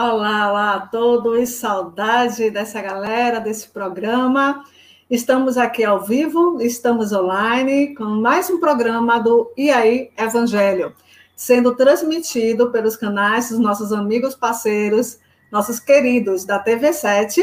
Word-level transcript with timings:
Olá, 0.00 0.48
olá 0.48 0.74
a 0.74 0.80
todos, 0.82 1.48
saudade 1.56 2.50
dessa 2.50 2.80
galera, 2.80 3.40
desse 3.40 3.68
programa. 3.68 4.64
Estamos 5.10 5.58
aqui 5.58 5.82
ao 5.82 6.04
vivo, 6.04 6.62
estamos 6.62 7.12
online 7.12 7.96
com 7.96 8.04
mais 8.04 8.48
um 8.48 8.60
programa 8.60 9.18
do 9.18 9.52
E 9.56 9.72
aí 9.72 10.12
Evangelho, 10.16 10.94
sendo 11.34 11.74
transmitido 11.74 12.70
pelos 12.70 12.96
canais 12.96 13.48
dos 13.48 13.58
nossos 13.58 13.92
amigos 13.92 14.36
parceiros, 14.36 15.18
nossos 15.50 15.80
queridos 15.80 16.44
da 16.44 16.62
TV7, 16.62 17.42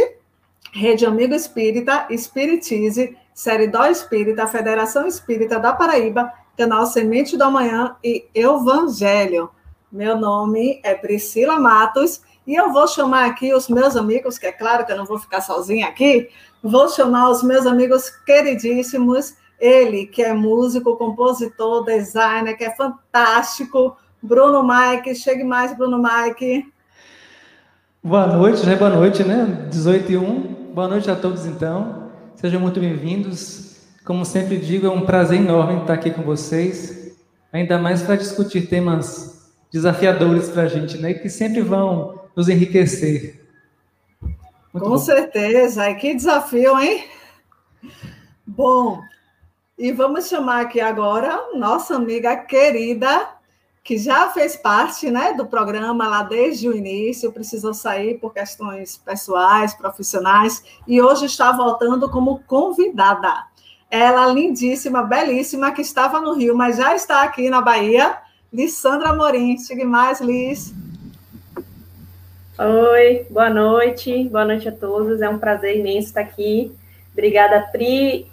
Rede 0.71 1.05
Amigo 1.05 1.33
Espírita, 1.33 2.07
Espiritize, 2.09 3.17
Série 3.33 3.67
Dó 3.67 3.85
Espírita, 3.85 4.47
Federação 4.47 5.05
Espírita 5.05 5.59
da 5.59 5.73
Paraíba, 5.73 6.31
canal 6.57 6.85
Semente 6.85 7.35
do 7.35 7.43
Amanhã 7.43 7.97
e 8.01 8.25
Evangelho. 8.33 9.49
Meu 9.91 10.17
nome 10.17 10.79
é 10.83 10.95
Priscila 10.95 11.59
Matos 11.59 12.21
e 12.47 12.55
eu 12.55 12.71
vou 12.71 12.87
chamar 12.87 13.25
aqui 13.25 13.53
os 13.53 13.67
meus 13.67 13.95
amigos, 13.95 14.37
que 14.37 14.45
é 14.45 14.51
claro 14.51 14.85
que 14.85 14.91
eu 14.91 14.97
não 14.97 15.05
vou 15.05 15.17
ficar 15.17 15.41
sozinha 15.41 15.87
aqui, 15.87 16.29
vou 16.61 16.87
chamar 16.89 17.29
os 17.29 17.43
meus 17.43 17.65
amigos 17.65 18.09
queridíssimos, 18.25 19.35
ele 19.59 20.05
que 20.05 20.21
é 20.21 20.33
músico, 20.33 20.97
compositor, 20.97 21.83
designer, 21.83 22.57
que 22.57 22.65
é 22.65 22.75
fantástico, 22.75 23.97
Bruno 24.21 24.63
Mike, 24.63 25.15
chegue 25.15 25.43
mais, 25.43 25.75
Bruno 25.75 26.01
Mike. 26.01 26.71
Boa 28.03 28.27
noite, 28.27 28.65
né? 28.65 28.75
Boa 28.75 28.89
noite, 28.89 29.23
né? 29.23 29.67
18 29.69 30.11
e 30.11 30.17
1. 30.17 30.71
Boa 30.73 30.87
noite 30.87 31.09
a 31.09 31.15
todos, 31.15 31.45
então. 31.45 32.11
Sejam 32.35 32.59
muito 32.59 32.79
bem-vindos. 32.79 33.77
Como 34.03 34.23
sempre 34.25 34.57
digo, 34.57 34.85
é 34.85 34.89
um 34.89 35.01
prazer 35.01 35.39
enorme 35.39 35.81
estar 35.81 35.93
aqui 35.93 36.11
com 36.11 36.21
vocês, 36.21 37.15
ainda 37.51 37.79
mais 37.79 38.03
para 38.03 38.15
discutir 38.15 38.67
temas 38.67 39.51
desafiadores 39.71 40.49
para 40.49 40.63
a 40.63 40.67
gente, 40.67 40.97
né? 40.97 41.13
Que 41.13 41.29
sempre 41.29 41.61
vão 41.61 42.24
nos 42.35 42.49
enriquecer. 42.49 43.41
Muito 44.21 44.83
Com 44.83 44.91
bom. 44.91 44.97
certeza. 44.97 45.89
E 45.89 45.95
que 45.95 46.13
desafio, 46.13 46.79
hein? 46.79 47.05
Bom, 48.45 49.01
e 49.77 49.91
vamos 49.91 50.27
chamar 50.27 50.61
aqui 50.61 50.79
agora 50.79 51.49
nossa 51.55 51.95
amiga 51.95 52.35
querida, 52.35 53.29
que 53.83 53.97
já 53.97 54.29
fez 54.29 54.55
parte 54.55 55.09
né, 55.11 55.33
do 55.33 55.45
programa 55.45 56.07
lá 56.07 56.23
desde 56.23 56.67
o 56.67 56.75
início, 56.75 57.31
precisou 57.31 57.73
sair 57.73 58.19
por 58.19 58.33
questões 58.33 58.97
pessoais, 58.97 59.73
profissionais, 59.73 60.63
e 60.87 61.01
hoje 61.01 61.25
está 61.25 61.51
voltando 61.51 62.09
como 62.09 62.39
convidada. 62.47 63.45
Ela, 63.89 64.27
lindíssima, 64.27 65.03
belíssima, 65.03 65.71
que 65.71 65.81
estava 65.81 66.19
no 66.19 66.33
Rio, 66.33 66.55
mas 66.55 66.77
já 66.77 66.95
está 66.95 67.23
aqui 67.23 67.49
na 67.49 67.61
Bahia, 67.61 68.17
Lissandra 68.51 69.13
Morim. 69.13 69.57
Chegue 69.57 69.85
mais, 69.85 70.19
Liz. 70.19 70.73
Oi, 72.57 73.27
boa 73.29 73.49
noite, 73.49 74.29
boa 74.29 74.45
noite 74.45 74.69
a 74.69 74.71
todos. 74.71 75.21
É 75.21 75.27
um 75.27 75.37
prazer 75.37 75.77
imenso 75.77 76.07
estar 76.07 76.21
aqui. 76.21 76.73
Obrigada, 77.11 77.59
Pri, 77.69 78.31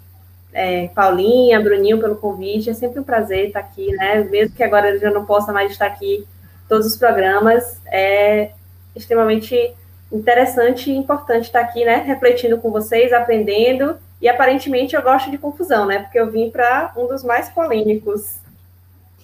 é, 0.53 0.87
Paulinha, 0.95 1.59
Bruninho, 1.59 1.99
pelo 1.99 2.15
convite. 2.15 2.69
É 2.69 2.73
sempre 2.73 3.01
um 3.01 3.03
prazer 3.03 3.47
estar 3.47 3.59
aqui, 3.59 3.91
né? 3.91 4.23
Mesmo 4.23 4.55
que 4.55 4.63
agora 4.63 4.91
eu 4.91 4.99
já 4.99 5.11
não 5.11 5.25
possa 5.25 5.51
mais 5.51 5.73
estar 5.73 5.87
aqui 5.87 6.25
todos 6.69 6.87
os 6.87 6.95
programas, 6.95 7.81
é 7.87 8.51
extremamente 8.95 9.75
interessante 10.09 10.89
e 10.89 10.95
importante 10.95 11.43
estar 11.43 11.59
aqui, 11.59 11.83
né? 11.83 11.97
Refletindo 11.97 12.57
com 12.59 12.71
vocês, 12.71 13.11
aprendendo. 13.11 13.97
E 14.21 14.29
aparentemente 14.29 14.95
eu 14.95 15.01
gosto 15.01 15.29
de 15.31 15.37
confusão, 15.37 15.85
né? 15.85 15.99
Porque 15.99 16.17
eu 16.17 16.31
vim 16.31 16.49
para 16.49 16.93
um 16.95 17.07
dos 17.07 17.25
mais 17.25 17.49
polêmicos 17.49 18.37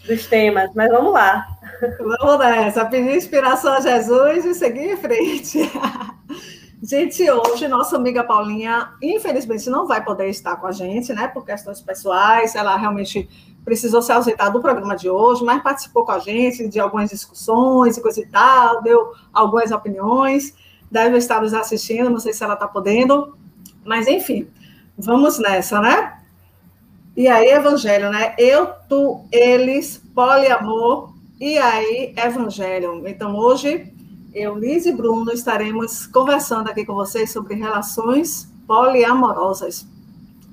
dos 0.06 0.26
temas, 0.28 0.70
mas 0.76 0.90
vamos 0.90 1.14
lá. 1.14 1.48
Vamos 2.00 2.40
nessa, 2.40 2.86
pedir 2.86 3.16
inspiração 3.16 3.74
a 3.74 3.82
Jesus 3.82 4.46
e 4.46 4.54
seguir 4.54 4.92
em 4.92 4.98
frente. 4.98 5.60
Gente, 6.82 7.30
hoje 7.30 7.68
nossa 7.68 7.98
amiga 7.98 8.24
Paulinha, 8.24 8.94
infelizmente, 9.02 9.70
não 9.70 9.86
vai 9.86 10.02
poder 10.02 10.30
estar 10.30 10.56
com 10.56 10.66
a 10.66 10.72
gente, 10.72 11.12
né, 11.12 11.28
por 11.28 11.46
questões 11.46 11.82
pessoais. 11.82 12.56
Ela 12.56 12.78
realmente 12.78 13.30
precisou 13.66 14.02
se 14.02 14.14
ausentar 14.14 14.50
do 14.50 14.62
programa 14.62 14.96
de 14.96 15.10
hoje, 15.10 15.44
mas 15.44 15.62
participou 15.62 16.06
com 16.06 16.14
a 16.14 16.20
gente 16.20 16.70
de 16.70 16.80
algumas 16.80 17.10
discussões 17.10 17.98
e 17.98 18.02
coisa 18.02 18.22
e 18.22 18.26
tal, 18.28 18.82
deu 18.82 19.12
algumas 19.34 19.72
opiniões. 19.72 20.56
Deve 20.90 21.18
estar 21.18 21.42
nos 21.42 21.54
assistindo, 21.54 22.10
não 22.10 22.20
sei 22.20 22.32
se 22.32 22.46
ela 22.46 22.54
está 22.54 22.66
podendo, 22.66 23.38
mas 23.84 24.08
enfim, 24.08 24.48
vamos 24.98 25.38
nessa, 25.38 25.82
né? 25.82 26.09
E 27.20 27.28
aí, 27.28 27.50
evangelho, 27.50 28.10
né? 28.10 28.34
Eu, 28.38 28.68
tu, 28.88 29.26
eles, 29.30 30.02
poliamor, 30.16 31.14
e 31.38 31.58
aí, 31.58 32.14
evangelho. 32.16 33.06
Então, 33.06 33.36
hoje, 33.36 33.92
eu, 34.34 34.58
Liz 34.58 34.86
e 34.86 34.94
Bruno, 34.94 35.30
estaremos 35.34 36.08
conversando 36.08 36.70
aqui 36.70 36.86
com 36.86 36.94
vocês 36.94 37.30
sobre 37.30 37.56
relações 37.56 38.50
poliamorosas. 38.66 39.86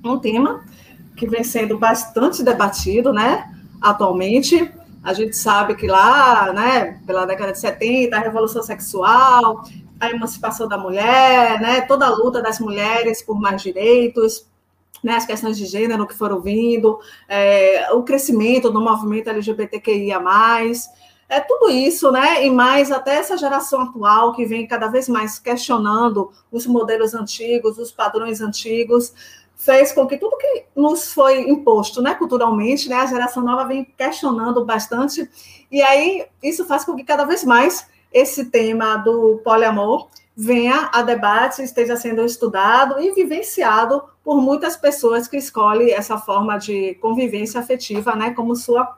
Um 0.03 0.19
tema 0.19 0.65
que 1.15 1.25
vem 1.25 1.41
sendo 1.41 1.77
bastante 1.77 2.43
debatido, 2.43 3.13
né? 3.13 3.49
Atualmente, 3.81 4.69
a 5.01 5.13
gente 5.13 5.37
sabe 5.37 5.73
que 5.73 5.87
lá, 5.87 6.51
né, 6.51 6.99
pela 7.07 7.25
década 7.25 7.53
de 7.53 7.59
70, 7.59 8.13
a 8.13 8.19
revolução 8.19 8.61
sexual, 8.61 9.63
a 10.01 10.09
emancipação 10.09 10.67
da 10.67 10.77
mulher, 10.77 11.61
né, 11.61 11.79
toda 11.79 12.05
a 12.07 12.13
luta 12.13 12.41
das 12.41 12.59
mulheres 12.59 13.21
por 13.21 13.39
mais 13.39 13.61
direitos, 13.61 14.45
né, 15.03 15.15
as 15.15 15.25
questões 15.25 15.57
de 15.57 15.65
gênero 15.65 16.07
que 16.07 16.13
foram 16.13 16.39
vindo, 16.39 16.99
é, 17.27 17.91
o 17.93 18.03
crescimento 18.03 18.69
do 18.69 18.81
movimento 18.81 19.29
LGBTQIA+, 19.29 20.21
é 21.29 21.41
tudo 21.41 21.69
isso, 21.69 22.11
né, 22.11 22.45
e 22.45 22.49
mais 22.49 22.91
até 22.91 23.15
essa 23.15 23.37
geração 23.37 23.81
atual 23.81 24.33
que 24.33 24.45
vem 24.45 24.65
cada 24.65 24.87
vez 24.87 25.09
mais 25.09 25.37
questionando 25.37 26.31
os 26.51 26.65
modelos 26.65 27.13
antigos, 27.13 27.77
os 27.77 27.91
padrões 27.91 28.39
antigos, 28.39 29.13
fez 29.57 29.91
com 29.91 30.07
que 30.07 30.17
tudo 30.17 30.37
que 30.37 30.65
nos 30.75 31.11
foi 31.11 31.49
imposto, 31.49 32.01
né, 32.01 32.13
culturalmente, 32.15 32.87
né, 32.87 32.95
a 32.95 33.05
geração 33.05 33.43
nova 33.43 33.65
vem 33.65 33.83
questionando 33.97 34.63
bastante, 34.63 35.29
e 35.69 35.81
aí 35.81 36.25
isso 36.41 36.63
faz 36.65 36.85
com 36.85 36.95
que 36.95 37.03
cada 37.03 37.25
vez 37.25 37.43
mais 37.43 37.87
esse 38.13 38.45
tema 38.45 38.95
do 38.97 39.41
poliamor 39.43 40.07
venha 40.39 40.91
a 40.93 41.01
debate, 41.01 41.63
esteja 41.63 41.97
sendo 41.97 42.23
estudado 42.23 42.99
e 43.01 43.11
vivenciado 43.11 44.03
por 44.23 44.39
muitas 44.39 44.77
pessoas 44.77 45.27
que 45.27 45.35
escolhem 45.35 45.91
essa 45.91 46.19
forma 46.19 46.59
de 46.59 46.93
convivência 47.01 47.59
afetiva, 47.59 48.15
né, 48.15 48.29
como 48.35 48.55
sua 48.55 48.95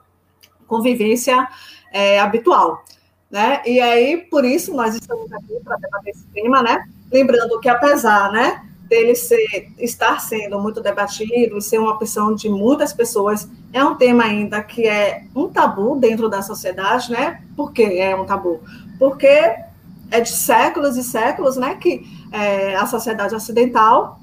convivência 0.66 1.48
é, 1.90 2.20
habitual. 2.20 2.84
Né? 3.30 3.62
E 3.64 3.80
aí, 3.80 4.18
por 4.18 4.44
isso, 4.44 4.74
nós 4.74 4.94
estamos 4.94 5.32
aqui 5.32 5.58
para 5.64 5.76
debater 5.76 6.10
esse 6.10 6.26
tema, 6.26 6.62
né? 6.62 6.84
Lembrando 7.10 7.58
que, 7.60 7.68
apesar 7.68 8.32
né, 8.32 8.66
dele 8.88 9.14
ser, 9.14 9.72
estar 9.78 10.20
sendo 10.20 10.60
muito 10.60 10.80
debatido 10.80 11.56
e 11.56 11.62
ser 11.62 11.78
uma 11.78 11.92
opção 11.92 12.34
de 12.34 12.48
muitas 12.48 12.92
pessoas, 12.92 13.48
é 13.72 13.82
um 13.84 13.94
tema 13.94 14.24
ainda 14.24 14.60
que 14.62 14.86
é 14.86 15.24
um 15.34 15.48
tabu 15.48 15.96
dentro 15.96 16.28
da 16.28 16.42
sociedade, 16.42 17.12
né? 17.12 17.40
Por 17.56 17.72
que 17.72 18.00
é 18.00 18.16
um 18.16 18.26
tabu? 18.26 18.60
Porque 18.98 19.69
é 20.10 20.20
de 20.20 20.30
séculos 20.30 20.96
e 20.96 21.04
séculos, 21.04 21.56
né, 21.56 21.76
que 21.76 22.02
é, 22.32 22.74
a 22.76 22.86
sociedade 22.86 23.34
ocidental 23.34 24.20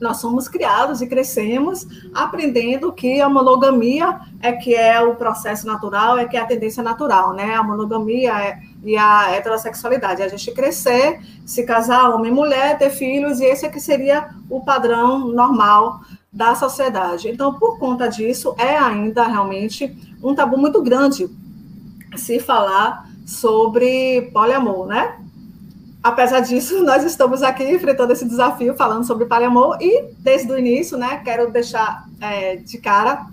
nós 0.00 0.18
somos 0.18 0.48
criados 0.48 1.02
e 1.02 1.06
crescemos 1.06 1.86
aprendendo 2.14 2.92
que 2.92 3.20
a 3.20 3.28
monogamia 3.28 4.20
é 4.40 4.52
que 4.52 4.74
é 4.74 5.00
o 5.00 5.16
processo 5.16 5.66
natural, 5.66 6.16
é 6.16 6.24
que 6.26 6.36
é 6.36 6.40
a 6.40 6.46
tendência 6.46 6.82
natural, 6.82 7.32
né? 7.32 7.54
A 7.54 7.62
monogamia 7.62 8.32
é, 8.40 8.58
e 8.84 8.96
a 8.96 9.30
heterossexualidade, 9.32 10.22
a 10.22 10.28
gente 10.28 10.52
crescer, 10.52 11.20
se 11.44 11.64
casar 11.64 12.10
homem 12.10 12.30
e 12.30 12.34
mulher, 12.34 12.78
ter 12.78 12.90
filhos, 12.90 13.40
e 13.40 13.44
esse 13.44 13.66
é 13.66 13.68
que 13.68 13.80
seria 13.80 14.28
o 14.48 14.60
padrão 14.60 15.18
normal 15.28 16.00
da 16.32 16.54
sociedade. 16.54 17.28
Então, 17.28 17.54
por 17.54 17.78
conta 17.78 18.06
disso, 18.06 18.54
é 18.56 18.76
ainda 18.76 19.26
realmente 19.26 19.96
um 20.22 20.34
tabu 20.34 20.56
muito 20.56 20.80
grande 20.82 21.28
se 22.16 22.38
falar 22.38 23.07
sobre 23.28 24.30
poliamor, 24.32 24.86
né? 24.86 25.16
Apesar 26.02 26.40
disso, 26.40 26.80
nós 26.82 27.04
estamos 27.04 27.42
aqui 27.42 27.62
enfrentando 27.62 28.10
esse 28.12 28.24
desafio, 28.24 28.74
falando 28.74 29.04
sobre 29.04 29.26
poliamor, 29.26 29.76
e 29.82 30.04
desde 30.18 30.50
o 30.50 30.58
início, 30.58 30.96
né, 30.96 31.20
quero 31.22 31.52
deixar 31.52 32.06
é, 32.22 32.56
de 32.56 32.78
cara 32.78 33.26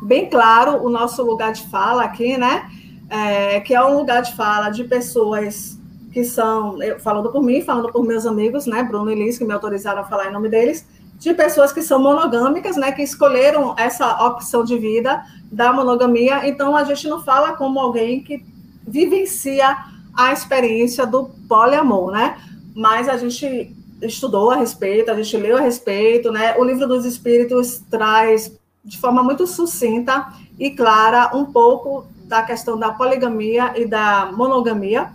bem 0.00 0.30
claro 0.30 0.84
o 0.84 0.88
nosso 0.88 1.24
lugar 1.24 1.52
de 1.52 1.66
fala 1.68 2.04
aqui, 2.04 2.38
né, 2.38 2.70
é, 3.10 3.58
que 3.60 3.74
é 3.74 3.84
um 3.84 3.96
lugar 3.96 4.22
de 4.22 4.32
fala 4.36 4.70
de 4.70 4.84
pessoas 4.84 5.76
que 6.12 6.22
são, 6.24 6.78
falando 7.00 7.32
por 7.32 7.42
mim, 7.42 7.62
falando 7.62 7.90
por 7.90 8.04
meus 8.04 8.24
amigos, 8.24 8.64
né, 8.64 8.84
Bruno 8.84 9.10
e 9.10 9.14
Liz, 9.16 9.38
que 9.38 9.44
me 9.44 9.52
autorizaram 9.52 10.02
a 10.02 10.04
falar 10.04 10.28
em 10.28 10.32
nome 10.32 10.48
deles, 10.48 10.86
de 11.18 11.34
pessoas 11.34 11.72
que 11.72 11.82
são 11.82 12.00
monogâmicas, 12.00 12.76
né, 12.76 12.92
que 12.92 13.02
escolheram 13.02 13.74
essa 13.76 14.24
opção 14.24 14.64
de 14.64 14.78
vida 14.78 15.20
da 15.50 15.72
monogamia. 15.72 16.48
Então, 16.48 16.76
a 16.76 16.84
gente 16.84 17.08
não 17.08 17.22
fala 17.22 17.54
como 17.54 17.78
alguém 17.78 18.22
que 18.22 18.42
vivencia 18.86 19.76
a 20.14 20.32
experiência 20.32 21.06
do 21.06 21.30
poliamor, 21.48 22.12
né? 22.12 22.38
Mas 22.74 23.08
a 23.08 23.16
gente 23.16 23.74
estudou 24.02 24.50
a 24.50 24.56
respeito, 24.56 25.10
a 25.10 25.14
gente 25.14 25.36
leu 25.36 25.56
a 25.56 25.60
respeito, 25.60 26.32
né? 26.32 26.56
O 26.56 26.64
livro 26.64 26.86
dos 26.86 27.04
Espíritos 27.04 27.82
traz 27.90 28.52
de 28.84 28.98
forma 28.98 29.22
muito 29.22 29.46
sucinta 29.46 30.32
e 30.58 30.70
clara 30.70 31.36
um 31.36 31.44
pouco 31.44 32.06
da 32.24 32.42
questão 32.42 32.78
da 32.78 32.92
poligamia 32.92 33.72
e 33.76 33.84
da 33.84 34.30
monogamia, 34.32 35.12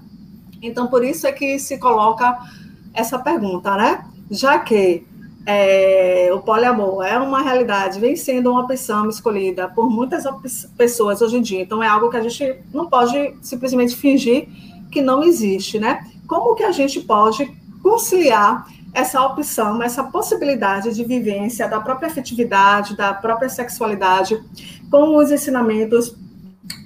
Então, 0.62 0.88
por 0.88 1.04
isso 1.04 1.28
é 1.28 1.32
que 1.32 1.60
se 1.60 1.78
coloca 1.78 2.38
essa 2.94 3.20
pergunta, 3.20 3.76
né? 3.76 4.06
Já 4.32 4.58
que 4.58 5.06
é, 5.46 6.30
o 6.34 6.40
poliamor 6.40 7.04
é 7.04 7.18
uma 7.18 7.42
realidade, 7.42 8.00
vem 8.00 8.16
sendo 8.16 8.52
uma 8.52 8.62
opção 8.62 9.08
escolhida 9.08 9.70
por 9.70 9.90
muitas 9.90 10.24
pessoas 10.76 11.22
hoje 11.22 11.38
em 11.38 11.42
dia. 11.42 11.62
Então, 11.62 11.84
é 11.84 11.88
algo 11.88 12.10
que 12.10 12.18
a 12.18 12.22
gente 12.22 12.62
não 12.74 12.88
pode 12.88 13.36
simplesmente 13.42 13.96
fingir 13.96 14.48
que 14.92 15.02
não 15.02 15.24
existe, 15.24 15.78
né? 15.78 16.06
Como 16.28 16.56
que 16.56 16.64
a 16.64 16.72
gente 16.72 17.00
pode 17.02 17.46
conciliar 17.84 18.68
essa 18.94 19.22
opção, 19.24 19.84
essa 19.84 20.04
possibilidade 20.06 20.96
de 20.96 21.04
vivência 21.04 21.68
da 21.68 21.80
própria 21.80 22.08
afetividade, 22.08 22.96
da 22.96 23.14
própria 23.14 23.50
sexualidade, 23.50 24.42
com 24.90 25.18
os 25.18 25.30
ensinamentos 25.32 26.16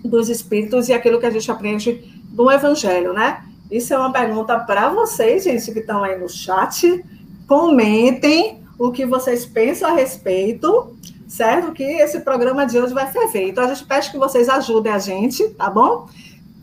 dos 0.03 0.27
espíritos 0.27 0.89
e 0.89 0.93
aquilo 0.93 1.19
que 1.19 1.25
a 1.25 1.29
gente 1.29 1.49
aprende 1.49 2.03
no 2.33 2.51
Evangelho, 2.51 3.13
né? 3.13 3.43
Isso 3.71 3.93
é 3.93 3.97
uma 3.97 4.11
pergunta 4.11 4.59
para 4.59 4.89
vocês, 4.89 5.43
gente, 5.43 5.71
que 5.71 5.79
estão 5.79 6.03
aí 6.03 6.17
no 6.19 6.27
chat 6.27 7.03
comentem 7.49 8.63
o 8.77 8.91
que 8.91 9.07
vocês 9.07 9.43
pensam 9.43 9.89
a 9.89 9.93
respeito, 9.93 10.95
certo? 11.27 11.71
Que 11.71 11.83
esse 11.83 12.19
programa 12.19 12.63
de 12.63 12.79
hoje 12.79 12.93
vai 12.93 13.11
ferver. 13.11 13.49
Então, 13.49 13.63
a 13.63 13.73
gente 13.73 13.85
pede 13.87 14.11
que 14.11 14.19
vocês 14.19 14.47
ajudem 14.47 14.93
a 14.93 14.99
gente, 14.99 15.49
tá 15.55 15.67
bom? 15.67 16.07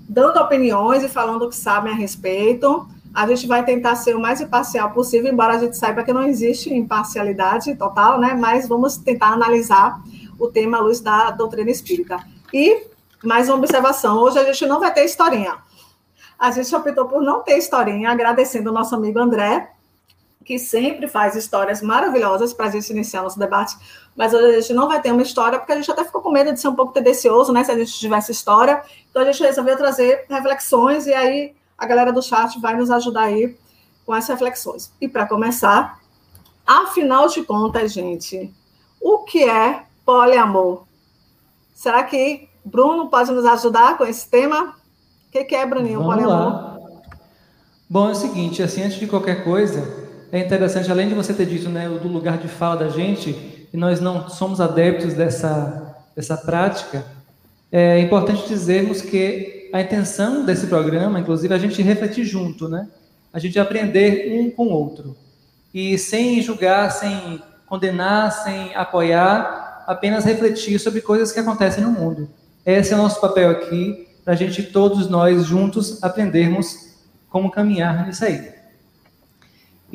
Dando 0.08 0.38
opiniões 0.38 1.02
e 1.02 1.08
falando 1.08 1.42
o 1.42 1.48
que 1.48 1.56
sabem 1.56 1.92
a 1.92 1.96
respeito. 1.96 2.88
A 3.12 3.26
gente 3.26 3.48
vai 3.48 3.64
tentar 3.64 3.96
ser 3.96 4.14
o 4.14 4.20
mais 4.20 4.40
imparcial 4.40 4.92
possível, 4.92 5.32
embora 5.32 5.54
a 5.54 5.58
gente 5.58 5.76
saiba 5.76 6.04
que 6.04 6.12
não 6.12 6.22
existe 6.22 6.72
imparcialidade 6.72 7.74
total, 7.74 8.20
né? 8.20 8.34
Mas 8.34 8.68
vamos 8.68 8.96
tentar 8.96 9.32
analisar 9.32 10.00
o 10.38 10.46
tema 10.46 10.78
à 10.78 10.80
luz 10.80 11.00
da 11.00 11.32
doutrina 11.32 11.70
espírita. 11.70 12.24
E 12.54 12.86
mais 13.24 13.48
uma 13.48 13.58
observação: 13.58 14.18
hoje 14.18 14.38
a 14.38 14.44
gente 14.44 14.64
não 14.66 14.78
vai 14.78 14.94
ter 14.94 15.04
historinha. 15.04 15.56
A 16.38 16.52
gente 16.52 16.72
optou 16.72 17.06
por 17.06 17.22
não 17.22 17.42
ter 17.42 17.58
historinha, 17.58 18.10
agradecendo 18.10 18.70
o 18.70 18.72
nosso 18.72 18.94
amigo 18.94 19.18
André, 19.18 19.70
que 20.46 20.60
sempre 20.60 21.08
faz 21.08 21.34
histórias 21.34 21.82
maravilhosas 21.82 22.52
para 22.52 22.66
a 22.66 22.70
gente 22.70 22.88
iniciar 22.90 23.20
nosso 23.20 23.36
debate, 23.36 23.76
mas 24.14 24.32
hoje 24.32 24.46
a 24.46 24.60
gente 24.60 24.72
não 24.72 24.86
vai 24.86 25.02
ter 25.02 25.10
uma 25.10 25.20
história, 25.20 25.58
porque 25.58 25.72
a 25.72 25.74
gente 25.74 25.90
até 25.90 26.04
ficou 26.04 26.22
com 26.22 26.30
medo 26.30 26.52
de 26.52 26.60
ser 26.60 26.68
um 26.68 26.74
pouco 26.76 26.92
tendencioso, 26.92 27.52
né, 27.52 27.64
se 27.64 27.72
a 27.72 27.76
gente 27.76 27.92
tivesse 27.98 28.30
história, 28.30 28.80
então 29.10 29.22
a 29.22 29.24
gente 29.24 29.42
resolveu 29.42 29.76
trazer 29.76 30.24
reflexões, 30.30 31.08
e 31.08 31.12
aí 31.12 31.56
a 31.76 31.84
galera 31.84 32.12
do 32.12 32.22
chat 32.22 32.60
vai 32.60 32.76
nos 32.76 32.92
ajudar 32.92 33.24
aí 33.24 33.58
com 34.06 34.14
essas 34.14 34.30
reflexões. 34.30 34.92
E 35.00 35.08
para 35.08 35.26
começar, 35.26 35.98
afinal 36.64 37.26
de 37.26 37.42
contas, 37.42 37.92
gente, 37.92 38.54
o 39.00 39.24
que 39.24 39.42
é 39.42 39.82
poliamor? 40.04 40.84
Será 41.74 42.04
que 42.04 42.48
Bruno 42.64 43.08
pode 43.08 43.32
nos 43.32 43.44
ajudar 43.44 43.98
com 43.98 44.04
esse 44.04 44.30
tema? 44.30 44.76
O 45.26 45.44
que 45.44 45.54
é, 45.56 45.66
Bruninho, 45.66 45.98
Vamos 45.98 46.14
poliamor? 46.14 46.52
Lá. 46.52 46.78
Bom, 47.90 48.08
é 48.08 48.12
o 48.12 48.14
seguinte, 48.14 48.62
assim, 48.62 48.84
antes 48.84 48.98
de 48.98 49.08
qualquer 49.08 49.44
coisa, 49.44 50.05
é 50.36 50.44
interessante, 50.44 50.90
além 50.90 51.08
de 51.08 51.14
você 51.14 51.32
ter 51.32 51.46
dito 51.46 51.68
né, 51.68 51.88
do 51.88 52.08
lugar 52.08 52.38
de 52.38 52.48
fala 52.48 52.76
da 52.76 52.88
gente, 52.88 53.66
e 53.72 53.76
nós 53.76 54.00
não 54.00 54.28
somos 54.28 54.60
adeptos 54.60 55.14
dessa, 55.14 55.96
dessa 56.14 56.36
prática, 56.36 57.04
é 57.70 58.00
importante 58.00 58.46
dizermos 58.46 59.02
que 59.02 59.70
a 59.72 59.80
intenção 59.80 60.44
desse 60.44 60.66
programa, 60.66 61.18
inclusive, 61.18 61.52
é 61.52 61.56
a 61.56 61.60
gente 61.60 61.82
refletir 61.82 62.24
junto, 62.24 62.68
né? 62.68 62.88
A 63.32 63.38
gente 63.38 63.58
aprender 63.58 64.40
um 64.40 64.50
com 64.50 64.66
o 64.66 64.70
outro. 64.70 65.16
E 65.74 65.98
sem 65.98 66.40
julgar, 66.40 66.90
sem 66.90 67.42
condenar, 67.66 68.30
sem 68.32 68.74
apoiar, 68.74 69.84
apenas 69.86 70.24
refletir 70.24 70.78
sobre 70.78 71.00
coisas 71.00 71.32
que 71.32 71.40
acontecem 71.40 71.82
no 71.82 71.90
mundo. 71.90 72.30
Esse 72.64 72.92
é 72.92 72.96
o 72.96 73.02
nosso 73.02 73.20
papel 73.20 73.50
aqui, 73.50 74.08
para 74.24 74.34
a 74.34 74.36
gente, 74.36 74.62
todos 74.62 75.08
nós 75.08 75.44
juntos, 75.44 76.02
aprendermos 76.02 76.94
como 77.28 77.50
caminhar 77.50 78.06
nisso 78.06 78.24
aí. 78.24 78.55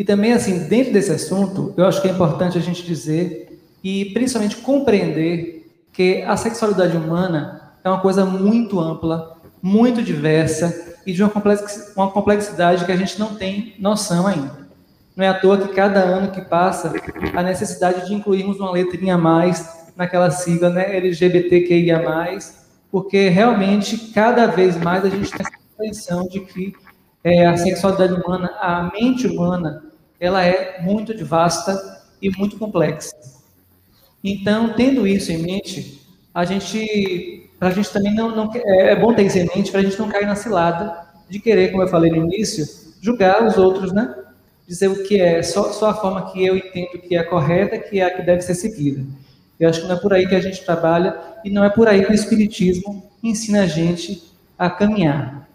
E 0.01 0.03
também, 0.03 0.33
assim, 0.33 0.67
dentro 0.67 0.91
desse 0.91 1.11
assunto, 1.11 1.75
eu 1.77 1.85
acho 1.85 2.01
que 2.01 2.07
é 2.07 2.11
importante 2.11 2.57
a 2.57 2.61
gente 2.61 2.83
dizer 2.83 3.61
e 3.83 4.05
principalmente 4.05 4.57
compreender 4.57 5.71
que 5.93 6.23
a 6.23 6.35
sexualidade 6.35 6.97
humana 6.97 7.75
é 7.83 7.87
uma 7.87 8.01
coisa 8.01 8.25
muito 8.25 8.79
ampla, 8.79 9.37
muito 9.61 10.01
diversa 10.01 10.97
e 11.05 11.13
de 11.13 11.21
uma 11.21 12.09
complexidade 12.09 12.83
que 12.83 12.91
a 12.91 12.97
gente 12.97 13.19
não 13.19 13.35
tem 13.35 13.75
noção 13.77 14.25
ainda. 14.25 14.67
Não 15.15 15.23
é 15.23 15.27
à 15.27 15.35
toa 15.35 15.59
que 15.59 15.75
cada 15.75 15.99
ano 15.99 16.31
que 16.31 16.41
passa, 16.41 16.91
a 17.35 17.43
necessidade 17.43 18.07
de 18.07 18.15
incluirmos 18.15 18.59
uma 18.59 18.71
letrinha 18.71 19.13
a 19.13 19.19
mais 19.19 19.91
naquela 19.95 20.31
sigla 20.31 20.71
né, 20.71 20.97
LGBTQIA+, 20.97 22.01
porque 22.91 23.29
realmente 23.29 24.11
cada 24.15 24.47
vez 24.47 24.75
mais 24.77 25.05
a 25.05 25.09
gente 25.09 25.29
tem 25.29 25.41
essa 25.41 25.59
compreensão 25.69 26.27
de 26.27 26.39
que 26.39 26.73
é, 27.23 27.45
a 27.45 27.55
sexualidade 27.55 28.13
humana, 28.13 28.47
a 28.59 28.89
mente 28.91 29.27
humana, 29.27 29.90
ela 30.21 30.45
é 30.45 30.79
muito 30.81 31.25
vasta 31.25 31.99
e 32.21 32.29
muito 32.29 32.59
complexa. 32.59 33.11
Então, 34.23 34.73
tendo 34.73 35.07
isso 35.07 35.31
em 35.31 35.39
mente, 35.39 35.99
a 36.31 36.45
gente, 36.45 37.49
a 37.59 37.71
gente 37.71 37.91
também 37.91 38.13
não, 38.13 38.35
não 38.35 38.51
é, 38.53 38.91
é 38.91 38.95
bom 38.95 39.15
ter 39.15 39.25
isso 39.25 39.39
em 39.39 39.49
mente 39.55 39.71
para 39.71 39.79
a 39.79 39.83
gente 39.83 39.97
não 39.97 40.07
cair 40.07 40.27
na 40.27 40.35
cilada 40.35 41.07
de 41.27 41.39
querer, 41.39 41.71
como 41.71 41.81
eu 41.81 41.87
falei 41.87 42.11
no 42.11 42.17
início, 42.17 42.63
julgar 43.01 43.45
os 43.47 43.57
outros, 43.57 43.91
né? 43.91 44.15
Dizer 44.67 44.89
o 44.89 45.03
que 45.03 45.19
é 45.19 45.41
só, 45.41 45.71
só 45.73 45.89
a 45.89 45.93
forma 45.95 46.31
que 46.31 46.45
eu 46.45 46.55
entendo 46.55 46.99
que 46.99 47.15
é 47.15 47.23
correta, 47.23 47.79
que 47.79 47.99
é 47.99 48.05
a 48.05 48.11
que 48.11 48.21
deve 48.21 48.43
ser 48.43 48.53
seguida. 48.53 49.03
Eu 49.59 49.69
acho 49.69 49.81
que 49.81 49.87
não 49.87 49.95
é 49.95 49.99
por 49.99 50.13
aí 50.13 50.27
que 50.27 50.35
a 50.35 50.39
gente 50.39 50.63
trabalha 50.63 51.19
e 51.43 51.49
não 51.49 51.63
é 51.63 51.69
por 51.69 51.87
aí 51.87 52.05
que 52.05 52.11
o 52.11 52.15
Espiritismo 52.15 53.09
ensina 53.23 53.63
a 53.63 53.67
gente 53.67 54.23
a 54.57 54.69
caminhar. 54.69 55.49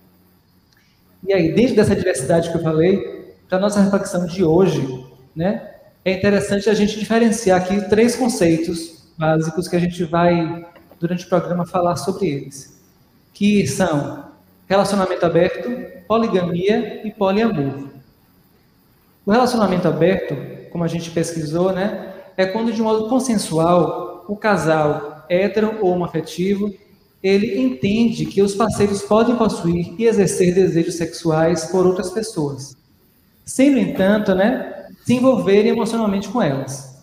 E 1.27 1.33
aí, 1.33 1.53
dentro 1.53 1.77
dessa 1.77 1.95
diversidade 1.95 2.51
que 2.51 2.57
eu 2.57 2.63
falei, 2.63 3.16
para 3.49 3.59
nossa 3.59 3.81
reflexão 3.81 4.27
de 4.27 4.45
hoje, 4.45 5.07
né, 5.35 5.71
é 6.05 6.13
interessante 6.13 6.69
a 6.71 6.75
gente 6.75 6.99
diferenciar 6.99 7.61
aqui 7.61 7.89
três 7.89 8.17
conceitos 8.17 9.13
básicos 9.19 9.69
que 9.69 9.77
a 9.77 9.79
gente 9.79 10.05
vai, 10.05 10.67
durante 11.01 11.25
o 11.25 11.29
programa, 11.29 11.67
falar 11.67 11.97
sobre 11.97 12.29
eles, 12.29 12.81
que 13.33 13.67
são 13.67 14.27
relacionamento 14.69 15.25
aberto, 15.25 15.69
poligamia 16.07 17.07
e 17.07 17.11
poliamor. 17.11 17.89
O 19.25 19.31
relacionamento 19.31 19.89
aberto, 19.89 20.37
como 20.71 20.85
a 20.85 20.89
gente 20.89 21.11
pesquisou, 21.11 21.73
né, 21.73 22.15
é 22.37 22.47
quando 22.47 22.73
de 22.73 22.83
modo 22.83 23.09
consensual 23.09 24.25
o 24.29 24.37
casal 24.37 25.25
hétero 25.29 25.79
ou 25.81 25.91
homoafetivo 25.93 26.73
ele 27.23 27.61
entende 27.61 28.27
que 28.27 28.43
os 28.43 28.55
parceiros 28.55 29.03
podem 29.03 29.37
possuir 29.37 29.95
e 29.99 30.05
exercer 30.05 30.55
desejos 30.55 30.95
sexuais 30.95 31.65
por 31.65 31.87
outras 31.87 32.11
pessoas, 32.11 32.77
sem, 33.47 33.71
no 33.71 33.79
entanto, 33.79 34.35
né, 34.35 34.89
se 35.05 35.15
envolverem 35.15 35.71
emocionalmente 35.71 36.29
com 36.29 36.43
elas. 36.43 37.03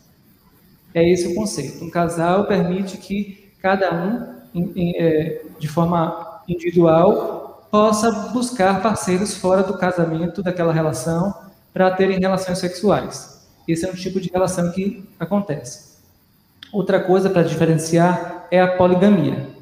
É 0.94 1.08
esse 1.10 1.30
o 1.30 1.36
conceito. 1.36 1.84
Um 1.84 1.90
casal 1.90 2.46
permite 2.46 2.98
que 2.98 3.52
cada 3.60 3.92
um, 3.92 4.74
é, 4.96 5.42
de 5.58 5.68
forma 5.68 6.44
individual, 6.48 7.68
possa 7.72 8.12
buscar 8.32 8.84
parceiros 8.84 9.36
fora 9.36 9.64
do 9.64 9.78
casamento, 9.78 10.44
daquela 10.44 10.74
relação, 10.74 11.34
para 11.74 11.90
terem 11.90 12.20
relações 12.20 12.60
sexuais. 12.60 13.48
Esse 13.68 13.86
é 13.86 13.90
um 13.90 13.96
tipo 13.96 14.20
de 14.20 14.30
relação 14.30 14.72
que 14.72 15.10
acontece. 15.20 15.94
Outra 16.72 17.00
coisa 17.00 17.30
para 17.30 17.42
diferenciar 17.42 18.46
é 18.52 18.62
a 18.62 18.76
poligamia 18.76 19.54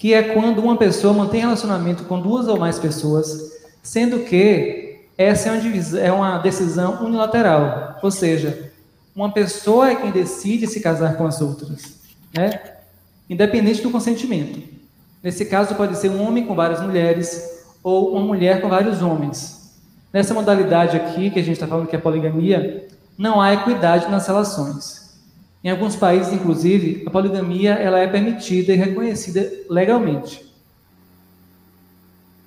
que 0.00 0.14
é 0.14 0.22
quando 0.22 0.60
uma 0.60 0.78
pessoa 0.78 1.12
mantém 1.12 1.42
relacionamento 1.42 2.04
com 2.04 2.18
duas 2.18 2.48
ou 2.48 2.58
mais 2.58 2.78
pessoas, 2.78 3.52
sendo 3.82 4.20
que 4.20 4.79
essa 5.22 5.50
é 5.50 6.06
é 6.06 6.10
uma 6.10 6.38
decisão 6.38 7.04
unilateral, 7.04 7.98
ou 8.02 8.10
seja, 8.10 8.72
uma 9.14 9.30
pessoa 9.30 9.90
é 9.90 9.94
quem 9.94 10.10
decide 10.10 10.66
se 10.66 10.80
casar 10.80 11.18
com 11.18 11.26
as 11.26 11.42
outras, 11.42 12.00
né? 12.34 12.58
independente 13.28 13.82
do 13.82 13.90
consentimento. 13.90 14.62
Nesse 15.22 15.44
caso, 15.44 15.74
pode 15.74 15.98
ser 15.98 16.08
um 16.08 16.26
homem 16.26 16.46
com 16.46 16.54
várias 16.54 16.80
mulheres 16.80 17.66
ou 17.82 18.16
uma 18.16 18.24
mulher 18.24 18.62
com 18.62 18.70
vários 18.70 19.02
homens. 19.02 19.78
Nessa 20.10 20.32
modalidade 20.32 20.96
aqui, 20.96 21.30
que 21.30 21.38
a 21.38 21.42
gente 21.42 21.56
está 21.56 21.66
falando 21.66 21.86
que 21.86 21.94
é 21.94 21.98
poligamia, 21.98 22.88
não 23.18 23.42
há 23.42 23.52
equidade 23.52 24.10
nas 24.10 24.26
relações. 24.26 25.20
Em 25.62 25.68
alguns 25.68 25.96
países, 25.96 26.32
inclusive, 26.32 27.04
a 27.06 27.10
poligamia 27.10 27.74
ela 27.74 27.98
é 27.98 28.06
permitida 28.06 28.72
e 28.72 28.76
reconhecida 28.76 29.52
legalmente. 29.68 30.49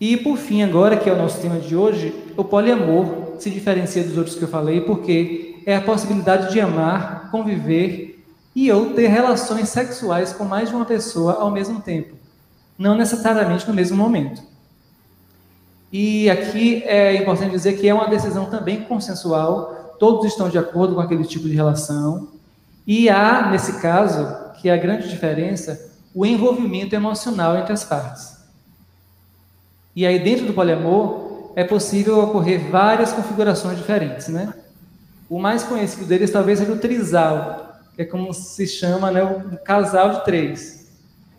E 0.03 0.17
por 0.17 0.35
fim, 0.35 0.61
agora 0.61 0.97
que 0.97 1.09
é 1.09 1.13
o 1.13 1.17
nosso 1.17 1.39
tema 1.39 1.57
de 1.57 1.77
hoje, 1.77 2.13
o 2.35 2.43
poliamor 2.43 3.37
se 3.39 3.49
diferencia 3.49 4.03
dos 4.03 4.17
outros 4.17 4.35
que 4.35 4.43
eu 4.43 4.49
falei, 4.49 4.81
porque 4.81 5.61
é 5.65 5.77
a 5.77 5.81
possibilidade 5.81 6.51
de 6.51 6.59
amar, 6.59 7.31
conviver 7.31 8.21
e 8.53 8.69
ou 8.69 8.87
ter 8.87 9.07
relações 9.07 9.69
sexuais 9.69 10.33
com 10.33 10.43
mais 10.43 10.67
de 10.67 10.75
uma 10.75 10.83
pessoa 10.83 11.35
ao 11.35 11.49
mesmo 11.49 11.79
tempo, 11.79 12.17
não 12.77 12.97
necessariamente 12.97 13.65
no 13.65 13.73
mesmo 13.73 13.95
momento. 13.95 14.41
E 15.89 16.29
aqui 16.29 16.83
é 16.83 17.15
importante 17.15 17.51
dizer 17.51 17.79
que 17.79 17.87
é 17.87 17.93
uma 17.93 18.09
decisão 18.09 18.47
também 18.47 18.81
consensual, 18.81 19.95
todos 19.97 20.25
estão 20.25 20.49
de 20.49 20.57
acordo 20.57 20.95
com 20.95 20.99
aquele 20.99 21.23
tipo 21.23 21.47
de 21.47 21.55
relação, 21.55 22.27
e 22.85 23.09
há, 23.09 23.49
nesse 23.49 23.79
caso, 23.79 24.51
que 24.59 24.67
é 24.67 24.73
a 24.73 24.77
grande 24.77 25.07
diferença, 25.07 25.93
o 26.13 26.25
envolvimento 26.25 26.93
emocional 26.93 27.55
entre 27.55 27.71
as 27.71 27.85
partes. 27.85 28.32
E 29.95 30.05
aí, 30.05 30.19
dentro 30.19 30.45
do 30.45 30.53
poliamor, 30.53 31.51
é 31.55 31.63
possível 31.63 32.19
ocorrer 32.19 32.69
várias 32.69 33.13
configurações 33.13 33.77
diferentes, 33.77 34.27
né? 34.27 34.53
O 35.29 35.39
mais 35.39 35.63
conhecido 35.63 36.05
deles 36.05 36.31
talvez 36.31 36.59
seja 36.59 36.71
o 36.71 36.79
trisal, 36.79 37.79
que 37.95 38.01
é 38.01 38.05
como 38.05 38.33
se 38.33 38.67
chama 38.67 39.11
né, 39.11 39.23
o 39.23 39.57
casal 39.63 40.11
de 40.11 40.25
três, 40.25 40.87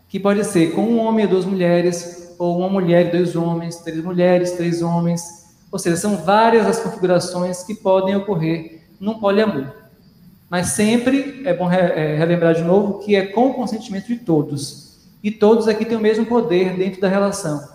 que 0.08 0.20
pode 0.20 0.44
ser 0.44 0.72
com 0.72 0.82
um 0.82 0.98
homem 0.98 1.24
e 1.24 1.28
duas 1.28 1.44
mulheres, 1.44 2.34
ou 2.38 2.58
uma 2.58 2.68
mulher 2.68 3.06
e 3.06 3.10
dois 3.10 3.36
homens, 3.36 3.76
três 3.76 4.02
mulheres, 4.02 4.52
três 4.52 4.82
homens. 4.82 5.22
Ou 5.70 5.78
seja, 5.78 5.96
são 5.96 6.16
várias 6.16 6.66
as 6.66 6.80
configurações 6.80 7.62
que 7.62 7.74
podem 7.74 8.16
ocorrer 8.16 8.82
num 9.00 9.18
poliamor. 9.18 9.72
Mas 10.48 10.68
sempre 10.68 11.42
é 11.44 11.52
bom 11.52 11.70
é, 11.70 12.16
relembrar 12.16 12.54
de 12.54 12.62
novo 12.62 13.00
que 13.00 13.16
é 13.16 13.26
com 13.26 13.48
o 13.48 13.54
consentimento 13.54 14.06
de 14.06 14.16
todos. 14.16 15.00
E 15.22 15.30
todos 15.30 15.66
aqui 15.66 15.84
têm 15.84 15.96
o 15.96 16.00
mesmo 16.00 16.26
poder 16.26 16.76
dentro 16.76 17.00
da 17.00 17.08
relação. 17.08 17.73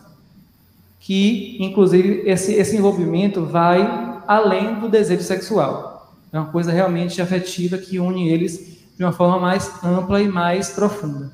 Que, 1.00 1.58
inclusive, 1.60 2.24
esse, 2.26 2.54
esse 2.54 2.76
envolvimento 2.76 3.46
vai 3.46 4.22
além 4.28 4.80
do 4.80 4.90
desejo 4.90 5.24
sexual. 5.24 6.16
É 6.32 6.38
uma 6.38 6.52
coisa 6.52 6.72
realmente 6.72 7.22
afetiva 7.22 7.78
que 7.78 8.00
une 8.00 8.30
eles 8.30 8.78
de 8.96 9.04
uma 9.04 9.12
forma 9.12 9.40
mais 9.40 9.84
ampla 9.84 10.22
e 10.22 10.28
mais 10.28 10.70
profunda. 10.70 11.32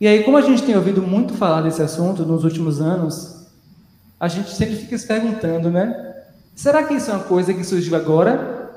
E 0.00 0.06
aí, 0.06 0.22
como 0.22 0.36
a 0.36 0.42
gente 0.42 0.62
tem 0.62 0.76
ouvido 0.76 1.02
muito 1.02 1.34
falar 1.34 1.62
desse 1.62 1.82
assunto 1.82 2.24
nos 2.24 2.44
últimos 2.44 2.80
anos, 2.80 3.46
a 4.18 4.28
gente 4.28 4.50
sempre 4.50 4.76
fica 4.76 4.96
se 4.96 5.06
perguntando, 5.06 5.70
né? 5.70 6.14
Será 6.54 6.82
que 6.82 6.94
isso 6.94 7.10
é 7.10 7.14
uma 7.14 7.24
coisa 7.24 7.52
que 7.54 7.64
surgiu 7.64 7.96
agora? 7.96 8.70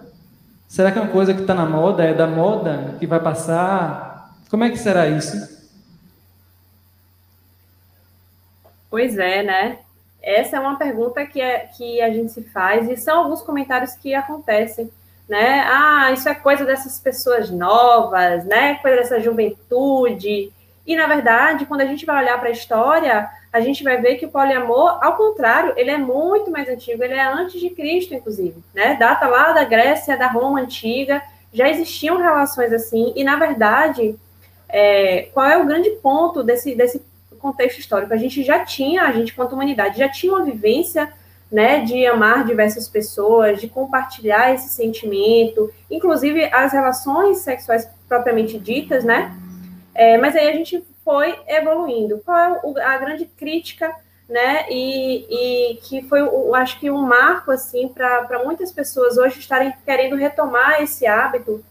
Será 0.68 0.92
que 0.92 0.98
é 0.98 1.02
uma 1.02 1.12
coisa 1.12 1.34
que 1.34 1.42
está 1.42 1.54
na 1.54 1.66
moda? 1.66 2.04
É 2.04 2.14
da 2.14 2.26
moda 2.26 2.96
que 3.00 3.06
vai 3.06 3.20
passar? 3.20 4.36
Como 4.50 4.64
é 4.64 4.70
que 4.70 4.78
será 4.78 5.08
isso? 5.08 5.53
Pois 8.94 9.18
é, 9.18 9.42
né? 9.42 9.80
Essa 10.22 10.58
é 10.58 10.60
uma 10.60 10.78
pergunta 10.78 11.26
que, 11.26 11.42
é, 11.42 11.62
que 11.76 12.00
a 12.00 12.14
gente 12.14 12.32
se 12.32 12.44
faz 12.44 12.88
e 12.88 12.96
são 12.96 13.24
alguns 13.24 13.42
comentários 13.42 13.96
que 13.96 14.14
acontecem, 14.14 14.88
né? 15.28 15.64
Ah, 15.66 16.12
isso 16.12 16.30
é 16.30 16.36
coisa 16.36 16.64
dessas 16.64 17.00
pessoas 17.00 17.50
novas, 17.50 18.46
né? 18.46 18.76
Coisa 18.84 18.98
dessa 18.98 19.20
juventude. 19.20 20.54
E, 20.86 20.96
na 20.96 21.08
verdade, 21.08 21.66
quando 21.66 21.82
a 21.82 21.88
gente 21.88 22.06
vai 22.06 22.24
olhar 22.24 22.40
para 22.40 22.50
a 22.50 22.52
história, 22.52 23.28
a 23.52 23.60
gente 23.62 23.84
vai 23.84 24.00
ver 24.00 24.18
que 24.18 24.28
o 24.28 24.32
poliamor, 24.32 25.04
ao 25.04 25.18
contrário, 25.18 25.74
ele 25.76 25.90
é 25.90 25.98
muito 25.98 26.52
mais 26.52 26.70
antigo, 26.70 27.04
ele 27.04 27.16
é 27.16 27.26
antes 27.26 27.60
de 27.60 27.72
Cristo, 27.72 28.14
inclusive, 28.14 28.64
né? 28.76 28.94
Data 28.94 29.26
lá 29.26 29.54
da 29.54 29.64
Grécia, 29.64 30.16
da 30.16 30.28
Roma 30.28 30.60
antiga, 30.60 31.20
já 31.52 31.68
existiam 31.68 32.20
relações 32.20 32.72
assim, 32.72 33.12
e 33.16 33.24
na 33.24 33.38
verdade, 33.38 34.16
é, 34.70 35.30
qual 35.34 35.48
é 35.48 35.58
o 35.58 35.66
grande 35.66 35.90
ponto 35.90 36.44
desse, 36.44 36.76
desse 36.76 37.02
contexto 37.44 37.80
histórico? 37.80 38.14
A 38.14 38.18
gente 38.18 38.42
já 38.42 38.64
tinha, 38.64 39.04
a 39.04 39.12
gente, 39.12 39.34
quanto 39.34 39.54
humanidade, 39.54 40.00
já 40.00 40.08
tinha 40.08 40.34
uma 40.34 40.46
vivência 40.46 41.12
né, 41.52 41.82
de 41.82 42.08
amar 42.08 42.46
diversas 42.46 42.88
pessoas, 42.88 43.62
de 43.62 43.68
compartilhar 43.68 44.54
esse 44.54 44.70
sentimento, 44.70 45.72
inclusive 45.92 46.46
as 46.46 46.72
relações 46.72 47.40
sexuais 47.40 47.88
propriamente 48.08 48.58
ditas, 48.58 49.04
né? 49.04 49.38
É, 49.94 50.18
mas 50.18 50.36
aí 50.36 50.50
a 50.50 50.54
gente 50.54 50.84
foi 51.04 51.38
evoluindo. 51.48 52.22
Qual 52.26 52.38
é 52.78 52.84
a 52.84 52.98
grande 52.98 53.26
crítica, 53.26 53.94
né? 54.28 54.66
E, 54.70 55.28
e 55.30 55.76
que 55.76 56.02
foi, 56.04 56.22
eu 56.22 56.56
acho 56.56 56.80
que 56.80 56.90
um 56.90 57.04
marco 57.04 57.52
assim 57.52 57.88
para 57.88 58.42
muitas 58.44 58.72
pessoas 58.72 59.18
hoje 59.18 59.40
estarem 59.40 59.72
querendo 59.86 60.16
retomar 60.16 60.82
esse 60.82 61.06
hábito 61.06 61.64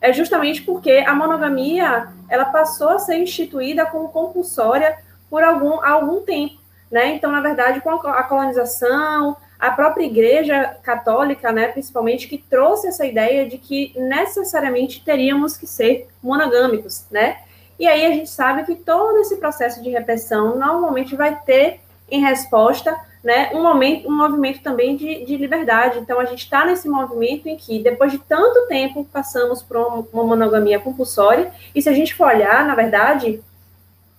é 0.00 0.12
justamente 0.12 0.62
porque 0.62 1.04
a 1.06 1.14
monogamia 1.14 2.08
ela 2.28 2.46
passou 2.46 2.90
a 2.90 2.98
ser 2.98 3.18
instituída 3.18 3.86
como 3.86 4.08
compulsória 4.08 4.98
por 5.28 5.42
algum 5.42 5.84
algum 5.84 6.22
tempo, 6.22 6.60
né? 6.90 7.14
Então, 7.14 7.32
na 7.32 7.40
verdade, 7.40 7.80
com 7.80 7.90
a 7.90 8.22
colonização, 8.22 9.36
a 9.58 9.70
própria 9.70 10.04
Igreja 10.04 10.76
Católica, 10.82 11.50
né, 11.50 11.68
principalmente, 11.68 12.28
que 12.28 12.38
trouxe 12.38 12.88
essa 12.88 13.06
ideia 13.06 13.48
de 13.48 13.58
que 13.58 13.92
necessariamente 13.98 15.02
teríamos 15.04 15.56
que 15.56 15.66
ser 15.66 16.08
monogâmicos, 16.22 17.06
né? 17.10 17.38
E 17.78 17.86
aí 17.86 18.06
a 18.06 18.10
gente 18.10 18.30
sabe 18.30 18.64
que 18.64 18.74
todo 18.74 19.18
esse 19.18 19.36
processo 19.36 19.82
de 19.82 19.90
repressão 19.90 20.58
normalmente 20.58 21.16
vai 21.16 21.40
ter 21.42 21.80
em 22.10 22.20
resposta 22.20 22.96
né, 23.26 23.50
um, 23.52 23.60
momento, 23.60 24.08
um 24.08 24.16
movimento 24.16 24.62
também 24.62 24.96
de, 24.96 25.24
de 25.24 25.36
liberdade. 25.36 25.98
Então, 25.98 26.20
a 26.20 26.24
gente 26.26 26.44
está 26.44 26.64
nesse 26.64 26.88
movimento 26.88 27.48
em 27.48 27.56
que, 27.56 27.82
depois 27.82 28.12
de 28.12 28.18
tanto 28.18 28.68
tempo, 28.68 29.04
passamos 29.12 29.64
por 29.64 29.76
uma, 29.76 30.06
uma 30.12 30.22
monogamia 30.22 30.78
compulsória, 30.78 31.50
e 31.74 31.82
se 31.82 31.88
a 31.88 31.92
gente 31.92 32.14
for 32.14 32.28
olhar, 32.28 32.64
na 32.64 32.76
verdade, 32.76 33.42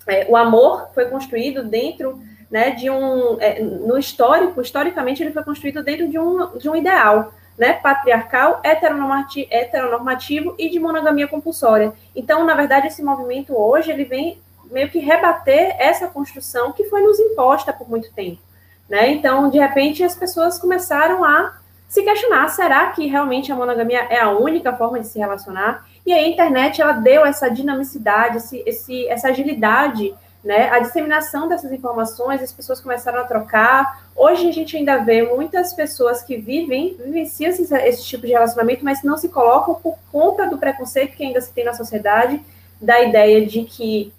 é, 0.06 0.28
o 0.28 0.36
amor 0.36 0.90
foi 0.94 1.06
construído 1.06 1.64
dentro 1.64 2.20
né, 2.52 2.72
de 2.72 2.90
um. 2.90 3.38
É, 3.40 3.64
no 3.64 3.98
histórico, 3.98 4.62
historicamente, 4.62 5.24
ele 5.24 5.32
foi 5.32 5.44
construído 5.46 5.82
dentro 5.82 6.10
de 6.10 6.20
um, 6.20 6.58
de 6.58 6.70
um 6.70 6.76
ideal 6.76 7.32
né, 7.58 7.74
patriarcal, 7.74 8.60
heteronormativo, 8.62 9.48
heteronormativo 9.50 10.54
e 10.60 10.70
de 10.70 10.80
monogamia 10.82 11.30
compulsória. 11.30 11.94
Então, 12.14 12.44
na 12.44 12.56
verdade, 12.56 12.88
esse 12.88 13.02
movimento 13.02 13.58
hoje 13.58 13.90
ele 13.90 14.04
vem 14.04 14.42
meio 14.70 14.90
que 14.90 15.00
rebater 15.00 15.78
essa 15.80 16.10
construção 16.10 16.74
que 16.74 16.84
foi 16.90 17.02
nos 17.02 17.18
imposta 17.22 17.72
por 17.72 17.90
muito 17.90 18.12
tempo. 18.12 18.47
Né? 18.90 19.12
Então, 19.12 19.50
de 19.50 19.58
repente, 19.58 20.04
as 20.04 20.16
pessoas 20.16 20.58
começaram 20.58 21.24
a 21.24 21.58
se 21.88 22.04
questionar: 22.04 22.48
será 22.50 22.88
que 22.92 23.08
realmente 23.08 23.52
a 23.52 23.56
monogamia 23.56 24.08
é 24.10 24.20
a 24.20 24.32
única 24.32 24.74
forma 24.74 25.00
de 25.00 25.08
se 25.08 25.20
relacionar? 25.20 25.86
E 26.06 26.14
a 26.14 26.28
internet 26.28 26.82
ela 26.82 26.94
deu 26.94 27.26
essa 27.26 27.50
dinamicidade, 27.50 28.38
esse, 28.38 28.64
esse, 28.66 29.08
essa 29.08 29.30
agilidade 29.30 30.16
né? 30.48 30.70
A 30.70 30.80
disseminação 30.80 31.50
dessas 31.50 31.72
informações, 31.74 32.42
as 32.42 32.54
pessoas 32.54 32.80
começaram 32.80 33.20
a 33.20 33.26
trocar. 33.26 34.08
Hoje 34.16 34.48
a 34.48 34.52
gente 34.54 34.78
ainda 34.78 34.98
vê 35.00 35.24
muitas 35.24 35.74
pessoas 35.74 36.22
que 36.22 36.38
vivem, 36.38 36.96
vivenciam 37.04 37.50
esse, 37.50 37.74
esse 37.76 38.06
tipo 38.06 38.26
de 38.26 38.32
relacionamento, 38.32 38.86
mas 38.86 39.04
não 39.04 39.18
se 39.18 39.28
colocam 39.28 39.76
por 39.76 39.98
conta 40.10 40.48
do 40.48 40.58
preconceito 40.58 41.18
que 41.18 41.26
ainda 41.26 41.42
se 41.42 41.52
tem 41.52 41.66
na 41.66 41.74
sociedade, 41.74 42.40
da 42.80 43.02
ideia 43.04 43.46
de 43.46 43.64
que 43.64 44.14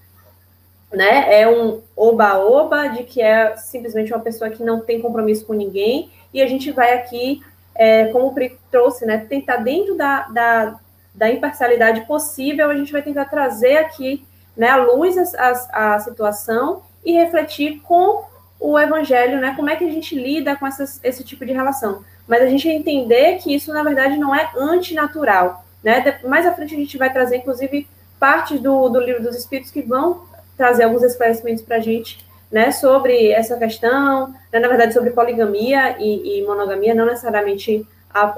né, 0.92 1.40
é 1.40 1.48
um 1.48 1.82
oba-oba, 1.94 2.88
de 2.88 3.04
que 3.04 3.20
é 3.20 3.56
simplesmente 3.56 4.12
uma 4.12 4.22
pessoa 4.22 4.50
que 4.50 4.62
não 4.62 4.80
tem 4.80 5.00
compromisso 5.00 5.44
com 5.44 5.52
ninguém, 5.52 6.10
e 6.32 6.40
a 6.40 6.46
gente 6.46 6.70
vai 6.70 6.94
aqui, 6.94 7.42
é, 7.74 8.06
como 8.06 8.28
o 8.28 8.34
Pri 8.34 8.58
trouxe, 8.70 9.04
né, 9.04 9.18
tentar 9.28 9.58
dentro 9.58 9.96
da, 9.96 10.22
da, 10.28 10.80
da 11.14 11.30
imparcialidade 11.30 12.02
possível, 12.06 12.70
a 12.70 12.74
gente 12.74 12.92
vai 12.92 13.02
tentar 13.02 13.26
trazer 13.26 13.76
aqui 13.78 14.26
né, 14.56 14.68
à 14.68 14.76
luz 14.76 15.16
a, 15.34 15.94
a, 15.94 15.98
situação 16.00 16.82
e 17.04 17.12
refletir 17.12 17.80
com 17.82 18.24
o 18.58 18.78
evangelho, 18.78 19.40
né, 19.40 19.52
como 19.54 19.70
é 19.70 19.76
que 19.76 19.84
a 19.84 19.90
gente 19.90 20.14
lida 20.14 20.56
com 20.56 20.66
essas, 20.66 20.98
esse 21.04 21.22
tipo 21.22 21.44
de 21.44 21.52
relação. 21.52 22.02
Mas 22.26 22.42
a 22.42 22.46
gente 22.46 22.68
entender 22.68 23.38
que 23.38 23.54
isso, 23.54 23.72
na 23.72 23.82
verdade, 23.82 24.16
não 24.16 24.34
é 24.34 24.50
antinatural. 24.56 25.64
Né? 25.82 26.18
Mais 26.24 26.44
à 26.44 26.52
frente 26.52 26.74
a 26.74 26.78
gente 26.78 26.98
vai 26.98 27.12
trazer, 27.12 27.36
inclusive, 27.36 27.88
partes 28.18 28.60
do, 28.60 28.88
do 28.88 29.00
livro 29.00 29.22
dos 29.22 29.36
Espíritos 29.36 29.70
que 29.70 29.80
vão 29.80 30.27
trazer 30.58 30.82
alguns 30.82 31.02
esclarecimentos 31.02 31.62
para 31.62 31.76
a 31.76 31.80
gente 31.80 32.22
né, 32.52 32.70
sobre 32.70 33.30
essa 33.30 33.56
questão, 33.56 34.34
né, 34.52 34.58
na 34.58 34.68
verdade, 34.68 34.92
sobre 34.92 35.10
poligamia 35.10 35.96
e, 35.98 36.40
e 36.40 36.46
monogamia, 36.46 36.94
não 36.94 37.06
necessariamente 37.06 37.86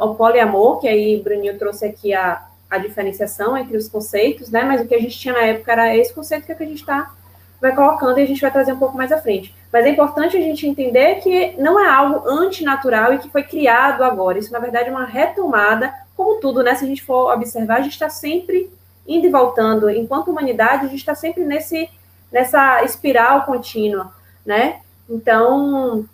o 0.01 0.15
poliamor, 0.15 0.81
que 0.81 0.89
aí 0.89 1.21
Bruninho 1.21 1.59
trouxe 1.59 1.87
aqui 1.87 2.13
a, 2.13 2.45
a 2.69 2.79
diferenciação 2.79 3.57
entre 3.57 3.77
os 3.77 3.89
conceitos, 3.89 4.51
né? 4.51 4.63
Mas 4.65 4.81
o 4.81 4.87
que 4.87 4.95
a 4.95 5.01
gente 5.01 5.19
tinha 5.19 5.33
na 5.33 5.43
época 5.43 5.73
era 5.73 5.97
esse 5.97 6.13
conceito 6.13 6.45
que, 6.45 6.53
é 6.53 6.55
que 6.55 6.63
a 6.63 6.67
gente 6.67 6.81
está 6.81 7.13
vai 7.61 7.75
colocando 7.75 8.19
e 8.19 8.23
a 8.23 8.27
gente 8.27 8.41
vai 8.41 8.51
trazer 8.51 8.73
um 8.73 8.79
pouco 8.79 8.97
mais 8.97 9.13
à 9.13 9.19
frente. 9.19 9.55
Mas 9.71 9.85
é 9.85 9.91
importante 9.91 10.37
a 10.37 10.41
gente 10.41 10.67
entender 10.67 11.17
que 11.17 11.55
não 11.59 11.79
é 11.79 11.89
algo 11.89 12.27
antinatural 12.29 13.13
e 13.13 13.19
que 13.19 13.29
foi 13.29 13.43
criado 13.43 14.03
agora. 14.03 14.39
Isso, 14.39 14.53
na 14.53 14.59
verdade, 14.59 14.89
é 14.89 14.91
uma 14.91 15.05
retomada, 15.05 15.93
como 16.17 16.41
tudo, 16.41 16.63
né? 16.63 16.75
Se 16.75 16.85
a 16.85 16.89
gente 16.89 17.03
for 17.03 17.33
observar, 17.33 17.77
a 17.77 17.83
gente 17.83 17.93
está 17.93 18.09
sempre 18.09 18.71
indo 19.07 19.27
e 19.27 19.31
voltando. 19.31 19.91
Enquanto 19.91 20.31
humanidade, 20.31 20.87
a 20.87 20.89
gente 20.89 21.01
está 21.01 21.15
sempre 21.15 21.45
nesse, 21.45 21.89
nessa 22.31 22.85
espiral 22.85 23.45
contínua, 23.45 24.13
né? 24.45 24.81
Então, 25.09 26.05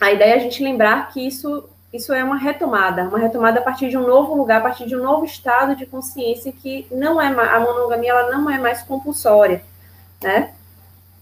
a 0.00 0.12
ideia 0.12 0.34
é 0.34 0.36
a 0.36 0.40
gente 0.40 0.62
lembrar 0.62 1.08
que 1.08 1.26
isso 1.26 1.68
isso 1.92 2.12
é 2.12 2.22
uma 2.22 2.36
retomada, 2.36 3.04
uma 3.04 3.18
retomada 3.18 3.60
a 3.60 3.62
partir 3.62 3.88
de 3.88 3.96
um 3.96 4.06
novo 4.06 4.34
lugar, 4.34 4.58
a 4.58 4.62
partir 4.62 4.86
de 4.86 4.94
um 4.94 5.02
novo 5.02 5.24
estado 5.24 5.74
de 5.74 5.86
consciência 5.86 6.52
que 6.52 6.86
não 6.90 7.20
é 7.20 7.28
a 7.28 7.60
monogamia, 7.60 8.10
ela 8.10 8.36
não 8.36 8.50
é 8.50 8.58
mais 8.58 8.82
compulsória, 8.82 9.64
né? 10.22 10.52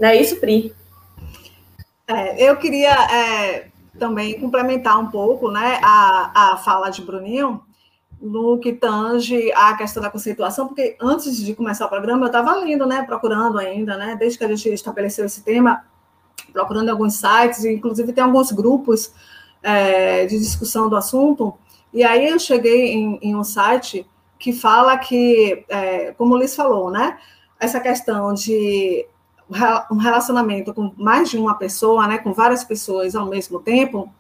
Não 0.01 0.09
é 0.09 0.17
isso, 0.17 0.41
Pri? 0.41 0.75
É, 2.09 2.51
eu 2.51 2.57
queria 2.57 2.93
é, 2.93 3.69
também 3.99 4.41
complementar 4.41 4.99
um 4.99 5.07
pouco, 5.07 5.51
né, 5.51 5.79
a, 5.83 6.55
a 6.55 6.57
fala 6.57 6.91
de 6.91 7.03
Bruninho 7.03 7.63
no 8.25 8.59
que 8.59 8.73
tange 8.73 9.53
a 9.53 9.77
questão 9.77 10.03
da 10.03 10.09
conceituação, 10.09 10.67
porque 10.67 10.97
antes 10.99 11.37
de 11.37 11.55
começar 11.55 11.85
o 11.85 11.91
programa 11.91 12.25
eu 12.25 12.29
estava 12.29 12.55
lendo, 12.55 12.87
né, 12.87 13.03
procurando 13.03 13.59
ainda, 13.59 13.99
né, 13.99 14.17
desde 14.19 14.39
que 14.39 14.45
a 14.45 14.49
gente 14.49 14.67
estabeleceu 14.71 15.27
esse 15.27 15.43
tema, 15.43 15.85
procurando 16.51 16.89
alguns 16.89 17.17
sites, 17.17 17.67
inclusive 17.67 18.15
tem 18.15 18.25
alguns 18.25 18.51
grupos 18.51 19.13
é, 19.63 20.25
de 20.25 20.39
discussão 20.39 20.89
do 20.89 20.97
assunto, 20.97 21.53
e 21.93 22.03
aí 22.03 22.27
eu 22.31 22.39
cheguei 22.39 22.95
em, 22.95 23.19
em 23.21 23.37
um 23.37 23.45
site 23.45 24.07
que 24.39 24.55
fala 24.55 24.97
que, 24.97 25.63
é, 25.69 26.13
como 26.13 26.35
o 26.35 26.39
Liz 26.39 26.57
falou, 26.57 26.91
né, 26.91 27.19
essa 27.61 27.79
questão 27.79 28.33
de 28.33 29.07
um 29.91 29.99
relacionamento 29.99 30.73
com 30.73 30.95
mais 30.97 31.29
de 31.29 31.37
uma 31.37 31.57
pessoa, 31.57 32.07
né, 32.07 32.17
com 32.17 32.33
várias 32.33 32.65
pessoas 32.65 33.15
ao 33.15 33.27
mesmo 33.27 33.61
tempo, 33.61 34.11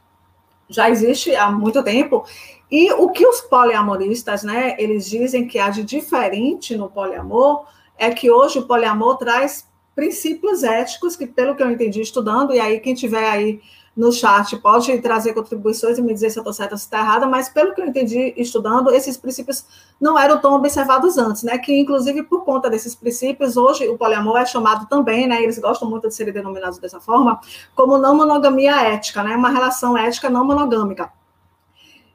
já 0.74 0.90
existe 0.90 1.34
há 1.34 1.50
muito 1.50 1.82
tempo. 1.82 2.24
E 2.70 2.92
o 2.92 3.10
que 3.10 3.26
os 3.26 3.40
poliamoristas, 3.42 4.42
né, 4.42 4.74
eles 4.78 5.08
dizem 5.08 5.46
que 5.46 5.58
há 5.58 5.70
de 5.70 5.84
diferente 5.84 6.76
no 6.76 6.90
poliamor 6.90 7.66
é 7.96 8.10
que 8.10 8.30
hoje 8.30 8.58
o 8.58 8.66
poliamor 8.66 9.16
traz 9.16 9.68
princípios 9.94 10.64
éticos 10.64 11.14
que, 11.14 11.26
pelo 11.26 11.54
que 11.54 11.62
eu 11.62 11.70
entendi 11.70 12.00
estudando, 12.00 12.52
e 12.52 12.58
aí 12.58 12.80
quem 12.80 12.94
tiver 12.94 13.30
aí 13.30 13.60
no 13.96 14.10
chat 14.10 14.56
pode 14.56 14.98
trazer 14.98 15.34
contribuições 15.34 15.98
e 15.98 16.02
me 16.02 16.12
dizer 16.12 16.30
se 16.30 16.38
eu 16.38 16.40
estou 16.40 16.52
certa 16.52 16.74
ou 16.74 16.78
se 16.78 16.84
está 16.84 16.98
errada, 16.98 17.26
mas 17.26 17.48
pelo 17.48 17.72
que 17.74 17.80
eu 17.80 17.86
entendi 17.86 18.34
estudando, 18.36 18.90
esses 18.90 19.16
princípios 19.16 19.64
não 20.00 20.18
eram 20.18 20.40
tão 20.40 20.54
observados 20.54 21.16
antes, 21.16 21.44
né? 21.44 21.58
Que 21.58 21.78
inclusive 21.78 22.24
por 22.24 22.44
conta 22.44 22.68
desses 22.68 22.94
princípios, 22.94 23.56
hoje 23.56 23.88
o 23.88 23.96
poliamor 23.96 24.38
é 24.38 24.46
chamado 24.46 24.86
também, 24.88 25.28
né? 25.28 25.42
Eles 25.42 25.58
gostam 25.58 25.88
muito 25.88 26.08
de 26.08 26.14
serem 26.14 26.32
denominados 26.32 26.78
dessa 26.78 27.00
forma, 27.00 27.40
como 27.74 27.96
não 27.98 28.16
monogamia 28.16 28.82
ética, 28.82 29.22
né? 29.22 29.36
Uma 29.36 29.50
relação 29.50 29.96
ética 29.96 30.28
não 30.28 30.44
monogâmica. 30.44 31.12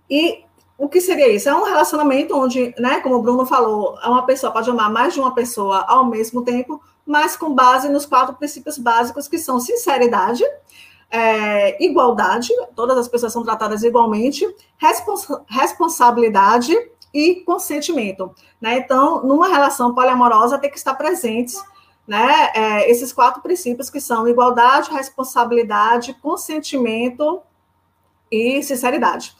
E 0.09 0.43
o 0.77 0.87
que 0.87 0.99
seria 1.01 1.27
isso? 1.27 1.47
É 1.47 1.53
um 1.53 1.65
relacionamento 1.65 2.35
onde, 2.35 2.73
né, 2.79 3.01
como 3.01 3.15
o 3.15 3.21
Bruno 3.21 3.45
falou, 3.45 3.97
uma 4.03 4.25
pessoa 4.25 4.51
pode 4.51 4.69
amar 4.69 4.89
mais 4.89 5.13
de 5.13 5.19
uma 5.19 5.35
pessoa 5.35 5.85
ao 5.87 6.05
mesmo 6.05 6.41
tempo, 6.41 6.81
mas 7.05 7.35
com 7.35 7.53
base 7.53 7.89
nos 7.89 8.05
quatro 8.05 8.33
princípios 8.35 8.77
básicos 8.77 9.27
que 9.27 9.37
são 9.37 9.59
sinceridade, 9.59 10.43
é, 11.11 11.83
igualdade, 11.83 12.49
todas 12.75 12.97
as 12.97 13.07
pessoas 13.07 13.33
são 13.33 13.43
tratadas 13.43 13.83
igualmente, 13.83 14.45
respons 14.77 15.27
responsabilidade 15.47 16.75
e 17.13 17.35
consentimento. 17.37 18.33
Né? 18.61 18.77
Então, 18.77 19.23
numa 19.23 19.47
relação 19.47 19.93
poliamorosa, 19.95 20.59
tem 20.59 20.69
que 20.69 20.77
estar 20.77 20.93
presentes 20.93 21.61
né, 22.07 22.51
é, 22.55 22.89
esses 22.89 23.13
quatro 23.13 23.41
princípios 23.41 23.89
que 23.89 23.99
são 23.99 24.27
igualdade, 24.27 24.91
responsabilidade, 24.91 26.15
consentimento 26.15 27.41
e 28.31 28.61
sinceridade, 28.63 29.35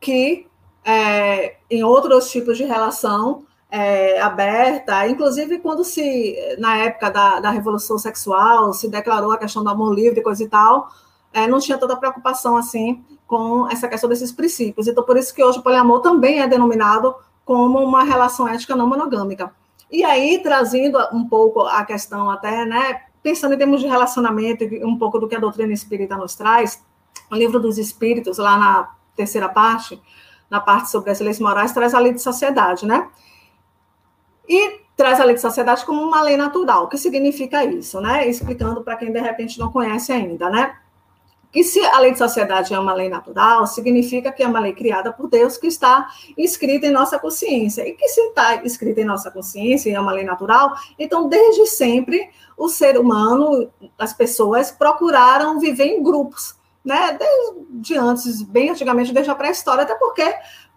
que 0.00 0.46
é, 0.84 1.56
em 1.70 1.82
outros 1.82 2.30
tipos 2.30 2.56
de 2.56 2.64
relação 2.64 3.44
é, 3.70 4.20
aberta, 4.20 5.06
inclusive 5.08 5.58
quando 5.58 5.82
se, 5.84 6.36
na 6.58 6.76
época 6.78 7.10
da, 7.10 7.40
da 7.40 7.50
Revolução 7.50 7.96
Sexual, 7.98 8.72
se 8.72 8.88
declarou 8.88 9.32
a 9.32 9.38
questão 9.38 9.64
do 9.64 9.70
amor 9.70 9.94
livre 9.94 10.22
coisa 10.22 10.44
e 10.44 10.48
tal, 10.48 10.90
é, 11.32 11.46
não 11.46 11.58
tinha 11.58 11.78
tanta 11.78 11.96
preocupação 11.96 12.56
assim 12.56 13.04
com 13.26 13.68
essa 13.70 13.88
questão 13.88 14.08
desses 14.08 14.30
princípios. 14.30 14.86
Então, 14.86 15.04
por 15.04 15.16
isso 15.16 15.34
que 15.34 15.42
hoje 15.42 15.58
o 15.58 15.62
poliamor 15.62 16.00
também 16.00 16.40
é 16.40 16.46
denominado 16.46 17.14
como 17.44 17.78
uma 17.78 18.04
relação 18.04 18.46
ética 18.46 18.76
não 18.76 18.86
monogâmica. 18.86 19.52
E 19.90 20.04
aí, 20.04 20.40
trazendo 20.42 20.98
um 21.12 21.28
pouco 21.28 21.60
a 21.62 21.84
questão 21.84 22.30
até, 22.30 22.64
né, 22.64 23.02
pensando 23.22 23.54
em 23.54 23.58
termos 23.58 23.80
de 23.80 23.86
relacionamento, 23.86 24.64
um 24.86 24.98
pouco 24.98 25.18
do 25.18 25.28
que 25.28 25.34
a 25.34 25.40
doutrina 25.40 25.72
espírita 25.72 26.16
nos 26.16 26.34
traz, 26.34 26.82
o 27.30 27.34
livro 27.34 27.60
dos 27.60 27.78
espíritos, 27.78 28.38
lá 28.38 28.58
na 28.58 28.90
terceira 29.16 29.48
parte, 29.48 30.00
na 30.50 30.60
parte 30.60 30.90
sobre 30.90 31.10
as 31.10 31.20
leis 31.20 31.38
morais, 31.38 31.72
traz 31.72 31.94
a 31.94 31.98
lei 31.98 32.12
de 32.12 32.20
sociedade, 32.20 32.86
né? 32.86 33.08
E 34.48 34.80
traz 34.96 35.20
a 35.20 35.24
lei 35.24 35.34
de 35.34 35.40
sociedade 35.40 35.84
como 35.84 36.02
uma 36.02 36.22
lei 36.22 36.36
natural. 36.36 36.84
O 36.84 36.88
que 36.88 36.98
significa 36.98 37.64
isso, 37.64 38.00
né? 38.00 38.28
Explicando 38.28 38.82
para 38.82 38.96
quem 38.96 39.12
de 39.12 39.20
repente 39.20 39.58
não 39.58 39.72
conhece 39.72 40.12
ainda, 40.12 40.50
né? 40.50 40.76
Que 41.52 41.62
se 41.62 41.84
a 41.84 41.98
lei 42.00 42.12
de 42.12 42.18
sociedade 42.18 42.72
é 42.72 42.78
uma 42.78 42.94
lei 42.94 43.10
natural, 43.10 43.66
significa 43.66 44.32
que 44.32 44.42
é 44.42 44.48
uma 44.48 44.58
lei 44.58 44.72
criada 44.72 45.12
por 45.12 45.28
Deus 45.28 45.58
que 45.58 45.66
está 45.66 46.08
escrita 46.36 46.86
em 46.86 46.90
nossa 46.90 47.18
consciência. 47.18 47.86
E 47.86 47.92
que 47.92 48.08
se 48.08 48.20
está 48.22 48.64
escrita 48.64 49.02
em 49.02 49.04
nossa 49.04 49.30
consciência 49.30 49.90
e 49.90 49.92
é 49.92 50.00
uma 50.00 50.12
lei 50.12 50.24
natural, 50.24 50.72
então 50.98 51.28
desde 51.28 51.66
sempre 51.66 52.30
o 52.56 52.68
ser 52.68 52.98
humano, 52.98 53.70
as 53.98 54.14
pessoas 54.14 54.70
procuraram 54.70 55.60
viver 55.60 55.86
em 55.86 56.02
grupos, 56.02 56.56
né? 56.82 57.18
Desde 57.18 57.98
antes, 57.98 58.42
bem 58.42 58.70
antigamente, 58.70 59.12
desde 59.12 59.30
a 59.30 59.34
pré-história, 59.34 59.82
até 59.82 59.94
porque 59.94 60.24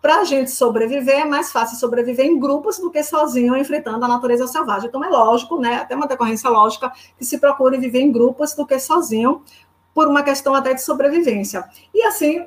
para 0.02 0.20
a 0.20 0.24
gente 0.24 0.52
sobreviver 0.52 1.22
é 1.22 1.26
mais 1.26 1.52
fácil 1.52 1.80
sobreviver 1.80 2.28
em 2.28 2.40
grupos 2.40 2.78
do 2.78 2.92
que 2.92 3.02
sozinho 3.02 3.58
enfrentando 3.58 4.06
a 4.06 4.08
natureza 4.08 4.46
selvagem. 4.46 4.88
Então 4.88 5.04
é 5.04 5.10
lógico, 5.10 5.60
né? 5.60 5.78
Até 5.78 5.96
uma 5.96 6.06
decorrência 6.06 6.48
lógica 6.48 6.92
que 7.18 7.26
se 7.26 7.40
procure 7.40 7.80
viver 7.80 8.02
em 8.02 8.12
grupos 8.12 8.54
do 8.54 8.68
que 8.68 8.78
sozinho, 8.78 9.42
por 9.96 10.08
uma 10.08 10.22
questão 10.22 10.54
até 10.54 10.74
de 10.74 10.84
sobrevivência. 10.84 11.64
E 11.94 12.04
assim 12.04 12.46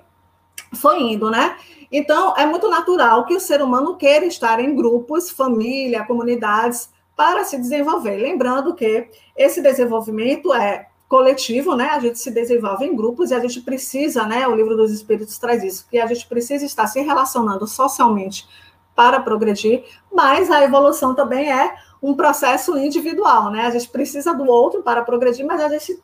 foi 0.74 1.00
indo, 1.00 1.30
né? 1.30 1.56
Então, 1.90 2.36
é 2.36 2.44
muito 2.44 2.68
natural 2.68 3.24
que 3.24 3.34
o 3.34 3.40
ser 3.40 3.62
humano 3.62 3.96
queira 3.96 4.26
estar 4.26 4.60
em 4.60 4.76
grupos, 4.76 5.30
família, 5.30 6.04
comunidades, 6.04 6.90
para 7.16 7.42
se 7.44 7.56
desenvolver. 7.56 8.18
Lembrando 8.18 8.74
que 8.74 9.08
esse 9.34 9.62
desenvolvimento 9.62 10.52
é 10.52 10.88
coletivo, 11.08 11.74
né? 11.74 11.88
A 11.88 11.98
gente 11.98 12.18
se 12.18 12.30
desenvolve 12.30 12.84
em 12.84 12.94
grupos 12.94 13.30
e 13.30 13.34
a 13.34 13.40
gente 13.40 13.62
precisa, 13.62 14.26
né? 14.26 14.46
O 14.46 14.54
livro 14.54 14.76
dos 14.76 14.92
Espíritos 14.92 15.38
traz 15.38 15.64
isso, 15.64 15.86
que 15.90 15.98
a 15.98 16.06
gente 16.06 16.28
precisa 16.28 16.66
estar 16.66 16.86
se 16.86 17.00
relacionando 17.00 17.66
socialmente 17.66 18.46
para 18.94 19.20
progredir, 19.20 19.84
mas 20.12 20.50
a 20.50 20.62
evolução 20.62 21.14
também 21.14 21.50
é 21.50 21.74
um 22.02 22.14
processo 22.14 22.76
individual, 22.76 23.50
né? 23.50 23.62
A 23.66 23.70
gente 23.70 23.88
precisa 23.88 24.34
do 24.34 24.44
outro 24.44 24.82
para 24.82 25.02
progredir, 25.02 25.46
mas 25.46 25.60
a 25.60 25.68
gente 25.68 26.02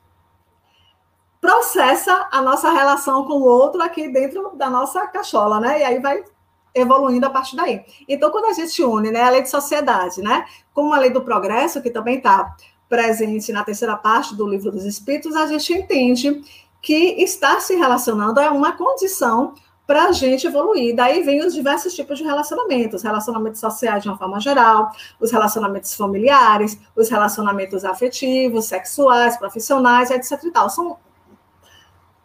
processa 1.44 2.26
a 2.32 2.40
nossa 2.40 2.70
relação 2.70 3.22
com 3.26 3.34
o 3.34 3.44
outro 3.44 3.82
aqui 3.82 4.08
dentro 4.08 4.52
da 4.56 4.70
nossa 4.70 5.06
cachola, 5.08 5.60
né? 5.60 5.80
E 5.80 5.84
aí 5.84 5.98
vai 5.98 6.24
evoluindo 6.74 7.26
a 7.26 7.28
partir 7.28 7.54
daí. 7.54 7.84
Então, 8.08 8.30
quando 8.30 8.46
a 8.46 8.54
gente 8.54 8.82
une 8.82 9.10
né, 9.10 9.20
a 9.20 9.28
lei 9.28 9.42
de 9.42 9.50
sociedade, 9.50 10.22
né, 10.22 10.46
com 10.72 10.90
a 10.94 10.98
lei 10.98 11.10
do 11.10 11.20
progresso, 11.20 11.82
que 11.82 11.90
também 11.90 12.16
está 12.16 12.56
presente 12.88 13.52
na 13.52 13.62
terceira 13.62 13.94
parte 13.94 14.34
do 14.34 14.46
livro 14.46 14.72
dos 14.72 14.86
Espíritos, 14.86 15.36
a 15.36 15.46
gente 15.46 15.70
entende 15.74 16.40
que 16.80 17.22
estar 17.22 17.60
se 17.60 17.74
relacionando 17.74 18.40
é 18.40 18.48
uma 18.48 18.72
condição 18.72 19.52
para 19.86 20.04
a 20.04 20.12
gente 20.12 20.46
evoluir. 20.46 20.96
Daí 20.96 21.22
vem 21.22 21.44
os 21.44 21.52
diversos 21.52 21.92
tipos 21.92 22.16
de 22.16 22.24
relacionamentos, 22.24 23.02
relacionamentos 23.02 23.60
sociais 23.60 24.02
de 24.02 24.08
uma 24.08 24.16
forma 24.16 24.40
geral, 24.40 24.90
os 25.20 25.30
relacionamentos 25.30 25.94
familiares, 25.94 26.78
os 26.96 27.10
relacionamentos 27.10 27.84
afetivos, 27.84 28.64
sexuais, 28.64 29.36
profissionais, 29.36 30.10
etc. 30.10 30.40
São 30.70 30.96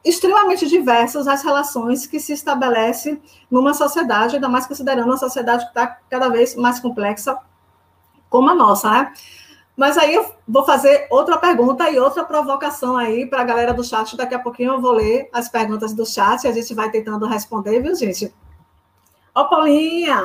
extremamente 0.04 0.68
diversas 0.68 1.28
as 1.28 1.44
relações 1.44 2.06
que 2.06 2.20
se 2.20 2.34
estabelece 2.34 3.22
numa 3.50 3.74
sociedade, 3.74 4.36
ainda 4.36 4.48
mais 4.48 4.66
considerando 4.66 5.08
uma 5.08 5.18
sociedade 5.18 5.64
que 5.66 5.72
está 5.72 5.88
cada 6.10 6.30
vez 6.30 6.56
mais 6.56 6.80
complexa 6.80 7.38
como 8.30 8.50
a 8.50 8.56
nossa, 8.56 8.90
né? 8.90 9.14
Mas 9.76 9.98
aí 9.98 10.14
eu 10.14 10.30
vou 10.46 10.66
fazer 10.66 11.08
outra 11.10 11.38
pergunta 11.38 11.90
e 11.90 11.98
outra 11.98 12.26
provocação 12.26 12.98
aí 12.98 13.26
para 13.26 13.42
a 13.42 13.46
galera 13.46 13.74
do 13.74 13.84
chat. 13.84 14.16
Daqui 14.18 14.36
a 14.36 14.40
pouquinho 14.40 14.74
eu 14.74 14.82
vou 14.82 14.92
ler 14.92 15.30
as 15.32 15.48
perguntas 15.48 15.94
do 15.94 16.06
chat 16.06 16.44
e 16.44 16.48
a 16.50 16.52
gente 16.52 16.74
vai 16.74 16.92
tentando 16.92 17.26
responder, 17.26 17.80
viu, 17.80 17.96
gente? 17.96 18.34
Ó, 19.34 19.46
Paulinha! 19.46 20.24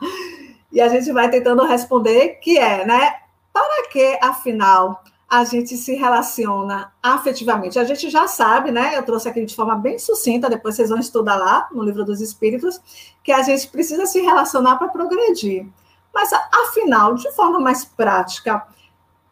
e 0.72 0.80
a 0.80 0.88
gente 0.88 1.12
vai 1.12 1.28
tentando 1.28 1.66
responder, 1.66 2.38
que 2.42 2.56
é, 2.56 2.86
né? 2.86 3.12
Para 3.52 3.88
que, 3.90 4.18
afinal, 4.22 5.02
a 5.28 5.44
gente 5.44 5.76
se 5.76 5.94
relaciona 5.94 6.90
afetivamente. 7.02 7.78
A 7.78 7.84
gente 7.84 8.08
já 8.08 8.26
sabe, 8.26 8.70
né? 8.70 8.96
Eu 8.96 9.02
trouxe 9.02 9.28
aqui 9.28 9.44
de 9.44 9.54
forma 9.54 9.76
bem 9.76 9.98
sucinta, 9.98 10.48
depois 10.48 10.74
vocês 10.74 10.88
vão 10.88 10.98
estudar 10.98 11.36
lá 11.36 11.68
no 11.70 11.82
livro 11.82 12.02
dos 12.04 12.22
Espíritos, 12.22 12.80
que 13.22 13.30
a 13.30 13.42
gente 13.42 13.68
precisa 13.68 14.06
se 14.06 14.20
relacionar 14.20 14.76
para 14.76 14.88
progredir. 14.88 15.66
Mas, 16.14 16.30
afinal, 16.32 17.14
de 17.14 17.30
forma 17.32 17.60
mais 17.60 17.84
prática, 17.84 18.66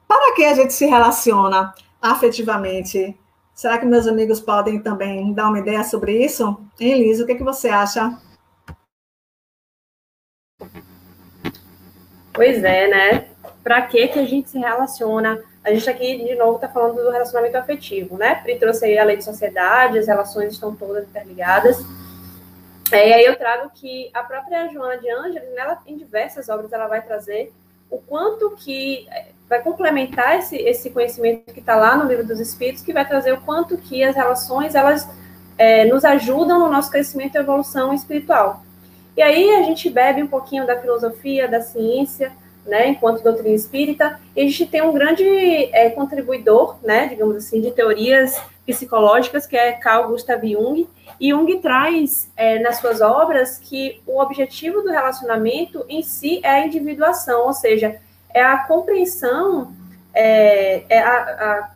para 0.06 0.34
que 0.34 0.44
a 0.44 0.54
gente 0.54 0.74
se 0.74 0.84
relaciona 0.84 1.74
afetivamente? 2.00 3.18
Será 3.54 3.78
que 3.78 3.86
meus 3.86 4.06
amigos 4.06 4.38
podem 4.38 4.78
também 4.82 5.32
dar 5.32 5.48
uma 5.48 5.58
ideia 5.58 5.82
sobre 5.82 6.22
isso? 6.22 6.60
Hein, 6.78 7.10
o 7.22 7.26
que, 7.26 7.36
que 7.36 7.42
você 7.42 7.70
acha? 7.70 8.20
Pois 12.34 12.62
é, 12.62 12.86
né? 12.86 13.25
Para 13.66 13.82
que, 13.82 14.06
que 14.06 14.20
a 14.20 14.24
gente 14.24 14.48
se 14.48 14.60
relaciona 14.60 15.42
a 15.64 15.74
gente 15.74 15.90
aqui, 15.90 16.24
de 16.24 16.36
novo, 16.36 16.54
está 16.54 16.68
falando 16.68 17.02
do 17.02 17.10
relacionamento 17.10 17.58
afetivo, 17.58 18.16
né? 18.16 18.36
Pri 18.36 18.56
trouxe 18.60 18.84
aí 18.84 18.96
a 18.96 19.02
lei 19.02 19.16
de 19.16 19.24
sociedade, 19.24 19.98
as 19.98 20.06
relações 20.06 20.52
estão 20.52 20.72
todas 20.76 21.02
interligadas. 21.08 21.84
É, 22.92 23.08
e 23.08 23.12
aí 23.12 23.24
eu 23.24 23.34
trago 23.34 23.68
que 23.74 24.08
a 24.14 24.22
própria 24.22 24.68
Joana 24.68 24.98
de 24.98 25.10
Ângeles, 25.10 25.52
nela, 25.56 25.78
em 25.84 25.96
diversas 25.96 26.48
obras, 26.48 26.72
ela 26.72 26.86
vai 26.86 27.02
trazer 27.02 27.52
o 27.90 27.98
quanto 27.98 28.50
que 28.50 29.08
é, 29.10 29.30
vai 29.48 29.60
complementar 29.60 30.38
esse, 30.38 30.54
esse 30.54 30.88
conhecimento 30.90 31.52
que 31.52 31.58
está 31.58 31.74
lá 31.74 31.96
no 31.96 32.08
livro 32.08 32.24
dos 32.24 32.38
Espíritos, 32.38 32.84
que 32.84 32.92
vai 32.92 33.04
trazer 33.04 33.32
o 33.32 33.40
quanto 33.40 33.76
que 33.76 34.04
as 34.04 34.14
relações 34.14 34.76
elas 34.76 35.08
é, 35.58 35.84
nos 35.86 36.04
ajudam 36.04 36.60
no 36.60 36.70
nosso 36.70 36.92
crescimento 36.92 37.34
e 37.34 37.38
evolução 37.38 37.92
espiritual. 37.92 38.62
E 39.16 39.22
aí 39.22 39.56
a 39.56 39.62
gente 39.64 39.90
bebe 39.90 40.22
um 40.22 40.28
pouquinho 40.28 40.64
da 40.64 40.78
filosofia, 40.78 41.48
da 41.48 41.60
ciência, 41.60 42.30
né, 42.66 42.88
enquanto 42.88 43.22
doutrina 43.22 43.54
espírita, 43.54 44.20
e 44.34 44.40
a 44.40 44.44
gente 44.44 44.66
tem 44.66 44.82
um 44.82 44.92
grande 44.92 45.24
é, 45.72 45.90
contribuidor, 45.90 46.76
né, 46.82 47.06
digamos 47.06 47.36
assim, 47.36 47.60
de 47.60 47.70
teorias 47.70 48.40
psicológicas, 48.66 49.46
que 49.46 49.56
é 49.56 49.72
Carl 49.72 50.08
Gustav 50.08 50.42
Jung, 50.44 50.88
e 51.20 51.30
Jung 51.30 51.58
traz 51.60 52.30
é, 52.36 52.58
nas 52.58 52.78
suas 52.78 53.00
obras 53.00 53.58
que 53.58 54.00
o 54.06 54.20
objetivo 54.20 54.82
do 54.82 54.90
relacionamento 54.90 55.84
em 55.88 56.02
si 56.02 56.40
é 56.42 56.50
a 56.50 56.66
individuação, 56.66 57.46
ou 57.46 57.52
seja, 57.52 58.00
é 58.34 58.42
a 58.42 58.58
compreensão 58.58 59.72
é, 60.12 60.84
é 60.88 60.98
a, 60.98 61.16
a, 61.18 61.70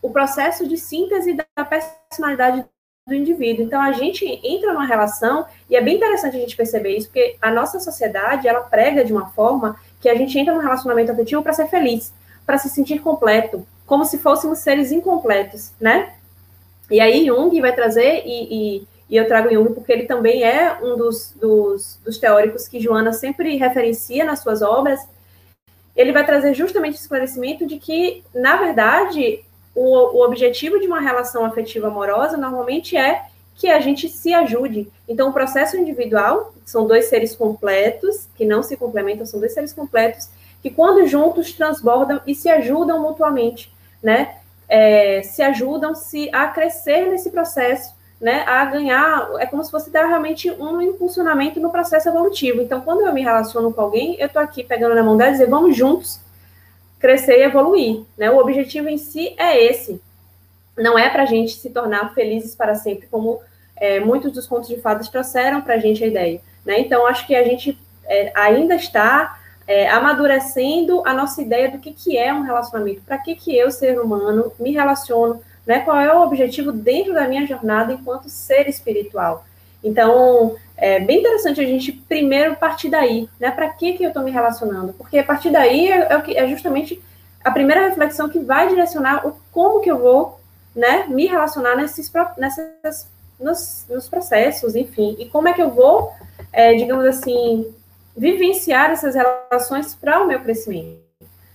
o 0.00 0.10
processo 0.10 0.66
de 0.66 0.76
síntese 0.76 1.34
da 1.34 1.64
personalidade 1.64 2.64
do 3.06 3.14
indivíduo. 3.14 3.64
Então, 3.64 3.80
a 3.80 3.92
gente 3.92 4.24
entra 4.42 4.72
numa 4.72 4.86
relação, 4.86 5.46
e 5.68 5.76
é 5.76 5.80
bem 5.80 5.96
interessante 5.96 6.36
a 6.36 6.40
gente 6.40 6.56
perceber 6.56 6.96
isso, 6.96 7.08
porque 7.08 7.36
a 7.40 7.50
nossa 7.50 7.78
sociedade, 7.80 8.48
ela 8.48 8.60
prega 8.60 9.04
de 9.04 9.12
uma 9.12 9.30
forma 9.30 9.76
que 10.02 10.08
a 10.08 10.14
gente 10.16 10.36
entra 10.36 10.52
num 10.52 10.60
relacionamento 10.60 11.12
afetivo 11.12 11.42
para 11.42 11.52
ser 11.52 11.68
feliz, 11.68 12.12
para 12.44 12.58
se 12.58 12.68
sentir 12.68 13.00
completo, 13.00 13.64
como 13.86 14.04
se 14.04 14.18
fôssemos 14.18 14.58
seres 14.58 14.90
incompletos, 14.90 15.70
né? 15.80 16.14
E 16.90 17.00
aí 17.00 17.26
Jung 17.26 17.58
vai 17.60 17.72
trazer, 17.72 18.24
e, 18.26 18.78
e, 18.80 18.88
e 19.08 19.16
eu 19.16 19.28
trago 19.28 19.52
Jung 19.52 19.72
porque 19.72 19.92
ele 19.92 20.04
também 20.04 20.42
é 20.42 20.76
um 20.82 20.96
dos, 20.96 21.32
dos, 21.40 22.00
dos 22.04 22.18
teóricos 22.18 22.66
que 22.66 22.80
Joana 22.80 23.12
sempre 23.12 23.56
referencia 23.56 24.24
nas 24.24 24.40
suas 24.40 24.60
obras, 24.60 25.00
ele 25.94 26.12
vai 26.12 26.26
trazer 26.26 26.52
justamente 26.52 26.94
esse 26.94 27.04
esclarecimento 27.04 27.64
de 27.64 27.78
que, 27.78 28.24
na 28.34 28.56
verdade, 28.56 29.44
o, 29.74 30.18
o 30.18 30.24
objetivo 30.24 30.80
de 30.80 30.86
uma 30.86 31.00
relação 31.00 31.44
afetiva 31.44 31.86
amorosa 31.86 32.36
normalmente 32.36 32.96
é 32.96 33.26
que 33.54 33.68
a 33.68 33.80
gente 33.80 34.08
se 34.08 34.32
ajude. 34.34 34.90
Então, 35.08 35.30
o 35.30 35.32
processo 35.32 35.76
individual 35.76 36.52
são 36.64 36.86
dois 36.86 37.06
seres 37.06 37.34
completos, 37.34 38.28
que 38.36 38.44
não 38.44 38.62
se 38.62 38.76
complementam, 38.76 39.26
são 39.26 39.38
dois 39.38 39.52
seres 39.52 39.72
completos, 39.72 40.28
que 40.62 40.70
quando 40.70 41.06
juntos 41.06 41.52
transbordam 41.52 42.20
e 42.26 42.34
se 42.34 42.48
ajudam 42.48 43.00
mutuamente, 43.00 43.72
né? 44.02 44.36
É, 44.68 45.22
se 45.22 45.42
ajudam 45.42 45.94
se 45.94 46.30
a 46.32 46.48
crescer 46.48 47.08
nesse 47.10 47.30
processo, 47.30 47.94
né? 48.20 48.44
A 48.46 48.64
ganhar, 48.64 49.28
é 49.38 49.46
como 49.46 49.62
se 49.62 49.70
fosse 49.70 49.90
dar 49.90 50.06
realmente 50.06 50.50
um 50.50 50.80
impulsionamento 50.80 51.60
no 51.60 51.70
processo 51.70 52.08
evolutivo. 52.08 52.62
Então, 52.62 52.80
quando 52.80 53.04
eu 53.04 53.12
me 53.12 53.22
relaciono 53.22 53.72
com 53.72 53.80
alguém, 53.80 54.16
eu 54.18 54.26
estou 54.26 54.40
aqui 54.40 54.62
pegando 54.62 54.94
na 54.94 55.02
mão 55.02 55.16
dela 55.16 55.30
e 55.30 55.32
dizer, 55.32 55.48
vamos 55.48 55.76
juntos 55.76 56.20
crescer 56.98 57.40
e 57.40 57.42
evoluir, 57.42 58.02
né? 58.16 58.30
O 58.30 58.38
objetivo 58.38 58.88
em 58.88 58.96
si 58.96 59.34
é 59.36 59.60
esse. 59.60 60.00
Não 60.76 60.98
é 60.98 61.08
para 61.10 61.24
a 61.24 61.26
gente 61.26 61.52
se 61.52 61.70
tornar 61.70 62.14
felizes 62.14 62.54
para 62.54 62.74
sempre, 62.74 63.06
como 63.08 63.40
é, 63.76 64.00
muitos 64.00 64.32
dos 64.32 64.46
contos 64.46 64.68
de 64.68 64.80
fadas 64.80 65.08
trouxeram 65.08 65.60
para 65.60 65.74
a 65.74 65.78
gente 65.78 66.02
a 66.02 66.06
ideia, 66.06 66.40
né? 66.64 66.80
Então, 66.80 67.06
acho 67.06 67.26
que 67.26 67.34
a 67.34 67.44
gente 67.44 67.78
é, 68.04 68.32
ainda 68.34 68.74
está 68.74 69.38
é, 69.66 69.88
amadurecendo 69.88 71.02
a 71.06 71.12
nossa 71.12 71.42
ideia 71.42 71.70
do 71.70 71.78
que, 71.78 71.92
que 71.92 72.16
é 72.16 72.32
um 72.32 72.42
relacionamento, 72.42 73.02
para 73.02 73.18
que, 73.18 73.34
que 73.34 73.56
eu, 73.56 73.70
ser 73.70 74.00
humano, 74.00 74.52
me 74.58 74.72
relaciono, 74.72 75.40
né? 75.66 75.80
Qual 75.80 75.98
é 75.98 76.12
o 76.14 76.22
objetivo 76.22 76.72
dentro 76.72 77.14
da 77.14 77.28
minha 77.28 77.46
jornada 77.46 77.92
enquanto 77.92 78.28
ser 78.28 78.68
espiritual. 78.68 79.44
Então, 79.82 80.56
é 80.76 81.00
bem 81.00 81.18
interessante 81.18 81.60
a 81.60 81.64
gente 81.64 81.92
primeiro 81.92 82.56
partir 82.56 82.88
daí, 82.88 83.28
né? 83.38 83.50
Para 83.50 83.68
que, 83.68 83.94
que 83.94 84.04
eu 84.04 84.08
estou 84.08 84.22
me 84.22 84.30
relacionando? 84.30 84.92
Porque 84.92 85.18
a 85.18 85.24
partir 85.24 85.50
daí 85.50 85.90
é, 85.90 86.08
é, 86.12 86.34
é, 86.36 86.48
justamente 86.48 87.02
a 87.42 87.50
primeira 87.50 87.88
reflexão 87.88 88.28
que 88.28 88.38
vai 88.38 88.68
direcionar 88.68 89.26
o 89.26 89.36
como 89.50 89.80
que 89.80 89.90
eu 89.90 89.98
vou, 89.98 90.40
né, 90.74 91.06
me 91.08 91.26
relacionar 91.26 91.76
nesses, 91.76 92.10
nessas, 92.36 93.08
nos, 93.38 93.86
nos 93.88 94.08
processos, 94.08 94.74
enfim, 94.74 95.16
e 95.18 95.26
como 95.26 95.48
é 95.48 95.52
que 95.52 95.62
eu 95.62 95.70
vou, 95.70 96.12
é, 96.52 96.74
digamos 96.74 97.04
assim, 97.04 97.74
vivenciar 98.16 98.90
essas 98.90 99.14
relações 99.14 99.94
para 99.94 100.22
o 100.22 100.26
meu 100.26 100.40
crescimento. 100.40 101.00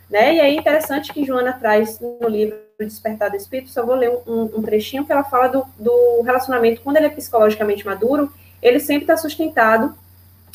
Né? 0.09 0.35
E 0.35 0.39
é 0.39 0.53
interessante 0.53 1.11
que 1.11 1.25
Joana 1.25 1.53
traz 1.53 1.99
no 1.99 2.27
livro 2.27 2.57
Despertar 2.79 3.29
do 3.29 3.35
Espírito, 3.35 3.71
só 3.71 3.83
vou 3.83 3.95
ler 3.95 4.11
um, 4.27 4.43
um 4.43 4.61
trechinho 4.61 5.05
que 5.05 5.11
ela 5.11 5.23
fala 5.23 5.47
do, 5.47 5.65
do, 5.79 6.21
relacionamento, 6.21 6.81
quando 6.81 6.97
ele 6.97 7.07
é 7.07 7.09
psicologicamente 7.09 7.85
maduro, 7.85 8.31
ele 8.61 8.79
sempre 8.79 9.03
está 9.03 9.17
sustentado 9.17 9.97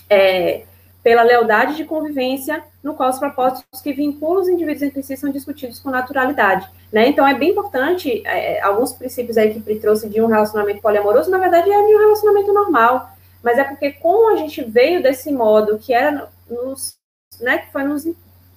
é, 0.09 0.62
pela 1.03 1.22
lealdade 1.22 1.77
de 1.77 1.85
convivência, 1.85 2.62
no 2.82 2.94
qual 2.94 3.10
os 3.10 3.18
propósitos 3.18 3.80
que 3.80 3.92
vinculam 3.92 4.42
os 4.42 4.48
indivíduos 4.48 4.82
entre 4.82 5.02
si 5.02 5.16
são 5.16 5.30
discutidos 5.30 5.78
com 5.78 5.90
naturalidade. 5.90 6.68
Né? 6.92 7.08
Então, 7.08 7.26
é 7.26 7.34
bem 7.34 7.50
importante, 7.50 8.22
é, 8.26 8.60
alguns 8.60 8.92
princípios 8.92 9.38
aí 9.38 9.54
que 9.54 9.60
Pri 9.60 9.78
trouxe 9.78 10.08
de 10.08 10.20
um 10.20 10.26
relacionamento 10.26 10.82
poliamoroso, 10.82 11.30
na 11.30 11.38
verdade, 11.38 11.70
é 11.70 11.86
de 11.86 11.94
um 11.94 11.98
relacionamento 11.98 12.52
normal, 12.52 13.10
mas 13.42 13.58
é 13.58 13.64
porque 13.64 13.92
como 13.92 14.32
a 14.32 14.36
gente 14.36 14.62
veio 14.62 15.02
desse 15.02 15.32
modo 15.32 15.78
que 15.78 15.94
era 15.94 16.28
nos, 16.48 16.96
né, 17.40 17.58
que 17.58 17.72
foi 17.72 17.84
nos 17.84 18.06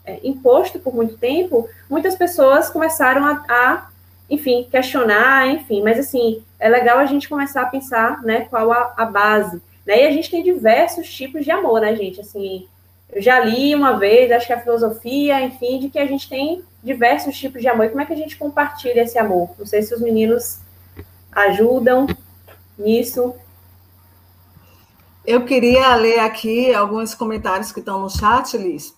é, 0.05 0.19
imposto 0.23 0.79
por 0.79 0.93
muito 0.93 1.17
tempo, 1.17 1.69
muitas 1.89 2.15
pessoas 2.15 2.69
começaram 2.69 3.25
a, 3.25 3.43
a, 3.47 3.89
enfim, 4.29 4.67
questionar, 4.69 5.47
enfim, 5.47 5.81
mas 5.81 5.99
assim, 5.99 6.43
é 6.59 6.67
legal 6.67 6.97
a 6.97 7.05
gente 7.05 7.29
começar 7.29 7.61
a 7.61 7.67
pensar, 7.67 8.21
né, 8.23 8.41
qual 8.49 8.71
a, 8.71 8.93
a 8.97 9.05
base, 9.05 9.61
né, 9.85 10.03
e 10.03 10.07
a 10.07 10.11
gente 10.11 10.29
tem 10.29 10.43
diversos 10.43 11.11
tipos 11.11 11.43
de 11.45 11.51
amor, 11.51 11.81
né, 11.81 11.95
gente, 11.95 12.21
assim, 12.21 12.67
eu 13.11 13.21
já 13.21 13.39
li 13.39 13.73
uma 13.75 13.97
vez, 13.97 14.31
acho 14.31 14.47
que 14.47 14.53
a 14.53 14.61
filosofia, 14.61 15.41
enfim, 15.41 15.79
de 15.79 15.89
que 15.89 15.99
a 15.99 16.05
gente 16.05 16.27
tem 16.27 16.63
diversos 16.83 17.37
tipos 17.37 17.61
de 17.61 17.67
amor, 17.67 17.85
e 17.85 17.89
como 17.89 18.01
é 18.01 18.05
que 18.05 18.13
a 18.13 18.17
gente 18.17 18.37
compartilha 18.37 19.01
esse 19.01 19.17
amor? 19.17 19.49
Não 19.57 19.65
sei 19.65 19.81
se 19.81 19.93
os 19.93 20.01
meninos 20.01 20.59
ajudam 21.31 22.07
nisso, 22.77 23.35
eu 25.25 25.43
queria 25.43 25.95
ler 25.95 26.19
aqui 26.19 26.71
alguns 26.71 27.15
comentários 27.15 27.71
que 27.71 27.79
estão 27.79 27.99
no 27.99 28.09
chat, 28.09 28.55
Liz. 28.55 28.95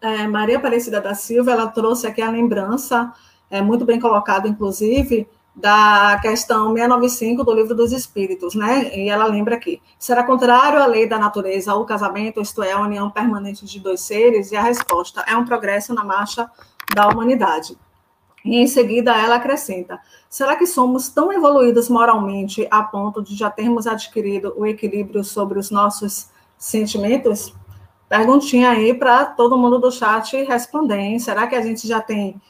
É, 0.00 0.28
Maria 0.28 0.58
Aparecida 0.58 1.00
da 1.00 1.12
Silva, 1.12 1.50
ela 1.50 1.66
trouxe 1.66 2.06
aqui 2.06 2.22
a 2.22 2.30
lembrança, 2.30 3.12
é, 3.50 3.60
muito 3.60 3.84
bem 3.84 3.98
colocado, 3.98 4.46
inclusive, 4.46 5.26
da 5.60 6.18
questão 6.22 6.72
695 6.74 7.44
do 7.44 7.54
Livro 7.54 7.74
dos 7.74 7.92
Espíritos, 7.92 8.54
né? 8.54 8.96
E 8.96 9.08
ela 9.08 9.26
lembra 9.26 9.56
aqui: 9.56 9.80
será 9.98 10.24
contrário 10.24 10.82
à 10.82 10.86
lei 10.86 11.06
da 11.06 11.18
natureza 11.18 11.74
o 11.74 11.84
casamento, 11.84 12.40
isto 12.40 12.62
é, 12.62 12.72
a 12.72 12.80
união 12.80 13.10
permanente 13.10 13.66
de 13.66 13.78
dois 13.78 14.00
seres? 14.00 14.50
E 14.50 14.56
a 14.56 14.62
resposta 14.62 15.22
é 15.26 15.36
um 15.36 15.44
progresso 15.44 15.94
na 15.94 16.02
marcha 16.02 16.50
da 16.94 17.08
humanidade. 17.08 17.76
E 18.44 18.56
em 18.56 18.66
seguida 18.66 19.12
ela 19.12 19.36
acrescenta: 19.36 20.00
será 20.28 20.56
que 20.56 20.66
somos 20.66 21.08
tão 21.10 21.32
evoluídos 21.32 21.88
moralmente 21.88 22.66
a 22.70 22.82
ponto 22.82 23.22
de 23.22 23.36
já 23.36 23.50
termos 23.50 23.86
adquirido 23.86 24.54
o 24.56 24.66
equilíbrio 24.66 25.22
sobre 25.22 25.58
os 25.58 25.70
nossos 25.70 26.30
sentimentos? 26.56 27.54
Perguntinha 28.08 28.70
aí 28.70 28.92
para 28.94 29.24
todo 29.24 29.58
mundo 29.58 29.78
do 29.78 29.92
chat 29.92 30.42
responder. 30.44 30.98
Hein? 30.98 31.18
Será 31.18 31.46
que 31.46 31.54
a 31.54 31.60
gente 31.60 31.86
já 31.86 32.00
tem, 32.00 32.40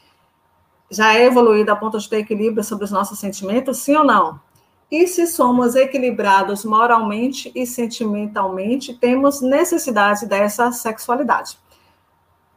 já 0.91 1.15
é 1.15 1.25
evoluído 1.25 1.71
a 1.71 1.75
ponto 1.75 1.97
de 1.97 2.07
ter 2.07 2.17
equilíbrio 2.17 2.63
sobre 2.63 2.85
os 2.85 2.91
nossos 2.91 3.17
sentimentos? 3.17 3.77
Sim 3.79 3.95
ou 3.95 4.03
não? 4.03 4.39
E 4.91 5.07
se 5.07 5.25
somos 5.25 5.73
equilibrados 5.75 6.65
moralmente 6.65 7.51
e 7.55 7.65
sentimentalmente, 7.65 8.93
temos 8.93 9.41
necessidade 9.41 10.25
dessa 10.27 10.71
sexualidade 10.71 11.57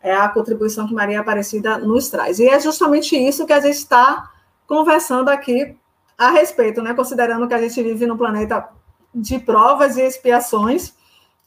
é 0.04 0.14
a 0.14 0.28
contribuição 0.28 0.86
que 0.86 0.92
Maria 0.92 1.20
Aparecida 1.20 1.78
nos 1.78 2.10
traz. 2.10 2.38
E 2.38 2.46
é 2.46 2.60
justamente 2.60 3.16
isso 3.16 3.46
que 3.46 3.54
a 3.54 3.60
gente 3.60 3.76
está 3.76 4.30
conversando 4.66 5.30
aqui 5.30 5.74
a 6.18 6.30
respeito, 6.30 6.82
né? 6.82 6.92
Considerando 6.92 7.48
que 7.48 7.54
a 7.54 7.60
gente 7.60 7.82
vive 7.82 8.06
num 8.06 8.16
planeta 8.16 8.68
de 9.14 9.38
provas 9.38 9.96
e 9.96 10.02
expiações, 10.02 10.92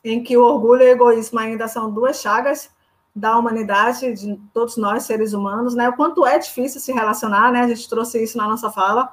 em 0.03 0.23
que 0.23 0.35
o 0.35 0.43
orgulho 0.43 0.81
e 0.81 0.85
o 0.85 0.91
egoísmo 0.91 1.37
ainda 1.37 1.67
são 1.67 1.91
duas 1.91 2.19
chagas 2.19 2.71
da 3.17 3.35
humanidade, 3.35 4.13
de 4.13 4.39
todos 4.53 4.77
nós, 4.77 5.03
seres 5.03 5.33
humanos, 5.33 5.73
né? 5.73 5.89
O 5.89 5.93
quanto 5.93 6.25
é 6.25 6.37
difícil 6.37 6.79
se 6.79 6.91
relacionar, 6.93 7.51
né? 7.51 7.61
A 7.61 7.67
gente 7.67 7.89
trouxe 7.89 8.21
isso 8.23 8.37
na 8.37 8.47
nossa 8.47 8.69
fala, 8.69 9.11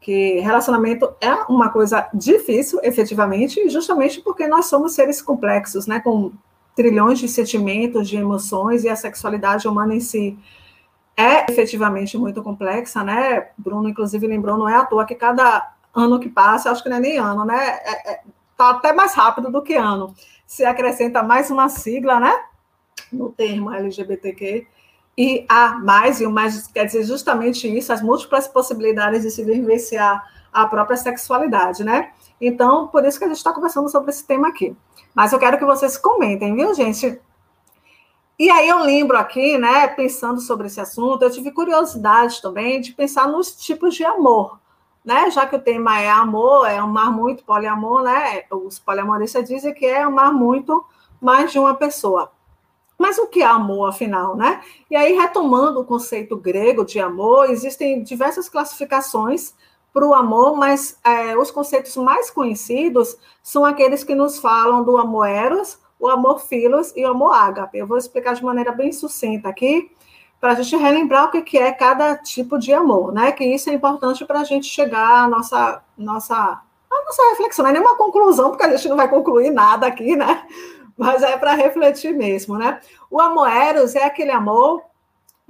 que 0.00 0.40
relacionamento 0.40 1.08
é 1.20 1.32
uma 1.48 1.68
coisa 1.68 2.08
difícil, 2.12 2.80
efetivamente, 2.82 3.68
justamente 3.68 4.20
porque 4.20 4.48
nós 4.48 4.66
somos 4.66 4.92
seres 4.92 5.22
complexos, 5.22 5.86
né? 5.86 6.00
Com 6.00 6.32
trilhões 6.74 7.20
de 7.20 7.28
sentimentos, 7.28 8.08
de 8.08 8.16
emoções, 8.16 8.82
e 8.82 8.88
a 8.88 8.96
sexualidade 8.96 9.68
humana 9.68 9.94
em 9.94 10.00
si 10.00 10.36
é 11.16 11.50
efetivamente 11.50 12.18
muito 12.18 12.42
complexa, 12.42 13.04
né? 13.04 13.50
Bruno, 13.56 13.88
inclusive, 13.88 14.26
lembrou, 14.26 14.58
não 14.58 14.68
é 14.68 14.74
à 14.74 14.84
toa 14.84 15.04
que 15.04 15.14
cada 15.14 15.74
ano 15.94 16.18
que 16.18 16.28
passa, 16.28 16.70
acho 16.70 16.82
que 16.82 16.88
não 16.88 16.96
é 16.96 17.00
nem 17.00 17.18
ano, 17.18 17.44
né? 17.44 17.56
É, 17.56 18.12
é, 18.12 18.20
tá 18.56 18.70
até 18.70 18.92
mais 18.92 19.14
rápido 19.14 19.50
do 19.50 19.62
que 19.62 19.74
ano. 19.74 20.12
Se 20.44 20.64
acrescenta 20.64 21.22
mais 21.22 21.50
uma 21.50 21.68
sigla, 21.68 22.18
né? 22.18 22.32
No 23.12 23.30
termo 23.30 23.72
LGBTQ. 23.72 24.66
E 25.16 25.44
a 25.48 25.70
mais, 25.78 26.20
e 26.20 26.26
o 26.26 26.30
mais 26.30 26.68
quer 26.68 26.84
dizer 26.84 27.02
justamente 27.02 27.66
isso, 27.66 27.92
as 27.92 28.00
múltiplas 28.00 28.46
possibilidades 28.46 29.22
de 29.22 29.30
se 29.30 29.42
vivenciar 29.42 30.24
a 30.52 30.66
própria 30.66 30.96
sexualidade, 30.96 31.82
né? 31.82 32.12
Então, 32.40 32.86
por 32.86 33.04
isso 33.04 33.18
que 33.18 33.24
a 33.24 33.28
gente 33.28 33.36
está 33.36 33.52
conversando 33.52 33.88
sobre 33.88 34.10
esse 34.10 34.24
tema 34.24 34.48
aqui. 34.48 34.76
Mas 35.14 35.32
eu 35.32 35.38
quero 35.38 35.58
que 35.58 35.64
vocês 35.64 35.98
comentem, 35.98 36.54
viu, 36.54 36.72
gente? 36.74 37.20
E 38.38 38.48
aí 38.48 38.68
eu 38.68 38.78
lembro 38.78 39.18
aqui, 39.18 39.58
né, 39.58 39.88
pensando 39.88 40.40
sobre 40.40 40.68
esse 40.68 40.80
assunto, 40.80 41.22
eu 41.22 41.30
tive 41.30 41.50
curiosidade 41.50 42.40
também 42.40 42.80
de 42.80 42.92
pensar 42.92 43.26
nos 43.26 43.50
tipos 43.56 43.96
de 43.96 44.04
amor, 44.04 44.60
né? 45.04 45.28
Já 45.32 45.44
que 45.44 45.56
o 45.56 45.60
tema 45.60 45.98
é 46.00 46.08
amor, 46.08 46.64
é 46.70 46.80
um 46.80 46.86
mar 46.86 47.10
muito 47.10 47.42
poliamor, 47.44 48.02
né? 48.04 48.44
Os 48.52 48.78
poliamoristas 48.78 49.48
dizem 49.48 49.74
que 49.74 49.84
é 49.84 50.06
um 50.06 50.12
mar 50.12 50.32
muito 50.32 50.84
mais 51.20 51.50
de 51.50 51.58
uma 51.58 51.74
pessoa. 51.74 52.30
Mas 52.98 53.16
o 53.16 53.28
que 53.28 53.40
é 53.40 53.46
amor, 53.46 53.88
afinal, 53.88 54.36
né? 54.36 54.60
E 54.90 54.96
aí, 54.96 55.12
retomando 55.12 55.80
o 55.80 55.84
conceito 55.84 56.36
grego 56.36 56.84
de 56.84 56.98
amor, 56.98 57.48
existem 57.48 58.02
diversas 58.02 58.48
classificações 58.48 59.54
para 59.92 60.06
o 60.06 60.12
amor, 60.12 60.56
mas 60.56 60.98
é, 61.04 61.36
os 61.38 61.50
conceitos 61.50 61.96
mais 61.96 62.30
conhecidos 62.30 63.16
são 63.42 63.64
aqueles 63.64 64.02
que 64.02 64.14
nos 64.14 64.38
falam 64.38 64.84
do 64.84 64.98
amor 64.98 65.26
eros, 65.26 65.78
o 65.98 66.08
amor 66.08 66.40
filos 66.40 66.92
e 66.96 67.04
o 67.04 67.08
amor 67.08 67.32
ágape. 67.32 67.78
Eu 67.78 67.86
vou 67.86 67.96
explicar 67.96 68.34
de 68.34 68.44
maneira 68.44 68.72
bem 68.72 68.92
sucinta 68.92 69.48
aqui, 69.48 69.90
para 70.40 70.52
a 70.52 70.54
gente 70.54 70.76
relembrar 70.76 71.26
o 71.26 71.42
que, 71.42 71.58
é 71.58 71.72
cada 71.72 72.16
tipo 72.16 72.58
de 72.58 72.72
amor, 72.72 73.12
né? 73.12 73.32
Que 73.32 73.44
isso 73.44 73.70
é 73.70 73.72
importante 73.72 74.24
para 74.24 74.40
a 74.40 74.44
gente 74.44 74.66
chegar 74.66 75.24
à 75.24 75.28
nossa, 75.28 75.82
nossa, 75.96 76.34
à 76.36 77.04
nossa 77.04 77.30
reflexão. 77.30 77.64
Não 77.64 77.70
é 77.70 77.72
nenhuma 77.72 77.96
conclusão, 77.96 78.50
porque 78.50 78.64
a 78.64 78.76
gente 78.76 78.88
não 78.88 78.96
vai 78.96 79.08
concluir 79.08 79.50
nada 79.50 79.86
aqui, 79.86 80.14
né? 80.14 80.46
Mas 80.98 81.22
é 81.22 81.36
para 81.38 81.54
refletir 81.54 82.12
mesmo, 82.12 82.58
né? 82.58 82.80
O 83.08 83.20
amor 83.20 83.48
eros 83.48 83.94
é 83.94 84.02
aquele 84.02 84.32
amor 84.32 84.82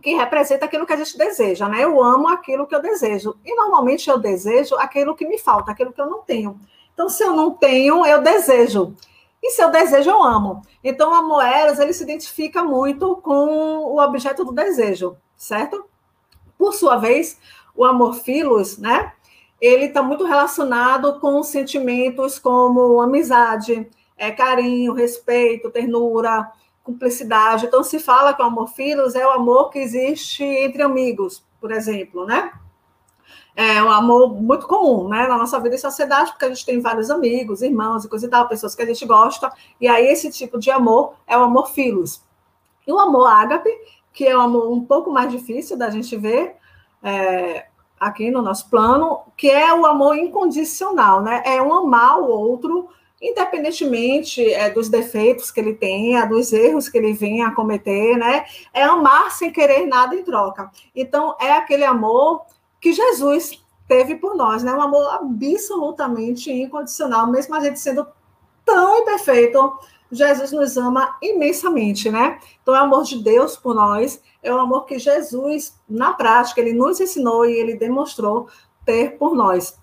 que 0.02 0.14
representa 0.14 0.66
aquilo 0.66 0.86
que 0.86 0.92
a 0.92 0.96
gente 0.96 1.16
deseja, 1.16 1.66
né? 1.68 1.82
Eu 1.82 2.04
amo 2.04 2.28
aquilo 2.28 2.66
que 2.66 2.74
eu 2.74 2.82
desejo. 2.82 3.34
E 3.42 3.54
normalmente 3.54 4.08
eu 4.10 4.18
desejo 4.18 4.76
aquilo 4.76 5.16
que 5.16 5.26
me 5.26 5.38
falta, 5.38 5.72
aquilo 5.72 5.92
que 5.92 6.00
eu 6.00 6.06
não 6.06 6.20
tenho. 6.20 6.60
Então, 6.92 7.08
se 7.08 7.24
eu 7.24 7.34
não 7.34 7.50
tenho, 7.50 8.04
eu 8.04 8.20
desejo. 8.20 8.94
E 9.42 9.50
se 9.50 9.62
eu 9.62 9.70
desejo, 9.70 10.10
eu 10.10 10.22
amo. 10.22 10.62
Então, 10.84 11.12
o 11.12 11.14
amor 11.14 11.42
eros, 11.42 11.78
ele 11.78 11.92
se 11.92 12.02
identifica 12.02 12.62
muito 12.62 13.16
com 13.16 13.78
o 13.84 14.00
objeto 14.00 14.44
do 14.44 14.52
desejo, 14.52 15.16
certo? 15.36 15.86
Por 16.58 16.74
sua 16.74 16.96
vez, 16.96 17.38
o 17.74 17.84
amor 17.84 18.14
filos, 18.16 18.76
né? 18.76 19.12
Ele 19.60 19.86
está 19.86 20.02
muito 20.02 20.24
relacionado 20.24 21.18
com 21.20 21.42
sentimentos 21.42 22.38
como 22.38 23.00
amizade, 23.00 23.88
é, 24.18 24.30
carinho, 24.32 24.92
respeito, 24.92 25.70
ternura, 25.70 26.50
cumplicidade. 26.82 27.66
Então, 27.66 27.82
se 27.84 27.98
fala 27.98 28.34
que 28.34 28.42
o 28.42 28.44
amor 28.44 28.68
filos 28.68 29.14
é 29.14 29.26
o 29.26 29.30
amor 29.30 29.70
que 29.70 29.78
existe 29.78 30.42
entre 30.42 30.82
amigos, 30.82 31.44
por 31.60 31.70
exemplo, 31.70 32.26
né? 32.26 32.52
É 33.54 33.82
um 33.82 33.90
amor 33.90 34.34
muito 34.34 34.68
comum, 34.68 35.08
né, 35.08 35.26
na 35.26 35.36
nossa 35.36 35.58
vida 35.58 35.74
em 35.74 35.78
sociedade, 35.78 36.30
porque 36.30 36.44
a 36.44 36.48
gente 36.48 36.64
tem 36.64 36.80
vários 36.80 37.10
amigos, 37.10 37.60
irmãos 37.60 38.04
e 38.04 38.08
coisa 38.08 38.26
e 38.26 38.28
tal, 38.28 38.46
pessoas 38.46 38.72
que 38.72 38.82
a 38.82 38.86
gente 38.86 39.04
gosta, 39.04 39.52
e 39.80 39.88
aí 39.88 40.06
esse 40.06 40.30
tipo 40.30 40.60
de 40.60 40.70
amor 40.70 41.14
é 41.26 41.36
o 41.36 41.42
amor 41.42 41.68
filos. 41.70 42.22
E 42.86 42.92
o 42.92 42.98
amor 43.00 43.26
ágape, 43.26 43.70
que 44.12 44.24
é 44.24 44.36
um 44.36 44.40
amor 44.40 44.70
um 44.70 44.84
pouco 44.84 45.10
mais 45.10 45.30
difícil 45.30 45.76
da 45.76 45.90
gente 45.90 46.16
ver 46.16 46.54
é, 47.02 47.66
aqui 47.98 48.30
no 48.30 48.42
nosso 48.42 48.70
plano, 48.70 49.22
que 49.36 49.50
é 49.50 49.74
o 49.74 49.84
amor 49.84 50.16
incondicional, 50.16 51.20
né? 51.20 51.42
É 51.44 51.60
um 51.60 51.74
amar 51.74 52.20
o 52.20 52.30
outro 52.30 52.88
independentemente 53.20 54.44
é, 54.52 54.70
dos 54.70 54.88
defeitos 54.88 55.50
que 55.50 55.58
ele 55.60 55.74
tenha, 55.74 56.24
dos 56.24 56.52
erros 56.52 56.88
que 56.88 56.96
ele 56.96 57.12
venha 57.12 57.48
a 57.48 57.54
cometer, 57.54 58.16
né? 58.16 58.44
É 58.72 58.82
amar 58.82 59.32
sem 59.32 59.50
querer 59.50 59.86
nada 59.86 60.14
em 60.14 60.22
troca. 60.22 60.70
Então, 60.94 61.36
é 61.40 61.52
aquele 61.52 61.84
amor 61.84 62.42
que 62.80 62.92
Jesus 62.92 63.60
teve 63.88 64.14
por 64.16 64.36
nós, 64.36 64.62
né? 64.62 64.72
Um 64.72 64.82
amor 64.82 65.08
absolutamente 65.14 66.52
incondicional, 66.52 67.26
mesmo 67.26 67.54
a 67.56 67.60
gente 67.60 67.80
sendo 67.80 68.06
tão 68.64 68.98
imperfeito, 68.98 69.78
Jesus 70.10 70.52
nos 70.52 70.76
ama 70.76 71.16
imensamente, 71.22 72.10
né? 72.10 72.38
Então, 72.62 72.74
é 72.74 72.80
o 72.80 72.84
amor 72.84 73.02
de 73.04 73.22
Deus 73.22 73.56
por 73.56 73.74
nós, 73.74 74.22
é 74.42 74.52
o 74.52 74.58
amor 74.58 74.84
que 74.84 74.98
Jesus, 74.98 75.74
na 75.88 76.12
prática, 76.12 76.60
ele 76.60 76.72
nos 76.72 77.00
ensinou 77.00 77.44
e 77.44 77.52
ele 77.52 77.74
demonstrou 77.74 78.48
ter 78.84 79.18
por 79.18 79.34
nós. 79.34 79.76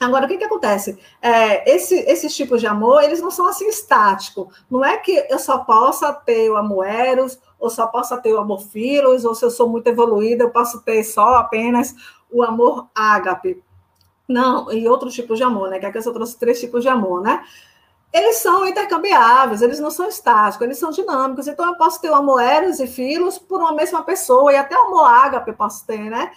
Agora, 0.00 0.26
o 0.26 0.28
que, 0.28 0.38
que 0.38 0.44
acontece? 0.44 0.98
É, 1.20 1.74
esse, 1.74 1.96
esses 2.00 2.34
tipos 2.34 2.60
de 2.60 2.66
amor, 2.66 3.02
eles 3.02 3.20
não 3.20 3.30
são 3.30 3.48
assim 3.48 3.68
estáticos. 3.68 4.46
Não 4.70 4.84
é 4.84 4.96
que 4.96 5.26
eu 5.28 5.38
só 5.38 5.58
possa 5.58 6.12
ter 6.12 6.48
o 6.50 6.56
amor 6.56 6.86
eros, 6.86 7.38
ou 7.58 7.68
só 7.68 7.86
possa 7.86 8.16
ter 8.16 8.32
o 8.32 8.38
amor 8.38 8.60
filos, 8.60 9.24
ou 9.24 9.34
se 9.34 9.44
eu 9.44 9.50
sou 9.50 9.68
muito 9.68 9.88
evoluída, 9.88 10.44
eu 10.44 10.50
posso 10.50 10.80
ter 10.82 11.02
só 11.02 11.34
apenas 11.34 11.94
o 12.30 12.42
amor 12.42 12.86
ágape. 12.94 13.62
Não, 14.28 14.70
e 14.70 14.86
outros 14.86 15.14
tipos 15.14 15.38
de 15.38 15.44
amor, 15.44 15.70
né? 15.70 15.78
Que 15.78 15.86
aqui 15.86 15.98
eu 15.98 16.02
só 16.02 16.12
trouxe 16.12 16.38
três 16.38 16.60
tipos 16.60 16.82
de 16.82 16.88
amor, 16.88 17.22
né? 17.22 17.42
Eles 18.12 18.36
são 18.36 18.66
intercambiáveis, 18.66 19.62
eles 19.62 19.80
não 19.80 19.90
são 19.90 20.06
estáticos, 20.08 20.64
eles 20.64 20.78
são 20.78 20.90
dinâmicos. 20.90 21.48
Então, 21.48 21.66
eu 21.66 21.76
posso 21.76 22.00
ter 22.00 22.10
o 22.10 22.14
amor 22.14 22.40
eros 22.40 22.78
e 22.78 22.86
filos 22.86 23.38
por 23.38 23.60
uma 23.60 23.72
mesma 23.72 24.02
pessoa, 24.02 24.52
e 24.52 24.56
até 24.56 24.76
o 24.76 24.86
amor 24.86 25.04
ágape 25.04 25.52
posso 25.52 25.84
ter, 25.86 26.10
né? 26.10 26.30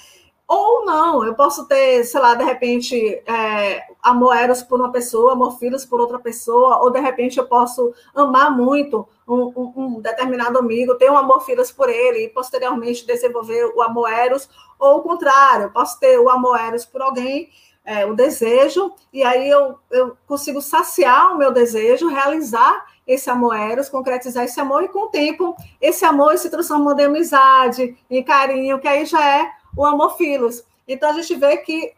Ou 0.53 0.83
não, 0.83 1.23
eu 1.23 1.33
posso 1.33 1.65
ter, 1.65 2.03
sei 2.03 2.19
lá, 2.19 2.35
de 2.35 2.43
repente, 2.43 3.23
é, 3.25 3.83
amor 4.03 4.35
eros 4.35 4.61
por 4.61 4.81
uma 4.81 4.91
pessoa, 4.91 5.31
amor 5.31 5.57
filos 5.57 5.85
por 5.85 6.01
outra 6.01 6.19
pessoa, 6.19 6.79
ou 6.79 6.91
de 6.91 6.99
repente 6.99 7.37
eu 7.37 7.47
posso 7.47 7.93
amar 8.13 8.51
muito 8.51 9.07
um, 9.25 9.43
um, 9.55 9.73
um 9.77 10.01
determinado 10.01 10.59
amigo, 10.59 10.95
ter 10.95 11.09
um 11.09 11.17
amor 11.17 11.39
filos 11.45 11.71
por 11.71 11.87
ele, 11.87 12.25
e 12.25 12.27
posteriormente 12.27 13.07
desenvolver 13.07 13.71
o 13.73 13.81
amor 13.81 14.11
eros, 14.11 14.49
ou 14.77 14.97
o 14.97 15.01
contrário, 15.01 15.67
eu 15.67 15.71
posso 15.71 15.97
ter 16.01 16.19
o 16.19 16.29
amor 16.29 16.59
eros 16.59 16.83
por 16.83 17.01
alguém, 17.01 17.47
é, 17.85 18.05
o 18.05 18.13
desejo, 18.13 18.93
e 19.13 19.23
aí 19.23 19.49
eu, 19.49 19.79
eu 19.89 20.17
consigo 20.27 20.61
saciar 20.61 21.33
o 21.33 21.37
meu 21.37 21.53
desejo, 21.53 22.09
realizar 22.09 22.87
esse 23.07 23.29
amor 23.29 23.55
eros, 23.55 23.87
concretizar 23.87 24.43
esse 24.43 24.59
amor, 24.59 24.83
e 24.83 24.89
com 24.89 25.05
o 25.05 25.09
tempo, 25.09 25.55
esse 25.79 26.03
amor 26.03 26.37
se 26.37 26.49
transforma 26.49 26.93
em 26.99 27.05
amizade, 27.05 27.97
em 28.09 28.21
carinho, 28.21 28.79
que 28.79 28.87
aí 28.89 29.05
já 29.05 29.25
é 29.25 29.61
o 29.75 29.86
amor 29.86 30.17
filos. 30.17 30.63
Então 30.88 31.10
a 31.10 31.13
gente 31.13 31.36
vê 31.36 31.57
que 31.57 31.93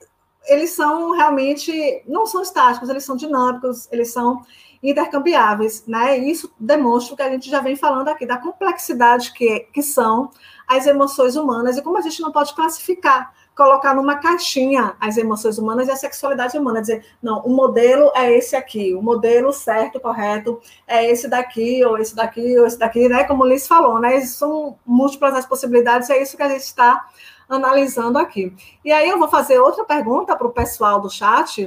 eles 0.46 0.72
são 0.72 1.12
realmente 1.12 2.04
não 2.08 2.26
são 2.26 2.42
estáticos, 2.42 2.90
eles 2.90 3.04
são 3.04 3.16
dinâmicos, 3.16 3.88
eles 3.92 4.12
são 4.12 4.44
intercambiáveis, 4.82 5.86
né? 5.88 6.20
E 6.20 6.30
isso 6.30 6.54
demonstra 6.60 7.14
o 7.14 7.18
que 7.18 7.24
a 7.24 7.30
gente 7.30 7.50
já 7.50 7.62
vem 7.62 7.76
falando 7.76 8.10
aqui 8.10 8.26
da 8.26 8.38
complexidade 8.38 9.32
que, 9.32 9.62
que 9.74 9.82
são 9.82 10.30
as 10.68 10.86
emoções 10.86 11.38
humanas 11.38 11.78
e 11.78 11.82
como 11.82 11.98
a 11.98 12.02
gente 12.02 12.22
não 12.22 12.34
pode 12.34 12.54
classificar, 12.54 13.34
colocar 13.56 13.96
numa 13.96 14.16
caixinha 14.16 14.94
as 15.00 15.16
emoções 15.18 15.58
humanas 15.58 15.88
e 15.88 15.92
a 15.92 15.96
sexualidade 15.96 16.58
humana, 16.58 16.82
dizer, 16.82 17.06
não, 17.22 17.40
o 17.46 17.50
modelo 17.50 18.12
é 18.14 18.36
esse 18.38 18.58
aqui, 18.58 18.94
o 18.94 19.02
modelo 19.02 19.54
certo, 19.54 20.02
correto, 20.02 20.60
é 20.86 21.10
esse 21.10 21.30
daqui, 21.30 21.84
ou 21.86 21.98
esse 21.98 22.14
daqui, 22.14 22.60
ou 22.60 22.66
esse 22.66 22.78
daqui, 22.78 23.08
né? 23.08 23.24
Como 23.24 23.44
o 23.44 23.48
Liz 23.48 23.66
falou, 23.66 24.00
né? 24.00 24.20
São 24.22 24.78
múltiplas 24.86 25.34
as 25.34 25.46
possibilidades, 25.46 26.10
é 26.10 26.22
isso 26.22 26.36
que 26.36 26.44
a 26.44 26.50
gente 26.50 26.64
está 26.64 27.06
analisando 27.48 28.18
aqui. 28.18 28.56
E 28.84 28.92
aí 28.92 29.10
eu 29.10 29.20
vou 29.20 29.28
fazer 29.28 29.60
outra 29.60 29.84
pergunta 29.84 30.36
para 30.36 30.48
o 30.48 30.52
pessoal 30.52 31.00
do 31.00 31.10
chat. 31.10 31.64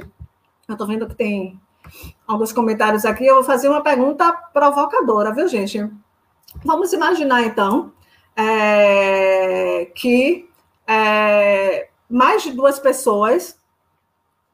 Eu 0.67 0.73
estou 0.73 0.87
vendo 0.87 1.07
que 1.07 1.15
tem 1.15 1.59
alguns 2.27 2.51
comentários 2.51 3.05
aqui. 3.05 3.25
Eu 3.25 3.35
vou 3.35 3.43
fazer 3.43 3.69
uma 3.69 3.81
pergunta 3.81 4.31
provocadora, 4.53 5.33
viu, 5.33 5.47
gente? 5.47 5.89
Vamos 6.63 6.93
imaginar, 6.93 7.43
então, 7.43 7.91
é, 8.35 9.85
que 9.95 10.49
é, 10.87 11.89
mais 12.09 12.43
de 12.43 12.51
duas 12.51 12.79
pessoas 12.79 13.57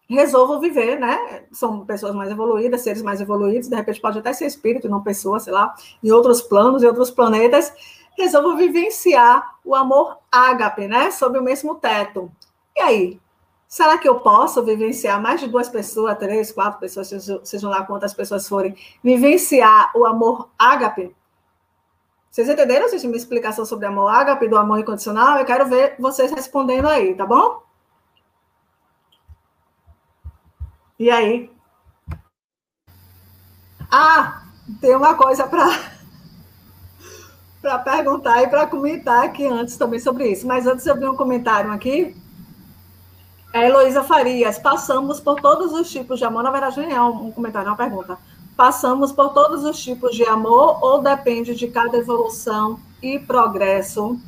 resolvam 0.10 0.60
viver, 0.60 1.00
né? 1.00 1.46
São 1.52 1.86
pessoas 1.86 2.14
mais 2.14 2.30
evoluídas, 2.30 2.82
seres 2.82 3.02
mais 3.02 3.22
evoluídos, 3.22 3.70
de 3.70 3.76
repente 3.76 4.02
pode 4.02 4.20
até 4.20 4.34
ser 4.34 4.46
espírito, 4.46 4.90
não 4.90 5.02
pessoa, 5.02 5.40
sei 5.40 5.54
lá, 5.54 5.74
em 6.04 6.12
outros 6.12 6.42
planos, 6.42 6.84
em 6.84 6.88
outros 6.88 7.10
planetas, 7.10 7.74
resolvo 8.18 8.56
vivenciar 8.56 9.56
o 9.64 9.76
amor 9.76 10.20
ágape, 10.32 10.88
né? 10.88 11.12
Sob 11.12 11.38
o 11.38 11.44
mesmo 11.44 11.76
teto. 11.76 12.32
E 12.76 12.82
aí? 12.82 13.22
Será 13.68 13.98
que 13.98 14.08
eu 14.08 14.20
posso 14.20 14.64
vivenciar 14.64 15.20
mais 15.20 15.40
de 15.42 15.48
duas 15.48 15.68
pessoas, 15.68 16.18
três, 16.20 16.52
quatro 16.52 16.80
pessoas, 16.80 17.10
sejam 17.44 17.72
lá 17.72 17.84
quantas 17.84 18.14
pessoas 18.14 18.48
forem, 18.48 18.76
vivenciar 19.04 19.92
o 19.96 20.06
amor 20.06 20.50
ágape? 20.60 21.16
Vocês 22.30 22.48
entenderam, 22.48 22.88
gente, 22.90 23.08
minha 23.08 23.18
explicação 23.18 23.66
sobre 23.66 23.88
amor 23.88 24.10
ágape, 24.10 24.48
do 24.48 24.58
amor 24.58 24.80
incondicional? 24.80 25.40
Eu 25.40 25.46
quero 25.46 25.68
ver 25.68 25.96
vocês 26.00 26.32
respondendo 26.32 26.88
aí, 26.88 27.16
tá 27.16 27.26
bom? 27.26 27.64
E 31.00 31.10
aí? 31.10 31.52
Ah, 33.92 34.44
tem 34.82 34.96
uma 34.96 35.16
coisa 35.16 35.48
para 35.48 35.68
para 37.64 37.80
perguntar 37.80 38.44
e 38.44 38.48
para 38.48 38.68
comentar 38.68 39.24
aqui 39.24 39.48
antes 39.48 39.78
também 39.78 39.98
sobre 39.98 40.28
isso. 40.28 40.46
Mas 40.46 40.68
antes 40.68 40.86
eu 40.86 41.00
vi 41.00 41.08
um 41.08 41.16
comentário 41.16 41.72
aqui. 41.72 42.14
É 43.54 43.68
Heloísa 43.68 44.04
Farias, 44.04 44.60
passamos 44.60 45.22
por 45.22 45.40
todos 45.40 45.72
os 45.72 45.90
tipos 45.90 46.20
de 46.20 46.26
amor. 46.26 46.44
Na 46.44 46.52
verdade, 46.52 46.82
nem 46.82 46.92
é 46.92 47.02
um 47.02 47.32
comentário, 47.32 47.68
é 47.68 47.72
uma 47.72 47.78
pergunta. 47.78 48.18
Passamos 48.58 49.14
por 49.14 49.30
todos 49.30 49.64
os 49.64 49.82
tipos 49.82 50.14
de 50.14 50.26
amor 50.26 50.84
ou 50.84 51.02
depende 51.02 51.56
de 51.56 51.70
cada 51.70 51.98
evolução 51.98 52.78
e 53.02 53.18
progresso 53.18 54.20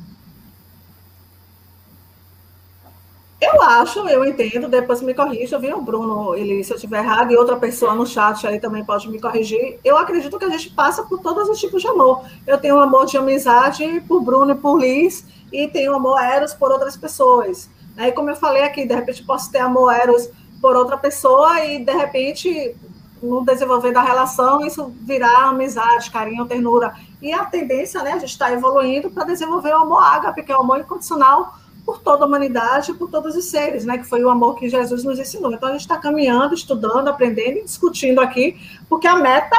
Eu 3.56 3.62
acho, 3.62 4.06
eu 4.06 4.22
entendo, 4.22 4.68
depois 4.68 5.00
me 5.00 5.14
corrija, 5.14 5.58
viu, 5.58 5.80
Bruno? 5.80 6.34
Ele, 6.34 6.62
se 6.62 6.72
eu 6.72 6.74
estiver 6.74 6.98
errado, 7.02 7.32
e 7.32 7.36
outra 7.38 7.56
pessoa 7.56 7.94
no 7.94 8.06
chat 8.06 8.46
aí 8.46 8.60
também 8.60 8.84
pode 8.84 9.08
me 9.08 9.18
corrigir. 9.18 9.80
Eu 9.82 9.96
acredito 9.96 10.38
que 10.38 10.44
a 10.44 10.50
gente 10.50 10.68
passa 10.70 11.02
por 11.04 11.20
todos 11.20 11.48
os 11.48 11.58
tipos 11.58 11.80
de 11.80 11.88
amor. 11.88 12.22
Eu 12.46 12.58
tenho 12.58 12.76
um 12.76 12.80
amor 12.80 13.06
de 13.06 13.16
amizade 13.16 14.02
por 14.06 14.20
Bruno 14.20 14.52
e 14.52 14.54
por 14.56 14.78
Liz, 14.78 15.24
e 15.50 15.66
tenho 15.68 15.94
amor 15.94 16.22
eros 16.22 16.52
por 16.52 16.70
outras 16.70 16.98
pessoas. 16.98 17.70
Aí, 17.96 18.12
como 18.12 18.28
eu 18.28 18.36
falei 18.36 18.62
aqui, 18.62 18.84
de 18.84 18.94
repente 18.94 19.24
posso 19.24 19.50
ter 19.50 19.60
amor 19.60 19.90
eros 19.90 20.28
por 20.60 20.76
outra 20.76 20.98
pessoa 20.98 21.64
e, 21.64 21.82
de 21.82 21.92
repente, 21.92 22.76
no 23.22 23.42
desenvolver 23.42 23.92
da 23.92 24.02
relação, 24.02 24.66
isso 24.66 24.92
virar 25.00 25.48
amizade, 25.48 26.10
carinho, 26.10 26.44
ternura. 26.44 26.94
E 27.22 27.32
a 27.32 27.46
tendência, 27.46 28.02
né, 28.02 28.12
a 28.12 28.18
gente 28.18 28.32
está 28.32 28.52
evoluindo 28.52 29.10
para 29.10 29.24
desenvolver 29.24 29.70
o 29.70 29.78
amor 29.78 30.02
ágape, 30.02 30.42
que 30.42 30.52
é 30.52 30.56
o 30.56 30.60
amor 30.60 30.78
incondicional, 30.78 31.54
por 31.86 32.00
toda 32.00 32.24
a 32.24 32.26
humanidade, 32.26 32.92
por 32.94 33.08
todos 33.08 33.36
os 33.36 33.44
seres, 33.44 33.84
né? 33.84 33.96
Que 33.96 34.04
foi 34.04 34.22
o 34.24 34.28
amor 34.28 34.56
que 34.56 34.68
Jesus 34.68 35.04
nos 35.04 35.20
ensinou. 35.20 35.52
Então 35.52 35.68
a 35.68 35.72
gente 35.72 35.82
está 35.82 35.96
caminhando, 35.96 36.52
estudando, 36.52 37.06
aprendendo 37.06 37.58
e 37.58 37.64
discutindo 37.64 38.20
aqui, 38.20 38.56
porque 38.88 39.06
a 39.06 39.14
meta 39.14 39.56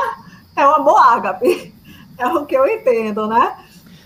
é 0.54 0.68
o 0.68 0.76
amor 0.76 1.00
ágape. 1.00 1.74
É 2.20 2.26
o 2.26 2.48
que 2.48 2.58
eu 2.58 2.66
entendo, 2.66 3.28
né? 3.28 3.58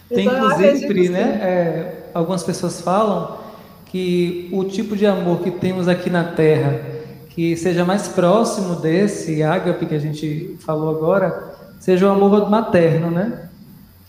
Tem, 0.10 0.28
então, 0.28 0.52
inclusive, 0.52 1.08
né? 1.08 1.40
É, 1.42 2.10
algumas 2.14 2.44
pessoas 2.44 2.82
falam 2.82 3.38
que 3.86 4.50
o 4.52 4.66
tipo 4.66 4.98
de 4.98 5.08
amor 5.08 5.40
que 5.40 5.50
temos 5.50 5.88
aqui 5.88 6.10
na 6.10 6.26
Terra, 6.26 6.82
que 7.30 7.56
seja 7.56 7.86
mais 7.86 8.10
próximo 8.10 8.76
desse 8.76 9.42
ágape 9.42 9.86
que 9.86 9.96
a 9.96 10.00
gente 10.00 10.58
falou 10.60 10.90
agora, 10.90 11.56
seja 11.80 12.06
o 12.06 12.12
amor 12.12 12.50
materno, 12.50 13.10
né? 13.10 13.50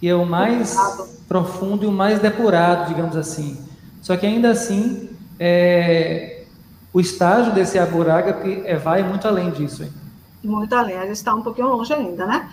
Que 0.00 0.08
é 0.08 0.14
o 0.16 0.26
mais 0.26 0.76
profundo 1.28 1.84
e 1.84 1.86
o 1.86 1.92
mais 1.92 2.18
depurado, 2.18 2.88
digamos 2.88 3.16
assim. 3.16 3.56
Só 4.02 4.16
que 4.16 4.26
ainda 4.26 4.50
assim, 4.50 5.08
é, 5.40 6.44
o 6.92 7.00
estágio 7.00 7.54
desse 7.54 7.78
amor 7.78 8.10
ágape 8.10 8.62
é, 8.66 8.76
vai 8.76 9.02
muito 9.02 9.26
além 9.26 9.50
disso. 9.50 9.84
Hein? 9.84 9.92
Muito 10.44 10.74
além, 10.74 10.98
a 10.98 11.06
gente 11.06 11.12
está 11.12 11.34
um 11.34 11.40
pouquinho 11.40 11.68
longe 11.68 11.94
ainda, 11.94 12.26
né? 12.26 12.50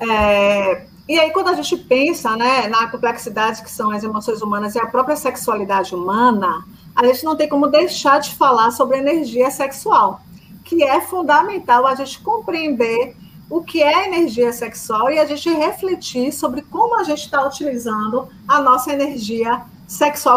É, 0.00 0.82
e 1.08 1.18
aí, 1.18 1.32
quando 1.32 1.48
a 1.48 1.54
gente 1.54 1.76
pensa 1.76 2.36
né, 2.36 2.68
na 2.68 2.86
complexidade 2.88 3.62
que 3.62 3.70
são 3.70 3.90
as 3.90 4.04
emoções 4.04 4.42
humanas 4.42 4.74
e 4.74 4.78
a 4.78 4.86
própria 4.86 5.16
sexualidade 5.16 5.94
humana, 5.94 6.64
a 6.94 7.04
gente 7.06 7.24
não 7.24 7.34
tem 7.34 7.48
como 7.48 7.66
deixar 7.66 8.20
de 8.20 8.34
falar 8.34 8.70
sobre 8.70 8.98
energia 8.98 9.50
sexual, 9.50 10.20
que 10.64 10.82
é 10.82 11.00
fundamental 11.00 11.86
a 11.86 11.94
gente 11.94 12.20
compreender 12.20 13.16
o 13.50 13.62
que 13.62 13.82
é 13.82 14.06
energia 14.06 14.52
sexual 14.52 15.10
e 15.10 15.18
a 15.18 15.24
gente 15.24 15.50
refletir 15.50 16.32
sobre 16.32 16.62
como 16.62 16.96
a 16.96 17.02
gente 17.02 17.24
está 17.24 17.44
utilizando 17.44 18.28
a 18.46 18.60
nossa 18.60 18.92
energia 18.92 19.50
sexual, 19.52 19.70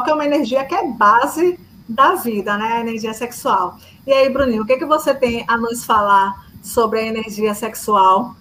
que 0.03 0.09
é 0.09 0.13
uma 0.13 0.25
energia 0.25 0.65
que 0.65 0.73
é 0.73 0.87
base 0.87 1.59
da 1.87 2.15
vida, 2.15 2.57
né? 2.57 2.73
A 2.73 2.79
energia 2.81 3.13
sexual. 3.13 3.77
E 4.05 4.11
aí, 4.11 4.29
Bruninho, 4.29 4.63
o 4.63 4.65
que, 4.65 4.77
que 4.77 4.85
você 4.85 5.13
tem 5.13 5.45
a 5.47 5.57
nos 5.57 5.85
falar 5.85 6.45
sobre 6.61 6.99
a 6.99 7.05
energia 7.05 7.53
sexual? 7.53 8.35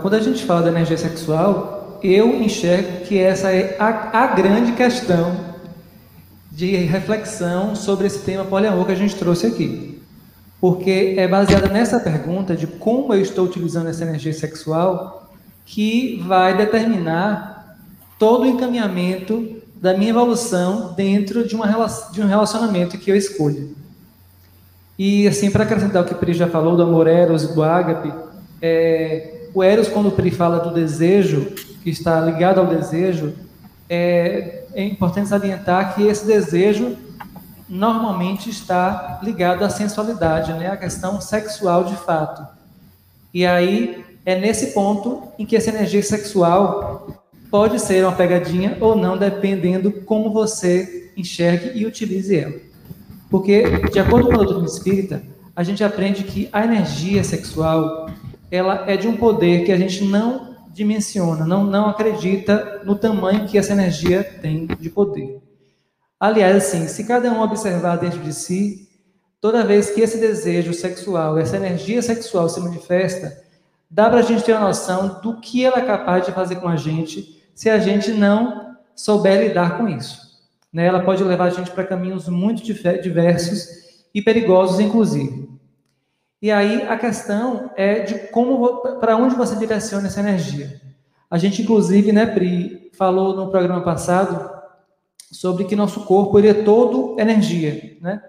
Quando 0.00 0.14
a 0.14 0.20
gente 0.20 0.44
fala 0.44 0.62
da 0.62 0.70
energia 0.70 0.96
sexual, 0.96 1.98
eu 2.02 2.40
enxergo 2.40 3.04
que 3.04 3.18
essa 3.18 3.52
é 3.52 3.76
a, 3.78 4.22
a 4.22 4.26
grande 4.28 4.72
questão 4.72 5.54
de 6.50 6.74
reflexão 6.76 7.74
sobre 7.74 8.06
esse 8.06 8.20
tema 8.20 8.44
poliamor 8.44 8.86
que 8.86 8.92
a 8.92 8.96
gente 8.96 9.16
trouxe 9.16 9.46
aqui. 9.46 10.00
Porque 10.60 11.16
é 11.18 11.28
baseada 11.28 11.68
nessa 11.68 12.00
pergunta 12.00 12.56
de 12.56 12.66
como 12.66 13.12
eu 13.12 13.20
estou 13.20 13.44
utilizando 13.44 13.88
essa 13.88 14.04
energia 14.04 14.32
sexual 14.32 15.30
que 15.66 16.22
vai 16.26 16.56
determinar 16.56 17.76
todo 18.18 18.44
o 18.44 18.46
encaminhamento 18.46 19.62
da 19.84 19.92
minha 19.92 20.08
evolução 20.08 20.94
dentro 20.94 21.46
de, 21.46 21.54
uma, 21.54 21.66
de 22.10 22.22
um 22.22 22.26
relacionamento 22.26 22.96
que 22.96 23.10
eu 23.10 23.14
escolho. 23.14 23.76
E 24.98 25.28
assim, 25.28 25.50
para 25.50 25.64
acrescentar 25.64 26.02
o 26.02 26.06
que 26.06 26.14
o 26.14 26.16
Pri 26.16 26.32
já 26.32 26.48
falou 26.48 26.74
do 26.74 26.84
amor 26.84 27.06
eros 27.06 27.42
e 27.42 27.52
do 27.52 27.62
ágape, 27.62 28.10
é, 28.62 29.48
o 29.52 29.62
Eros, 29.62 29.88
quando 29.88 30.08
o 30.08 30.12
Pri 30.12 30.30
fala 30.30 30.58
do 30.60 30.72
desejo, 30.72 31.52
que 31.82 31.90
está 31.90 32.18
ligado 32.18 32.60
ao 32.60 32.66
desejo, 32.66 33.34
é, 33.86 34.64
é 34.72 34.82
importante 34.82 35.28
salientar 35.28 35.94
que 35.94 36.06
esse 36.06 36.24
desejo 36.24 36.96
normalmente 37.68 38.48
está 38.48 39.20
ligado 39.22 39.66
à 39.66 39.68
sensualidade, 39.68 40.50
né? 40.54 40.70
à 40.70 40.78
questão 40.78 41.20
sexual 41.20 41.84
de 41.84 41.96
fato. 41.96 42.42
E 43.34 43.44
aí 43.44 44.02
é 44.24 44.34
nesse 44.34 44.68
ponto 44.68 45.24
em 45.38 45.44
que 45.44 45.54
essa 45.54 45.68
energia 45.68 46.02
sexual 46.02 47.23
pode 47.54 47.78
ser 47.78 48.02
uma 48.04 48.10
pegadinha 48.10 48.76
ou 48.80 48.96
não, 48.96 49.16
dependendo 49.16 49.92
como 49.92 50.32
você 50.32 51.12
enxergue 51.16 51.78
e 51.78 51.86
utilize 51.86 52.36
ela. 52.36 52.56
Porque, 53.30 53.62
de 53.92 54.00
acordo 54.00 54.26
com 54.26 54.34
o 54.34 54.38
doutrina 54.38 54.64
espírita, 54.64 55.22
a 55.54 55.62
gente 55.62 55.84
aprende 55.84 56.24
que 56.24 56.48
a 56.52 56.64
energia 56.64 57.22
sexual 57.22 58.10
ela 58.50 58.90
é 58.90 58.96
de 58.96 59.06
um 59.06 59.16
poder 59.16 59.64
que 59.64 59.70
a 59.70 59.76
gente 59.76 60.02
não 60.02 60.56
dimensiona, 60.72 61.46
não, 61.46 61.62
não 61.62 61.86
acredita 61.86 62.82
no 62.84 62.96
tamanho 62.96 63.46
que 63.46 63.56
essa 63.56 63.72
energia 63.72 64.24
tem 64.24 64.66
de 64.66 64.90
poder. 64.90 65.40
Aliás, 66.18 66.56
assim, 66.56 66.88
se 66.88 67.04
cada 67.04 67.30
um 67.30 67.40
observar 67.40 67.98
dentro 67.98 68.18
de 68.18 68.34
si, 68.34 68.88
toda 69.40 69.64
vez 69.64 69.90
que 69.90 70.00
esse 70.00 70.18
desejo 70.18 70.74
sexual, 70.74 71.38
essa 71.38 71.56
energia 71.56 72.02
sexual 72.02 72.48
se 72.48 72.58
manifesta, 72.58 73.44
dá 73.88 74.10
para 74.10 74.18
a 74.18 74.22
gente 74.22 74.42
ter 74.42 74.54
uma 74.54 74.66
noção 74.66 75.20
do 75.22 75.40
que 75.40 75.64
ela 75.64 75.78
é 75.78 75.86
capaz 75.86 76.26
de 76.26 76.32
fazer 76.32 76.56
com 76.56 76.66
a 76.66 76.74
gente 76.74 77.43
se 77.54 77.70
a 77.70 77.78
gente 77.78 78.10
não 78.12 78.76
souber 78.94 79.40
lidar 79.40 79.78
com 79.78 79.88
isso. 79.88 80.24
Né? 80.72 80.86
Ela 80.86 81.02
pode 81.02 81.22
levar 81.22 81.44
a 81.44 81.50
gente 81.50 81.70
para 81.70 81.84
caminhos 81.84 82.28
muito 82.28 82.62
diversos 82.62 83.68
e 84.14 84.20
perigosos, 84.20 84.80
inclusive. 84.80 85.48
E 86.42 86.50
aí 86.50 86.82
a 86.82 86.98
questão 86.98 87.70
é 87.76 88.00
de 88.00 88.18
como 88.28 88.98
para 88.98 89.16
onde 89.16 89.34
você 89.34 89.56
direciona 89.56 90.08
essa 90.08 90.20
energia. 90.20 90.80
A 91.30 91.38
gente 91.38 91.62
inclusive, 91.62 92.12
né, 92.12 92.26
Pri, 92.26 92.90
falou 92.92 93.34
no 93.34 93.50
programa 93.50 93.82
passado 93.82 94.52
sobre 95.32 95.64
que 95.64 95.74
nosso 95.74 96.04
corpo 96.04 96.38
ele 96.38 96.48
é 96.48 96.54
todo 96.54 97.18
energia, 97.18 97.96
né? 98.00 98.22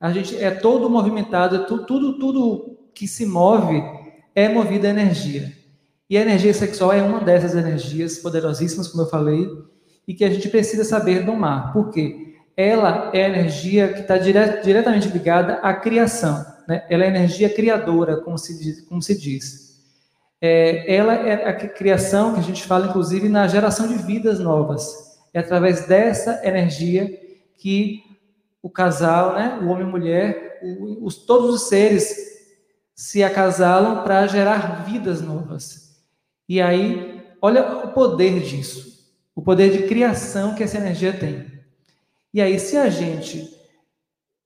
A 0.00 0.12
gente 0.12 0.36
é 0.36 0.50
todo 0.50 0.88
movimentado, 0.88 1.56
é 1.56 1.58
tudo, 1.60 1.86
tudo, 1.86 2.18
tudo 2.18 2.78
que 2.94 3.08
se 3.08 3.26
move 3.26 3.82
é 4.34 4.48
movido 4.48 4.86
a 4.86 4.90
energia. 4.90 5.52
E 6.08 6.16
a 6.16 6.22
energia 6.22 6.54
sexual 6.54 6.92
é 6.92 7.02
uma 7.02 7.20
dessas 7.20 7.54
energias 7.54 8.18
poderosíssimas, 8.18 8.88
como 8.88 9.02
eu 9.02 9.08
falei, 9.08 9.48
e 10.06 10.14
que 10.14 10.24
a 10.24 10.30
gente 10.30 10.48
precisa 10.48 10.84
saber 10.84 11.24
domar. 11.24 11.72
Por 11.72 11.90
quê? 11.90 12.34
Ela 12.56 13.10
é 13.12 13.24
a 13.24 13.28
energia 13.28 13.92
que 13.92 14.00
está 14.00 14.16
dire 14.16 14.62
diretamente 14.62 15.08
ligada 15.08 15.54
à 15.54 15.74
criação 15.74 16.56
né? 16.66 16.84
ela 16.90 17.04
é 17.04 17.08
energia 17.08 17.48
criadora, 17.48 18.16
como 18.18 18.36
se 18.36 18.58
diz. 18.58 18.80
Como 18.82 19.00
se 19.00 19.18
diz. 19.18 19.76
É, 20.40 20.94
ela 20.94 21.14
é 21.14 21.48
a 21.48 21.54
criação 21.54 22.34
que 22.34 22.40
a 22.40 22.42
gente 22.42 22.64
fala, 22.64 22.88
inclusive, 22.88 23.28
na 23.28 23.46
geração 23.46 23.86
de 23.86 23.94
vidas 23.94 24.38
novas. 24.38 25.18
É 25.32 25.38
através 25.38 25.86
dessa 25.86 26.40
energia 26.44 27.20
que 27.56 28.02
o 28.62 28.68
casal, 28.68 29.34
né, 29.34 29.58
o 29.62 29.68
homem 29.68 29.84
e 29.84 29.88
a 29.88 29.90
mulher, 29.90 30.60
os, 31.00 31.16
todos 31.16 31.54
os 31.54 31.68
seres 31.68 32.36
se 32.94 33.22
acasalam 33.22 34.02
para 34.02 34.26
gerar 34.26 34.84
vidas 34.84 35.20
novas. 35.20 35.85
E 36.48 36.60
aí, 36.60 37.22
olha 37.40 37.84
o 37.84 37.92
poder 37.92 38.40
disso, 38.40 39.10
o 39.34 39.42
poder 39.42 39.70
de 39.70 39.88
criação 39.88 40.54
que 40.54 40.62
essa 40.62 40.78
energia 40.78 41.12
tem. 41.12 41.46
E 42.32 42.40
aí, 42.40 42.58
se 42.58 42.76
a 42.76 42.88
gente 42.88 43.50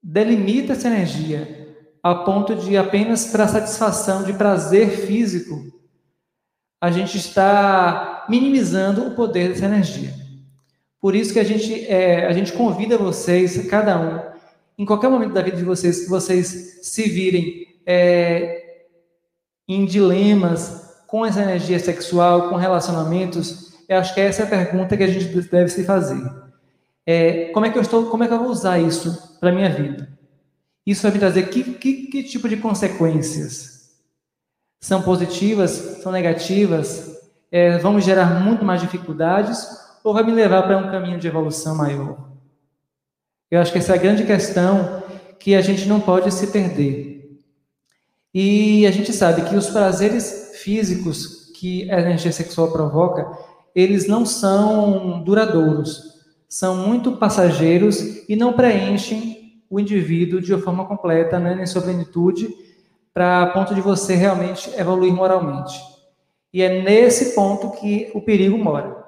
delimita 0.01 0.73
essa 0.73 0.87
energia 0.87 1.75
a 2.01 2.15
ponto 2.15 2.55
de 2.55 2.75
apenas 2.75 3.27
para 3.27 3.47
satisfação 3.47 4.23
de 4.23 4.33
prazer 4.33 4.89
físico, 4.89 5.71
a 6.79 6.89
gente 6.89 7.17
está 7.17 8.25
minimizando 8.27 9.05
o 9.05 9.15
poder 9.15 9.49
dessa 9.49 9.65
energia. 9.65 10.13
Por 10.99 11.15
isso 11.15 11.33
que 11.33 11.39
a 11.39 11.43
gente, 11.43 11.85
é, 11.85 12.25
a 12.25 12.33
gente 12.33 12.53
convida 12.53 12.97
vocês, 12.97 13.67
cada 13.67 13.99
um, 13.99 14.19
em 14.77 14.85
qualquer 14.85 15.09
momento 15.09 15.33
da 15.33 15.41
vida 15.41 15.57
de 15.57 15.63
vocês, 15.63 16.01
que 16.01 16.09
vocês 16.09 16.79
se 16.81 17.03
virem 17.03 17.67
é, 17.85 18.85
em 19.67 19.85
dilemas 19.85 20.90
com 21.11 21.25
essa 21.25 21.41
energia 21.41 21.77
sexual, 21.77 22.47
com 22.47 22.55
relacionamentos, 22.55 23.73
eu 23.89 23.97
acho 23.97 24.13
que 24.13 24.21
essa 24.21 24.43
é 24.43 24.45
a 24.45 24.49
pergunta 24.49 24.95
que 24.95 25.03
a 25.03 25.07
gente 25.07 25.27
deve 25.49 25.69
se 25.69 25.83
fazer. 25.83 26.23
É, 27.05 27.49
como 27.49 27.65
é 27.65 27.69
que 27.69 27.77
eu 27.77 27.81
estou, 27.81 28.05
como 28.05 28.23
é 28.23 28.27
que 28.29 28.33
eu 28.33 28.39
vou 28.39 28.47
usar 28.47 28.79
isso 28.79 29.37
para 29.37 29.51
minha 29.51 29.69
vida? 29.69 30.07
Isso 30.85 31.01
vai 31.01 31.11
me 31.11 31.19
trazer 31.19 31.49
que, 31.49 31.63
que, 31.73 32.07
que 32.07 32.23
tipo 32.23 32.47
de 32.47 32.55
consequências? 32.55 33.91
São 34.79 35.01
positivas? 35.01 35.71
São 36.01 36.13
negativas? 36.13 37.19
É, 37.51 37.77
vão 37.77 37.91
me 37.91 38.01
gerar 38.01 38.39
muito 38.39 38.63
mais 38.63 38.79
dificuldades? 38.79 39.67
Ou 40.05 40.13
vai 40.13 40.23
me 40.23 40.31
levar 40.31 40.63
para 40.63 40.77
um 40.77 40.89
caminho 40.89 41.19
de 41.19 41.27
evolução 41.27 41.75
maior? 41.75 42.29
Eu 43.51 43.59
acho 43.59 43.73
que 43.73 43.79
essa 43.79 43.91
é 43.91 43.95
a 43.95 44.01
grande 44.01 44.23
questão 44.23 45.03
que 45.37 45.55
a 45.55 45.61
gente 45.61 45.89
não 45.89 45.99
pode 45.99 46.33
se 46.33 46.47
perder. 46.47 47.20
E 48.33 48.87
a 48.87 48.91
gente 48.91 49.11
sabe 49.11 49.43
que 49.43 49.55
os 49.55 49.69
prazeres 49.69 50.51
físicos 50.55 51.51
que 51.55 51.89
a 51.91 51.99
energia 51.99 52.31
sexual 52.31 52.71
provoca, 52.71 53.29
eles 53.75 54.07
não 54.07 54.25
são 54.25 55.21
duradouros, 55.23 56.11
são 56.47 56.75
muito 56.75 57.13
passageiros 57.13 58.27
e 58.27 58.35
não 58.35 58.53
preenchem 58.53 59.61
o 59.69 59.79
indivíduo 59.79 60.41
de 60.41 60.53
uma 60.53 60.61
forma 60.61 60.85
completa, 60.85 61.39
né, 61.39 61.61
em 61.61 61.65
sua 61.65 61.81
plenitude, 61.81 62.49
para 63.13 63.47
ponto 63.47 63.75
de 63.75 63.81
você 63.81 64.15
realmente 64.15 64.69
evoluir 64.77 65.13
moralmente. 65.13 65.79
E 66.53 66.61
é 66.61 66.81
nesse 66.81 67.35
ponto 67.35 67.71
que 67.71 68.11
o 68.13 68.21
perigo 68.21 68.57
mora. 68.57 69.01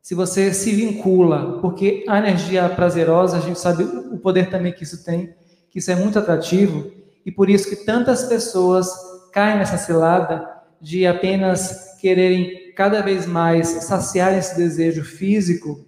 Se 0.00 0.14
você 0.14 0.52
se 0.54 0.72
vincula, 0.72 1.58
porque 1.60 2.04
a 2.08 2.18
energia 2.18 2.68
prazerosa, 2.68 3.36
a 3.36 3.40
gente 3.40 3.58
sabe 3.58 3.84
o 3.84 4.18
poder 4.18 4.48
também 4.50 4.72
que 4.72 4.82
isso 4.82 5.04
tem, 5.04 5.34
que 5.70 5.78
isso 5.78 5.90
é 5.90 5.94
muito 5.94 6.18
atrativo, 6.18 6.90
e 7.28 7.30
por 7.30 7.50
isso 7.50 7.68
que 7.68 7.84
tantas 7.84 8.24
pessoas 8.24 8.88
caem 9.32 9.58
nessa 9.58 9.76
cilada 9.76 10.48
de 10.80 11.06
apenas 11.06 11.98
quererem 12.00 12.72
cada 12.72 13.02
vez 13.02 13.26
mais 13.26 13.68
saciar 13.84 14.32
esse 14.32 14.56
desejo 14.56 15.04
físico, 15.04 15.84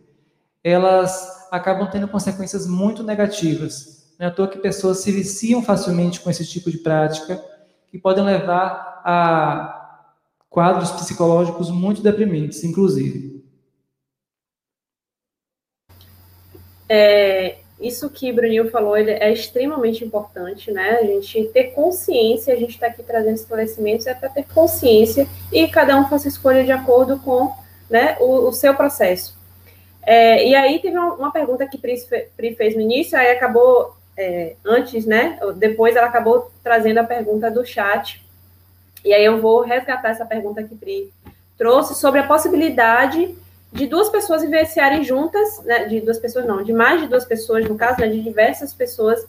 elas 0.62 1.48
acabam 1.50 1.88
tendo 1.90 2.06
consequências 2.06 2.66
muito 2.66 3.02
negativas 3.02 3.98
não 4.18 4.26
é 4.26 4.28
à 4.28 4.30
toa 4.30 4.48
que 4.48 4.58
pessoas 4.58 4.98
se 4.98 5.10
viciam 5.10 5.62
facilmente 5.62 6.20
com 6.20 6.28
esse 6.28 6.44
tipo 6.44 6.70
de 6.70 6.76
prática, 6.76 7.42
que 7.90 7.98
podem 7.98 8.22
levar 8.22 9.00
a 9.02 10.04
quadros 10.50 10.90
psicológicos 10.90 11.70
muito 11.70 12.02
deprimentes, 12.02 12.62
inclusive. 12.62 13.40
é, 16.92 17.59
isso 17.80 18.10
que 18.10 18.30
o 18.30 18.34
Bruninho 18.34 18.70
falou 18.70 18.96
ele 18.96 19.10
é 19.10 19.32
extremamente 19.32 20.04
importante, 20.04 20.70
né? 20.70 20.98
A 21.00 21.04
gente 21.04 21.44
ter 21.44 21.72
consciência, 21.72 22.52
a 22.52 22.56
gente 22.56 22.74
está 22.74 22.88
aqui 22.88 23.02
trazendo 23.02 23.36
esclarecimentos, 23.36 24.06
é 24.06 24.14
para 24.14 24.28
ter 24.28 24.44
consciência 24.44 25.26
e 25.52 25.66
cada 25.68 25.96
um 25.96 26.08
faça 26.08 26.28
escolha 26.28 26.62
de 26.62 26.72
acordo 26.72 27.18
com 27.18 27.52
né, 27.88 28.16
o, 28.20 28.48
o 28.48 28.52
seu 28.52 28.74
processo. 28.74 29.38
É, 30.02 30.46
e 30.46 30.54
aí 30.54 30.78
teve 30.78 30.96
uma, 30.96 31.14
uma 31.14 31.32
pergunta 31.32 31.66
que 31.66 31.78
Pri, 31.78 31.96
Pri, 32.36 32.54
fez 32.54 32.74
no 32.74 32.80
início, 32.80 33.18
aí 33.18 33.30
acabou 33.30 33.96
é, 34.16 34.54
antes, 34.64 35.06
né? 35.06 35.38
Depois 35.56 35.96
ela 35.96 36.06
acabou 36.06 36.50
trazendo 36.62 36.98
a 36.98 37.04
pergunta 37.04 37.50
do 37.50 37.64
chat. 37.64 38.22
E 39.04 39.14
aí 39.14 39.24
eu 39.24 39.40
vou 39.40 39.62
resgatar 39.62 40.10
essa 40.10 40.26
pergunta 40.26 40.62
que 40.62 40.74
Pri 40.74 41.12
trouxe 41.56 41.94
sobre 41.94 42.20
a 42.20 42.26
possibilidade 42.26 43.34
de 43.72 43.86
duas 43.86 44.08
pessoas 44.08 44.42
vivenciarem 44.42 45.04
juntas, 45.04 45.62
né, 45.64 45.84
de 45.84 46.00
duas 46.00 46.18
pessoas 46.18 46.44
não, 46.44 46.62
de 46.62 46.72
mais 46.72 47.00
de 47.00 47.06
duas 47.06 47.24
pessoas, 47.24 47.68
no 47.68 47.76
caso, 47.76 48.00
né, 48.00 48.08
de 48.08 48.20
diversas 48.20 48.74
pessoas, 48.74 49.24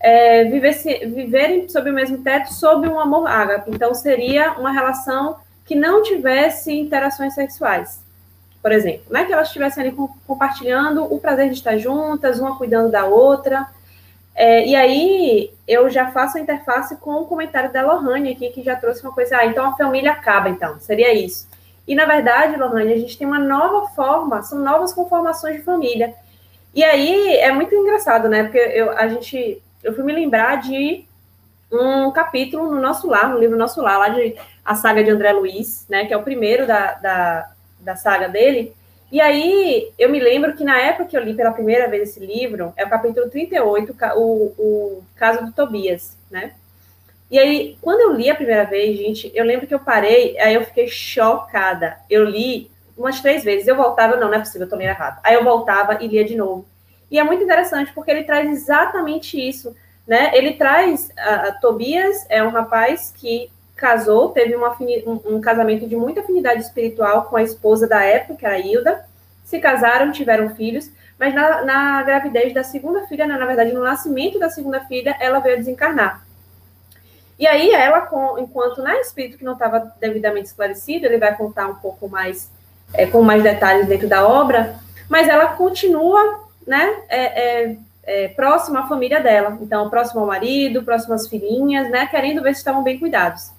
é, 0.00 0.44
viverem 0.44 1.68
sob 1.68 1.90
o 1.90 1.94
mesmo 1.94 2.18
teto, 2.18 2.52
sob 2.52 2.88
um 2.88 2.98
amor 2.98 3.28
ágape. 3.28 3.70
Então, 3.70 3.94
seria 3.94 4.52
uma 4.52 4.72
relação 4.72 5.36
que 5.64 5.76
não 5.76 6.02
tivesse 6.02 6.72
interações 6.72 7.34
sexuais, 7.34 8.02
por 8.60 8.72
exemplo. 8.72 9.04
Não 9.10 9.20
é 9.20 9.24
que 9.24 9.32
elas 9.32 9.46
estivessem 9.46 9.84
ali 9.84 9.96
compartilhando 10.26 11.04
o 11.04 11.20
prazer 11.20 11.48
de 11.50 11.54
estar 11.54 11.76
juntas, 11.76 12.40
uma 12.40 12.56
cuidando 12.56 12.90
da 12.90 13.04
outra. 13.04 13.68
É, 14.34 14.66
e 14.66 14.74
aí, 14.74 15.52
eu 15.68 15.88
já 15.90 16.10
faço 16.10 16.38
a 16.38 16.40
interface 16.40 16.96
com 16.96 17.20
o 17.20 17.26
comentário 17.26 17.72
da 17.72 17.82
Lohane 17.82 18.32
aqui, 18.32 18.48
que 18.50 18.62
já 18.62 18.74
trouxe 18.74 19.02
uma 19.02 19.12
coisa, 19.12 19.36
ah, 19.36 19.46
então 19.46 19.66
a 19.66 19.76
família 19.76 20.12
acaba, 20.12 20.48
então, 20.48 20.80
seria 20.80 21.14
isso. 21.14 21.51
E, 21.86 21.94
na 21.94 22.04
verdade, 22.04 22.56
Lohane, 22.56 22.92
a 22.92 22.98
gente 22.98 23.18
tem 23.18 23.26
uma 23.26 23.38
nova 23.38 23.88
forma, 23.88 24.42
são 24.42 24.58
novas 24.58 24.92
conformações 24.92 25.56
de 25.56 25.62
família. 25.62 26.14
E 26.74 26.82
aí 26.82 27.36
é 27.36 27.52
muito 27.52 27.74
engraçado, 27.74 28.28
né? 28.28 28.44
Porque 28.44 28.58
eu, 28.58 28.90
a 28.96 29.08
gente, 29.08 29.60
eu 29.82 29.94
fui 29.94 30.04
me 30.04 30.12
lembrar 30.12 30.60
de 30.60 31.04
um 31.70 32.10
capítulo 32.12 32.70
no 32.70 32.80
Nosso 32.80 33.08
Lar, 33.08 33.30
no 33.30 33.38
livro 33.38 33.56
Nosso 33.56 33.80
Lar, 33.80 33.98
lá 33.98 34.08
de 34.10 34.36
a 34.64 34.74
saga 34.74 35.02
de 35.02 35.10
André 35.10 35.32
Luiz, 35.32 35.86
né? 35.88 36.06
Que 36.06 36.14
é 36.14 36.16
o 36.16 36.22
primeiro 36.22 36.66
da, 36.66 36.92
da, 36.94 37.52
da 37.80 37.96
saga 37.96 38.28
dele. 38.28 38.74
E 39.10 39.20
aí 39.20 39.92
eu 39.98 40.08
me 40.08 40.18
lembro 40.18 40.54
que 40.54 40.64
na 40.64 40.78
época 40.78 41.04
que 41.04 41.16
eu 41.16 41.22
li 41.22 41.34
pela 41.34 41.52
primeira 41.52 41.88
vez 41.88 42.10
esse 42.10 42.20
livro, 42.24 42.72
é 42.76 42.84
o 42.84 42.88
capítulo 42.88 43.28
38, 43.28 43.94
o, 44.16 44.20
o 44.56 45.04
caso 45.14 45.44
do 45.44 45.52
Tobias, 45.52 46.16
né? 46.30 46.54
E 47.32 47.38
aí, 47.38 47.78
quando 47.80 48.00
eu 48.00 48.12
li 48.12 48.28
a 48.28 48.34
primeira 48.34 48.64
vez, 48.64 48.94
gente, 48.94 49.32
eu 49.34 49.42
lembro 49.42 49.66
que 49.66 49.72
eu 49.72 49.80
parei, 49.80 50.38
aí 50.38 50.52
eu 50.52 50.66
fiquei 50.66 50.86
chocada. 50.86 51.96
Eu 52.10 52.26
li 52.26 52.70
umas 52.94 53.22
três 53.22 53.42
vezes, 53.42 53.66
eu 53.66 53.74
voltava, 53.74 54.16
não, 54.16 54.28
não 54.28 54.34
é 54.34 54.38
possível, 54.38 54.66
eu 54.66 54.68
tô 54.68 54.76
lendo 54.76 54.90
errado. 54.90 55.18
Aí 55.24 55.34
eu 55.34 55.42
voltava 55.42 55.96
e 56.04 56.06
lia 56.06 56.26
de 56.26 56.36
novo. 56.36 56.66
E 57.10 57.18
é 57.18 57.24
muito 57.24 57.42
interessante, 57.42 57.90
porque 57.94 58.10
ele 58.10 58.24
traz 58.24 58.50
exatamente 58.50 59.40
isso, 59.40 59.74
né? 60.06 60.30
Ele 60.34 60.52
traz, 60.52 61.10
Tobias 61.62 62.26
é 62.28 62.42
um 62.44 62.50
rapaz 62.50 63.14
que 63.16 63.50
casou, 63.76 64.28
teve 64.28 64.54
uma, 64.54 64.76
um, 65.06 65.36
um, 65.36 65.40
casamento 65.40 65.88
de 65.88 65.96
muita 65.96 66.20
afinidade 66.20 66.60
espiritual 66.60 67.24
com 67.24 67.36
a 67.36 67.42
esposa 67.42 67.88
da 67.88 68.04
época, 68.04 68.34
que 68.34 68.44
era 68.44 68.58
Hilda, 68.58 69.06
se 69.42 69.58
casaram, 69.58 70.12
tiveram 70.12 70.54
filhos, 70.54 70.90
mas 71.18 71.34
na, 71.34 71.64
na 71.64 72.02
gravidez 72.02 72.52
da 72.52 72.62
segunda 72.62 73.06
filha, 73.06 73.26
na, 73.26 73.38
na 73.38 73.46
verdade, 73.46 73.72
no 73.72 73.82
nascimento 73.82 74.38
da 74.38 74.50
segunda 74.50 74.80
filha, 74.80 75.16
ela 75.18 75.38
veio 75.38 75.56
desencarnar. 75.56 76.22
E 77.38 77.46
aí 77.46 77.70
ela, 77.70 78.08
enquanto 78.38 78.82
né, 78.82 79.00
espírito 79.00 79.38
que 79.38 79.44
não 79.44 79.54
estava 79.54 79.92
devidamente 80.00 80.48
esclarecido, 80.48 81.06
ele 81.06 81.18
vai 81.18 81.34
contar 81.36 81.66
um 81.66 81.74
pouco 81.76 82.08
mais, 82.08 82.50
é, 82.94 83.06
com 83.06 83.22
mais 83.22 83.42
detalhes 83.42 83.86
dentro 83.86 84.08
da 84.08 84.26
obra, 84.26 84.76
mas 85.08 85.28
ela 85.28 85.48
continua, 85.48 86.40
né, 86.66 87.02
é, 87.08 87.20
é, 87.20 87.76
é, 88.04 88.28
próxima 88.28 88.80
à 88.80 88.88
família 88.88 89.20
dela, 89.20 89.58
então 89.60 89.88
próximo 89.90 90.20
ao 90.20 90.26
marido, 90.26 90.82
próximo 90.82 91.14
às 91.14 91.28
filhinhas, 91.28 91.90
né, 91.90 92.06
querendo 92.06 92.42
ver 92.42 92.54
se 92.54 92.60
estavam 92.60 92.82
bem 92.82 92.98
cuidados. 92.98 93.50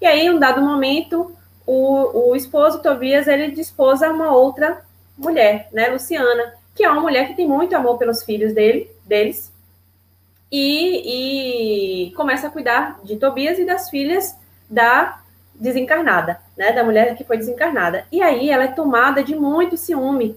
E 0.00 0.06
aí, 0.06 0.20
em 0.26 0.30
um 0.30 0.38
dado 0.38 0.62
momento, 0.62 1.34
o, 1.66 2.30
o 2.30 2.36
esposo 2.36 2.82
Tobias 2.82 3.28
ele 3.28 3.50
dispôs 3.50 4.02
a 4.02 4.10
uma 4.10 4.32
outra 4.32 4.82
mulher, 5.16 5.68
né, 5.72 5.88
Luciana, 5.88 6.54
que 6.74 6.84
é 6.84 6.90
uma 6.90 7.00
mulher 7.00 7.28
que 7.28 7.34
tem 7.34 7.46
muito 7.46 7.76
amor 7.76 7.98
pelos 7.98 8.22
filhos 8.22 8.54
dele, 8.54 8.90
deles, 9.04 9.49
e, 10.50 12.08
e 12.08 12.12
começa 12.12 12.48
a 12.48 12.50
cuidar 12.50 12.98
de 13.04 13.16
Tobias 13.16 13.58
e 13.58 13.64
das 13.64 13.88
filhas 13.88 14.36
da 14.68 15.20
desencarnada, 15.54 16.40
né, 16.56 16.72
da 16.72 16.82
mulher 16.82 17.14
que 17.16 17.24
foi 17.24 17.36
desencarnada. 17.36 18.06
E 18.10 18.22
aí 18.22 18.50
ela 18.50 18.64
é 18.64 18.68
tomada 18.68 19.22
de 19.22 19.34
muito 19.36 19.76
ciúme. 19.76 20.36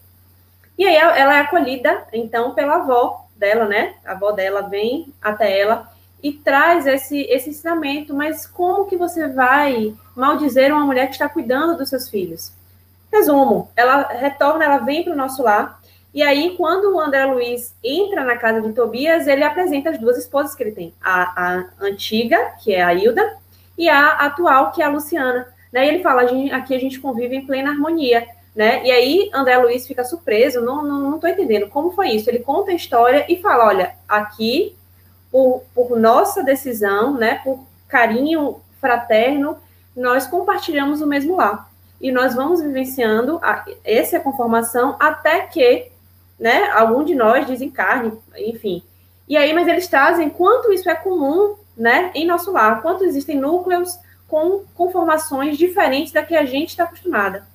E 0.78 0.86
aí 0.86 0.96
ela 0.96 1.36
é 1.36 1.42
acolhida, 1.42 2.06
então, 2.12 2.54
pela 2.54 2.76
avó 2.76 3.28
dela, 3.36 3.66
né? 3.66 3.96
A 4.06 4.12
avó 4.12 4.32
dela 4.32 4.62
vem 4.62 5.14
até 5.22 5.60
ela 5.60 5.92
e 6.22 6.32
traz 6.32 6.88
esse, 6.88 7.22
esse 7.24 7.50
ensinamento, 7.50 8.14
mas 8.14 8.48
como 8.48 8.86
que 8.86 8.96
você 8.96 9.28
vai 9.28 9.94
maldizer 10.16 10.74
uma 10.74 10.86
mulher 10.86 11.08
que 11.08 11.14
está 11.14 11.28
cuidando 11.28 11.78
dos 11.78 11.90
seus 11.90 12.10
filhos? 12.10 12.54
Resumo, 13.12 13.70
ela 13.76 14.08
retorna, 14.08 14.66
ela 14.66 14.78
vem 14.80 15.04
para 15.04 15.14
o 15.14 15.18
nosso 15.18 15.44
lar, 15.44 15.80
e 16.14 16.22
aí, 16.22 16.56
quando 16.56 16.94
o 16.94 17.00
André 17.00 17.26
Luiz 17.26 17.76
entra 17.84 18.24
na 18.24 18.38
casa 18.38 18.62
de 18.62 18.72
Tobias, 18.72 19.26
ele 19.26 19.44
apresenta 19.44 19.90
as 19.90 19.98
duas 19.98 20.16
esposas 20.16 20.54
que 20.54 20.62
ele 20.62 20.72
tem: 20.72 20.94
a, 21.02 21.24
a 21.58 21.66
antiga, 21.82 22.54
que 22.64 22.74
é 22.74 22.84
a 22.84 22.94
Hilda, 22.94 23.38
e 23.76 23.90
a 23.90 24.10
atual, 24.10 24.72
que 24.72 24.82
é 24.82 24.86
a 24.86 24.90
Luciana. 24.90 25.48
Né? 25.72 25.86
E 25.86 25.90
ele 25.90 26.04
fala: 26.04 26.22
aqui 26.56 26.76
a 26.76 26.80
gente 26.80 27.00
convive 27.00 27.36
em 27.36 27.46
plena 27.48 27.72
harmonia. 27.72 28.28
Né? 28.56 28.86
E 28.86 28.92
aí, 28.92 29.32
André 29.34 29.58
Luiz 29.58 29.88
fica 29.88 30.04
surpreso: 30.04 30.62
não, 30.62 30.84
não, 30.84 31.12
não 31.12 31.18
entendendo 31.18 31.68
como 31.70 31.92
foi 31.92 32.10
isso. 32.10 32.30
Ele 32.30 32.40
conta 32.40 32.70
a 32.70 32.76
história 32.76 33.26
e 33.28 33.42
fala: 33.42 33.66
olha, 33.66 33.96
aqui, 34.08 34.76
por, 35.32 35.64
por 35.74 35.98
nossa 35.98 36.44
decisão, 36.44 37.16
né, 37.16 37.42
por 37.44 37.66
carinho 37.88 38.62
fraterno, 38.80 39.58
nós 39.96 40.28
compartilhamos 40.28 41.02
o 41.02 41.08
mesmo 41.08 41.38
lar. 41.38 41.72
E 42.00 42.12
nós 42.12 42.36
vamos 42.36 42.62
vivenciando 42.62 43.40
a, 43.42 43.66
essa 43.84 44.20
conformação 44.20 44.96
até 45.00 45.42
que 45.42 45.93
né? 46.44 46.70
Algum 46.74 47.06
de 47.06 47.16
nós 47.16 47.48
desencarne, 47.48 48.12
enfim. 48.36 48.84
E 49.30 49.38
aí, 49.38 49.54
mas 49.54 49.66
eles 49.66 49.88
trazem 49.88 50.30
quanto 50.30 50.74
isso 50.74 50.90
é 50.90 50.94
comum, 50.94 51.56
né, 51.76 52.12
em 52.14 52.28
nosso 52.28 52.52
lar, 52.52 52.82
quanto 52.82 53.06
existem 53.06 53.40
núcleos 53.40 53.98
com 54.28 54.66
conformações 54.76 55.58
diferentes 55.58 56.12
da 56.12 56.22
que 56.22 56.36
a 56.36 56.44
gente 56.44 56.72
está 56.72 56.84
acostumada, 56.84 57.48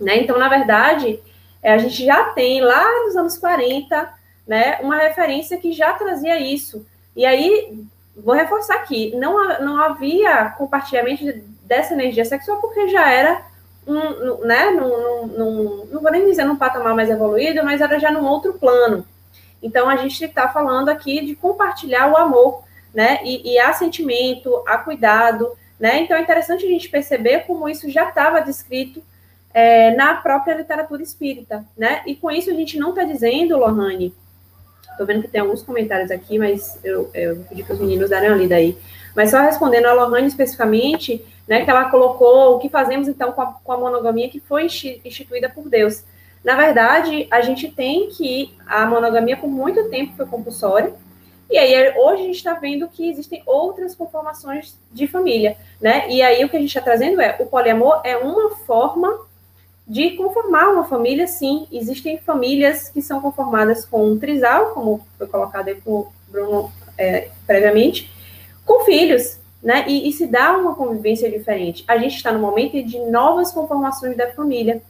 né? 0.00 0.16
Então, 0.18 0.38
na 0.38 0.48
verdade, 0.48 1.20
é, 1.60 1.72
a 1.72 1.78
gente 1.78 2.04
já 2.04 2.26
tem 2.26 2.60
lá 2.60 2.86
nos 3.04 3.16
anos 3.16 3.36
40, 3.36 4.08
né, 4.46 4.78
uma 4.80 4.96
referência 4.96 5.58
que 5.58 5.72
já 5.72 5.92
trazia 5.94 6.38
isso. 6.38 6.86
E 7.16 7.26
aí, 7.26 7.84
vou 8.16 8.36
reforçar 8.36 8.76
aqui, 8.76 9.12
não, 9.16 9.58
não 9.58 9.82
havia 9.82 10.50
compartilhamento 10.50 11.24
dessa 11.64 11.94
energia 11.94 12.24
sexual 12.24 12.60
porque 12.60 12.86
já 12.90 13.10
era 13.10 13.44
um, 13.86 14.44
né, 14.46 14.70
num, 14.70 15.26
num, 15.26 15.86
não 15.90 16.00
vou 16.00 16.10
nem 16.10 16.26
dizer 16.26 16.44
num 16.44 16.56
patamar 16.56 16.94
mais 16.94 17.10
evoluído, 17.10 17.64
mas 17.64 17.80
era 17.80 17.98
já 17.98 18.10
num 18.10 18.26
outro 18.26 18.54
plano. 18.54 19.06
Então, 19.62 19.88
a 19.88 19.96
gente 19.96 20.24
está 20.24 20.48
falando 20.48 20.88
aqui 20.88 21.24
de 21.24 21.34
compartilhar 21.34 22.10
o 22.10 22.16
amor, 22.16 22.62
né, 22.94 23.20
e, 23.24 23.52
e 23.52 23.58
há 23.58 23.72
sentimento, 23.72 24.62
há 24.66 24.78
cuidado, 24.78 25.52
né, 25.78 26.00
então 26.00 26.16
é 26.16 26.20
interessante 26.20 26.64
a 26.64 26.68
gente 26.68 26.88
perceber 26.88 27.40
como 27.46 27.68
isso 27.68 27.88
já 27.90 28.08
estava 28.08 28.40
descrito 28.40 29.02
é, 29.54 29.94
na 29.94 30.14
própria 30.16 30.54
literatura 30.54 31.02
espírita, 31.02 31.64
né, 31.76 32.02
e 32.06 32.16
com 32.16 32.30
isso 32.30 32.50
a 32.50 32.54
gente 32.54 32.78
não 32.78 32.90
está 32.90 33.04
dizendo, 33.04 33.56
Lohane, 33.56 34.14
estou 34.90 35.06
vendo 35.06 35.22
que 35.22 35.28
tem 35.28 35.40
alguns 35.40 35.62
comentários 35.62 36.10
aqui, 36.10 36.38
mas 36.38 36.78
eu, 36.84 37.10
eu 37.14 37.36
pedi 37.48 37.62
para 37.62 37.74
os 37.74 37.80
meninos 37.80 38.10
darem 38.10 38.28
uma 38.28 38.36
lida 38.36 38.56
aí, 38.56 38.76
mas 39.14 39.30
só 39.30 39.40
respondendo 39.40 39.86
a 39.86 39.92
Lohane 39.92 40.28
especificamente, 40.28 41.24
né, 41.46 41.64
que 41.64 41.70
ela 41.70 41.90
colocou 41.90 42.56
o 42.56 42.58
que 42.58 42.68
fazemos 42.68 43.08
então 43.08 43.32
com 43.32 43.42
a, 43.42 43.46
com 43.46 43.72
a 43.72 43.78
monogamia 43.78 44.28
que 44.28 44.40
foi 44.40 44.66
instituída 44.66 45.48
por 45.48 45.68
Deus. 45.68 46.04
Na 46.44 46.56
verdade, 46.56 47.26
a 47.30 47.40
gente 47.40 47.70
tem 47.70 48.08
que 48.08 48.54
a 48.66 48.86
monogamia 48.86 49.36
por 49.36 49.48
muito 49.48 49.88
tempo 49.90 50.16
foi 50.16 50.26
compulsória, 50.26 50.94
e 51.50 51.58
aí 51.58 51.92
hoje 51.98 52.22
a 52.22 52.26
gente 52.26 52.36
está 52.36 52.54
vendo 52.54 52.88
que 52.88 53.10
existem 53.10 53.42
outras 53.44 53.94
conformações 53.94 54.78
de 54.92 55.08
família, 55.08 55.56
né? 55.80 56.08
E 56.08 56.22
aí 56.22 56.44
o 56.44 56.48
que 56.48 56.56
a 56.56 56.60
gente 56.60 56.68
está 56.68 56.80
trazendo 56.80 57.20
é 57.20 57.36
o 57.40 57.46
poliamor 57.46 58.00
é 58.04 58.16
uma 58.16 58.56
forma 58.58 59.26
de 59.86 60.10
conformar 60.10 60.68
uma 60.68 60.84
família, 60.84 61.26
sim. 61.26 61.66
Existem 61.72 62.18
famílias 62.18 62.88
que 62.88 63.02
são 63.02 63.20
conformadas 63.20 63.84
com 63.84 64.06
um 64.06 64.16
trisal, 64.16 64.66
como 64.66 65.04
foi 65.18 65.26
colocado 65.26 65.66
aí 65.66 65.74
por 65.74 66.12
Bruno 66.28 66.70
é, 66.96 67.28
previamente, 67.44 68.08
com 68.64 68.84
filhos, 68.84 69.38
né? 69.62 69.84
E, 69.86 70.08
e, 70.08 70.12
se 70.12 70.26
dá 70.26 70.56
uma 70.56 70.74
convivência 70.74 71.30
diferente. 71.30 71.84
A 71.86 71.98
gente 71.98 72.16
está 72.16 72.32
no 72.32 72.38
momento 72.38 72.82
de 72.82 72.98
novas 72.98 73.52
conformações 73.52 74.16
da 74.16 74.30
família, 74.32 74.82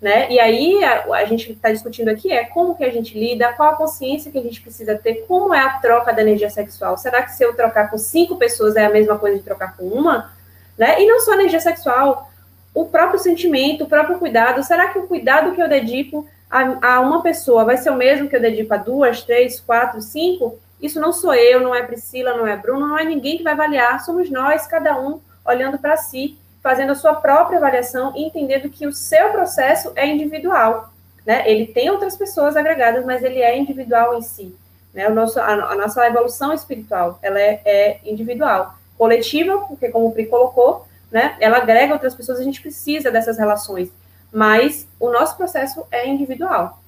né? 0.00 0.30
E 0.30 0.38
aí 0.38 0.82
a, 0.84 1.04
a 1.14 1.24
gente 1.24 1.52
está 1.52 1.70
discutindo 1.70 2.08
aqui 2.08 2.32
é 2.32 2.44
como 2.44 2.76
que 2.76 2.84
a 2.84 2.90
gente 2.90 3.18
lida, 3.18 3.52
qual 3.52 3.70
a 3.70 3.76
consciência 3.76 4.30
que 4.30 4.38
a 4.38 4.42
gente 4.42 4.60
precisa 4.60 4.96
ter, 4.96 5.24
como 5.26 5.54
é 5.54 5.60
a 5.60 5.78
troca 5.78 6.12
da 6.12 6.22
energia 6.22 6.50
sexual. 6.50 6.96
Será 6.98 7.22
que 7.22 7.32
se 7.32 7.44
eu 7.44 7.54
trocar 7.54 7.90
com 7.90 7.98
cinco 7.98 8.36
pessoas 8.36 8.76
é 8.76 8.84
a 8.84 8.90
mesma 8.90 9.18
coisa 9.18 9.38
de 9.38 9.44
trocar 9.44 9.76
com 9.76 9.84
uma? 9.84 10.32
Né? 10.76 11.02
E 11.02 11.06
não 11.06 11.20
só 11.20 11.34
energia 11.34 11.60
sexual, 11.60 12.30
o 12.74 12.86
próprio 12.86 13.18
sentimento, 13.18 13.84
o 13.84 13.88
próprio 13.88 14.18
cuidado. 14.18 14.62
Será 14.62 14.88
que 14.88 14.98
o 14.98 15.06
cuidado 15.06 15.54
que 15.54 15.62
eu 15.62 15.68
dedico 15.68 16.26
a, 16.50 16.96
a 16.96 17.00
uma 17.00 17.22
pessoa 17.22 17.64
vai 17.64 17.76
ser 17.76 17.90
o 17.90 17.96
mesmo 17.96 18.28
que 18.28 18.36
eu 18.36 18.40
dedico 18.40 18.72
a 18.74 18.76
duas, 18.76 19.22
três, 19.22 19.60
quatro, 19.60 20.00
cinco, 20.00 20.58
isso 20.82 21.00
não 21.00 21.12
sou 21.12 21.32
eu, 21.32 21.60
não 21.60 21.72
é 21.72 21.82
Priscila, 21.84 22.36
não 22.36 22.46
é 22.46 22.56
Bruno, 22.56 22.88
não 22.88 22.98
é 22.98 23.04
ninguém 23.04 23.38
que 23.38 23.44
vai 23.44 23.52
avaliar, 23.52 24.04
somos 24.04 24.28
nós, 24.28 24.66
cada 24.66 24.98
um 24.98 25.20
olhando 25.46 25.78
para 25.78 25.96
si, 25.96 26.36
fazendo 26.60 26.90
a 26.90 26.96
sua 26.96 27.14
própria 27.14 27.58
avaliação 27.58 28.12
e 28.16 28.24
entendendo 28.24 28.68
que 28.68 28.86
o 28.86 28.92
seu 28.92 29.30
processo 29.30 29.92
é 29.94 30.06
individual. 30.06 30.92
Né? 31.24 31.48
Ele 31.48 31.66
tem 31.66 31.88
outras 31.88 32.16
pessoas 32.16 32.56
agregadas, 32.56 33.04
mas 33.04 33.22
ele 33.22 33.40
é 33.40 33.56
individual 33.56 34.16
em 34.16 34.22
si. 34.22 34.54
Né? 34.92 35.08
O 35.08 35.14
nosso, 35.14 35.40
a, 35.40 35.52
a 35.52 35.74
nossa 35.76 36.04
evolução 36.06 36.52
espiritual 36.52 37.18
ela 37.22 37.40
é, 37.40 37.60
é, 37.64 38.00
individual. 38.04 38.74
Coletiva, 38.98 39.58
porque 39.58 39.88
como 39.88 40.08
o 40.08 40.12
Pri 40.12 40.26
colocou, 40.26 40.86
né, 41.10 41.36
ela 41.40 41.58
agrega 41.58 41.92
outras 41.92 42.14
pessoas, 42.14 42.40
a 42.40 42.44
gente 42.44 42.60
precisa 42.60 43.10
dessas 43.10 43.38
relações. 43.38 43.90
Mas 44.32 44.88
o 44.98 45.10
nosso 45.10 45.36
processo 45.36 45.86
é 45.90 46.08
individual. 46.08 46.80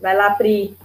Vai 0.00 0.14
lá, 0.14 0.30
Pri. 0.30 0.76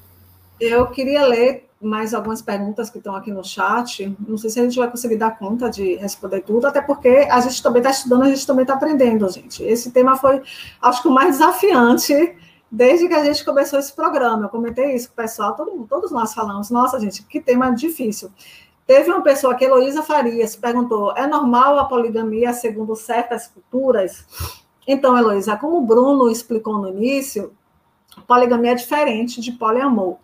Eu 0.59 0.87
queria 0.87 1.25
ler 1.25 1.69
mais 1.81 2.13
algumas 2.13 2.41
perguntas 2.41 2.89
que 2.89 2.97
estão 2.97 3.15
aqui 3.15 3.31
no 3.31 3.43
chat. 3.43 4.15
Não 4.27 4.37
sei 4.37 4.49
se 4.49 4.59
a 4.59 4.63
gente 4.63 4.77
vai 4.77 4.89
conseguir 4.89 5.15
dar 5.15 5.37
conta 5.37 5.69
de 5.69 5.95
responder 5.95 6.41
tudo, 6.41 6.67
até 6.67 6.81
porque 6.81 7.27
a 7.29 7.39
gente 7.39 7.63
também 7.63 7.79
está 7.79 7.91
estudando, 7.91 8.23
a 8.23 8.29
gente 8.29 8.45
também 8.45 8.63
está 8.63 8.73
aprendendo, 8.73 9.29
gente. 9.29 9.63
Esse 9.63 9.91
tema 9.91 10.17
foi, 10.17 10.41
acho 10.81 11.01
que, 11.01 11.07
o 11.07 11.11
mais 11.11 11.37
desafiante 11.37 12.35
desde 12.71 13.07
que 13.07 13.13
a 13.13 13.23
gente 13.23 13.43
começou 13.45 13.79
esse 13.79 13.93
programa. 13.93 14.45
Eu 14.45 14.49
comentei 14.49 14.93
isso 14.93 15.07
com 15.07 15.13
o 15.13 15.15
pessoal, 15.23 15.55
todo, 15.55 15.87
todos 15.89 16.11
nós 16.11 16.33
falamos, 16.33 16.69
nossa, 16.69 16.99
gente, 16.99 17.23
que 17.23 17.39
tema 17.39 17.71
difícil. 17.71 18.29
Teve 18.85 19.11
uma 19.11 19.21
pessoa 19.21 19.55
que, 19.55 19.63
Heloísa 19.63 20.03
Farias, 20.03 20.55
perguntou: 20.55 21.15
é 21.15 21.27
normal 21.27 21.77
a 21.77 21.85
poligamia 21.85 22.51
segundo 22.53 22.95
certas 22.95 23.47
culturas? 23.47 24.25
Então, 24.87 25.17
Heloísa, 25.17 25.55
como 25.55 25.77
o 25.77 25.85
Bruno 25.85 26.29
explicou 26.29 26.79
no 26.79 26.89
início, 26.89 27.53
poligamia 28.27 28.71
é 28.71 28.75
diferente 28.75 29.39
de 29.39 29.51
poliamor. 29.51 30.17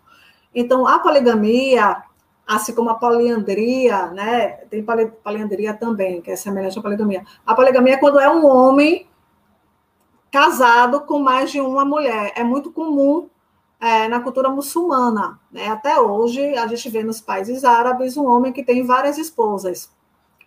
Então, 0.56 0.88
a 0.88 0.98
poligamia, 1.00 2.02
assim 2.48 2.74
como 2.74 2.90
a 2.90 2.96
poliandria, 2.96 4.08
né? 4.08 4.48
Tem 4.70 4.84
poliandria 5.22 5.74
também, 5.74 6.22
que 6.22 6.32
é 6.32 6.36
semelhante 6.38 6.80
à 6.80 6.82
poligamia. 6.82 7.26
A 7.46 7.54
poligamia 7.54 7.96
é 7.96 7.98
quando 7.98 8.20
é 8.20 8.30
um 8.30 8.46
homem 8.46 9.08
casado 10.32 11.02
com 11.02 11.20
mais 11.20 11.52
de 11.52 11.60
uma 11.60 11.84
mulher. 11.84 12.32
É 12.36 12.44
muito 12.44 12.72
comum 12.72 13.30
é, 13.80 14.08
na 14.08 14.20
cultura 14.20 14.50
muçulmana. 14.50 15.40
Né? 15.52 15.68
Até 15.68 16.00
hoje, 16.00 16.56
a 16.56 16.68
gente 16.68 16.90
vê 16.90 17.04
nos 17.04 17.22
países 17.22 17.64
árabes 17.64 18.18
um 18.18 18.26
homem 18.26 18.54
que 18.54 18.64
tem 18.64 18.86
várias 18.86 19.18
esposas, 19.18 19.92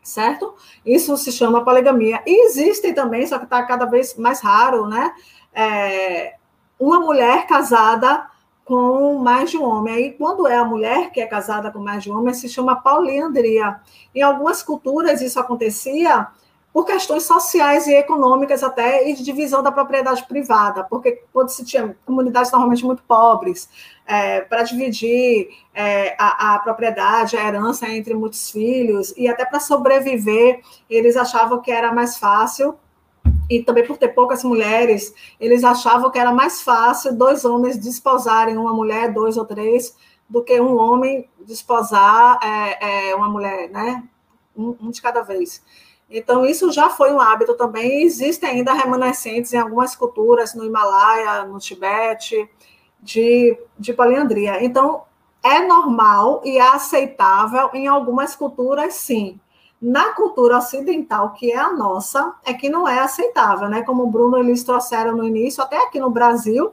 certo? 0.02 0.54
Isso 0.84 1.16
se 1.16 1.30
chama 1.32 1.64
poligamia. 1.64 2.22
E 2.26 2.46
existem 2.46 2.94
também, 2.94 3.26
só 3.26 3.38
que 3.38 3.44
está 3.44 3.62
cada 3.62 3.84
vez 3.84 4.16
mais 4.16 4.40
raro, 4.40 4.86
né? 4.86 5.12
É, 5.52 6.34
uma 6.78 7.00
mulher 7.00 7.46
casada 7.46 8.26
com 8.68 9.14
mais 9.14 9.50
de 9.50 9.56
um 9.56 9.64
homem. 9.64 9.94
Aí, 9.94 10.12
quando 10.12 10.46
é 10.46 10.54
a 10.54 10.64
mulher 10.64 11.10
que 11.10 11.22
é 11.22 11.26
casada 11.26 11.70
com 11.70 11.78
mais 11.78 12.02
de 12.02 12.12
um 12.12 12.18
homem, 12.18 12.34
se 12.34 12.50
chama 12.50 12.76
poliandria. 12.76 13.80
Em 14.14 14.20
algumas 14.20 14.62
culturas, 14.62 15.22
isso 15.22 15.40
acontecia 15.40 16.28
por 16.70 16.84
questões 16.84 17.22
sociais 17.22 17.86
e 17.86 17.94
econômicas 17.94 18.62
até, 18.62 19.08
e 19.08 19.14
de 19.14 19.24
divisão 19.24 19.62
da 19.62 19.72
propriedade 19.72 20.22
privada, 20.28 20.84
porque 20.84 21.22
quando 21.32 21.48
se 21.48 21.64
tinha 21.64 21.96
comunidades 22.04 22.52
normalmente 22.52 22.84
muito 22.84 23.02
pobres, 23.04 23.70
é, 24.06 24.42
para 24.42 24.62
dividir 24.64 25.48
é, 25.74 26.14
a, 26.18 26.54
a, 26.54 26.58
propriedade, 26.58 27.38
a 27.38 27.48
herança 27.48 27.88
entre 27.88 28.12
muitos 28.12 28.50
filhos, 28.50 29.14
e 29.16 29.26
até 29.28 29.46
para 29.46 29.60
sobreviver, 29.60 30.60
eles 30.90 31.16
achavam 31.16 31.62
que 31.62 31.70
era 31.70 31.90
mais 31.90 32.18
fácil 32.18 32.78
e 33.48 33.62
também 33.62 33.86
por 33.86 33.96
ter 33.96 34.08
poucas 34.08 34.44
mulheres, 34.44 35.14
eles 35.40 35.64
achavam 35.64 36.10
que 36.10 36.18
era 36.18 36.32
mais 36.32 36.60
fácil 36.60 37.16
dois 37.16 37.44
homens 37.44 37.78
desposarem 37.78 38.56
uma 38.56 38.72
mulher, 38.72 39.12
dois 39.12 39.36
ou 39.36 39.44
três, 39.44 39.96
do 40.28 40.42
que 40.44 40.60
um 40.60 40.76
homem 40.76 41.28
desposar 41.46 42.38
é, 42.42 43.10
é, 43.10 43.14
uma 43.14 43.28
mulher, 43.28 43.70
né? 43.70 44.04
Um, 44.54 44.76
um, 44.80 44.90
de 44.90 45.00
cada 45.00 45.22
vez. 45.22 45.62
Então, 46.10 46.44
isso 46.44 46.70
já 46.72 46.90
foi 46.90 47.12
um 47.12 47.20
hábito 47.20 47.54
também. 47.54 48.02
Existem 48.02 48.50
ainda 48.50 48.72
remanescentes 48.72 49.52
em 49.52 49.58
algumas 49.58 49.94
culturas, 49.94 50.54
no 50.54 50.64
Himalaia, 50.64 51.44
no 51.44 51.58
Tibete, 51.58 52.48
de, 53.00 53.56
de. 53.78 53.94
Então, 54.60 55.02
é 55.42 55.60
normal 55.66 56.42
e 56.44 56.58
é 56.58 56.68
aceitável 56.68 57.70
em 57.72 57.86
algumas 57.86 58.34
culturas, 58.34 58.94
sim. 58.94 59.40
Na 59.80 60.12
cultura 60.12 60.58
ocidental, 60.58 61.32
que 61.34 61.52
é 61.52 61.58
a 61.58 61.72
nossa, 61.72 62.34
é 62.44 62.52
que 62.52 62.68
não 62.68 62.88
é 62.88 62.98
aceitável, 62.98 63.68
né? 63.68 63.82
Como 63.82 64.02
o 64.02 64.10
Bruno 64.10 64.36
eles 64.36 64.64
trouxeram 64.64 65.16
no 65.16 65.24
início, 65.24 65.62
até 65.62 65.76
aqui 65.76 66.00
no 66.00 66.10
Brasil, 66.10 66.72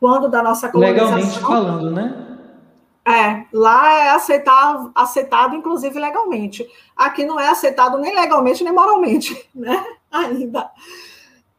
quando 0.00 0.28
da 0.28 0.42
nossa 0.42 0.68
colonização. 0.68 1.14
Legalmente 1.14 1.40
falando, 1.40 1.90
né? 1.92 2.26
É, 3.06 3.46
lá 3.52 3.92
é 3.92 4.10
aceitado, 4.10 4.90
aceitado, 4.94 5.54
inclusive 5.54 5.98
legalmente. 5.98 6.66
Aqui 6.96 7.24
não 7.24 7.38
é 7.38 7.48
aceitado 7.48 7.98
nem 7.98 8.14
legalmente, 8.14 8.64
nem 8.64 8.72
moralmente, 8.72 9.48
né? 9.54 9.84
Ainda. 10.10 10.70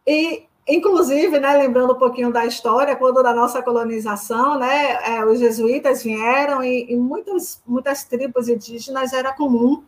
E, 0.06 0.44
inclusive, 0.68 1.40
né, 1.40 1.54
lembrando 1.54 1.94
um 1.94 1.98
pouquinho 1.98 2.32
da 2.32 2.46
história, 2.46 2.96
quando 2.96 3.24
da 3.24 3.34
nossa 3.34 3.62
colonização, 3.62 4.60
né, 4.60 5.16
é, 5.16 5.26
os 5.26 5.40
jesuítas 5.40 6.04
vieram 6.04 6.64
e, 6.64 6.92
e 6.92 6.96
muitas, 6.96 7.62
muitas 7.66 8.04
tribos 8.04 8.50
indígenas 8.50 9.14
era 9.14 9.34
comum 9.34 9.84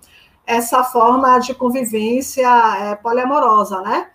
essa 0.46 0.84
forma 0.84 1.40
de 1.40 1.54
convivência 1.54 2.48
é, 2.48 2.96
poliamorosa, 2.96 3.82
né? 3.82 4.08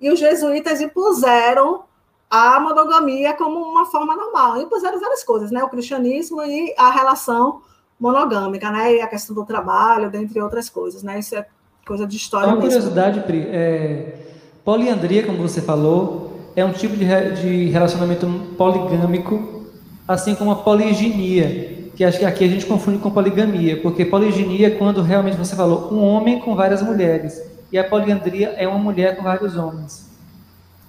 E 0.00 0.10
os 0.10 0.18
jesuítas 0.18 0.80
impuseram 0.80 1.84
a 2.30 2.58
monogamia 2.60 3.34
como 3.34 3.60
uma 3.60 3.86
forma 3.86 4.14
normal. 4.14 4.60
Impuseram 4.60 5.00
várias 5.00 5.22
coisas, 5.22 5.50
né? 5.50 5.62
O 5.62 5.68
cristianismo 5.68 6.42
e 6.42 6.74
a 6.76 6.90
relação 6.90 7.62
monogâmica, 7.98 8.70
né? 8.70 8.96
E 8.96 9.00
a 9.00 9.06
questão 9.06 9.34
do 9.34 9.44
trabalho, 9.44 10.10
dentre 10.10 10.40
outras 10.40 10.68
coisas, 10.68 11.02
né? 11.02 11.18
Isso 11.18 11.34
é 11.36 11.46
coisa 11.86 12.06
de 12.06 12.16
história. 12.16 12.48
Uma 12.48 12.60
curiosidade, 12.60 13.20
Pri, 13.20 13.46
é, 13.48 14.18
poliandria, 14.64 15.24
como 15.24 15.38
você 15.38 15.62
falou, 15.62 16.32
é 16.56 16.64
um 16.64 16.72
tipo 16.72 16.96
de, 16.96 17.06
de 17.06 17.66
relacionamento 17.66 18.26
poligâmico, 18.58 19.66
assim 20.06 20.34
como 20.34 20.50
a 20.50 20.56
poliginia, 20.56 21.75
que 21.96 22.04
acho 22.04 22.18
que 22.18 22.26
aqui 22.26 22.44
a 22.44 22.48
gente 22.48 22.66
confunde 22.66 22.98
com 22.98 23.10
poligamia, 23.10 23.80
porque 23.80 24.04
poliginia 24.04 24.66
é 24.66 24.70
quando 24.70 25.00
realmente 25.00 25.38
você 25.38 25.56
falou 25.56 25.90
um 25.90 26.04
homem 26.04 26.38
com 26.40 26.54
várias 26.54 26.82
mulheres, 26.82 27.42
e 27.72 27.78
a 27.78 27.84
poliandria 27.84 28.54
é 28.58 28.68
uma 28.68 28.78
mulher 28.78 29.16
com 29.16 29.22
vários 29.22 29.56
homens. 29.56 30.06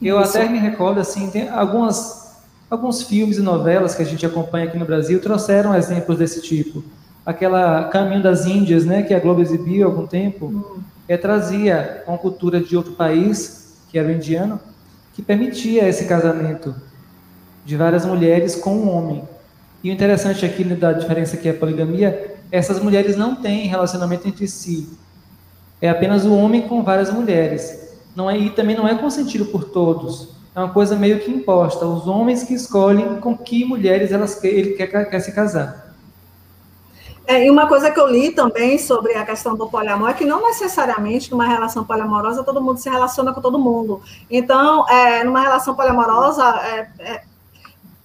Eu 0.01 0.21
Isso. 0.21 0.37
até 0.37 0.49
me 0.49 0.59
recordo, 0.59 0.99
assim, 0.99 1.29
tem 1.29 1.47
algumas, 1.47 2.37
alguns 2.69 3.03
filmes 3.03 3.37
e 3.37 3.41
novelas 3.41 3.95
que 3.95 4.01
a 4.01 4.05
gente 4.05 4.25
acompanha 4.25 4.67
aqui 4.67 4.77
no 4.77 4.85
Brasil 4.85 5.21
trouxeram 5.21 5.73
exemplos 5.73 6.19
desse 6.19 6.41
tipo. 6.41 6.83
Aquela 7.25 7.85
Caminho 7.85 8.21
das 8.21 8.45
Índias, 8.45 8.85
né, 8.85 9.01
que 9.01 9.13
a 9.13 9.19
Globo 9.19 9.41
exibiu 9.41 9.87
há 9.87 9.89
algum 9.89 10.05
tempo, 10.05 10.47
hum. 10.47 10.81
é, 11.07 11.15
trazia 11.15 12.03
uma 12.05 12.17
cultura 12.17 12.59
de 12.59 12.75
outro 12.75 12.91
país, 12.91 13.77
que 13.89 13.97
era 13.97 14.09
o 14.09 14.11
indiano, 14.11 14.59
que 15.13 15.21
permitia 15.21 15.87
esse 15.87 16.05
casamento 16.05 16.75
de 17.65 17.77
várias 17.77 18.05
mulheres 18.05 18.55
com 18.55 18.75
um 18.75 18.89
homem. 18.89 19.23
E 19.87 19.89
o 19.89 19.93
interessante 19.93 20.45
aqui 20.45 20.65
da 20.65 20.91
diferença 20.91 21.37
que 21.37 21.47
é 21.47 21.51
a 21.51 21.53
poligamia, 21.53 22.35
essas 22.51 22.77
mulheres 22.77 23.15
não 23.15 23.35
têm 23.35 23.67
relacionamento 23.67 24.27
entre 24.27 24.45
si. 24.45 24.85
É 25.81 25.89
apenas 25.89 26.25
o 26.25 26.35
homem 26.35 26.67
com 26.67 26.83
várias 26.83 27.09
mulheres. 27.09 27.95
Não 28.13 28.29
é, 28.29 28.37
e 28.37 28.49
também 28.49 28.75
não 28.75 28.85
é 28.85 28.95
consentido 28.95 29.45
por 29.45 29.63
todos. 29.63 30.35
É 30.53 30.59
uma 30.59 30.73
coisa 30.73 30.97
meio 30.97 31.21
que 31.21 31.31
imposta. 31.31 31.85
Os 31.85 32.05
homens 32.05 32.43
que 32.43 32.53
escolhem 32.53 33.21
com 33.21 33.37
que 33.37 33.63
mulheres 33.63 34.11
elas, 34.11 34.43
ele 34.43 34.71
quer, 34.71 35.09
quer 35.09 35.19
se 35.21 35.31
casar. 35.31 35.95
É, 37.25 37.45
e 37.45 37.49
uma 37.49 37.65
coisa 37.69 37.89
que 37.89 37.97
eu 37.97 38.09
li 38.09 38.31
também 38.31 38.77
sobre 38.77 39.13
a 39.13 39.23
questão 39.23 39.55
do 39.55 39.69
poliamor 39.69 40.09
é 40.09 40.13
que 40.13 40.25
não 40.25 40.41
necessariamente 40.41 41.31
numa 41.31 41.47
relação 41.47 41.85
poliamorosa 41.85 42.43
todo 42.43 42.61
mundo 42.61 42.77
se 42.77 42.89
relaciona 42.89 43.31
com 43.31 43.39
todo 43.39 43.57
mundo. 43.57 44.01
Então, 44.29 44.85
é, 44.89 45.23
numa 45.23 45.39
relação 45.39 45.73
poliamorosa, 45.75 46.43
é, 46.43 46.89
é 46.99 47.21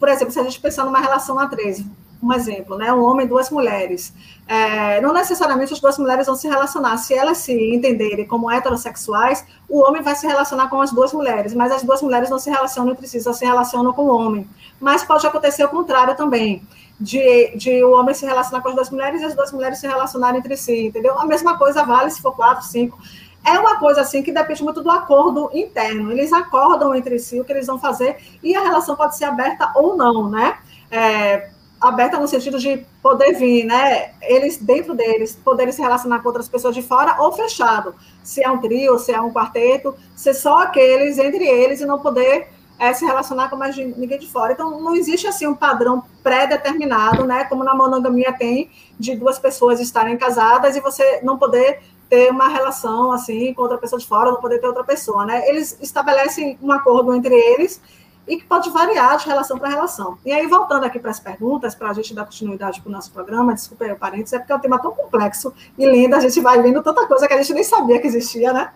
por 0.03 0.09
exemplo, 0.09 0.33
se 0.33 0.41
a 0.41 0.43
gente 0.43 0.59
pensar 0.59 0.85
numa 0.85 0.99
relação 0.99 1.39
a 1.39 1.47
três, 1.47 1.81
um 2.21 2.33
exemplo, 2.33 2.77
né? 2.77 2.93
Um 2.93 3.05
homem 3.05 3.25
e 3.25 3.29
duas 3.29 3.51
mulheres. 3.51 4.13
É, 4.49 5.01
não 5.01 5.13
necessariamente 5.13 5.73
as 5.73 5.79
duas 5.79 5.97
mulheres 5.97 6.27
vão 6.27 6.35
se 6.35 6.49
relacionar. 6.49 6.97
Se 6.97 7.15
elas 7.15 7.39
se 7.39 7.53
entenderem 7.73 8.27
como 8.27 8.51
heterossexuais, 8.51 9.47
o 9.69 9.79
homem 9.79 10.03
vai 10.03 10.17
se 10.17 10.27
relacionar 10.27 10.69
com 10.69 10.81
as 10.81 10.91
duas 10.91 11.13
mulheres, 11.13 11.55
mas 11.55 11.71
as 11.71 11.85
duas 11.85 12.03
mulheres 12.03 12.29
não 12.29 12.41
se 12.41 12.51
relacionam 12.51 12.91
entre 12.91 13.07
si, 13.07 13.21
só 13.21 13.33
se 13.33 13.45
relacionam 13.45 13.93
com 13.93 14.03
o 14.03 14.09
homem. 14.09 14.45
Mas 14.81 15.05
pode 15.05 15.25
acontecer 15.25 15.65
o 15.67 15.69
contrário 15.69 16.17
também. 16.17 16.67
De, 16.99 17.57
de 17.57 17.85
o 17.85 17.93
homem 17.93 18.13
se 18.13 18.27
relacionar 18.27 18.61
com 18.61 18.71
as 18.71 18.75
duas 18.75 18.91
mulheres 18.91 19.23
e 19.23 19.25
as 19.25 19.37
duas 19.37 19.53
mulheres 19.53 19.79
se 19.79 19.87
relacionarem 19.87 20.41
entre 20.41 20.57
si, 20.57 20.87
entendeu? 20.87 21.17
A 21.17 21.27
mesma 21.27 21.57
coisa 21.57 21.85
vale 21.85 22.11
se 22.11 22.21
for 22.21 22.35
quatro, 22.35 22.65
cinco. 22.65 22.99
É 23.45 23.59
uma 23.59 23.79
coisa 23.79 24.01
assim 24.01 24.23
que 24.23 24.33
depende 24.33 24.63
muito 24.63 24.83
do 24.83 24.91
acordo 24.91 25.51
interno. 25.53 26.13
Eles 26.13 26.33
acordam 26.33 26.95
entre 26.95 27.19
si 27.19 27.41
o 27.41 27.45
que 27.45 27.53
eles 27.53 27.67
vão 27.67 27.79
fazer 27.79 28.17
e 28.43 28.55
a 28.55 28.63
relação 28.63 28.95
pode 28.95 29.17
ser 29.17 29.25
aberta 29.25 29.73
ou 29.75 29.97
não, 29.97 30.31
né? 30.31 30.59
É, 30.91 31.51
aberta 31.81 32.19
no 32.19 32.29
sentido 32.29 32.59
de 32.59 32.87
poder 33.03 33.33
vir, 33.33 33.65
né? 33.65 34.13
Eles, 34.23 34.57
dentro 34.59 34.95
deles, 34.95 35.35
poderem 35.35 35.73
se 35.73 35.83
relacionar 35.83 36.21
com 36.21 36.29
outras 36.29 36.49
pessoas 36.49 36.75
de 36.75 36.83
fora 36.83 37.21
ou 37.21 37.33
fechado. 37.33 37.95
Se 38.23 38.43
é 38.45 38.49
um 38.49 38.59
trio, 38.59 38.99
se 38.99 39.11
é 39.13 39.21
um 39.21 39.33
quarteto, 39.33 39.95
ser 40.15 40.35
só 40.35 40.59
aqueles 40.63 41.19
entre 41.19 41.45
eles 41.45 41.81
e 41.81 41.87
não 41.87 41.99
poder 41.99 42.49
é, 42.79 42.93
se 42.95 43.05
relacionar 43.05 43.49
com 43.49 43.57
mais 43.57 43.77
ninguém 43.77 44.19
de 44.19 44.29
fora. 44.29 44.53
Então, 44.53 44.81
não 44.81 44.95
existe 44.95 45.27
assim 45.27 45.47
um 45.47 45.55
padrão 45.55 46.03
pré-determinado, 46.23 47.25
né? 47.25 47.45
Como 47.45 47.65
na 47.65 47.75
monogamia 47.75 48.33
tem, 48.33 48.71
de 48.99 49.17
duas 49.17 49.39
pessoas 49.39 49.81
estarem 49.81 50.17
casadas 50.17 50.77
e 50.77 50.81
você 50.81 51.21
não 51.23 51.37
poder 51.37 51.81
ter 52.13 52.31
uma 52.31 52.47
relação 52.47 53.11
assim 53.11 53.55
com 53.55 53.63
outra 53.63 53.79
pessoa 53.79 53.99
de 53.99 54.07
fora, 54.07 54.31
não 54.31 54.39
poder 54.39 54.59
ter 54.59 54.67
outra 54.67 54.85
pessoa, 54.85 55.25
né? 55.25 55.49
Eles 55.49 55.79
estabelecem 55.81 56.59
um 56.61 56.71
acordo 56.71 57.15
entre 57.15 57.35
eles 57.35 57.81
e 58.29 58.37
que 58.37 58.45
pode 58.45 58.69
variar 58.69 59.17
de 59.17 59.25
relação 59.25 59.59
para 59.59 59.71
relação. 59.71 60.19
E 60.23 60.31
aí, 60.31 60.47
voltando 60.47 60.85
aqui 60.85 60.99
para 60.99 61.11
as 61.11 61.19
perguntas, 61.19 61.75
para 61.75 61.89
a 61.89 61.93
gente 61.95 62.13
dar 62.13 62.27
continuidade 62.27 62.83
para 62.83 62.91
o 62.91 62.93
nosso 62.93 63.11
programa, 63.11 63.55
desculpa 63.55 63.87
aí 63.87 63.93
o 63.93 63.97
parênteses, 63.97 64.35
é 64.35 64.39
porque 64.39 64.53
é 64.53 64.57
um 64.57 64.61
tema 64.61 64.79
tão 64.79 64.91
complexo 64.91 65.55
e 65.79 65.87
lindo, 65.87 66.15
a 66.15 66.21
gente 66.21 66.39
vai 66.43 66.61
vendo 66.61 66.83
tanta 66.83 67.07
coisa 67.07 67.27
que 67.27 67.33
a 67.33 67.39
gente 67.39 67.55
nem 67.55 67.65
sabia 67.65 67.99
que 67.99 68.07
existia, 68.07 68.53
né? 68.53 68.71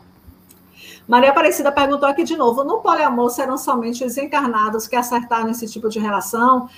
Maria 1.06 1.28
Aparecida 1.28 1.70
perguntou 1.70 2.08
aqui 2.08 2.24
de 2.24 2.38
novo: 2.38 2.64
no 2.64 2.80
poliamor 2.80 3.28
serão 3.28 3.58
somente 3.58 4.02
os 4.02 4.16
encarnados 4.16 4.88
que 4.88 4.96
acertaram 4.96 5.50
esse 5.50 5.68
tipo 5.68 5.90
de 5.90 5.98
relação? 5.98 6.70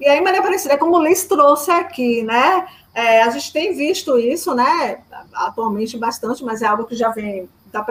E 0.00 0.08
aí, 0.08 0.22
Maria 0.22 0.40
Aparecida, 0.40 0.78
como 0.78 0.96
o 0.96 1.02
Liz 1.02 1.24
trouxe 1.24 1.70
aqui, 1.70 2.22
né? 2.22 2.66
É, 2.96 3.22
a 3.22 3.28
gente 3.28 3.52
tem 3.52 3.74
visto 3.74 4.18
isso, 4.18 4.54
né? 4.54 5.02
Atualmente 5.34 5.98
bastante, 5.98 6.42
mas 6.42 6.62
é 6.62 6.66
algo 6.66 6.86
que 6.86 6.96
já 6.96 7.10
vem 7.10 7.46
da 7.70 7.82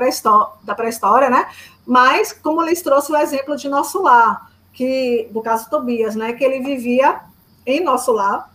pré-história, 0.73 1.29
né? 1.29 1.47
Mas, 1.85 2.33
como 2.33 2.59
Liz 2.63 2.81
trouxe 2.81 3.11
o 3.11 3.15
exemplo 3.15 3.55
de 3.55 3.69
nosso 3.69 4.01
lar, 4.01 4.51
que, 4.73 5.29
do 5.31 5.43
caso 5.43 5.69
Tobias, 5.69 6.15
né? 6.15 6.33
Que 6.33 6.43
ele 6.43 6.61
vivia 6.61 7.21
em 7.67 7.83
nosso 7.83 8.11
lar 8.11 8.51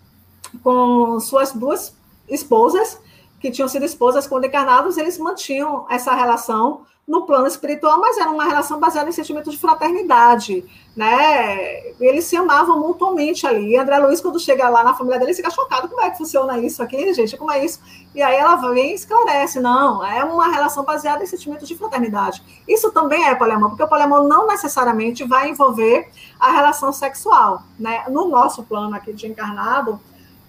com 0.60 1.20
suas 1.20 1.52
duas 1.52 1.94
esposas, 2.28 3.00
que 3.40 3.50
tinham 3.50 3.68
sido 3.68 3.84
esposas 3.84 4.26
quando 4.26 4.44
encarnados, 4.44 4.98
eles 4.98 5.18
mantinham 5.18 5.86
essa 5.88 6.14
relação 6.14 6.82
no 7.10 7.26
plano 7.26 7.48
espiritual, 7.48 7.98
mas 7.98 8.16
era 8.18 8.30
uma 8.30 8.44
relação 8.44 8.78
baseada 8.78 9.08
em 9.08 9.12
sentimento 9.12 9.50
de 9.50 9.58
fraternidade, 9.58 10.64
né? 10.94 11.92
Eles 11.98 12.24
se 12.24 12.36
amavam 12.36 12.78
mutuamente 12.78 13.44
ali. 13.48 13.72
E 13.72 13.76
André 13.76 13.98
Luiz, 13.98 14.20
quando 14.20 14.38
chega 14.38 14.68
lá 14.68 14.84
na 14.84 14.94
família 14.94 15.18
dele, 15.18 15.34
fica 15.34 15.50
chocado. 15.50 15.88
Como 15.88 16.00
é 16.00 16.10
que 16.10 16.18
funciona 16.18 16.56
isso 16.58 16.80
aqui, 16.80 17.12
gente? 17.12 17.36
Como 17.36 17.50
é 17.50 17.64
isso? 17.64 17.80
E 18.14 18.22
aí 18.22 18.36
ela 18.36 18.54
vem 18.56 18.92
e 18.92 18.94
esclarece. 18.94 19.58
Não, 19.58 20.06
é 20.06 20.22
uma 20.22 20.52
relação 20.52 20.84
baseada 20.84 21.24
em 21.24 21.26
sentimento 21.26 21.66
de 21.66 21.76
fraternidade. 21.76 22.44
Isso 22.68 22.92
também 22.92 23.26
é 23.26 23.34
poliamor, 23.34 23.70
porque 23.70 23.82
o 23.82 23.88
poliamor 23.88 24.22
não 24.28 24.46
necessariamente 24.46 25.24
vai 25.24 25.48
envolver 25.48 26.08
a 26.38 26.52
relação 26.52 26.92
sexual, 26.92 27.64
né? 27.76 28.04
No 28.08 28.28
nosso 28.28 28.62
plano 28.62 28.94
aqui 28.94 29.12
de 29.12 29.26
encarnado, 29.26 29.98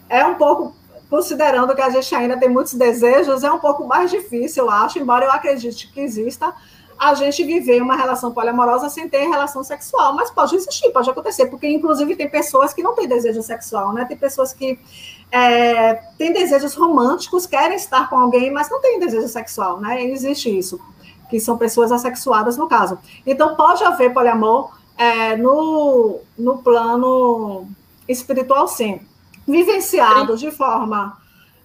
é 0.08 0.24
um 0.24 0.36
pouco 0.36 0.76
considerando 1.12 1.76
que 1.76 1.82
a 1.82 1.90
gente 1.90 2.16
ainda 2.16 2.38
tem 2.38 2.48
muitos 2.48 2.74
desejos, 2.74 3.44
é 3.44 3.52
um 3.52 3.60
pouco 3.60 3.86
mais 3.86 4.10
difícil, 4.10 4.64
eu 4.64 4.72
acho, 4.72 4.98
embora 4.98 5.26
eu 5.26 5.32
acredite 5.32 5.92
que 5.92 6.00
exista, 6.00 6.56
a 6.98 7.14
gente 7.16 7.44
viver 7.44 7.82
uma 7.82 7.98
relação 7.98 8.32
poliamorosa 8.32 8.88
sem 8.90 9.10
ter 9.10 9.28
relação 9.28 9.62
sexual. 9.62 10.16
Mas 10.16 10.32
pode 10.32 10.56
existir, 10.56 10.90
pode 10.92 11.10
acontecer, 11.10 11.48
porque 11.48 11.68
inclusive 11.68 12.16
tem 12.16 12.30
pessoas 12.30 12.74
que 12.74 12.82
não 12.82 12.96
têm 12.96 13.08
desejo 13.08 13.42
sexual, 13.42 13.92
né? 13.92 14.06
Tem 14.06 14.16
pessoas 14.16 14.54
que 14.54 14.80
é, 15.32 15.96
têm 16.18 16.32
desejos 16.32 16.76
românticos, 16.76 17.46
querem 17.46 17.76
estar 17.76 18.10
com 18.10 18.18
alguém, 18.18 18.50
mas 18.50 18.70
não 18.70 18.80
têm 18.80 19.00
desejo 19.00 19.28
sexual, 19.28 19.82
né? 19.82 20.02
Existe 20.06 20.56
isso, 20.56 20.80
que 21.30 21.40
são 21.42 21.58
pessoas 21.58 21.92
assexuadas 21.92 22.56
no 22.56 22.70
caso. 22.70 22.98
Então 23.26 23.56
pode 23.56 23.84
haver 23.84 24.14
poliamor 24.14 24.72
é, 24.96 25.36
no, 25.36 26.20
no 26.38 26.60
plano 26.60 27.68
espiritual, 28.08 28.68
sim 28.68 29.02
vivenciado 29.48 30.38
de 30.38 30.52
forma 30.52 31.18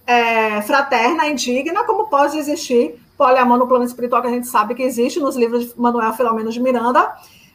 é, 0.05 0.61
fraterna, 0.61 1.27
indigna, 1.27 1.83
como 1.83 2.07
pode 2.07 2.37
existir 2.37 2.95
poliamor 3.17 3.57
no 3.57 3.67
plano 3.67 3.83
espiritual, 3.83 4.21
que 4.21 4.27
a 4.27 4.31
gente 4.31 4.47
sabe 4.47 4.75
que 4.75 4.83
existe 4.83 5.19
nos 5.19 5.35
livros 5.35 5.65
de 5.65 5.79
Manuel 5.79 6.13
Filomeno 6.13 6.51
de 6.51 6.61
Miranda, 6.61 7.13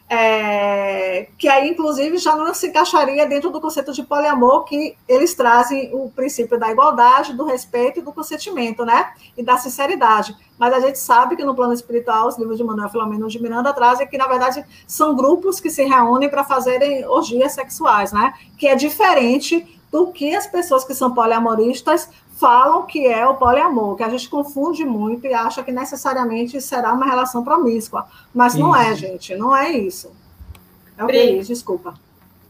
é, 0.09 1.29
que 1.37 1.47
aí, 1.47 1.69
inclusive, 1.69 2.17
já 2.17 2.35
não 2.35 2.53
se 2.53 2.67
encaixaria 2.67 3.25
dentro 3.25 3.49
do 3.49 3.59
conceito 3.59 3.93
de 3.93 4.03
poliamor, 4.03 4.63
que 4.65 4.95
eles 5.07 5.33
trazem 5.33 5.89
o 5.93 6.11
princípio 6.11 6.59
da 6.59 6.69
igualdade, 6.69 7.33
do 7.33 7.45
respeito 7.45 7.99
e 7.99 8.03
do 8.03 8.11
consentimento, 8.11 8.85
né? 8.85 9.13
E 9.35 9.41
da 9.41 9.57
sinceridade. 9.57 10.35
Mas 10.59 10.73
a 10.73 10.79
gente 10.81 10.99
sabe 10.99 11.35
que 11.35 11.43
no 11.43 11.55
plano 11.55 11.73
espiritual, 11.73 12.27
os 12.27 12.37
livros 12.37 12.57
de 12.57 12.63
Manuel 12.63 12.89
Filomeno 12.89 13.27
de 13.27 13.41
Miranda 13.41 13.73
trazem 13.73 14.07
que, 14.07 14.17
na 14.17 14.27
verdade, 14.27 14.63
são 14.85 15.15
grupos 15.15 15.59
que 15.59 15.69
se 15.69 15.83
reúnem 15.83 16.29
para 16.29 16.43
fazerem 16.43 17.07
orgias 17.07 17.53
sexuais, 17.53 18.11
né? 18.11 18.33
Que 18.57 18.67
é 18.67 18.75
diferente 18.75 19.81
do 19.93 20.07
que 20.07 20.35
as 20.35 20.47
pessoas 20.47 20.83
que 20.83 20.95
são 20.95 21.13
poliamoristas 21.13 22.09
falam 22.39 22.81
que 22.87 23.05
é 23.05 23.27
o 23.27 23.35
poliamor, 23.35 23.95
que 23.95 24.01
a 24.01 24.09
gente 24.09 24.27
confunde 24.27 24.83
muito 24.83 25.27
e 25.27 25.33
acha 25.35 25.61
que 25.61 25.71
necessariamente 25.71 26.59
será 26.59 26.91
uma 26.91 27.05
relação 27.05 27.43
promíscua. 27.43 28.07
Mas 28.33 28.53
isso. 28.53 28.61
não 28.63 28.75
é, 28.75 28.95
gente, 28.95 29.35
não 29.35 29.55
é 29.55 29.71
isso. 29.71 30.11
É 30.97 31.03
o 31.03 31.07
que 31.07 31.15
é 31.15 31.37
desculpa. 31.43 31.93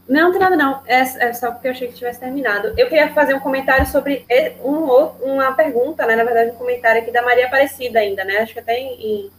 Não, 0.08 0.32
não 0.32 0.38
nada, 0.38 0.56
não. 0.56 0.80
É, 0.86 1.00
é, 1.00 1.32
só 1.34 1.50
porque 1.50 1.68
eu 1.68 1.72
achei 1.72 1.88
que 1.88 1.94
tivesse 1.94 2.18
terminado. 2.18 2.68
Eu 2.78 2.88
queria 2.88 3.12
fazer 3.12 3.34
um 3.34 3.40
comentário 3.40 3.86
sobre 3.86 4.24
um, 4.62 4.84
uma 5.22 5.52
pergunta, 5.52 6.06
né? 6.06 6.16
Na 6.16 6.24
verdade, 6.24 6.50
um 6.50 6.54
comentário 6.54 7.02
aqui 7.02 7.12
da 7.12 7.22
Maria 7.22 7.46
Aparecida 7.46 7.98
ainda, 7.98 8.24
né? 8.24 8.38
Acho 8.38 8.54
que 8.54 8.60
até 8.60 8.78
em, 8.78 8.92
em 9.00 9.30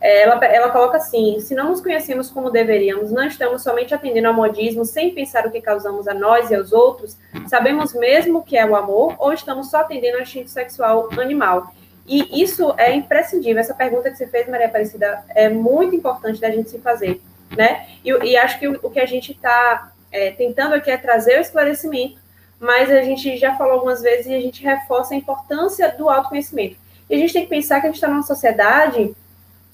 ela, 0.00 0.44
ela 0.44 0.70
coloca 0.70 0.96
assim: 0.96 1.40
se 1.40 1.54
não 1.54 1.70
nos 1.70 1.80
conhecemos 1.80 2.30
como 2.30 2.50
deveríamos, 2.50 3.10
não 3.10 3.26
estamos 3.26 3.62
somente 3.62 3.94
atendendo 3.94 4.28
ao 4.28 4.34
modismo 4.34 4.84
sem 4.84 5.12
pensar 5.12 5.46
o 5.46 5.50
que 5.50 5.60
causamos 5.60 6.06
a 6.06 6.14
nós 6.14 6.50
e 6.50 6.54
aos 6.54 6.72
outros, 6.72 7.16
sabemos 7.48 7.92
mesmo 7.94 8.38
o 8.38 8.42
que 8.42 8.56
é 8.56 8.64
o 8.64 8.76
amor 8.76 9.16
ou 9.18 9.32
estamos 9.32 9.70
só 9.70 9.78
atendendo 9.78 10.16
ao 10.16 10.22
instinto 10.22 10.50
sexual 10.50 11.08
animal? 11.20 11.72
E 12.06 12.42
isso 12.42 12.74
é 12.78 12.94
imprescindível. 12.94 13.60
Essa 13.60 13.74
pergunta 13.74 14.10
que 14.10 14.16
você 14.16 14.26
fez, 14.26 14.48
Maria 14.48 14.66
Aparecida, 14.66 15.22
é 15.34 15.48
muito 15.48 15.94
importante 15.94 16.40
da 16.40 16.50
gente 16.50 16.70
se 16.70 16.78
fazer, 16.78 17.20
né? 17.54 17.86
E, 18.04 18.10
e 18.10 18.36
acho 18.36 18.58
que 18.58 18.68
o, 18.68 18.78
o, 18.82 18.90
que 18.90 19.00
a 19.00 19.04
gente 19.04 19.32
está 19.32 19.92
é, 20.10 20.30
tentando 20.30 20.74
aqui 20.74 20.90
é 20.90 20.96
trazer 20.96 21.38
o 21.38 21.40
esclarecimento, 21.40 22.18
mas 22.58 22.90
a 22.90 23.02
gente 23.02 23.36
já 23.36 23.56
falou 23.56 23.74
algumas 23.74 24.00
vezes 24.00 24.26
e 24.26 24.34
a 24.34 24.40
gente 24.40 24.62
reforça 24.62 25.12
a 25.12 25.16
importância 25.16 25.94
do 25.98 26.08
autoconhecimento. 26.08 26.76
E 27.10 27.14
a 27.14 27.18
gente 27.18 27.32
tem 27.32 27.42
que 27.42 27.50
pensar 27.50 27.80
que 27.80 27.86
a 27.86 27.90
gente 27.90 27.96
está 27.96 28.08
numa 28.08 28.22
sociedade 28.22 29.14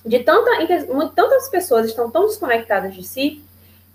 de 0.05 0.19
tanta, 0.21 0.51
tantas 1.15 1.49
pessoas 1.49 1.87
estão 1.87 2.11
tão 2.11 2.27
desconectadas 2.27 2.95
de 2.95 3.03
si 3.03 3.43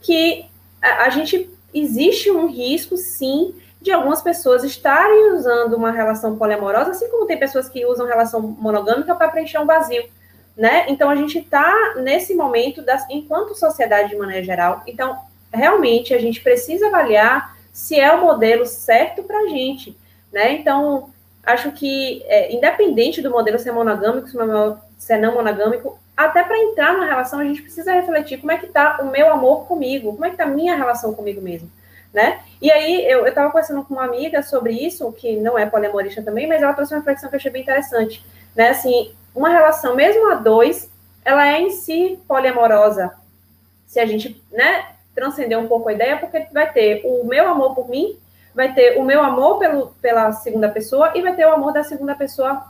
que 0.02 0.46
a, 0.82 1.06
a 1.06 1.10
gente 1.10 1.50
existe 1.74 2.32
um 2.32 2.48
risco, 2.48 2.98
sim, 2.98 3.54
de 3.82 3.92
algumas 3.92 4.22
pessoas 4.22 4.64
estarem 4.64 5.34
usando 5.34 5.74
uma 5.74 5.92
relação 5.92 6.36
poliamorosa, 6.36 6.92
assim 6.92 7.10
como 7.10 7.26
tem 7.26 7.38
pessoas 7.38 7.70
que 7.70 7.86
usam 7.86 8.08
relação 8.08 8.42
monogâmica 8.42 9.16
para 9.16 9.30
preencher 9.30 9.60
um 9.60 9.66
vazio, 9.66 10.04
né? 10.58 10.86
Então 10.90 11.10
a 11.10 11.16
gente 11.16 11.40
está 11.40 11.94
nesse 11.98 12.36
momento 12.36 12.82
das, 12.82 13.06
enquanto 13.10 13.56
sociedade 13.56 14.10
de 14.10 14.18
maneira 14.18 14.44
geral. 14.44 14.84
Então 14.86 15.18
realmente 15.54 16.14
a 16.14 16.20
gente 16.20 16.42
precisa 16.42 16.88
avaliar 16.88 17.58
se 17.72 17.98
é 18.00 18.12
o 18.14 18.22
modelo 18.22 18.66
certo 18.66 19.24
para 19.24 19.40
a 19.40 19.48
gente, 19.48 19.98
né? 20.32 20.54
Então 20.54 21.10
acho 21.46 21.72
que 21.72 22.22
é, 22.26 22.54
independente 22.54 23.22
do 23.22 23.32
modelo 23.32 23.58
ser 23.58 23.72
monogâmico, 23.72 24.28
ser 25.00 25.18
não 25.18 25.34
monogâmico, 25.34 25.98
até 26.16 26.44
para 26.44 26.60
entrar 26.60 26.98
na 26.98 27.06
relação, 27.06 27.40
a 27.40 27.46
gente 27.46 27.62
precisa 27.62 27.94
refletir 27.94 28.38
como 28.38 28.52
é 28.52 28.58
que 28.58 28.66
está 28.66 29.00
o 29.02 29.06
meu 29.06 29.32
amor 29.32 29.66
comigo, 29.66 30.12
como 30.12 30.26
é 30.26 30.28
que 30.28 30.36
está 30.36 30.44
a 30.44 30.48
minha 30.48 30.76
relação 30.76 31.14
comigo 31.14 31.42
mesmo, 31.42 31.72
né? 32.14 32.42
E 32.62 32.70
aí, 32.70 33.10
eu 33.10 33.26
estava 33.26 33.50
conversando 33.50 33.84
com 33.84 33.94
uma 33.94 34.04
amiga 34.04 34.44
sobre 34.44 34.74
isso, 34.74 35.12
que 35.14 35.38
não 35.38 35.58
é 35.58 35.66
poliamorista 35.66 36.22
também, 36.22 36.46
mas 36.46 36.62
ela 36.62 36.74
trouxe 36.74 36.94
uma 36.94 37.00
reflexão 37.00 37.30
que 37.30 37.36
eu 37.36 37.38
achei 37.38 37.50
bem 37.50 37.62
interessante, 37.62 38.24
né? 38.54 38.70
Assim, 38.70 39.14
uma 39.34 39.50
relação, 39.50 39.96
mesmo 39.96 40.30
a 40.30 40.36
dois, 40.36 40.92
ela 41.24 41.48
é 41.48 41.62
em 41.62 41.72
si 41.72 42.20
poliamorosa, 42.28 43.14
se 43.88 44.00
a 44.00 44.06
gente, 44.06 44.44
né, 44.52 44.88
transcender 45.16 45.58
um 45.58 45.68
pouco 45.68 45.90
a 45.90 45.94
ideia, 45.94 46.18
porque 46.18 46.48
vai 46.52 46.72
ter 46.72 47.02
o 47.06 47.24
meu 47.24 47.48
amor 47.48 47.74
por 47.74 47.90
mim, 47.90 48.20
vai 48.54 48.74
ter 48.74 48.98
o 48.98 49.04
meu 49.04 49.22
amor 49.22 49.58
pelo, 49.58 49.88
pela 50.02 50.32
segunda 50.34 50.70
pessoa 50.70 51.12
e 51.16 51.22
vai 51.22 51.36
ter 51.36 51.46
o 51.46 51.54
amor 51.54 51.72
da 51.72 51.84
segunda 51.84 52.14
pessoa 52.14 52.66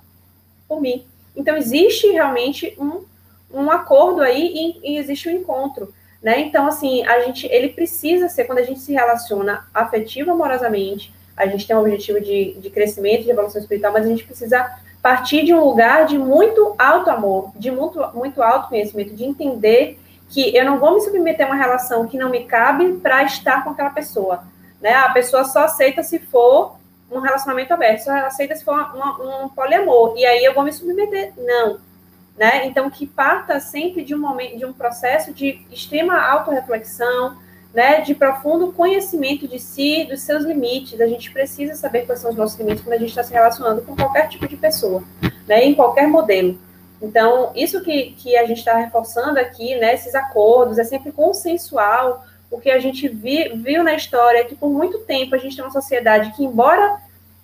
por 0.67 0.79
mim. 0.79 1.07
Então, 1.35 1.55
existe 1.57 2.07
realmente 2.07 2.75
um 2.79 3.03
um 3.51 3.69
acordo 3.71 4.21
aí 4.21 4.77
e, 4.83 4.93
e 4.93 4.97
existe 4.97 5.27
um 5.27 5.31
encontro, 5.31 5.93
né? 6.21 6.39
Então, 6.39 6.67
assim, 6.67 7.05
a 7.05 7.21
gente, 7.21 7.47
ele 7.47 7.69
precisa 7.69 8.29
ser, 8.29 8.45
quando 8.45 8.59
a 8.59 8.63
gente 8.63 8.79
se 8.79 8.93
relaciona 8.93 9.67
afetivo, 9.73 10.31
amorosamente, 10.31 11.13
a 11.35 11.47
gente 11.47 11.65
tem 11.65 11.75
um 11.75 11.79
objetivo 11.79 12.19
de, 12.19 12.53
de 12.55 12.69
crescimento, 12.69 13.23
de 13.23 13.31
evolução 13.31 13.61
espiritual, 13.61 13.93
mas 13.93 14.05
a 14.05 14.09
gente 14.09 14.25
precisa 14.25 14.69
partir 15.01 15.45
de 15.45 15.53
um 15.53 15.63
lugar 15.63 16.05
de 16.05 16.17
muito 16.17 16.75
alto 16.77 17.09
amor, 17.09 17.51
de 17.55 17.71
muito, 17.71 17.99
muito 18.13 18.43
alto 18.43 18.67
conhecimento, 18.67 19.15
de 19.15 19.23
entender 19.23 19.97
que 20.29 20.55
eu 20.55 20.65
não 20.65 20.77
vou 20.77 20.93
me 20.93 21.01
submeter 21.01 21.45
a 21.45 21.49
uma 21.49 21.55
relação 21.55 22.05
que 22.05 22.17
não 22.17 22.29
me 22.29 22.43
cabe 22.43 22.93
para 22.97 23.23
estar 23.23 23.63
com 23.63 23.71
aquela 23.71 23.89
pessoa, 23.89 24.43
né? 24.81 24.93
A 24.93 25.09
pessoa 25.09 25.45
só 25.45 25.63
aceita 25.63 26.03
se 26.03 26.19
for 26.19 26.75
um 27.11 27.19
relacionamento 27.19 27.73
aberto, 27.73 28.03
só 28.03 28.11
aceita 28.25 28.55
se 28.55 28.63
for 28.63 28.73
uma, 28.73 29.43
um 29.43 29.49
poliamor, 29.49 30.15
e 30.17 30.25
aí 30.25 30.43
eu 30.43 30.53
vou 30.53 30.63
me 30.63 30.71
submeter. 30.71 31.33
Não, 31.37 31.79
né? 32.37 32.65
Então, 32.65 32.89
que 32.89 33.05
parta 33.05 33.59
sempre 33.59 34.03
de 34.03 34.15
um 34.15 34.19
momento, 34.19 34.57
de 34.57 34.65
um 34.65 34.71
processo 34.71 35.33
de 35.33 35.61
extrema 35.69 36.19
autorreflexão, 36.21 37.37
né? 37.73 38.01
De 38.01 38.15
profundo 38.15 38.71
conhecimento 38.71 39.47
de 39.47 39.59
si, 39.59 40.05
dos 40.05 40.21
seus 40.21 40.45
limites. 40.45 41.01
A 41.01 41.07
gente 41.07 41.31
precisa 41.31 41.75
saber 41.75 42.05
quais 42.05 42.21
são 42.21 42.31
os 42.31 42.37
nossos 42.37 42.57
limites 42.57 42.81
quando 42.81 42.93
a 42.93 42.99
gente 42.99 43.09
está 43.09 43.23
se 43.23 43.33
relacionando 43.33 43.81
com 43.81 43.95
qualquer 43.95 44.29
tipo 44.29 44.47
de 44.47 44.55
pessoa, 44.55 45.03
né? 45.47 45.65
Em 45.65 45.75
qualquer 45.75 46.07
modelo. 46.07 46.57
Então, 47.01 47.51
isso 47.55 47.81
que, 47.81 48.11
que 48.11 48.35
a 48.35 48.45
gente 48.45 48.59
está 48.59 48.75
reforçando 48.75 49.39
aqui, 49.39 49.75
né, 49.75 49.93
esses 49.93 50.13
acordos, 50.13 50.77
é 50.77 50.83
sempre 50.83 51.11
consensual, 51.11 52.25
o 52.51 52.59
que 52.59 52.71
a 52.71 52.79
gente 52.79 53.07
vi, 53.07 53.49
viu 53.55 53.83
na 53.83 53.93
história 53.93 54.39
é 54.39 54.43
que 54.43 54.55
por 54.55 54.69
muito 54.69 54.99
tempo 54.99 55.35
a 55.35 55.37
gente 55.37 55.55
tem 55.55 55.63
uma 55.63 55.71
sociedade 55.71 56.31
que, 56.35 56.43
embora 56.43 56.99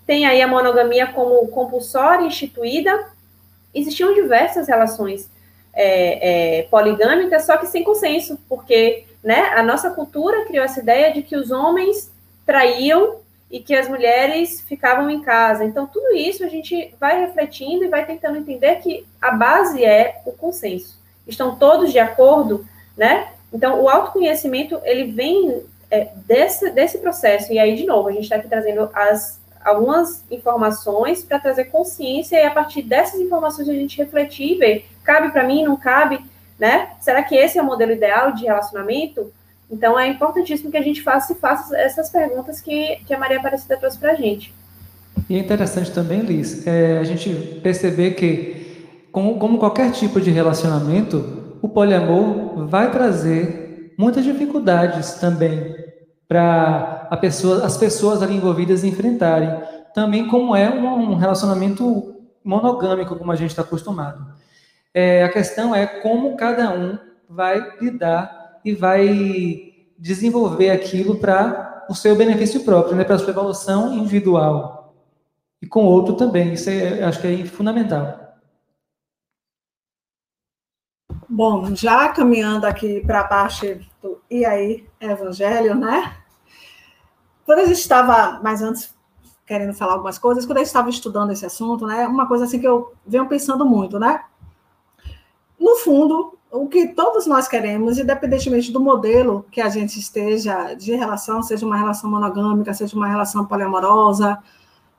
tenha 0.06 0.30
aí 0.30 0.42
a 0.42 0.48
monogamia 0.48 1.08
como 1.08 1.48
compulsória 1.48 2.26
instituída, 2.26 3.08
existiam 3.74 4.14
diversas 4.14 4.68
relações 4.68 5.30
é, 5.74 6.60
é, 6.60 6.64
poligâmicas, 6.64 7.46
só 7.46 7.58
que 7.58 7.68
sem 7.68 7.84
consenso, 7.84 8.40
porque 8.48 9.06
né, 9.24 9.50
a 9.56 9.62
nossa 9.62 9.90
cultura 9.90 10.46
criou 10.46 10.64
essa 10.64 10.80
ideia 10.80 11.12
de 11.12 11.22
que 11.22 11.36
os 11.36 11.52
homens 11.52 12.12
traíam 12.46 13.18
e 13.50 13.60
que 13.60 13.76
as 13.76 13.88
mulheres 13.88 14.62
ficavam 14.62 15.10
em 15.10 15.22
casa. 15.22 15.64
Então, 15.64 15.86
tudo 15.88 16.16
isso 16.16 16.44
a 16.44 16.48
gente 16.48 16.94
vai 17.00 17.20
refletindo 17.20 17.84
e 17.84 17.90
vai 17.90 18.06
tentando 18.06 18.38
entender 18.38 18.76
que 18.78 19.06
a 19.22 19.32
base 19.32 19.84
é 19.84 20.22
o 20.26 20.32
consenso. 20.32 21.00
Estão 21.28 21.56
todos 21.56 21.92
de 21.92 22.00
acordo, 22.00 22.66
né? 22.96 23.30
Então, 23.56 23.82
o 23.82 23.88
autoconhecimento, 23.88 24.82
ele 24.84 25.14
vem 25.14 25.64
é, 25.90 26.10
desse, 26.28 26.70
desse 26.72 26.98
processo. 26.98 27.54
E 27.54 27.58
aí, 27.58 27.74
de 27.74 27.86
novo, 27.86 28.10
a 28.10 28.12
gente 28.12 28.24
está 28.24 28.36
aqui 28.36 28.50
trazendo 28.50 28.90
as, 28.94 29.40
algumas 29.64 30.26
informações 30.30 31.24
para 31.24 31.40
trazer 31.40 31.66
consciência 31.66 32.36
e 32.36 32.44
a 32.44 32.52
partir 32.52 32.82
dessas 32.82 33.18
informações 33.18 33.70
a 33.70 33.74
gente 33.74 33.98
refletir 33.98 34.56
e 34.56 34.58
ver, 34.58 34.86
cabe 35.06 35.32
para 35.32 35.46
mim, 35.46 35.64
não 35.64 35.78
cabe, 35.78 36.20
né? 36.60 36.90
Será 37.00 37.24
que 37.24 37.34
esse 37.34 37.58
é 37.58 37.62
o 37.62 37.66
modelo 37.66 37.94
ideal 37.94 38.34
de 38.34 38.44
relacionamento? 38.44 39.32
Então, 39.72 39.98
é 39.98 40.10
importantíssimo 40.10 40.70
que 40.70 40.78
a 40.78 40.84
gente 40.84 41.02
faça 41.02 41.32
e 41.32 41.36
faça 41.38 41.78
essas 41.78 42.10
perguntas 42.10 42.60
que, 42.60 42.98
que 43.08 43.14
a 43.14 43.18
Maria 43.18 43.38
Aparecida 43.38 43.78
trouxe 43.78 43.98
para 43.98 44.12
a 44.12 44.16
gente. 44.16 44.54
E 45.30 45.38
é 45.38 45.40
interessante 45.40 45.94
também, 45.94 46.20
Liz, 46.20 46.68
é, 46.68 46.98
a 46.98 47.06
gente 47.06 47.62
perceber 47.64 48.16
que, 48.16 48.86
como, 49.14 49.40
como 49.40 49.58
qualquer 49.58 49.92
tipo 49.92 50.20
de 50.20 50.30
relacionamento, 50.30 51.45
o 51.62 51.70
poliamor 51.70 52.68
vai 52.68 52.92
trazer 52.92 53.94
muitas 53.98 54.24
dificuldades 54.24 55.14
também 55.16 55.76
para 56.28 57.08
pessoa, 57.22 57.66
as 57.66 57.78
pessoas 57.78 58.22
ali 58.22 58.36
envolvidas 58.36 58.84
enfrentarem. 58.84 59.50
Também 59.94 60.28
como 60.28 60.56
é 60.56 60.70
um, 60.70 61.12
um 61.12 61.16
relacionamento 61.16 62.16
monogâmico, 62.44 63.16
como 63.16 63.32
a 63.32 63.36
gente 63.36 63.52
está 63.52 63.62
acostumado. 63.62 64.26
É, 64.94 65.24
a 65.24 65.30
questão 65.30 65.74
é 65.74 65.86
como 65.86 66.36
cada 66.36 66.72
um 66.72 66.98
vai 67.30 67.78
lidar 67.82 68.60
e 68.64 68.74
vai 68.74 69.74
desenvolver 69.98 70.70
aquilo 70.70 71.16
para 71.16 71.86
o 71.90 71.96
seu 71.96 72.16
benefício 72.16 72.62
próprio, 72.62 72.96
né, 72.96 73.04
para 73.04 73.16
a 73.16 73.20
sua 73.20 73.30
evolução 73.30 73.94
individual. 73.94 74.96
E 75.62 75.68
com 75.68 75.86
outro 75.86 76.16
também, 76.16 76.54
isso 76.54 76.70
é, 76.70 77.04
acho 77.04 77.22
que 77.22 77.28
é 77.28 77.46
fundamental. 77.46 78.25
Bom, 81.28 81.76
já 81.76 82.10
caminhando 82.10 82.66
aqui 82.66 83.02
para 83.02 83.22
a 83.22 83.28
parte 83.28 83.88
do 84.02 84.22
e 84.30 84.46
aí, 84.46 84.86
evangelho, 85.00 85.76
né? 85.76 86.16
Quando 87.46 87.60
a 87.60 87.66
gente 87.66 87.80
estava, 87.80 88.40
mais 88.42 88.62
antes, 88.62 88.94
querendo 89.46 89.74
falar 89.74 89.94
algumas 89.94 90.18
coisas, 90.18 90.46
quando 90.46 90.58
eu 90.58 90.64
estava 90.64 90.90
estudando 90.90 91.32
esse 91.32 91.46
assunto, 91.46 91.86
né? 91.86 92.08
Uma 92.08 92.28
coisa 92.28 92.46
assim 92.46 92.60
que 92.60 92.68
eu 92.68 92.94
venho 93.06 93.28
pensando 93.28 93.66
muito, 93.66 94.00
né? 94.00 94.24
No 95.60 95.76
fundo, 95.78 96.38
o 96.52 96.68
que 96.68 96.90
todos 96.90 97.26
nós 97.26 97.48
queremos, 97.48 97.98
independentemente 97.98 98.72
do 98.72 98.80
modelo 98.80 99.46
que 99.52 99.62
a 99.62 99.70
gente 99.70 100.00
esteja 100.00 100.74
de 100.74 100.96
relação, 100.96 101.42
seja 101.42 101.66
uma 101.66 101.78
relação 101.78 102.10
monogâmica, 102.10 102.74
seja 102.74 102.96
uma 102.96 103.08
relação 103.08 103.46
poliamorosa, 103.46 104.38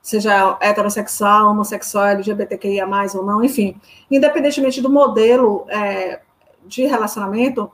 seja 0.06 0.56
heterossexual, 0.60 1.50
homossexual, 1.50 2.06
LGBTQIA+, 2.06 2.86
ou 3.16 3.24
não, 3.24 3.42
enfim, 3.42 3.74
independentemente 4.08 4.80
do 4.80 4.88
modelo 4.88 5.66
é, 5.68 6.20
de 6.64 6.86
relacionamento, 6.86 7.68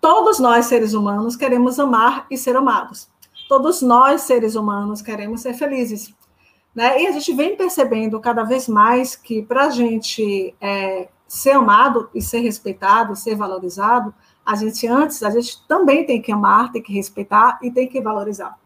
todos 0.00 0.40
nós, 0.40 0.66
seres 0.66 0.94
humanos, 0.94 1.36
queremos 1.36 1.78
amar 1.78 2.26
e 2.28 2.36
ser 2.36 2.56
amados. 2.56 3.08
Todos 3.48 3.80
nós, 3.82 4.22
seres 4.22 4.56
humanos, 4.56 5.00
queremos 5.00 5.42
ser 5.42 5.54
felizes. 5.54 6.12
Né? 6.74 7.02
E 7.02 7.06
a 7.06 7.12
gente 7.12 7.32
vem 7.34 7.56
percebendo 7.56 8.18
cada 8.18 8.42
vez 8.42 8.66
mais 8.66 9.14
que 9.14 9.42
para 9.42 9.66
a 9.66 9.70
gente 9.70 10.52
é, 10.60 11.08
ser 11.28 11.52
amado 11.52 12.10
e 12.12 12.20
ser 12.20 12.40
respeitado, 12.40 13.14
ser 13.14 13.36
valorizado, 13.36 14.12
a 14.44 14.56
gente 14.56 14.88
antes, 14.88 15.22
a 15.22 15.30
gente 15.30 15.64
também 15.68 16.04
tem 16.04 16.20
que 16.20 16.32
amar, 16.32 16.72
tem 16.72 16.82
que 16.82 16.92
respeitar 16.92 17.60
e 17.62 17.70
tem 17.70 17.86
que 17.86 18.00
valorizar. 18.00 18.58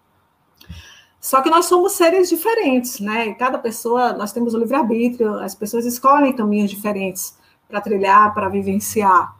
Só 1.26 1.42
que 1.42 1.50
nós 1.50 1.64
somos 1.66 1.94
seres 1.94 2.28
diferentes, 2.28 3.00
né? 3.00 3.34
Cada 3.34 3.58
pessoa, 3.58 4.12
nós 4.12 4.30
temos 4.30 4.54
o 4.54 4.58
livre-arbítrio, 4.58 5.34
as 5.40 5.56
pessoas 5.56 5.84
escolhem 5.84 6.32
caminhos 6.32 6.70
diferentes 6.70 7.36
para 7.68 7.80
trilhar, 7.80 8.32
para 8.32 8.48
vivenciar. 8.48 9.34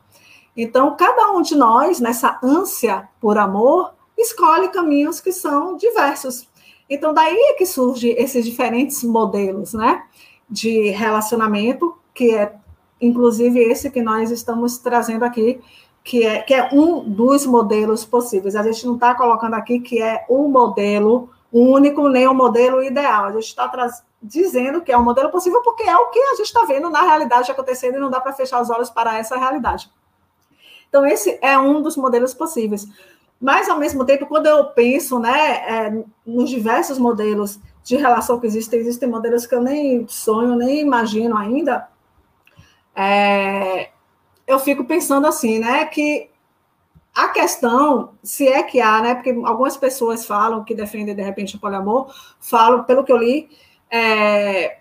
Então, 0.57 0.97
cada 0.97 1.31
um 1.31 1.43
de 1.43 1.55
nós, 1.55 2.01
nessa 2.01 2.41
ânsia 2.43 3.09
por 3.21 3.39
amor, 3.39 3.93
escolhe 4.19 4.67
caminhos 4.71 5.21
que 5.21 5.31
são 5.31 5.77
diversos. 5.77 6.49
Então, 6.91 7.15
daí 7.15 7.37
é 7.37 7.55
que 7.55 7.65
surgem 7.65 8.17
esses 8.19 8.45
diferentes 8.45 9.05
modelos, 9.05 9.73
né? 9.73 10.03
De 10.51 10.91
relacionamento, 10.91 11.97
que 12.13 12.35
é 12.35 12.53
inclusive 13.01 13.61
esse 13.61 13.93
que 13.93 14.03
nós 14.03 14.33
estamos 14.33 14.77
trazendo 14.79 15.25
aqui, 15.25 15.61
que 16.03 16.27
é, 16.27 16.43
que 16.43 16.53
é 16.53 16.69
um 16.73 17.09
dos 17.09 17.47
modelos 17.47 18.05
possíveis. 18.05 18.57
A 18.57 18.65
gente 18.65 18.85
não 18.85 18.95
está 18.95 19.15
colocando 19.15 19.55
aqui 19.55 19.79
que 19.79 20.03
é 20.03 20.27
um 20.29 20.49
modelo 20.49 21.31
único, 21.57 22.09
nem 22.09 22.29
um 22.29 22.35
modelo 22.35 22.83
ideal. 22.83 23.27
A 23.27 23.33
gente 23.33 23.45
está 23.45 23.71
dizendo 24.23 24.83
que 24.83 24.93
é 24.93 24.99
um 24.99 25.05
modelo 25.05 25.31
possível 25.31 25.63
porque 25.63 25.85
é 25.85 25.97
o 25.97 26.11
que 26.11 26.19
a 26.19 26.35
gente 26.35 26.47
está 26.47 26.65
vendo 26.65 26.91
na 26.91 27.03
realidade 27.03 27.51
acontecendo 27.51 27.97
e 27.97 28.01
não 28.01 28.11
dá 28.11 28.21
para 28.21 28.33
fechar 28.33 28.61
os 28.61 28.71
olhos 28.71 28.91
para 28.91 29.19
essa 29.19 29.37
realidade. 29.37 29.91
Então, 30.89 31.07
esse 31.07 31.39
é 31.43 31.59
um 31.59 31.83
dos 31.83 31.97
modelos 31.97 32.33
possíveis. 32.33 32.87
Mas, 33.41 33.69
ao 33.69 33.79
mesmo 33.79 34.05
tempo, 34.05 34.27
quando 34.27 34.47
eu 34.47 34.65
penso 34.67 35.19
né, 35.19 35.87
é, 35.89 36.05
nos 36.25 36.49
diversos 36.49 36.99
modelos 36.99 37.59
de 37.85 37.97
relação 37.97 38.41
que 38.41 38.47
existem, 38.47 38.81
existem 38.81 39.09
modelos 39.09 39.47
que 39.47 39.55
eu 39.55 39.61
nem 39.61 40.07
sonho, 40.09 40.57
nem 40.57 40.81
imagino 40.81 41.37
ainda, 41.37 41.89
é, 42.95 43.91
eu 44.47 44.59
fico 44.59 44.85
pensando 44.85 45.27
assim, 45.27 45.59
né, 45.59 45.85
que 45.85 46.31
a 47.17 47.29
questão, 47.29 48.13
se 48.23 48.47
é 48.47 48.63
que 48.63 48.79
há, 48.79 49.01
né, 49.01 49.15
porque 49.15 49.31
algumas 49.47 49.75
pessoas 49.75 50.27
falam 50.27 50.63
que 50.63 50.75
defendem, 50.75 51.17
de 51.17 51.23
repente, 51.23 51.57
o 51.57 51.59
poliamor, 51.59 52.15
falam, 52.39 52.85
pelo 52.85 53.03
que 53.03 53.11
eu 53.11 53.17
li, 53.17 53.49
é, 53.91 54.81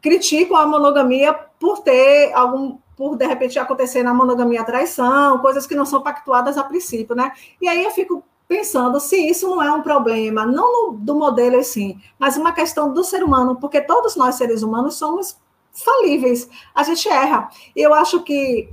criticam 0.00 0.56
a 0.56 0.66
monogamia 0.66 1.34
por 1.60 1.82
ter 1.82 2.32
algum, 2.32 2.78
por, 2.96 3.16
de 3.16 3.26
repente, 3.26 3.58
acontecer 3.58 4.02
na 4.02 4.14
monogamia 4.14 4.64
traição, 4.64 5.40
coisas 5.40 5.66
que 5.66 5.74
não 5.74 5.84
são 5.84 6.00
pactuadas 6.00 6.56
a 6.56 6.64
princípio, 6.64 7.14
né, 7.14 7.30
e 7.60 7.68
aí 7.68 7.84
eu 7.84 7.90
fico 7.90 8.24
pensando 8.48 8.98
se 8.98 9.16
isso 9.16 9.46
não 9.46 9.62
é 9.62 9.70
um 9.70 9.82
problema, 9.82 10.46
não 10.46 10.92
no, 10.92 10.96
do 10.96 11.14
modelo 11.14 11.58
assim, 11.58 12.00
mas 12.18 12.38
uma 12.38 12.52
questão 12.52 12.94
do 12.94 13.04
ser 13.04 13.22
humano, 13.22 13.56
porque 13.56 13.82
todos 13.82 14.16
nós, 14.16 14.36
seres 14.36 14.62
humanos, 14.62 14.94
somos 14.96 15.36
falíveis. 15.70 16.48
A 16.74 16.82
gente 16.82 17.08
erra. 17.08 17.50
Eu 17.74 17.92
acho 17.92 18.22
que 18.22 18.70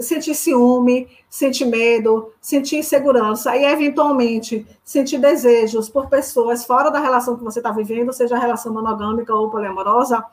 sentir 0.00 0.34
ciúme, 0.34 1.08
sentir 1.28 1.66
medo, 1.66 2.32
sentir 2.40 2.78
insegurança. 2.78 3.56
E, 3.56 3.64
eventualmente, 3.64 4.66
sentir 4.82 5.18
desejos 5.18 5.88
por 5.88 6.08
pessoas 6.08 6.64
fora 6.64 6.90
da 6.90 7.00
relação 7.00 7.36
que 7.36 7.44
você 7.44 7.58
está 7.58 7.70
vivendo, 7.70 8.12
seja 8.12 8.38
relação 8.38 8.72
monogâmica 8.72 9.34
ou 9.34 9.50
poliamorosa, 9.50 10.24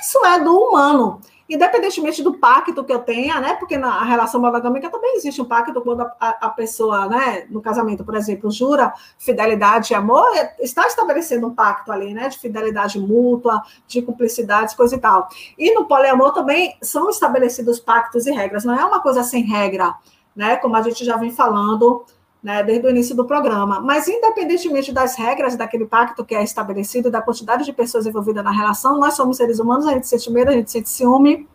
isso 0.00 0.24
é 0.24 0.42
do 0.42 0.56
humano 0.56 1.20
independentemente 1.48 2.22
do 2.22 2.34
pacto 2.34 2.84
que 2.84 2.92
eu 2.92 3.00
tenha, 3.00 3.40
né? 3.40 3.54
Porque 3.54 3.76
na 3.76 4.02
relação 4.04 4.40
monogâmica 4.40 4.90
também 4.90 5.16
existe 5.16 5.40
um 5.40 5.44
pacto 5.44 5.80
quando 5.82 6.00
a, 6.02 6.14
a, 6.18 6.48
pessoa, 6.48 7.06
né, 7.06 7.46
no 7.50 7.60
casamento, 7.60 8.04
por 8.04 8.14
exemplo, 8.14 8.50
jura 8.50 8.92
fidelidade 9.18 9.92
e 9.92 9.96
amor, 9.96 10.26
é, 10.36 10.56
está 10.60 10.86
estabelecendo 10.86 11.46
um 11.46 11.54
pacto 11.54 11.92
ali, 11.92 12.14
né, 12.14 12.28
de 12.28 12.38
fidelidade 12.38 12.98
mútua, 12.98 13.62
de 13.86 14.00
cumplicidade, 14.02 14.76
coisa 14.76 14.96
e 14.96 14.98
tal. 14.98 15.28
E 15.58 15.74
no 15.74 15.86
poliamor 15.86 16.32
também 16.32 16.76
são 16.82 17.10
estabelecidos 17.10 17.78
pactos 17.78 18.26
e 18.26 18.32
regras, 18.32 18.64
não 18.64 18.74
é 18.74 18.84
uma 18.84 19.00
coisa 19.00 19.22
sem 19.22 19.44
regra, 19.44 19.94
né? 20.34 20.56
Como 20.56 20.74
a 20.76 20.82
gente 20.82 21.04
já 21.04 21.16
vem 21.16 21.30
falando 21.30 22.04
né, 22.44 22.62
desde 22.62 22.86
o 22.86 22.90
início 22.90 23.16
do 23.16 23.24
programa. 23.24 23.80
Mas, 23.80 24.06
independentemente 24.06 24.92
das 24.92 25.16
regras 25.16 25.56
daquele 25.56 25.86
pacto 25.86 26.22
que 26.22 26.34
é 26.34 26.44
estabelecido, 26.44 27.10
da 27.10 27.22
quantidade 27.22 27.64
de 27.64 27.72
pessoas 27.72 28.06
envolvidas 28.06 28.44
na 28.44 28.50
relação, 28.50 28.98
nós 29.00 29.14
somos 29.14 29.38
seres 29.38 29.58
humanos, 29.58 29.86
a 29.86 29.94
gente 29.94 30.06
sente 30.06 30.30
medo, 30.30 30.50
a 30.50 30.52
gente 30.52 30.70
sente 30.70 30.90
ciúme. 30.90 31.48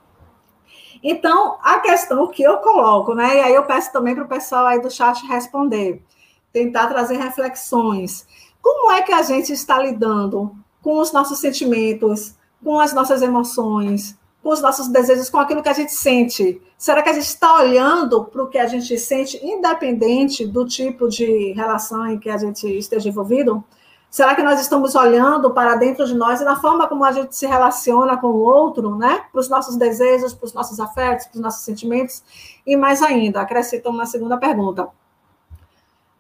Então, 1.04 1.60
a 1.62 1.80
questão 1.80 2.26
que 2.28 2.42
eu 2.42 2.58
coloco, 2.58 3.14
né, 3.14 3.38
e 3.38 3.40
aí 3.42 3.54
eu 3.54 3.64
peço 3.64 3.92
também 3.92 4.16
para 4.16 4.24
o 4.24 4.28
pessoal 4.28 4.66
aí 4.66 4.82
do 4.82 4.90
chat 4.90 5.24
responder, 5.28 6.02
tentar 6.52 6.88
trazer 6.88 7.18
reflexões. 7.18 8.26
Como 8.60 8.92
é 8.92 9.04
que 9.04 9.14
a 9.14 9.22
gente 9.22 9.54
está 9.54 9.78
lidando 9.78 10.52
com 10.82 10.98
os 10.98 11.14
nossos 11.14 11.38
sentimentos, 11.40 12.36
com 12.64 12.80
as 12.80 12.94
nossas 12.94 13.22
emoções, 13.22 14.18
com 14.42 14.50
os 14.50 14.62
nossos 14.62 14.88
desejos, 14.88 15.30
com 15.30 15.38
aquilo 15.38 15.62
que 15.62 15.70
a 15.70 15.74
gente 15.74 15.92
sente? 15.92 16.62
Será 16.78 17.02
que 17.02 17.10
a 17.10 17.14
gente 17.14 17.26
está 17.26 17.56
olhando 17.56 18.26
para 18.26 18.44
o 18.44 18.48
que 18.48 18.58
a 18.58 18.68
gente 18.68 18.98
sente, 18.98 19.40
independente 19.46 20.46
do 20.46 20.66
tipo 20.66 21.10
de 21.10 21.52
relação 21.54 22.08
em 22.08 22.18
que 22.18 22.30
a 22.30 22.38
gente 22.38 22.66
esteja 22.78 23.10
envolvido? 23.10 23.64
Será 24.10 24.34
que 24.34 24.42
nós 24.42 24.60
estamos 24.60 24.96
olhando 24.96 25.52
para 25.52 25.76
dentro 25.76 26.06
de 26.08 26.16
nós 26.16 26.42
e 26.42 26.44
na 26.44 26.56
forma 26.56 26.88
como 26.88 27.06
a 27.06 27.12
gente 27.12 27.36
se 27.36 27.46
relaciona 27.46 28.18
com 28.18 28.28
o 28.28 28.40
outro, 28.40 28.96
né? 28.96 29.26
Para 29.32 29.40
os 29.40 29.50
nossos 29.50 29.76
desejos, 29.76 30.34
para 30.34 30.46
os 30.48 30.54
nossos 30.54 30.80
afetos, 30.80 31.28
para 31.28 31.36
os 31.36 31.42
nossos 31.42 31.64
sentimentos? 31.64 32.24
E 32.66 32.76
mais 32.76 33.04
ainda, 33.04 33.42
acrescento 33.42 33.88
uma 33.90 34.08
segunda 34.08 34.36
pergunta. 34.38 34.90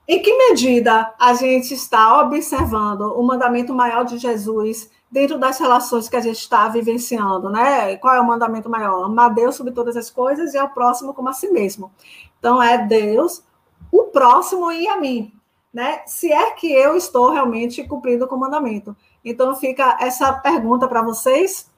Em 0.07 0.21
que 0.21 0.35
medida 0.35 1.13
a 1.19 1.33
gente 1.33 1.73
está 1.73 2.21
observando 2.21 3.13
o 3.15 3.23
mandamento 3.23 3.73
maior 3.73 4.03
de 4.03 4.19
Jesus 4.19 4.89
dentro 5.11 5.39
das 5.39 5.59
relações 5.59 6.07
que 6.07 6.15
a 6.15 6.21
gente 6.21 6.39
está 6.39 6.67
vivenciando, 6.69 7.49
né? 7.49 7.97
Qual 7.97 8.13
é 8.13 8.19
o 8.19 8.25
mandamento 8.25 8.69
maior? 8.69 9.05
Amar 9.05 9.33
Deus 9.33 9.55
sobre 9.55 9.73
todas 9.73 9.97
as 9.97 10.09
coisas 10.09 10.53
e 10.53 10.57
ao 10.57 10.69
próximo 10.69 11.13
como 11.13 11.29
a 11.29 11.33
si 11.33 11.49
mesmo. 11.49 11.91
Então, 12.37 12.61
é 12.61 12.77
Deus, 12.77 13.43
o 13.91 14.03
próximo 14.05 14.71
e 14.71 14.87
a 14.87 14.97
mim 14.97 15.33
né? 15.73 16.01
Se 16.05 16.31
é 16.31 16.51
que 16.51 16.71
eu 16.71 16.95
estou 16.95 17.31
realmente 17.31 17.83
cumprindo 17.83 18.25
o 18.25 18.37
mandamento. 18.37 18.95
Então 19.23 19.55
fica 19.55 19.97
essa 19.99 20.33
pergunta 20.33 20.87
para 20.87 21.01
vocês. 21.01 21.69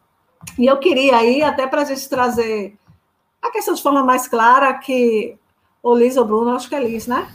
E 0.57 0.65
eu 0.65 0.79
queria 0.79 1.17
aí, 1.17 1.41
até 1.41 1.67
para 1.67 1.81
a 1.81 1.85
gente 1.85 2.07
trazer 2.09 2.77
a 3.41 3.51
questão 3.51 3.73
de 3.73 3.81
forma 3.81 4.03
mais 4.03 4.27
clara, 4.27 4.73
que 4.75 5.37
o 5.83 5.93
Liz 5.93 6.17
ou 6.17 6.25
Bruno, 6.25 6.55
acho 6.55 6.69
que 6.69 6.75
é 6.75 6.79
Liz, 6.79 7.07
né? 7.07 7.27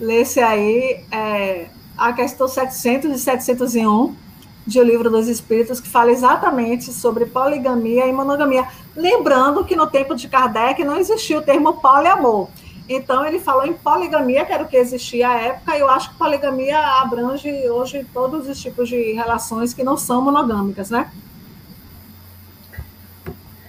Lesse 0.00 0.40
aí 0.40 1.04
é, 1.12 1.68
a 1.96 2.12
questão 2.12 2.48
700 2.48 3.10
e 3.10 3.18
701 3.18 4.16
de 4.68 4.78
O 4.78 4.84
Livro 4.84 5.10
dos 5.10 5.26
Espíritos, 5.28 5.80
que 5.80 5.88
fala 5.88 6.10
exatamente 6.10 6.92
sobre 6.92 7.24
poligamia 7.24 8.06
e 8.06 8.12
monogamia. 8.12 8.66
Lembrando 8.94 9.64
que 9.64 9.74
no 9.74 9.86
tempo 9.86 10.14
de 10.14 10.28
Kardec 10.28 10.84
não 10.84 10.96
existia 10.96 11.38
o 11.38 11.42
termo 11.42 11.80
poliamor. 11.80 12.48
Então, 12.88 13.24
ele 13.24 13.38
falou 13.38 13.66
em 13.66 13.72
poligamia, 13.72 14.44
que 14.44 14.52
era 14.52 14.62
o 14.62 14.68
que 14.68 14.76
existia 14.76 15.28
à 15.28 15.40
época, 15.40 15.76
e 15.76 15.80
eu 15.80 15.90
acho 15.90 16.10
que 16.10 16.18
poligamia 16.18 16.78
abrange 16.78 17.50
hoje 17.68 18.06
todos 18.12 18.48
os 18.48 18.60
tipos 18.60 18.88
de 18.88 19.12
relações 19.12 19.74
que 19.74 19.82
não 19.82 19.96
são 19.96 20.22
monogâmicas, 20.22 20.90
né? 20.90 21.10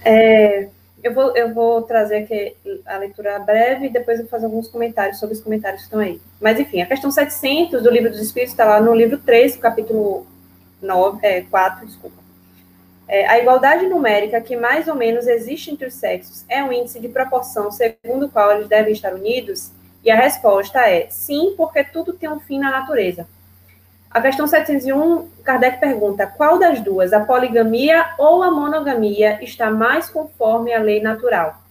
É, 0.02 0.68
eu, 1.02 1.12
vou, 1.12 1.36
eu 1.36 1.52
vou 1.52 1.82
trazer 1.82 2.16
aqui 2.18 2.56
a 2.86 2.96
leitura 2.96 3.38
breve 3.40 3.86
e 3.86 3.90
depois 3.90 4.18
eu 4.18 4.24
vou 4.24 4.30
fazer 4.30 4.46
alguns 4.46 4.68
comentários 4.68 5.18
sobre 5.18 5.34
os 5.34 5.42
comentários 5.42 5.82
que 5.82 5.86
estão 5.86 6.00
aí. 6.00 6.18
Mas, 6.40 6.58
enfim, 6.58 6.80
a 6.80 6.86
questão 6.86 7.10
700 7.10 7.82
do 7.82 7.90
Livro 7.90 8.10
dos 8.10 8.20
Espíritos 8.20 8.52
está 8.52 8.64
lá 8.64 8.80
no 8.80 8.94
livro 8.94 9.18
3, 9.18 9.56
capítulo 9.56 10.26
9, 10.80 11.26
é, 11.26 11.42
4, 11.42 11.86
desculpa. 11.86 12.16
É, 13.08 13.26
a 13.26 13.38
igualdade 13.40 13.86
numérica 13.86 14.40
que 14.40 14.56
mais 14.56 14.86
ou 14.86 14.94
menos 14.94 15.26
existe 15.26 15.70
entre 15.70 15.88
os 15.88 15.94
sexos 15.94 16.44
é 16.48 16.62
um 16.62 16.72
índice 16.72 17.00
de 17.00 17.08
proporção 17.08 17.70
segundo 17.70 18.26
o 18.26 18.28
qual 18.28 18.52
eles 18.52 18.68
devem 18.68 18.92
estar 18.92 19.12
unidos? 19.12 19.72
E 20.04 20.10
a 20.10 20.16
resposta 20.16 20.80
é 20.88 21.08
sim, 21.10 21.54
porque 21.56 21.82
tudo 21.82 22.12
tem 22.12 22.30
um 22.30 22.40
fim 22.40 22.58
na 22.58 22.70
natureza. 22.70 23.26
A 24.10 24.20
questão 24.20 24.46
701, 24.46 25.28
Kardec 25.44 25.78
pergunta: 25.78 26.26
qual 26.26 26.58
das 26.58 26.80
duas, 26.80 27.12
a 27.12 27.20
poligamia 27.20 28.14
ou 28.18 28.42
a 28.42 28.50
monogamia, 28.50 29.42
está 29.42 29.70
mais 29.70 30.08
conforme 30.10 30.72
à 30.72 30.80
lei 30.80 31.00
natural? 31.00 31.62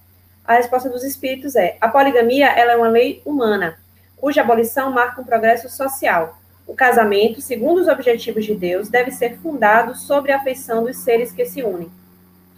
A 0.46 0.56
resposta 0.56 0.90
dos 0.90 1.04
espíritos 1.04 1.56
é: 1.56 1.78
a 1.82 1.90
poligamia 1.90 2.48
ela 2.48 2.74
é 2.74 2.78
uma 2.78 2.88
lei 2.88 3.22
humana, 3.26 3.78
cuja 4.16 4.42
abolição 4.42 4.92
marca 4.92 5.22
um 5.22 5.26
progresso 5.26 5.70
social. 5.70 6.39
O 6.70 6.76
casamento, 6.76 7.42
segundo 7.42 7.82
os 7.82 7.88
objetivos 7.88 8.46
de 8.46 8.54
Deus, 8.54 8.90
deve 8.90 9.10
ser 9.10 9.40
fundado 9.40 9.96
sobre 9.96 10.32
a 10.32 10.38
afeição 10.38 10.84
dos 10.84 10.98
seres 10.98 11.32
que 11.32 11.44
se 11.44 11.64
unem. 11.64 11.92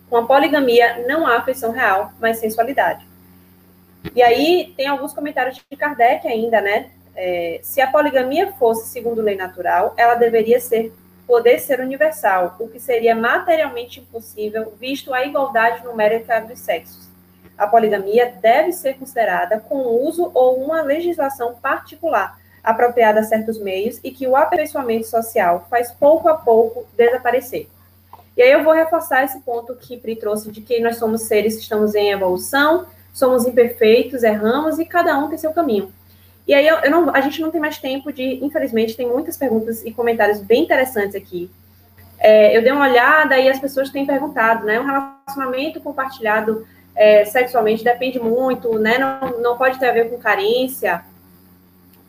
Com 0.09 0.18
a 0.18 0.26
poligamia, 0.26 1.05
não 1.07 1.26
há 1.26 1.38
afeição 1.38 1.72
real, 1.72 2.12
mas 2.20 2.38
sensualidade. 2.38 3.07
E 4.14 4.22
aí 4.22 4.74
tem 4.76 4.86
alguns 4.86 5.14
comentários 5.14 5.55
de 5.55 5.78
Kardec 5.78 6.28
ainda, 6.28 6.59
né? 6.59 6.91
É, 7.16 7.62
se 7.64 7.80
a 7.80 7.89
poligamia 7.89 8.51
fosse 8.59 8.89
segundo 8.89 9.22
lei 9.22 9.38
natural, 9.38 9.93
ela 9.95 10.16
deveria 10.16 10.59
ser 10.59 10.93
poder 11.26 11.59
ser 11.59 11.80
universal, 11.80 12.57
o 12.59 12.68
que 12.68 12.82
seria 12.82 13.16
materialmente 13.16 14.01
impossível, 14.01 14.74
visto 14.78 15.14
a 15.14 15.26
igualdade 15.26 15.86
numérica 15.86 16.41
dos 16.41 16.59
sexos. 16.59 17.07
A 17.57 17.66
poligamia 17.66 18.34
deve 18.41 18.74
ser 18.74 18.95
considerada 18.95 19.57
com 19.57 20.05
uso 20.05 20.30
ou 20.34 20.62
uma 20.62 20.82
legislação 20.82 21.55
particular, 21.55 22.40
apropriada 22.64 23.20
a 23.20 23.24
certos 23.24 23.59
meios 23.59 23.99
e 24.03 24.12
que 24.12 24.28
o 24.28 24.36
aperfeiçoamento 24.36 25.07
social 25.07 25.68
faz 25.70 25.91
pouco 25.91 26.30
a 26.30 26.36
pouco 26.36 26.86
desaparecer. 26.95 27.68
E 28.36 28.41
aí 28.41 28.51
eu 28.51 28.64
vou 28.64 28.74
reforçar 28.74 29.24
esse 29.24 29.39
ponto 29.41 29.76
que 29.76 29.97
Pri 29.97 30.16
trouxe 30.16 30.51
de 30.51 30.62
que 30.62 30.80
nós 30.80 30.97
somos 30.97 31.24
seres 31.24 31.55
que 31.55 31.64
estamos 31.64 31.95
em 31.95 32.12
evolução, 32.12 32.86
somos 33.14 33.45
imperfeitos, 33.45 34.24
erramos 34.24 34.80
e 34.80 34.86
cada 34.86 35.18
um 35.18 35.28
tem 35.28 35.38
seu 35.38 35.51
caminho. 35.51 35.91
E 36.47 36.53
aí 36.53 36.68
eu, 36.68 36.78
eu 36.78 36.91
não, 36.91 37.14
a 37.14 37.22
gente 37.22 37.41
não 37.41 37.51
tem 37.51 37.62
mais 37.62 37.78
tempo 37.78 38.12
de, 38.12 38.43
infelizmente, 38.43 38.95
tem 38.95 39.07
muitas 39.07 39.38
perguntas 39.38 39.84
e 39.86 39.91
comentários 39.91 40.39
bem 40.39 40.64
interessantes 40.64 41.16
aqui. 41.16 41.49
É, 42.20 42.55
eu 42.55 42.62
dei 42.62 42.72
uma 42.72 42.88
olhada 42.88 43.38
e 43.38 43.49
as 43.49 43.59
pessoas 43.59 43.89
têm 43.89 44.05
perguntado, 44.05 44.66
né? 44.66 44.80
Um 44.80 44.86
relacionamento 44.86 45.82
compartilhado 45.82 46.68
é, 46.95 47.26
sexualmente 47.26 47.84
depende 47.84 48.20
muito, 48.20 48.78
né? 48.80 48.97
Não, 48.97 49.39
não 49.41 49.57
pode 49.57 49.80
ter 49.80 49.89
a 49.89 49.93
ver 49.93 50.09
com 50.09 50.18
carência 50.18 51.03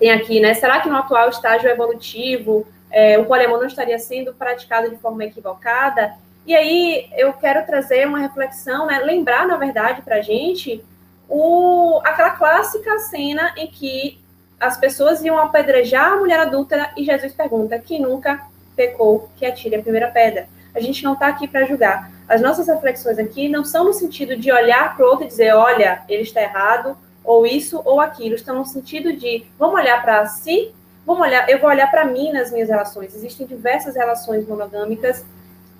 tem 0.03 0.11
aqui, 0.11 0.41
né? 0.41 0.53
Será 0.55 0.81
que 0.81 0.89
no 0.89 0.97
atual 0.97 1.29
estágio 1.29 1.71
evolutivo 1.71 2.67
é, 2.91 3.17
o 3.21 3.25
poliamor 3.25 3.61
não 3.61 3.69
estaria 3.69 3.97
sendo 4.01 4.35
praticado 4.35 4.91
de 4.91 4.97
forma 4.97 5.25
equivocada? 5.25 6.15
E 6.45 6.57
aí 6.57 7.09
eu 7.17 7.33
quero 7.35 7.65
trazer 7.65 8.05
uma 8.05 8.19
reflexão, 8.19 8.85
né? 8.85 8.99
Lembrar, 8.99 9.47
na 9.47 9.57
verdade, 9.57 10.03
para 10.03 10.17
a 10.17 10.21
gente 10.21 10.85
o, 11.29 12.01
aquela 12.03 12.31
clássica 12.31 12.99
cena 12.99 13.55
em 13.57 13.69
que 13.69 14.21
as 14.59 14.77
pessoas 14.77 15.23
iam 15.23 15.39
apedrejar 15.39 16.15
a 16.15 16.17
mulher 16.17 16.41
adulta 16.41 16.91
e 16.97 17.05
Jesus 17.05 17.33
pergunta: 17.33 17.79
quem 17.79 18.01
nunca 18.01 18.45
pecou, 18.75 19.31
que 19.37 19.47
atire 19.47 19.77
a 19.77 19.83
primeira 19.83 20.09
pedra. 20.09 20.49
A 20.75 20.81
gente 20.81 21.05
não 21.05 21.13
está 21.13 21.29
aqui 21.29 21.47
para 21.47 21.65
julgar. 21.65 22.11
As 22.29 22.41
nossas 22.41 22.67
reflexões 22.67 23.21
aqui 23.21 23.49
não 23.49 23.65
são 23.65 23.85
no 23.85 23.93
sentido 23.93 24.37
de 24.37 24.51
olhar 24.51 24.97
para 24.97 25.07
o 25.07 25.09
outro 25.09 25.27
e 25.27 25.29
dizer: 25.29 25.55
olha, 25.55 26.03
ele 26.09 26.23
está 26.23 26.43
errado, 26.43 26.97
ou 27.25 27.47
isso 27.47 27.81
ou 27.85 28.01
aquilo. 28.01 28.35
Estão 28.35 28.57
no 28.57 28.64
sentido 28.64 29.12
de 29.12 29.45
vamos 29.59 29.81
olhar 29.81 30.03
para 30.03 30.27
si, 30.27 30.73
vamos 31.07 31.23
olhar, 31.23 31.49
eu 31.49 31.59
vou 31.59 31.68
olhar 31.70 31.91
para 31.91 32.05
mim 32.05 32.33
nas 32.33 32.51
minhas 32.51 32.68
relações. 32.68 33.14
Existem 33.14 33.47
diversas 33.47 33.95
relações 33.95 34.47
monogâmicas 34.47 35.25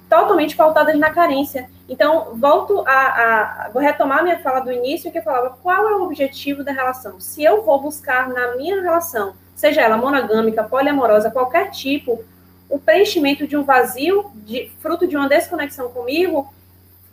totalmente 0.09 0.55
pautadas 0.55 0.99
na 0.99 1.09
carência. 1.09 1.71
Então, 1.89 2.33
volto 2.35 2.85
a, 2.87 2.93
a, 2.93 3.71
vou 3.73 3.81
retomar 3.81 4.23
minha 4.23 4.39
fala 4.41 4.61
do 4.61 4.71
início 4.71 5.11
que 5.11 5.19
eu 5.19 5.23
falava 5.23 5.57
qual 5.63 5.89
é 5.89 5.97
o 5.97 6.03
objetivo 6.03 6.63
da 6.63 6.71
relação. 6.71 7.19
Se 7.19 7.43
eu 7.43 7.63
vou 7.63 7.81
buscar 7.81 8.29
na 8.29 8.55
minha 8.57 8.83
relação, 8.83 9.35
seja 9.55 9.81
ela 9.81 9.97
monogâmica, 9.97 10.65
poliamorosa, 10.65 11.31
qualquer 11.31 11.71
tipo, 11.71 12.23
o 12.69 12.79
preenchimento 12.79 13.47
de 13.47 13.57
um 13.57 13.63
vazio, 13.63 14.31
de, 14.35 14.71
fruto 14.81 15.07
de 15.07 15.17
uma 15.17 15.29
desconexão 15.29 15.89
comigo, 15.89 16.53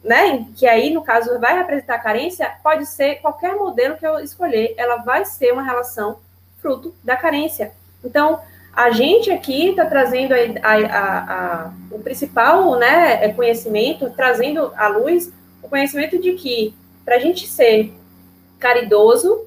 né, 0.03 0.45
que 0.55 0.65
aí, 0.67 0.93
no 0.93 1.03
caso, 1.03 1.39
vai 1.39 1.57
representar 1.57 1.99
carência, 1.99 2.51
pode 2.63 2.85
ser 2.85 3.15
qualquer 3.15 3.55
modelo 3.55 3.97
que 3.97 4.07
eu 4.07 4.19
escolher, 4.19 4.73
ela 4.77 4.97
vai 4.97 5.25
ser 5.25 5.51
uma 5.51 5.63
relação 5.63 6.19
fruto 6.61 6.93
da 7.03 7.15
carência. 7.15 7.71
Então, 8.03 8.39
a 8.73 8.91
gente 8.91 9.29
aqui 9.31 9.69
está 9.69 9.85
trazendo 9.85 10.33
a, 10.33 10.37
a, 10.63 11.33
a, 11.65 11.71
o 11.91 11.99
principal 11.99 12.77
né, 12.77 13.25
é 13.25 13.33
conhecimento, 13.33 14.09
trazendo 14.11 14.71
à 14.75 14.87
luz 14.87 15.31
o 15.61 15.67
conhecimento 15.67 16.17
de 16.19 16.33
que, 16.33 16.73
para 17.03 17.15
a 17.15 17.19
gente 17.19 17.47
ser 17.47 17.93
caridoso, 18.57 19.45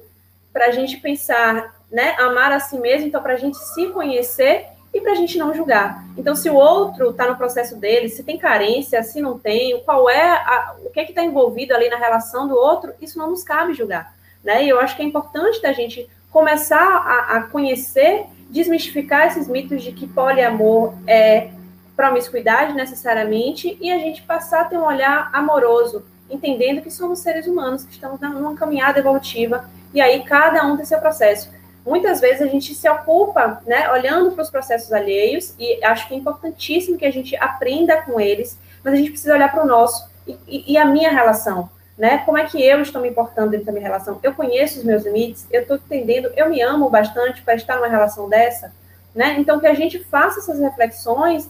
para 0.51 0.67
a 0.67 0.71
gente 0.71 0.97
pensar, 0.97 1.75
né, 1.91 2.15
amar 2.19 2.51
a 2.51 2.59
si 2.59 2.77
mesmo, 2.77 3.07
então, 3.07 3.21
para 3.21 3.33
a 3.33 3.37
gente 3.37 3.57
se 3.57 3.87
conhecer, 3.87 4.67
e 4.93 5.01
para 5.01 5.13
a 5.13 5.15
gente 5.15 5.37
não 5.37 5.53
julgar. 5.53 6.05
Então, 6.15 6.35
se 6.35 6.49
o 6.49 6.55
outro 6.55 7.09
está 7.09 7.27
no 7.27 7.35
processo 7.35 7.75
dele, 7.77 8.09
se 8.09 8.23
tem 8.23 8.37
carência, 8.37 9.01
se 9.01 9.19
não 9.19 9.39
tem, 9.39 9.81
qual 9.83 10.09
é 10.09 10.29
a, 10.29 10.75
o 10.85 10.91
que 10.91 10.99
é 10.99 11.03
que 11.03 11.11
está 11.11 11.23
envolvido 11.23 11.73
ali 11.73 11.89
na 11.89 11.97
relação 11.97 12.47
do 12.47 12.55
outro, 12.55 12.93
isso 13.01 13.17
não 13.17 13.31
nos 13.31 13.43
cabe 13.43 13.73
julgar. 13.73 14.15
Né? 14.43 14.65
E 14.65 14.69
eu 14.69 14.79
acho 14.79 14.95
que 14.95 15.01
é 15.01 15.05
importante 15.05 15.61
da 15.61 15.73
gente 15.73 16.07
começar 16.29 16.77
a, 16.77 17.37
a 17.37 17.41
conhecer, 17.43 18.25
desmistificar 18.49 19.27
esses 19.27 19.47
mitos 19.47 19.81
de 19.81 19.91
que 19.91 20.07
poliamor 20.07 20.93
é 21.07 21.49
promiscuidade 21.95 22.73
necessariamente 22.73 23.77
e 23.79 23.91
a 23.91 23.97
gente 23.97 24.21
passar 24.23 24.61
a 24.61 24.65
ter 24.65 24.77
um 24.77 24.85
olhar 24.85 25.29
amoroso, 25.33 26.03
entendendo 26.29 26.81
que 26.81 26.91
somos 26.91 27.19
seres 27.19 27.47
humanos 27.47 27.83
que 27.83 27.91
estamos 27.91 28.19
numa 28.19 28.55
caminhada 28.55 28.99
evolutiva 28.99 29.69
e 29.93 30.01
aí 30.01 30.23
cada 30.23 30.65
um 30.65 30.75
tem 30.75 30.85
seu 30.85 30.99
processo 30.99 31.51
muitas 31.85 32.21
vezes 32.21 32.41
a 32.41 32.47
gente 32.47 32.73
se 32.73 32.87
ocupa, 32.89 33.61
né, 33.65 33.91
olhando 33.91 34.31
para 34.31 34.43
os 34.43 34.49
processos 34.49 34.91
alheios, 34.91 35.53
e 35.59 35.83
acho 35.83 36.07
que 36.07 36.13
é 36.13 36.17
importantíssimo 36.17 36.97
que 36.97 37.05
a 37.05 37.11
gente 37.11 37.35
aprenda 37.35 38.01
com 38.01 38.19
eles, 38.19 38.57
mas 38.83 38.93
a 38.93 38.97
gente 38.97 39.11
precisa 39.11 39.33
olhar 39.33 39.51
para 39.51 39.63
o 39.63 39.67
nosso 39.67 40.11
e, 40.25 40.37
e, 40.47 40.73
e, 40.73 40.77
a 40.77 40.85
minha 40.85 41.09
relação, 41.09 41.69
né? 41.97 42.19
Como 42.19 42.37
é 42.37 42.45
que 42.45 42.61
eu 42.61 42.81
estou 42.81 43.01
me 43.01 43.09
importando 43.09 43.51
dentro 43.51 43.65
da 43.65 43.71
minha 43.73 43.83
relação? 43.83 44.19
Eu 44.23 44.33
conheço 44.33 44.79
os 44.79 44.85
meus 44.85 45.03
limites, 45.03 45.45
eu 45.51 45.61
estou 45.61 45.75
entendendo, 45.75 46.31
eu 46.35 46.49
me 46.49 46.61
amo 46.61 46.89
bastante 46.89 47.41
para 47.41 47.55
estar 47.55 47.75
numa 47.75 47.89
relação 47.89 48.29
dessa, 48.29 48.73
né? 49.13 49.35
Então 49.37 49.59
que 49.59 49.67
a 49.67 49.73
gente 49.73 49.99
faça 49.99 50.39
essas 50.39 50.59
reflexões 50.59 51.49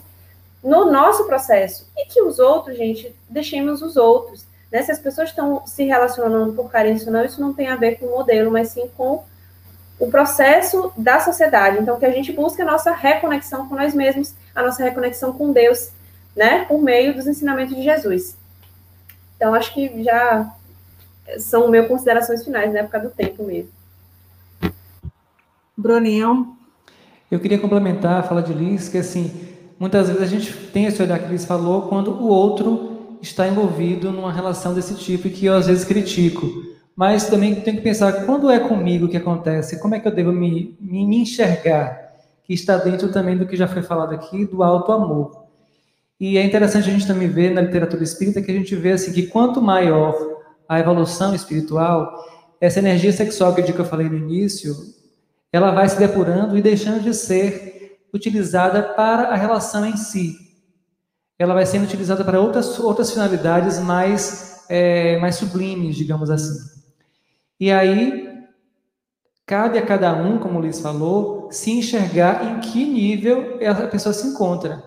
no 0.64 0.90
nosso 0.90 1.26
processo 1.26 1.88
e 1.96 2.06
que 2.06 2.22
os 2.22 2.40
outros, 2.40 2.78
gente, 2.78 3.14
deixemos 3.30 3.82
os 3.82 3.98
outros. 3.98 4.46
Né? 4.72 4.82
Se 4.82 4.92
as 4.92 5.00
pessoas 5.00 5.30
estão 5.30 5.68
se 5.68 5.84
relacionando 5.84 6.54
por 6.54 6.72
carência 6.72 7.08
ou 7.08 7.14
não, 7.14 7.24
isso 7.24 7.42
não 7.42 7.54
tem 7.54 7.68
a 7.68 7.76
ver 7.76 8.00
com 8.00 8.06
o 8.06 8.12
modelo, 8.12 8.50
mas 8.50 8.70
sim 8.70 8.90
com 8.96 9.24
o 10.04 10.12
processo 10.12 10.92
da 10.98 11.20
sociedade. 11.22 11.80
Então, 11.80 11.98
que 11.98 12.06
a 12.06 12.12
gente 12.12 12.34
busque 12.34 12.62
a 12.62 12.66
nossa 12.66 12.92
reconexão 12.92 13.68
com 13.70 13.76
nós 13.76 13.94
mesmos, 13.94 14.34
a 14.54 14.62
nossa 14.62 14.84
reconexão 14.84 15.32
com 15.32 15.54
Deus, 15.54 15.92
né, 16.36 16.66
por 16.66 16.82
meio 16.82 17.14
dos 17.14 17.26
ensinamentos 17.26 17.76
de 17.76 17.84
Jesus. 17.84 18.38
Então, 19.38 19.54
acho 19.54 19.74
que 19.74 20.04
já 20.04 20.54
são 21.40 21.70
meio 21.70 21.88
considerações 21.88 22.44
finais, 22.44 22.74
né, 22.74 22.84
por 22.84 22.92
causa 22.92 23.08
do 23.08 23.14
tempo 23.14 23.44
mesmo. 23.44 23.72
Bruninho. 25.76 26.58
Eu 27.32 27.40
queria 27.40 27.58
complementar 27.58 28.20
a 28.20 28.24
fala 28.24 28.44
de 28.44 28.54
Liz, 28.54 28.90
que 28.90 28.98
assim, 28.98 29.32
muitas 29.80 30.08
vezes 30.08 30.22
a 30.22 30.26
gente 30.26 30.54
tem 30.72 30.86
esse 30.86 31.02
olhar 31.02 31.18
que 31.18 31.30
Liz 31.30 31.46
falou 31.46 31.84
quando 31.84 32.12
o 32.12 32.28
outro 32.28 33.18
está 33.22 33.48
envolvido 33.48 34.12
numa 34.12 34.34
relação 34.34 34.74
desse 34.74 34.96
tipo 34.96 35.28
e 35.28 35.32
que 35.32 35.46
eu 35.46 35.54
às 35.54 35.68
vezes 35.68 35.86
critico. 35.86 36.73
Mas 36.96 37.28
também 37.28 37.56
tenho 37.56 37.78
que 37.78 37.84
pensar 37.84 38.26
quando 38.26 38.50
é 38.50 38.60
comigo 38.60 39.08
que 39.08 39.18
acontece, 39.18 39.80
como 39.80 39.96
é 39.96 40.00
que 40.00 40.08
eu 40.08 40.14
devo 40.14 40.32
me, 40.32 40.78
me, 40.80 41.18
enxergar, 41.18 42.14
que 42.44 42.54
está 42.54 42.78
dentro 42.78 43.12
também 43.12 43.36
do 43.36 43.48
que 43.48 43.56
já 43.56 43.68
foi 43.68 43.82
falado 43.82 44.14
aqui, 44.14 44.46
do 44.46 44.62
alto 44.62 44.92
amor. 44.92 45.44
E 46.20 46.38
é 46.38 46.44
interessante 46.44 46.90
a 46.90 46.94
gente 46.94 47.08
também 47.08 47.28
ver 47.28 47.52
na 47.52 47.62
literatura 47.62 48.04
espírita 48.04 48.42
que 48.42 48.52
a 48.52 48.54
gente 48.54 48.76
vê 48.76 48.92
assim 48.92 49.12
que 49.12 49.28
quanto 49.28 49.62
maior 49.62 50.16
a 50.70 50.80
evolução 50.80 51.34
espiritual, 51.34 52.14
essa 52.62 52.80
energia 52.80 53.12
sexual 53.12 53.54
que 53.56 53.62
eu, 53.62 53.66
que 53.66 53.80
eu 53.80 53.86
falei 53.86 54.08
no 54.08 54.18
início, 54.18 54.76
ela 55.52 55.72
vai 55.72 55.90
se 55.90 55.98
depurando 55.98 56.58
e 56.58 56.62
deixando 56.62 57.02
de 57.02 57.14
ser 57.14 58.00
utilizada 58.14 58.84
para 58.84 59.30
a 59.30 59.36
relação 59.36 59.86
em 59.86 59.98
si. 59.98 60.36
Ela 61.38 61.56
vai 61.56 61.66
sendo 61.66 61.86
utilizada 61.86 62.24
para 62.24 62.40
outras, 62.40 62.80
outras 62.80 63.12
finalidades 63.12 63.80
mais, 63.80 64.64
é, 64.70 65.18
mais 65.20 65.36
sublimes, 65.36 65.96
digamos 65.96 66.30
assim. 66.30 66.73
E 67.64 67.72
aí, 67.72 68.30
cabe 69.46 69.78
a 69.78 69.86
cada 69.86 70.14
um, 70.14 70.38
como 70.38 70.60
o 70.60 70.62
Luiz 70.62 70.82
falou, 70.82 71.48
se 71.50 71.72
enxergar 71.72 72.44
em 72.44 72.60
que 72.60 72.84
nível 72.84 73.58
a 73.66 73.88
pessoa 73.88 74.12
se 74.12 74.28
encontra. 74.28 74.84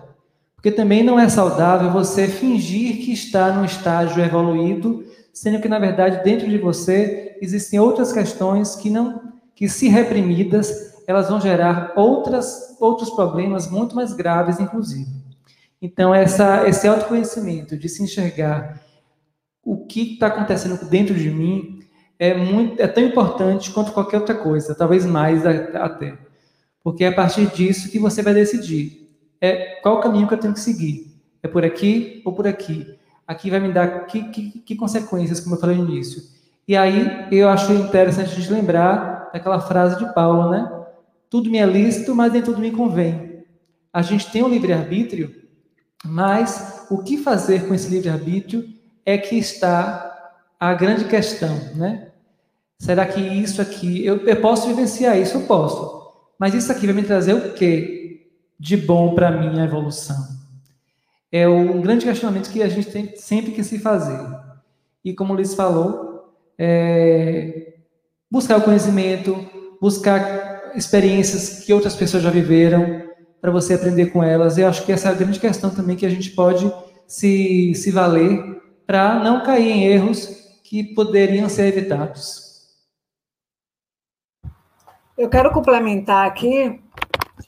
Porque 0.55 0.69
também 0.69 1.01
não 1.01 1.19
é 1.19 1.27
saudável 1.27 1.89
você 1.89 2.27
fingir 2.27 2.97
que 2.97 3.11
está 3.11 3.51
num 3.51 3.65
estágio 3.65 4.23
evoluído, 4.23 5.03
sendo 5.33 5.59
que, 5.59 5.67
na 5.67 5.79
verdade, 5.79 6.23
dentro 6.23 6.47
de 6.47 6.59
você 6.59 7.35
existem 7.41 7.79
outras 7.79 8.13
questões 8.13 8.75
que 8.75 8.91
não 8.91 9.23
que, 9.55 9.67
se 9.67 9.87
reprimidas, 9.87 11.01
elas 11.07 11.29
vão 11.29 11.41
gerar 11.41 11.93
outras, 11.95 12.77
outros 12.79 13.09
problemas 13.09 13.67
muito 13.67 13.95
mais 13.95 14.13
graves, 14.13 14.59
inclusive. 14.59 15.09
Então, 15.81 16.13
essa, 16.13 16.69
esse 16.69 16.87
autoconhecimento 16.87 17.75
de 17.75 17.89
se 17.89 18.03
enxergar 18.03 18.79
o 19.63 19.83
que 19.87 20.13
está 20.13 20.27
acontecendo 20.27 20.87
dentro 20.87 21.15
de 21.15 21.31
mim 21.31 21.76
é, 22.19 22.33
muito, 22.33 22.81
é 22.81 22.87
tão 22.87 23.03
importante 23.03 23.71
quanto 23.71 23.91
qualquer 23.91 24.17
outra 24.17 24.35
coisa, 24.35 24.75
talvez 24.75 25.05
mais 25.05 25.45
até. 25.45 26.17
Porque 26.83 27.03
é 27.03 27.09
a 27.09 27.15
partir 27.15 27.47
disso 27.47 27.91
que 27.91 27.99
você 27.99 28.21
vai 28.21 28.33
decidir 28.33 29.09
é, 29.39 29.79
qual 29.81 29.97
o 29.97 30.01
caminho 30.01 30.27
que 30.27 30.33
eu 30.33 30.39
tenho 30.39 30.53
que 30.53 30.59
seguir. 30.59 31.15
É 31.43 31.47
por 31.47 31.63
aqui 31.63 32.21
ou 32.25 32.33
por 32.33 32.47
aqui? 32.47 32.97
Aqui 33.27 33.49
vai 33.49 33.59
me 33.59 33.71
dar 33.71 34.05
que, 34.05 34.23
que, 34.29 34.59
que 34.59 34.75
consequências, 34.75 35.39
como 35.39 35.55
eu 35.55 35.59
falei 35.59 35.77
no 35.77 35.85
início. 35.89 36.23
E 36.67 36.75
aí 36.75 37.27
eu 37.31 37.47
acho 37.49 37.71
interessante 37.73 38.31
a 38.31 38.35
gente 38.35 38.51
lembrar 38.51 39.29
aquela 39.33 39.59
frase 39.59 39.97
de 39.99 40.13
Paulo, 40.13 40.49
né? 40.49 40.69
Tudo 41.29 41.49
me 41.49 41.57
é 41.57 41.65
lícito, 41.65 42.15
mas 42.15 42.33
nem 42.33 42.41
tudo 42.41 42.59
me 42.59 42.71
convém. 42.71 43.43
A 43.91 44.01
gente 44.01 44.31
tem 44.31 44.43
um 44.43 44.49
livre-arbítrio, 44.49 45.33
mas 46.05 46.85
o 46.89 46.99
que 47.03 47.17
fazer 47.17 47.67
com 47.67 47.73
esse 47.73 47.89
livre-arbítrio 47.89 48.65
é 49.05 49.17
que 49.17 49.37
está 49.37 50.06
a 50.59 50.73
grande 50.73 51.05
questão, 51.05 51.55
né? 51.75 52.09
Será 52.79 53.05
que 53.05 53.19
isso 53.19 53.61
aqui, 53.61 54.05
eu, 54.05 54.17
eu 54.27 54.35
posso 54.39 54.67
vivenciar 54.67 55.17
isso? 55.17 55.37
Eu 55.37 55.41
posso. 55.41 55.97
Mas 56.39 56.53
isso 56.53 56.71
aqui 56.71 56.85
vai 56.85 56.95
me 56.95 57.03
trazer 57.03 57.33
o 57.33 57.53
quê 57.53 58.27
de 58.59 58.77
bom 58.77 59.15
para 59.15 59.29
a 59.29 59.31
minha 59.31 59.63
evolução? 59.63 60.15
É 61.31 61.47
um 61.47 61.81
grande 61.81 62.05
questionamento 62.05 62.51
que 62.51 62.61
a 62.61 62.69
gente 62.69 62.89
tem 62.89 63.15
sempre 63.15 63.51
que 63.51 63.63
se 63.63 63.79
fazer. 63.79 64.19
E 65.03 65.13
como 65.13 65.33
o 65.33 65.35
Luiz 65.35 65.53
falou, 65.53 66.33
é, 66.57 67.73
buscar 68.29 68.57
o 68.57 68.61
conhecimento, 68.61 69.47
buscar 69.81 70.71
experiências 70.75 71.63
que 71.65 71.73
outras 71.73 71.95
pessoas 71.95 72.23
já 72.23 72.29
viveram, 72.29 73.07
para 73.41 73.51
você 73.51 73.73
aprender 73.73 74.07
com 74.07 74.23
elas. 74.23 74.57
Eu 74.57 74.67
acho 74.67 74.85
que 74.85 74.91
essa 74.91 75.09
é 75.09 75.11
a 75.11 75.15
grande 75.15 75.39
questão 75.39 75.69
também 75.69 75.95
que 75.95 76.05
a 76.05 76.09
gente 76.09 76.31
pode 76.31 76.71
se, 77.07 77.73
se 77.75 77.91
valer 77.91 78.61
para 78.85 79.23
não 79.23 79.43
cair 79.43 79.71
em 79.71 79.85
erros 79.85 80.46
que 80.67 80.83
poderiam 80.83 81.47
ser 81.47 81.67
evitados. 81.67 82.45
Eu 85.17 85.29
quero 85.29 85.51
complementar 85.51 86.27
aqui. 86.27 86.81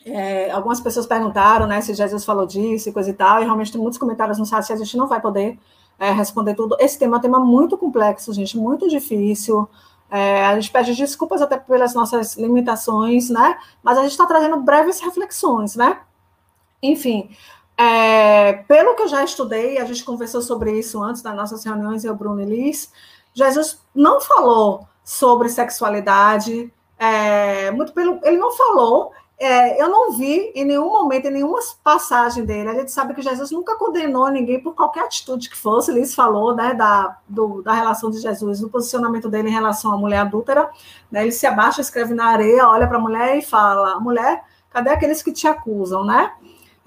É, 0.05 0.49
algumas 0.51 0.79
pessoas 0.79 1.05
perguntaram 1.05 1.67
né, 1.67 1.81
se 1.81 1.93
Jesus 1.93 2.23
falou 2.23 2.45
disso 2.45 2.87
e 2.87 2.93
coisa 2.93 3.09
e 3.09 3.13
tal, 3.13 3.41
e 3.41 3.43
realmente 3.43 3.73
tem 3.73 3.81
muitos 3.81 3.99
comentários 3.99 4.37
no 4.37 4.45
site 4.45 4.71
a 4.71 4.75
gente 4.77 4.95
não 4.95 5.07
vai 5.07 5.19
poder 5.19 5.59
é, 5.99 6.11
responder 6.11 6.55
tudo. 6.55 6.77
Esse 6.79 6.97
tema 6.97 7.17
é 7.17 7.19
um 7.19 7.21
tema 7.21 7.39
muito 7.39 7.77
complexo, 7.77 8.33
gente, 8.33 8.57
muito 8.57 8.87
difícil. 8.87 9.67
É, 10.09 10.45
a 10.45 10.55
gente 10.55 10.71
pede 10.71 10.95
desculpas 10.95 11.41
até 11.41 11.57
pelas 11.57 11.93
nossas 11.93 12.37
limitações, 12.37 13.29
né? 13.29 13.57
Mas 13.83 13.97
a 13.97 14.01
gente 14.01 14.11
está 14.11 14.25
trazendo 14.25 14.61
breves 14.61 15.01
reflexões, 15.01 15.75
né? 15.75 15.99
Enfim, 16.81 17.29
é, 17.81 18.53
pelo 18.67 18.93
que 18.93 19.03
eu 19.03 19.07
já 19.07 19.23
estudei, 19.23 19.77
a 19.77 19.85
gente 19.85 20.03
conversou 20.03 20.41
sobre 20.41 20.77
isso 20.77 21.01
antes 21.01 21.21
das 21.21 21.33
nossas 21.33 21.63
reuniões, 21.63 22.03
eu, 22.03 22.13
Bruno 22.13 22.41
e 22.41 22.45
Liz, 22.45 22.91
Jesus 23.33 23.81
não 23.95 24.19
falou 24.19 24.85
sobre 25.01 25.47
sexualidade, 25.47 26.73
é, 26.97 27.71
muito 27.71 27.93
pelo, 27.93 28.19
ele 28.23 28.37
não 28.37 28.51
falou 28.51 29.13
é, 29.39 29.81
eu 29.81 29.87
não 29.87 30.11
vi 30.17 30.51
em 30.53 30.65
nenhum 30.65 30.89
momento, 30.89 31.27
em 31.27 31.31
nenhuma 31.31 31.59
passagem 31.81 32.43
dele, 32.43 32.67
a 32.67 32.73
gente 32.73 32.91
sabe 32.91 33.13
que 33.13 33.21
Jesus 33.21 33.51
nunca 33.51 33.77
condenou 33.77 34.29
ninguém 34.29 34.61
por 34.61 34.75
qualquer 34.75 35.05
atitude 35.05 35.49
que 35.49 35.55
fosse, 35.55 35.93
Liz 35.93 36.13
falou, 36.13 36.53
né, 36.53 36.73
da, 36.73 37.17
do, 37.25 37.61
da 37.61 37.71
relação 37.71 38.11
de 38.11 38.19
Jesus, 38.19 38.59
do 38.59 38.69
posicionamento 38.69 39.29
dele 39.29 39.47
em 39.47 39.53
relação 39.53 39.93
à 39.93 39.97
mulher 39.97 40.17
adúltera, 40.17 40.69
né, 41.09 41.21
ele 41.21 41.31
se 41.31 41.47
abaixa, 41.47 41.79
escreve 41.79 42.13
na 42.13 42.25
areia, 42.25 42.67
olha 42.67 42.85
para 42.85 42.97
a 42.97 43.01
mulher 43.01 43.37
e 43.37 43.41
fala, 43.41 43.97
mulher, 44.01 44.43
cadê 44.69 44.89
aqueles 44.89 45.23
que 45.23 45.31
te 45.31 45.47
acusam, 45.47 46.03
né? 46.03 46.33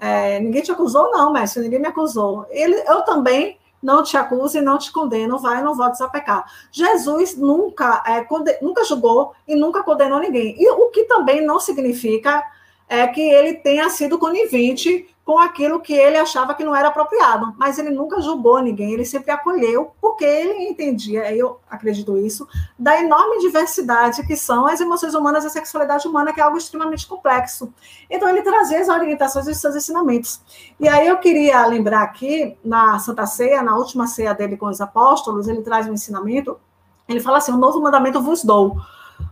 É, 0.05 0.37
ninguém 0.37 0.61
te 0.61 0.69
acusou, 0.69 1.09
não, 1.11 1.31
mestre, 1.31 1.61
ninguém 1.61 1.79
me 1.79 1.87
acusou. 1.87 2.45
Ele, 2.49 2.75
eu 2.75 3.03
também 3.03 3.57
não 3.81 4.03
te 4.03 4.17
acuso 4.17 4.57
e 4.57 4.61
não 4.61 4.77
te 4.77 4.91
condeno, 4.91 5.39
vai 5.39 5.63
não 5.63 5.75
voltes 5.75 6.01
a 6.01 6.09
pecar. 6.09 6.43
Jesus 6.73 7.37
nunca, 7.37 8.03
é, 8.05 8.27
nunca 8.61 8.83
julgou 8.83 9.33
e 9.47 9.55
nunca 9.55 9.81
condenou 9.81 10.19
ninguém. 10.19 10.61
E 10.61 10.69
o 10.71 10.89
que 10.89 11.05
também 11.05 11.45
não 11.45 11.57
significa 11.57 12.43
é 12.89 13.07
que 13.07 13.21
ele 13.21 13.53
tenha 13.53 13.89
sido 13.89 14.19
conivente 14.19 15.07
com 15.25 15.39
aquilo 15.39 15.79
que 15.79 15.93
ele 15.93 16.17
achava 16.17 16.53
que 16.53 16.65
não 16.65 16.75
era 16.75 16.89
apropriado, 16.89 17.53
mas 17.57 17.79
ele 17.79 17.91
nunca 17.91 18.19
julgou 18.19 18.61
ninguém, 18.61 18.93
ele 18.93 19.05
sempre 19.05 19.31
acolheu, 19.31 19.93
porque 20.01 20.25
ele 20.25 20.67
entendia, 20.67 21.33
eu 21.33 21.59
acredito 21.69 22.17
isso, 22.17 22.45
da 22.77 22.99
enorme 22.99 23.39
diversidade 23.39 24.25
que 24.27 24.35
são 24.35 24.67
as 24.67 24.81
emoções 24.81 25.13
humanas 25.13 25.45
e 25.45 25.47
a 25.47 25.49
sexualidade 25.49 26.05
humana, 26.07 26.33
que 26.33 26.41
é 26.41 26.43
algo 26.43 26.57
extremamente 26.57 27.07
complexo. 27.07 27.73
Então, 28.09 28.27
ele 28.27 28.41
trazia 28.41 28.81
as 28.81 28.89
orientações 28.89 29.45
dos 29.45 29.57
seus 29.57 29.75
ensinamentos. 29.75 30.41
E 30.77 30.89
aí 30.89 31.07
eu 31.07 31.17
queria 31.17 31.65
lembrar 31.67 32.03
aqui, 32.03 32.57
na 32.63 32.99
Santa 32.99 33.25
Ceia, 33.25 33.63
na 33.63 33.77
última 33.77 34.07
ceia 34.07 34.33
dele 34.33 34.57
com 34.57 34.67
os 34.67 34.81
apóstolos, 34.81 35.47
ele 35.47 35.61
traz 35.61 35.87
um 35.87 35.93
ensinamento, 35.93 36.59
ele 37.07 37.21
fala 37.21 37.37
assim, 37.37 37.53
um 37.53 37.57
novo 37.57 37.79
mandamento 37.81 38.21
vos 38.21 38.43
dou, 38.43 38.77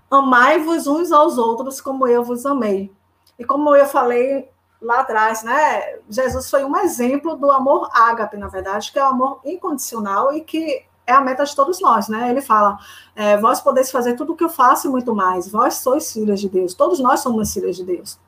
amai-vos 0.09 0.87
uns 0.87 1.11
aos 1.11 1.37
outros 1.37 1.81
como 1.81 2.07
eu 2.07 2.23
vos 2.23 2.45
amei. 2.45 2.89
E 3.37 3.43
como 3.43 3.75
eu 3.75 3.85
falei 3.85 4.49
lá 4.81 5.01
atrás, 5.01 5.43
né? 5.43 5.99
Jesus 6.09 6.49
foi 6.49 6.63
um 6.65 6.75
exemplo 6.77 7.35
do 7.35 7.51
amor 7.51 7.89
ágape, 7.93 8.35
na 8.37 8.47
verdade, 8.47 8.91
que 8.91 8.97
é 8.97 9.03
o 9.03 9.07
amor 9.07 9.39
incondicional 9.45 10.33
e 10.33 10.41
que 10.41 10.83
é 11.05 11.13
a 11.13 11.21
meta 11.21 11.43
de 11.43 11.55
todos 11.55 11.79
nós, 11.79 12.07
né? 12.07 12.29
Ele 12.29 12.41
fala: 12.41 12.77
é, 13.15 13.37
vós 13.37 13.61
podeis 13.61 13.91
fazer 13.91 14.15
tudo 14.15 14.33
o 14.33 14.35
que 14.35 14.43
eu 14.43 14.49
faço 14.49 14.87
e 14.87 14.91
muito 14.91 15.13
mais. 15.13 15.47
Vós 15.47 15.75
sois 15.75 16.11
filhos 16.11 16.39
de 16.39 16.49
Deus. 16.49 16.73
Todos 16.73 16.99
nós 16.99 17.19
somos 17.19 17.53
filhos 17.53 17.77
de 17.77 17.83
Deus. 17.83 18.19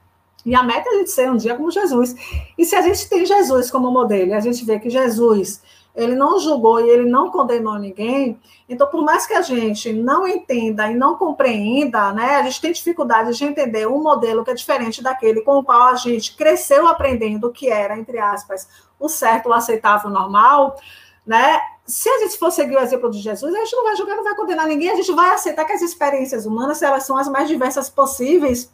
E 0.45 0.53
a 0.53 0.61
meta 0.61 0.89
é 0.89 0.93
a 0.93 0.97
gente 0.99 1.11
ser 1.11 1.31
um 1.31 1.37
dia 1.37 1.55
como 1.55 1.71
Jesus. 1.71 2.15
E 2.57 2.65
se 2.65 2.75
a 2.75 2.81
gente 2.81 3.07
tem 3.07 3.25
Jesus 3.25 3.71
como 3.71 3.89
modelo, 3.89 4.33
a 4.33 4.39
gente 4.39 4.63
vê 4.65 4.77
que 4.77 4.89
Jesus 4.89 5.61
ele 5.95 6.15
não 6.15 6.39
julgou 6.39 6.81
e 6.81 6.89
ele 6.89 7.09
não 7.09 7.29
condenou 7.29 7.77
ninguém. 7.77 8.39
Então, 8.67 8.87
por 8.87 9.03
mais 9.03 9.27
que 9.27 9.33
a 9.33 9.41
gente 9.41 9.93
não 9.93 10.27
entenda 10.27 10.89
e 10.89 10.95
não 10.95 11.15
compreenda, 11.15 12.11
né, 12.11 12.37
a 12.37 12.43
gente 12.43 12.61
tem 12.61 12.71
dificuldade 12.71 13.37
de 13.37 13.45
entender 13.45 13.87
um 13.87 14.01
modelo 14.01 14.43
que 14.43 14.51
é 14.51 14.55
diferente 14.55 15.03
daquele 15.03 15.41
com 15.41 15.57
o 15.57 15.63
qual 15.63 15.89
a 15.89 15.95
gente 15.95 16.35
cresceu 16.35 16.87
aprendendo 16.87 17.51
que 17.51 17.69
era, 17.69 17.97
entre 17.97 18.17
aspas, 18.17 18.67
o 18.99 19.07
certo, 19.07 19.49
o 19.49 19.53
aceitável, 19.53 20.09
o 20.09 20.13
normal, 20.13 20.77
né? 21.25 21.59
Se 21.85 22.09
a 22.09 22.19
gente 22.19 22.37
for 22.37 22.51
seguir 22.51 22.77
o 22.77 22.79
exemplo 22.79 23.11
de 23.11 23.19
Jesus, 23.19 23.53
a 23.53 23.57
gente 23.59 23.75
não 23.75 23.83
vai 23.83 23.95
julgar, 23.95 24.15
não 24.15 24.23
vai 24.23 24.35
condenar 24.35 24.65
ninguém, 24.67 24.89
a 24.89 24.95
gente 24.95 25.11
vai 25.11 25.33
aceitar 25.33 25.65
que 25.65 25.73
as 25.73 25.81
experiências 25.81 26.45
humanas, 26.45 26.81
elas 26.81 27.05
são 27.05 27.17
as 27.17 27.27
mais 27.27 27.47
diversas 27.47 27.89
possíveis, 27.89 28.71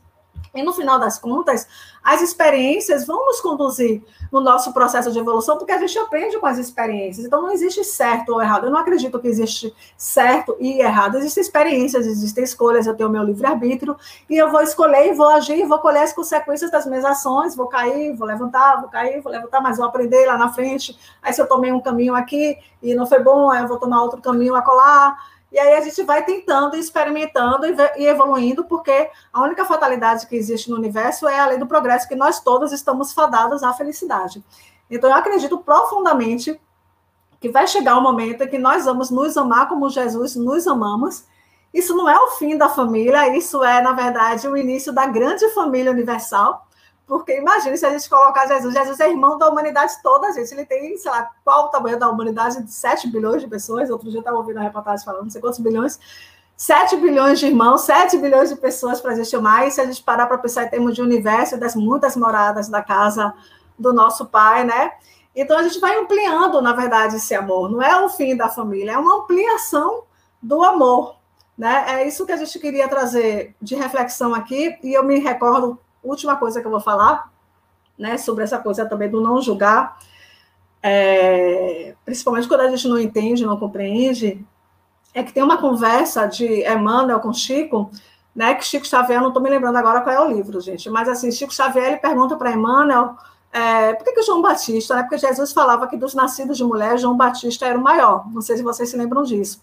E 0.54 0.64
no 0.64 0.74
final 0.74 1.00
das 1.00 1.20
contas, 1.20 1.68
as 2.04 2.22
experiências 2.22 3.06
vão 3.06 3.26
nos 3.26 3.40
conduzir 3.40 4.02
no 4.32 4.40
nosso 4.40 4.74
processo 4.74 5.12
de 5.12 5.20
evolução, 5.20 5.58
porque 5.58 5.72
a 5.72 5.78
gente 5.78 5.98
aprende 5.98 6.38
com 6.40 6.46
as 6.46 6.58
experiências. 6.58 7.26
Então, 7.26 7.42
não 7.42 7.52
existe 7.52 7.84
certo 7.84 8.34
ou 8.34 8.42
errado. 8.42 8.66
Eu 8.66 8.72
não 8.72 8.80
acredito 8.80 9.20
que 9.20 9.28
existe 9.28 9.74
certo 9.98 10.56
e 10.60 10.82
errado. 10.82 11.18
Existem 11.18 11.42
experiências, 11.42 12.06
existem 12.06 12.44
escolhas. 12.44 12.88
Eu 12.88 12.96
tenho 12.96 13.10
meu 13.10 13.24
livre-arbítrio 13.24 13.96
e 14.30 14.38
eu 14.38 14.52
vou 14.52 14.62
escolher 14.62 15.12
e 15.12 15.14
vou 15.14 15.30
agir, 15.30 15.66
vou 15.66 15.80
colher 15.80 16.04
as 16.04 16.14
consequências 16.14 16.72
das 16.72 16.86
minhas 16.86 17.06
ações. 17.06 17.56
Vou 17.56 17.68
cair, 17.68 18.16
vou 18.16 18.28
levantar, 18.28 18.82
vou 18.82 18.90
cair, 18.90 19.22
vou 19.22 19.32
levantar, 19.32 19.62
mas 19.62 19.78
vou 19.78 19.86
aprender 19.86 20.26
lá 20.26 20.38
na 20.38 20.52
frente. 20.52 20.98
Aí, 21.22 21.34
se 21.34 21.42
eu 21.42 21.48
tomei 21.48 21.72
um 21.72 21.80
caminho 21.80 22.16
aqui 22.16 22.58
e 22.82 22.96
não 22.96 23.06
foi 23.06 23.22
bom, 23.22 23.50
aí 23.50 23.62
eu 23.62 23.68
vou 23.68 23.78
tomar 23.78 24.02
outro 24.02 24.22
caminho 24.22 24.56
a 24.56 24.62
colar 24.62 25.18
e 25.52 25.58
aí 25.58 25.74
a 25.74 25.82
gente 25.82 26.04
vai 26.04 26.24
tentando, 26.24 26.76
experimentando 26.76 27.66
e 27.98 28.06
evoluindo, 28.06 28.64
porque 28.66 29.10
a 29.34 29.42
única 29.42 29.66
fatalidade 29.66 30.28
que 30.28 30.36
existe 30.36 30.70
no 30.70 30.76
universo 30.76 31.28
é 31.28 31.40
a 31.40 31.48
lei 31.48 31.58
do 31.58 31.66
progresso, 31.66 32.08
que 32.08 32.16
nós 32.16 32.40
todos 32.40 32.72
estamos 32.72 33.14
fadados 33.14 33.64
à 33.64 33.74
felicidade. 33.74 34.44
Então 34.90 35.10
eu 35.10 35.16
acredito 35.16 35.58
profundamente 35.58 36.60
que 37.40 37.50
vai 37.50 37.66
chegar 37.68 37.96
o 37.96 38.00
um 38.00 38.04
momento 38.04 38.44
em 38.44 38.48
que 38.48 38.58
nós 38.60 38.86
vamos 38.86 39.10
nos 39.10 39.38
amar 39.38 39.68
como 39.68 39.90
Jesus 39.90 40.36
nos 40.36 40.68
amamos. 40.68 41.24
Isso 41.74 41.96
não 41.96 42.10
é 42.10 42.18
o 42.18 42.32
fim 42.32 42.58
da 42.58 42.70
família, 42.70 43.36
isso 43.36 43.64
é, 43.64 43.82
na 43.82 43.94
verdade, 43.94 44.48
o 44.48 44.58
início 44.58 44.92
da 44.92 45.08
grande 45.08 45.48
família 45.50 45.92
universal 45.92 46.68
porque 47.10 47.36
imagine 47.36 47.76
se 47.76 47.84
a 47.88 47.90
gente 47.90 48.08
colocar 48.08 48.46
Jesus, 48.46 48.72
Jesus 48.72 49.00
é 49.00 49.10
irmão 49.10 49.36
da 49.36 49.50
humanidade 49.50 49.94
toda, 50.04 50.32
gente. 50.32 50.54
Ele 50.54 50.64
tem, 50.64 50.96
sei 50.96 51.10
lá, 51.10 51.32
qual 51.44 51.66
o 51.66 51.68
tamanho 51.70 51.98
da 51.98 52.08
humanidade? 52.08 52.62
De 52.62 52.72
7 52.72 53.08
bilhões 53.08 53.42
de 53.42 53.48
pessoas. 53.48 53.90
Outro 53.90 54.12
dia 54.12 54.20
eu 54.20 54.22
estava 54.22 54.38
ouvindo 54.38 54.60
a 54.60 54.62
reportagem 54.62 55.04
falando, 55.04 55.24
não 55.24 55.30
sei 55.32 55.42
quantos 55.42 55.58
bilhões. 55.58 56.00
7 56.56 56.98
bilhões 56.98 57.40
de 57.40 57.48
irmãos, 57.48 57.82
7 57.82 58.16
bilhões 58.20 58.50
de 58.50 58.58
pessoas 58.58 59.02
para 59.02 59.14
a 59.14 59.16
gente 59.16 59.36
amar. 59.36 59.68
E 59.68 59.72
se 59.72 59.82
a 59.82 59.86
gente 59.86 60.04
parar 60.04 60.28
para 60.28 60.38
pensar 60.38 60.66
em 60.66 60.70
termos 60.70 60.94
de 60.94 61.02
universo, 61.02 61.58
das 61.58 61.76
muitas 61.76 62.16
moradas 62.16 62.70
da 62.70 62.84
casa 62.84 63.34
do 63.78 63.92
nosso 63.92 64.28
Pai, 64.28 64.64
né? 64.64 64.92
Então 65.36 65.58
a 65.58 65.64
gente 65.64 65.80
vai 65.80 65.98
ampliando, 65.98 66.62
na 66.62 66.74
verdade, 66.74 67.16
esse 67.16 67.34
amor. 67.34 67.72
Não 67.72 67.82
é 67.82 68.06
o 68.06 68.10
fim 68.10 68.38
da 68.38 68.50
família, 68.50 68.92
é 68.92 68.98
uma 69.00 69.24
ampliação 69.24 70.04
do 70.40 70.64
amor. 70.64 71.16
Né? 71.58 71.86
É 71.88 72.08
isso 72.08 72.24
que 72.24 72.32
a 72.32 72.38
gente 72.38 72.60
queria 72.60 72.88
trazer 72.88 73.56
de 73.60 73.74
reflexão 73.74 74.36
aqui, 74.36 74.78
e 74.84 74.94
eu 74.94 75.04
me 75.04 75.18
recordo 75.18 75.80
última 76.04 76.36
coisa 76.36 76.62
que 76.62 76.68
eu 76.68 76.72
vou 76.72 76.80
falar, 76.80 77.32
né, 77.98 78.18
sobre 78.18 78.44
essa 78.44 78.58
coisa 78.58 78.86
também 78.86 79.10
do 79.10 79.22
não 79.22 79.42
julgar, 79.42 80.00
é, 80.82 81.94
principalmente 82.06 82.48
quando 82.48 82.62
a 82.62 82.70
gente 82.70 82.88
não 82.88 82.98
entende, 82.98 83.46
não 83.46 83.60
compreende, 83.60 84.46
é 85.14 85.22
que 85.22 85.34
tem 85.34 85.44
uma 85.44 85.58
conversa 85.58 86.26
de 86.26 86.66
Emmanuel 86.66 87.20
com 87.20 87.34
Chico, 87.34 87.92
né, 88.34 88.56
que 88.56 88.66
Chico 88.66 88.88
Xavier, 88.88 89.20
não 89.20 89.28
estou 89.30 89.44
me 89.44 89.50
lembrando 89.50 89.76
agora 89.76 90.02
qual 90.02 90.16
é 90.16 90.22
o 90.22 90.32
livro, 90.32 90.62
gente, 90.62 90.90
mas 90.90 91.10
assim, 91.10 91.32
Chico 91.32 91.54
Xavier, 91.54 91.86
ele 91.88 91.98
pergunta 91.98 92.38
para 92.38 92.52
Emmanuel 92.52 93.16
é, 93.52 93.94
por 93.94 94.06
que, 94.06 94.14
que 94.14 94.22
João 94.22 94.42
Batista, 94.42 94.96
né, 94.96 95.02
porque 95.02 95.18
Jesus 95.18 95.52
falava 95.52 95.88
que 95.88 95.98
dos 95.98 96.14
nascidos 96.14 96.58
de 96.58 96.64
mulher, 96.64 96.98
João 96.98 97.18
Batista 97.18 97.66
era 97.66 97.78
o 97.78 97.84
maior, 97.84 98.32
não 98.32 98.42
sei 98.42 98.56
se 98.56 98.64
vocês 98.64 98.90
se 98.90 98.96
lembram 98.96 99.24
disso. 99.24 99.62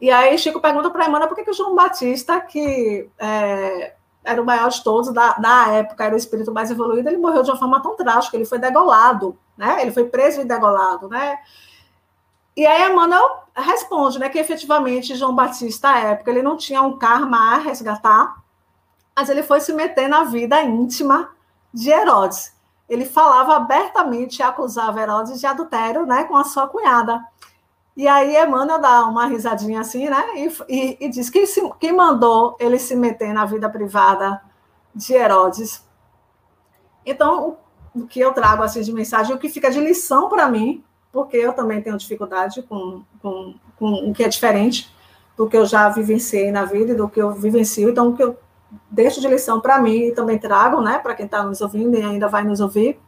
E 0.00 0.10
aí 0.10 0.36
Chico 0.36 0.60
pergunta 0.60 0.90
para 0.90 1.06
Emmanuel 1.06 1.28
por 1.28 1.36
que, 1.36 1.44
que 1.44 1.52
João 1.52 1.74
Batista, 1.74 2.40
que 2.40 3.08
é, 3.18 3.94
era 4.26 4.42
o 4.42 4.44
maior 4.44 4.68
de 4.68 4.82
todos 4.82 5.12
da, 5.12 5.34
da 5.34 5.68
época, 5.68 6.04
era 6.04 6.14
o 6.14 6.18
espírito 6.18 6.52
mais 6.52 6.70
evoluído, 6.70 7.08
ele 7.08 7.16
morreu 7.16 7.42
de 7.42 7.50
uma 7.50 7.56
forma 7.56 7.80
tão 7.80 7.94
trágica, 7.94 8.36
ele 8.36 8.44
foi 8.44 8.58
degolado, 8.58 9.38
né? 9.56 9.80
Ele 9.80 9.92
foi 9.92 10.04
preso 10.04 10.40
e 10.40 10.44
degolado, 10.44 11.08
né? 11.08 11.38
E 12.56 12.66
aí 12.66 12.90
Emmanuel 12.90 13.44
responde, 13.54 14.18
né, 14.18 14.28
que 14.28 14.38
efetivamente 14.38 15.14
João 15.14 15.34
Batista, 15.34 15.90
à 15.90 15.98
época, 15.98 16.30
ele 16.30 16.42
não 16.42 16.56
tinha 16.56 16.82
um 16.82 16.98
karma 16.98 17.54
a 17.54 17.58
resgatar, 17.58 18.42
mas 19.14 19.28
ele 19.28 19.42
foi 19.42 19.60
se 19.60 19.72
meter 19.72 20.08
na 20.08 20.24
vida 20.24 20.62
íntima 20.62 21.30
de 21.72 21.90
Herodes. 21.90 22.54
Ele 22.88 23.04
falava 23.04 23.56
abertamente 23.56 24.38
e 24.38 24.42
acusava 24.42 25.00
Herodes 25.00 25.38
de 25.38 25.46
adultério, 25.46 26.06
né, 26.06 26.24
com 26.24 26.36
a 26.36 26.44
sua 26.44 26.66
cunhada. 26.66 27.22
E 27.96 28.06
aí 28.06 28.36
Emmanuel 28.36 28.78
dá 28.78 29.06
uma 29.06 29.26
risadinha 29.26 29.80
assim, 29.80 30.08
né? 30.10 30.22
E, 30.36 30.52
e, 30.68 31.06
e 31.06 31.08
diz 31.08 31.30
que 31.30 31.46
se, 31.46 31.62
quem 31.80 31.94
mandou 31.94 32.54
ele 32.60 32.78
se 32.78 32.94
meter 32.94 33.32
na 33.32 33.46
vida 33.46 33.70
privada 33.70 34.42
de 34.94 35.14
Herodes. 35.14 35.82
Então, 37.04 37.56
o, 37.94 38.00
o 38.02 38.06
que 38.06 38.20
eu 38.20 38.34
trago 38.34 38.62
assim 38.62 38.82
de 38.82 38.92
mensagem, 38.92 39.34
o 39.34 39.38
que 39.38 39.48
fica 39.48 39.70
de 39.70 39.80
lição 39.80 40.28
para 40.28 40.48
mim, 40.48 40.84
porque 41.10 41.38
eu 41.38 41.54
também 41.54 41.80
tenho 41.80 41.96
dificuldade 41.96 42.62
com, 42.64 43.02
com, 43.22 43.54
com 43.78 44.10
o 44.10 44.12
que 44.12 44.22
é 44.22 44.28
diferente 44.28 44.94
do 45.34 45.48
que 45.48 45.56
eu 45.56 45.64
já 45.64 45.88
vivenciei 45.88 46.50
na 46.50 46.64
vida 46.64 46.92
e 46.92 46.96
do 46.96 47.08
que 47.08 47.20
eu 47.20 47.32
vivencio. 47.32 47.88
Então, 47.88 48.08
o 48.08 48.16
que 48.16 48.22
eu 48.22 48.38
deixo 48.90 49.20
de 49.20 49.28
lição 49.28 49.60
para 49.60 49.80
mim 49.80 50.08
e 50.08 50.12
também 50.12 50.38
trago, 50.38 50.82
né, 50.82 50.98
para 50.98 51.14
quem 51.14 51.24
está 51.24 51.42
nos 51.42 51.62
ouvindo 51.62 51.96
e 51.96 52.02
ainda 52.02 52.28
vai 52.28 52.44
nos 52.44 52.60
ouvir, 52.60 52.98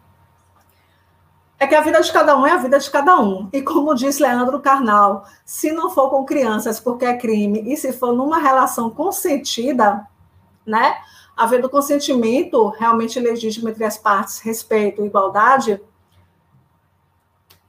é 1.59 1.67
que 1.67 1.75
a 1.75 1.81
vida 1.81 2.01
de 2.01 2.13
cada 2.13 2.37
um 2.37 2.47
é 2.47 2.53
a 2.53 2.57
vida 2.57 2.79
de 2.79 2.91
cada 2.91 3.19
um. 3.21 3.49
E 3.53 3.61
como 3.61 3.95
disse 3.95 4.23
Leandro 4.23 4.61
Carnal, 4.61 5.25
se 5.45 5.73
não 5.73 5.91
for 5.91 6.09
com 6.09 6.25
crianças 6.25 6.79
porque 6.79 7.05
é 7.05 7.17
crime, 7.17 7.73
e 7.73 7.77
se 7.77 7.93
for 7.93 8.13
numa 8.13 8.39
relação 8.39 8.89
consentida, 8.91 10.07
né? 10.65 10.97
Havendo 11.37 11.69
consentimento 11.69 12.69
realmente 12.69 13.19
legítimo 13.19 13.69
entre 13.69 13.85
as 13.85 13.99
partes, 13.99 14.39
respeito, 14.39 15.05
igualdade, 15.05 15.81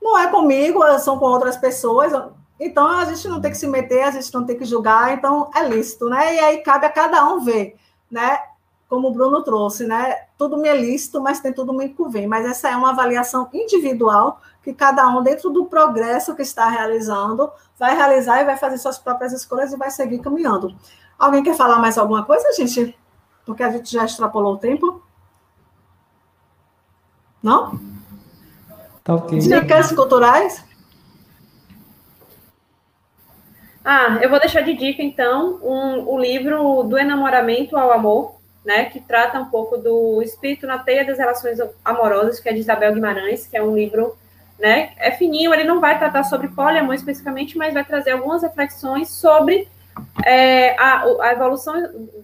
não 0.02 0.18
é 0.18 0.28
comigo, 0.28 0.82
são 1.00 1.18
com 1.18 1.26
outras 1.26 1.58
pessoas. 1.58 2.14
Então 2.60 2.88
a 2.88 3.06
gente 3.06 3.28
não 3.28 3.42
tem 3.42 3.52
que 3.52 3.58
se 3.58 3.68
meter, 3.68 4.04
a 4.04 4.12
gente 4.12 4.34
não 4.34 4.46
tem 4.46 4.58
que 4.58 4.66
julgar, 4.66 5.14
então 5.14 5.50
é 5.56 5.68
lícito, 5.68 6.10
né? 6.10 6.36
E 6.36 6.40
aí 6.40 6.58
cabe 6.60 6.86
a 6.86 6.92
cada 6.92 7.28
um 7.28 7.40
ver, 7.40 7.76
né? 8.10 8.40
Como 8.90 9.10
o 9.10 9.12
Bruno 9.12 9.44
trouxe, 9.44 9.86
né? 9.86 10.16
Tudo 10.36 10.58
me 10.58 10.68
é 10.68 10.76
lícito, 10.76 11.22
mas 11.22 11.40
tem 11.40 11.54
tudo 11.54 11.72
me 11.72 11.90
convém. 11.90 12.26
Mas 12.26 12.44
essa 12.44 12.70
é 12.70 12.76
uma 12.76 12.90
avaliação 12.90 13.48
individual 13.54 14.42
que 14.64 14.74
cada 14.74 15.08
um, 15.08 15.22
dentro 15.22 15.52
do 15.52 15.66
progresso 15.66 16.36
que 16.36 16.42
está 16.42 16.68
realizando, 16.68 17.52
vai 17.78 17.96
realizar 17.96 18.42
e 18.42 18.46
vai 18.46 18.58
fazer 18.58 18.80
suas 18.80 18.98
próprias 18.98 19.32
escolhas 19.32 19.72
e 19.72 19.78
vai 19.78 19.92
seguir 19.92 20.20
caminhando. 20.20 20.76
Alguém 21.20 21.44
quer 21.44 21.56
falar 21.56 21.78
mais 21.78 22.00
alguma 22.00 22.26
coisa, 22.26 22.52
gente? 22.54 22.98
Porque 23.46 23.62
a 23.62 23.70
gente 23.70 23.92
já 23.92 24.06
extrapolou 24.06 24.56
o 24.56 24.58
tempo. 24.58 25.04
Não? 27.44 27.80
Tá 29.04 29.14
ok. 29.14 29.38
Dicas 29.38 29.92
culturais? 29.92 30.66
Ah, 33.86 34.18
eu 34.22 34.30
vou 34.30 34.40
deixar 34.40 34.62
de 34.62 34.74
dica, 34.74 35.02
então, 35.02 35.60
um, 35.64 36.10
o 36.10 36.20
livro 36.20 36.84
Do 36.84 36.98
Enamoramento 36.98 37.78
ao 37.78 37.92
Amor, 37.92 38.39
né, 38.66 38.86
que 38.86 38.99
trata 38.99 39.39
um 39.39 39.45
pouco 39.45 39.78
do 39.78 40.22
espírito 40.22 40.68
na 40.68 40.78
teia 40.78 41.05
das 41.05 41.18
relações 41.18 41.57
amorosas, 41.84 42.39
que 42.39 42.49
é 42.49 42.53
de 42.53 42.60
Isabel 42.60 42.93
Guimarães, 42.93 43.47
que 43.47 43.57
é 43.57 43.64
um 43.64 43.74
livro, 43.74 44.18
né, 44.60 44.91
é 44.97 45.12
fininho, 45.12 45.53
ele 45.53 45.64
não 45.64 45.80
vai 45.80 45.97
tratar 45.97 46.24
sobre 46.24 46.49
poliamor 46.49 46.94
especificamente, 46.94 47.57
mas 47.57 47.73
vai 47.73 47.86
trazer 47.86 48.11
algumas 48.11 48.44
reflexões 48.44 49.10
sobre 49.10 49.68
é, 50.26 50.77
a, 50.80 51.03
a, 51.22 51.31
evolução 51.31 51.76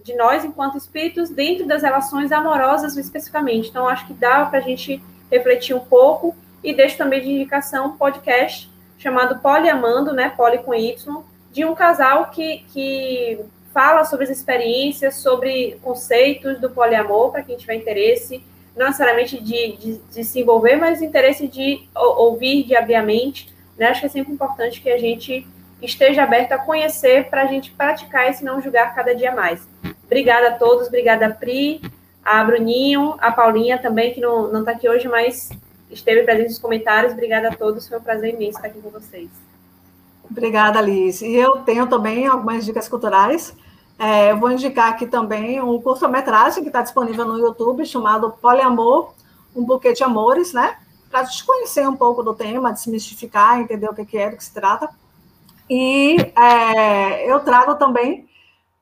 de 0.04 0.14
nós 0.14 0.44
enquanto 0.44 0.78
espíritos 0.78 1.30
dentro 1.30 1.66
das 1.66 1.82
relações 1.82 2.32
amorosas 2.32 2.96
especificamente. 2.96 3.68
Então, 3.68 3.88
acho 3.88 4.06
que 4.06 4.14
dá 4.14 4.44
para 4.46 4.58
a 4.58 4.62
gente 4.62 5.02
refletir 5.30 5.74
um 5.74 5.80
pouco 5.80 6.34
e 6.62 6.74
deixo 6.74 6.96
também 6.96 7.20
de 7.20 7.30
indicação 7.30 7.88
um 7.88 7.96
podcast 7.96 8.70
chamado 8.98 9.40
Poliamando, 9.40 10.12
né, 10.12 10.30
Poli 10.30 10.58
com 10.58 10.74
Y, 10.74 11.24
de 11.52 11.64
um 11.64 11.74
casal 11.74 12.26
que, 12.30 12.64
que 12.72 13.40
fala 13.76 14.06
sobre 14.06 14.24
as 14.24 14.30
experiências, 14.30 15.16
sobre 15.16 15.78
conceitos 15.82 16.58
do 16.58 16.70
poliamor, 16.70 17.30
para 17.30 17.42
quem 17.42 17.58
tiver 17.58 17.74
interesse, 17.74 18.42
não 18.74 18.86
necessariamente 18.86 19.38
de, 19.38 19.76
de, 19.76 19.98
de, 19.98 20.24
se 20.24 20.40
envolver, 20.40 20.76
mas 20.76 21.02
interesse 21.02 21.46
de 21.46 21.86
ouvir, 21.94 22.62
de 22.62 22.74
abrir 22.74 22.94
a 22.94 23.02
mente. 23.02 23.54
Né? 23.76 23.88
Acho 23.88 24.00
que 24.00 24.06
é 24.06 24.08
sempre 24.08 24.32
importante 24.32 24.80
que 24.80 24.88
a 24.88 24.96
gente 24.96 25.46
esteja 25.82 26.22
aberto 26.22 26.52
a 26.52 26.58
conhecer 26.58 27.28
para 27.28 27.42
a 27.42 27.46
gente 27.46 27.70
praticar 27.70 28.30
e 28.30 28.32
se 28.32 28.42
não 28.42 28.62
julgar 28.62 28.94
cada 28.94 29.14
dia 29.14 29.30
mais. 29.30 29.68
Obrigada 30.06 30.48
a 30.48 30.52
todos, 30.52 30.86
obrigada 30.88 31.26
a 31.26 31.30
Pri, 31.30 31.82
a 32.24 32.42
Bruninho, 32.42 33.14
a 33.18 33.30
Paulinha 33.30 33.76
também, 33.76 34.14
que 34.14 34.20
não 34.22 34.58
está 34.60 34.70
aqui 34.70 34.88
hoje, 34.88 35.06
mas 35.06 35.50
esteve 35.90 36.22
presente 36.22 36.48
nos 36.48 36.58
comentários. 36.58 37.12
Obrigada 37.12 37.48
a 37.48 37.54
todos, 37.54 37.86
foi 37.86 37.98
um 37.98 38.02
prazer 38.02 38.32
imenso 38.32 38.56
estar 38.56 38.68
aqui 38.68 38.80
com 38.80 38.88
vocês. 38.88 39.28
Obrigada, 40.30 40.80
Liz. 40.80 41.20
E 41.20 41.34
eu 41.34 41.58
tenho 41.58 41.86
também 41.86 42.26
algumas 42.26 42.64
dicas 42.64 42.88
culturais. 42.88 43.54
É, 43.98 44.30
eu 44.30 44.38
vou 44.38 44.50
indicar 44.50 44.90
aqui 44.90 45.06
também 45.06 45.60
um 45.62 45.80
curta-metragem 45.80 46.62
que 46.62 46.68
está 46.68 46.82
disponível 46.82 47.24
no 47.24 47.38
YouTube, 47.38 47.84
chamado 47.86 48.32
Poliamor, 48.42 49.14
um 49.54 49.64
buquê 49.64 49.92
de 49.92 50.04
amores, 50.04 50.52
né? 50.52 50.78
Para 51.10 51.22
desconhecer 51.22 51.88
um 51.88 51.96
pouco 51.96 52.22
do 52.22 52.34
tema, 52.34 52.72
desmistificar, 52.72 53.58
entender 53.58 53.88
o 53.88 53.94
que 53.94 54.18
é, 54.18 54.30
do 54.30 54.36
que 54.36 54.44
se 54.44 54.52
trata. 54.52 54.90
E 55.68 56.16
é, 56.36 57.30
eu 57.30 57.40
trago 57.40 57.74
também 57.76 58.28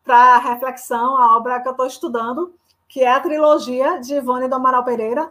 para 0.02 0.38
reflexão 0.38 1.16
a 1.16 1.36
obra 1.36 1.60
que 1.60 1.68
eu 1.68 1.72
estou 1.72 1.86
estudando, 1.86 2.52
que 2.88 3.02
é 3.02 3.10
a 3.10 3.20
trilogia 3.20 4.00
de 4.00 4.14
Ivone 4.14 4.48
do 4.48 4.54
Amaral 4.54 4.84
Pereira, 4.84 5.30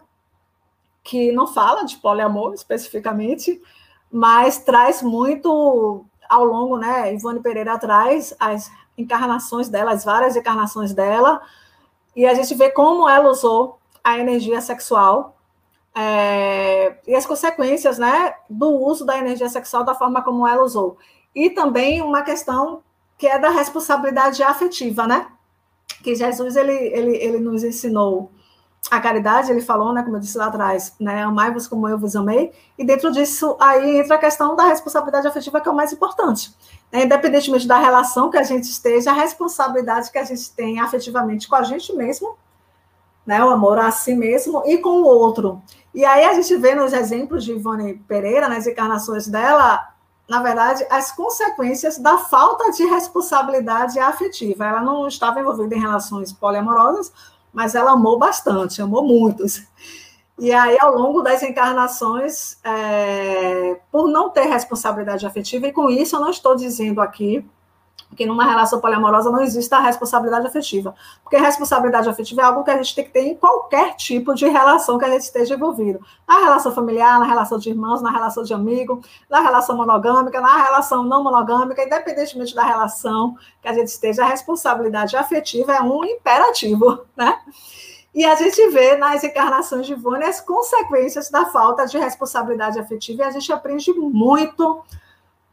que 1.04 1.32
não 1.34 1.46
fala 1.46 1.84
de 1.84 1.98
poliamor 1.98 2.54
especificamente, 2.54 3.62
mas 4.10 4.60
traz 4.60 5.02
muito 5.02 6.06
ao 6.30 6.46
longo, 6.46 6.78
né? 6.78 7.14
Ivone 7.14 7.42
Pereira 7.42 7.78
traz 7.78 8.34
as 8.40 8.72
encarnações 8.98 9.70
dela, 9.70 9.92
as 9.92 10.04
várias 10.04 10.36
encarnações 10.36 10.94
dela, 10.94 11.42
e 12.16 12.26
a 12.26 12.34
gente 12.34 12.54
vê 12.56 12.70
como 12.70 13.10
ela 13.10 13.30
usou 13.30 13.80
a 14.04 14.20
energia 14.20 14.62
sexual 14.62 15.38
é, 15.96 16.98
e 17.08 17.16
as 17.16 17.26
consequências 17.26 17.98
né, 17.98 18.36
do 18.50 18.70
uso 18.70 19.06
da 19.06 19.18
energia 19.18 19.50
sexual 19.50 19.84
da 19.84 19.96
forma 19.96 20.22
como 20.22 20.48
ela 20.48 20.64
usou. 20.64 20.98
E 21.36 21.50
também 21.50 22.02
uma 22.02 22.22
questão 22.22 22.82
que 23.18 23.28
é 23.28 23.40
da 23.40 23.50
responsabilidade 23.50 24.42
afetiva, 24.44 25.08
né? 25.08 25.28
Que 26.04 26.16
Jesus 26.16 26.56
ele, 26.56 26.74
ele, 26.74 27.16
ele 27.18 27.40
nos 27.40 27.64
ensinou 27.64 28.32
a 28.92 29.00
caridade, 29.00 29.50
ele 29.50 29.62
falou, 29.62 29.94
né, 29.94 30.04
como 30.04 30.18
eu 30.18 30.20
disse 30.20 30.38
lá 30.38 30.48
atrás, 30.48 30.94
né, 31.00 31.24
amai-vos 31.24 31.68
como 31.68 31.88
eu 31.88 31.98
vos 31.98 32.16
amei, 32.16 32.52
e 32.78 32.84
dentro 32.84 33.12
disso 33.12 33.56
aí 33.60 34.00
entra 34.00 34.16
a 34.16 34.20
questão 34.20 34.56
da 34.56 34.66
responsabilidade 34.66 35.26
afetiva, 35.26 35.62
que 35.62 35.70
é 35.70 35.72
o 35.72 35.76
mais 35.76 35.94
importante. 35.94 36.54
Né, 36.94 37.06
independentemente 37.06 37.68
da 37.68 37.80
relação 37.80 38.30
que 38.30 38.38
a 38.38 38.44
gente 38.44 38.66
esteja, 38.66 39.10
a 39.10 39.16
responsabilidade 39.16 40.12
que 40.12 40.18
a 40.20 40.24
gente 40.24 40.52
tem 40.52 40.80
afetivamente 40.80 41.48
com 41.48 41.56
a 41.56 41.64
gente 41.64 41.92
mesmo, 41.92 42.38
né, 43.26 43.44
o 43.44 43.50
amor 43.50 43.80
a 43.80 43.90
si 43.90 44.14
mesmo 44.14 44.62
e 44.64 44.78
com 44.78 45.02
o 45.02 45.06
outro. 45.06 45.60
E 45.92 46.06
aí 46.06 46.24
a 46.24 46.34
gente 46.36 46.56
vê 46.58 46.76
nos 46.76 46.94
exemplos 46.94 47.44
de 47.44 47.54
Ivone 47.54 47.96
Pereira, 48.08 48.48
nas 48.48 48.68
encarnações 48.68 49.28
dela, 49.28 49.90
na 50.30 50.44
verdade, 50.44 50.86
as 50.88 51.12
consequências 51.12 51.98
da 51.98 52.20
falta 52.20 52.72
de 52.72 52.84
responsabilidade 52.86 53.98
afetiva. 53.98 54.68
Ela 54.68 54.82
não 54.82 55.08
estava 55.08 55.40
envolvida 55.40 55.76
em 55.76 55.80
relações 55.80 56.32
poliamorosas, 56.32 57.12
mas 57.52 57.74
ela 57.74 57.94
amou 57.94 58.20
bastante, 58.20 58.84
amou 58.84 59.04
muitos. 59.04 59.64
E 60.38 60.52
aí, 60.52 60.78
ao 60.80 60.96
longo 60.96 61.22
das 61.22 61.44
encarnações, 61.44 62.58
é, 62.64 63.80
por 63.92 64.08
não 64.08 64.30
ter 64.30 64.46
responsabilidade 64.46 65.26
afetiva, 65.26 65.68
e 65.68 65.72
com 65.72 65.90
isso 65.90 66.16
eu 66.16 66.20
não 66.20 66.32
estou 66.32 66.56
dizendo 66.56 67.02
aqui 67.02 67.46
que 68.16 68.26
numa 68.26 68.46
relação 68.46 68.80
poliamorosa 68.80 69.32
não 69.32 69.42
existe 69.42 69.74
a 69.74 69.80
responsabilidade 69.80 70.46
afetiva. 70.46 70.96
Porque 71.24 71.38
responsabilidade 71.38 72.08
afetiva 72.08 72.42
é 72.42 72.46
algo 72.46 72.64
que 72.64 72.72
a 72.72 72.78
gente 72.78 72.96
tem 72.96 73.06
que 73.06 73.12
ter 73.12 73.22
em 73.22 73.36
qualquer 73.36 73.96
tipo 73.96 74.34
de 74.34 74.48
relação 74.48 74.98
que 74.98 75.06
a 75.06 75.10
gente 75.10 75.22
esteja 75.22 75.56
envolvido. 75.56 76.00
Na 76.28 76.40
relação 76.40 76.72
familiar, 76.72 77.20
na 77.20 77.26
relação 77.26 77.58
de 77.58 77.70
irmãos, 77.70 78.02
na 78.02 78.12
relação 78.12 78.44
de 78.44 78.54
amigo, 78.54 79.02
na 79.30 79.42
relação 79.42 79.76
monogâmica, 79.76 80.40
na 80.40 80.64
relação 80.64 81.04
não 81.04 81.24
monogâmica, 81.24 81.84
independentemente 81.84 82.54
da 82.54 82.64
relação 82.64 83.36
que 83.62 83.68
a 83.68 83.74
gente 83.74 83.88
esteja, 83.88 84.24
a 84.24 84.28
responsabilidade 84.28 85.16
afetiva 85.16 85.74
é 85.74 85.82
um 85.82 86.04
imperativo, 86.04 87.06
né? 87.18 87.40
E 88.14 88.24
a 88.26 88.36
gente 88.36 88.70
vê 88.70 88.96
nas 88.96 89.24
encarnações 89.24 89.88
de 89.88 89.94
Ivone 89.94 90.24
as 90.24 90.40
consequências 90.40 91.32
da 91.32 91.46
falta 91.46 91.86
de 91.86 91.98
responsabilidade 91.98 92.80
afetiva 92.80 93.24
e 93.24 93.26
a 93.26 93.32
gente 93.32 93.52
aprende 93.52 93.92
muito 93.94 94.84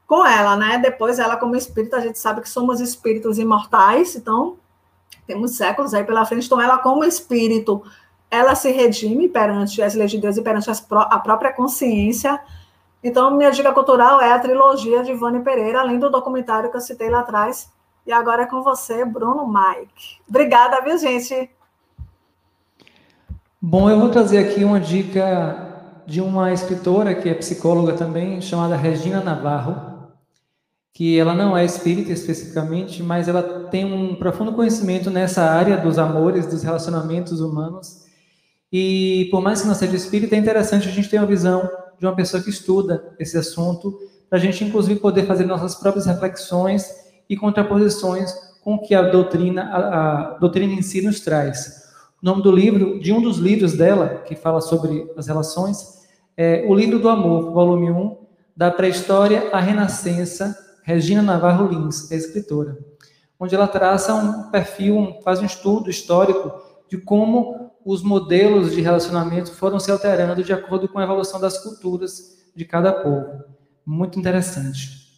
com 0.07 0.27
ela, 0.27 0.57
né? 0.57 0.77
Depois, 0.79 1.19
ela, 1.19 1.37
como 1.37 1.57
espírito, 1.57 1.97
a 1.97 2.01
gente 2.01 2.19
sabe 2.19 2.41
que 2.43 2.49
somos 2.49 2.81
espíritos 2.81 3.39
imortais, 3.39 4.15
então 4.17 4.59
temos 5.27 5.57
séculos 5.57 5.95
aí 5.95 6.05
pela 6.05 6.27
frente. 6.27 6.47
Então, 6.47 6.61
ela, 6.61 6.79
como 6.79 7.05
espírito, 7.05 7.83
ela 8.31 8.55
se 8.55 8.71
redime 8.71 9.29
perante 9.29 9.81
as 9.81 9.95
leis 9.95 10.11
de 10.11 10.19
Deus 10.19 10.37
e 10.37 10.43
perante 10.43 10.69
a 10.69 11.19
própria 11.19 11.53
consciência. 11.53 12.41
Então, 13.03 13.31
minha 13.31 13.51
dica 13.51 13.73
cultural 13.73 14.21
é 14.21 14.33
a 14.33 14.39
trilogia 14.39 15.03
de 15.03 15.13
Ivone 15.13 15.41
Pereira, 15.43 15.81
além 15.81 15.99
do 15.99 16.11
documentário 16.11 16.71
que 16.71 16.77
eu 16.77 16.81
citei 16.81 17.09
lá 17.09 17.21
atrás. 17.21 17.71
E 18.07 18.13
agora 18.13 18.43
é 18.43 18.47
com 18.47 18.63
você, 18.63 19.05
Bruno 19.05 19.47
Mike. 19.47 20.19
Obrigada, 20.29 20.81
viu, 20.83 20.99
gente? 20.99 21.49
Bom, 23.63 23.91
eu 23.91 24.01
vou 24.01 24.09
trazer 24.09 24.39
aqui 24.39 24.65
uma 24.65 24.81
dica 24.81 26.03
de 26.07 26.21
uma 26.21 26.53
escritora 26.53 27.15
que 27.15 27.29
é 27.29 27.35
psicóloga 27.35 27.93
também, 27.93 28.41
chamada 28.41 28.77
Regina 28.77 29.23
Navarro 29.23 29.91
que 30.93 31.19
ela 31.19 31.35
não 31.35 31.57
é 31.57 31.65
espírita 31.65 32.13
especificamente, 32.13 33.03
mas 33.03 33.29
ela 33.29 33.43
tem 33.71 33.85
um 33.85 34.15
profundo 34.17 34.53
conhecimento 34.53 35.11
nessa 35.11 35.43
área 35.43 35.79
dos 35.79 35.99
amores, 35.99 36.47
dos 36.47 36.63
relacionamentos 36.63 37.41
humanos. 37.41 38.05
E 38.73 39.29
por 39.31 39.41
mais 39.41 39.63
que 39.63 39.69
não 39.69 39.75
seja 39.75 39.97
espírita, 39.97 40.35
é 40.35 40.39
interessante 40.39 40.89
a 40.89 40.93
gente 40.93 41.09
ter 41.09 41.17
uma 41.17 41.27
visão 41.27 41.69
de 41.99 42.07
uma 42.07 42.15
pessoa 42.15 42.43
que 42.43 42.51
estuda 42.51 43.15
esse 43.19 43.39
assunto, 43.39 43.99
para 44.29 44.39
a 44.39 44.43
gente 44.43 44.63
inclusive 44.63 45.01
poder 45.01 45.27
fazer 45.27 45.45
nossas 45.45 45.75
próprias 45.75 46.07
reflexões 46.07 46.87
e 47.29 47.37
contraposições 47.37 48.33
com 48.63 48.75
o 48.75 48.83
que 48.83 48.95
a 48.95 49.03
doutrina, 49.03 49.63
a, 49.63 50.35
a 50.35 50.39
doutrina 50.39 50.73
em 50.75 50.83
si 50.83 51.01
nos 51.03 51.21
traz. 51.21 51.90
O 52.23 52.27
nome 52.27 52.43
do 52.43 52.53
livro, 52.53 53.01
de 53.01 53.15
um 53.15 53.23
dos 53.23 53.39
livros 53.39 53.73
dela, 53.73 54.23
que 54.27 54.37
fala 54.37 54.61
sobre 54.61 55.11
as 55.17 55.27
relações, 55.27 56.01
é 56.37 56.67
O 56.69 56.75
Livro 56.75 56.99
do 56.99 57.09
Amor, 57.09 57.51
volume 57.51 57.91
1, 57.91 58.19
da 58.55 58.71
pré-história 58.71 59.49
à 59.53 59.59
renascença, 59.59 60.55
Regina 60.83 61.23
Navarro 61.23 61.67
Lins, 61.67 62.13
é 62.13 62.17
escritora, 62.17 62.77
onde 63.39 63.55
ela 63.55 63.67
traça 63.67 64.15
um 64.15 64.51
perfil, 64.51 65.15
faz 65.25 65.41
um 65.41 65.47
estudo 65.47 65.89
histórico 65.89 66.53
de 66.91 66.99
como 66.99 67.71
os 67.87 68.03
modelos 68.03 68.73
de 68.75 68.83
relacionamento 68.83 69.55
foram 69.55 69.81
se 69.81 69.91
alterando 69.91 70.45
de 70.45 70.53
acordo 70.53 70.89
com 70.89 70.99
a 70.99 71.05
evolução 71.05 71.41
das 71.41 71.57
culturas 71.57 72.37
de 72.55 72.67
cada 72.67 72.93
povo. 72.93 73.45
Muito 73.87 74.19
interessante. 74.19 75.09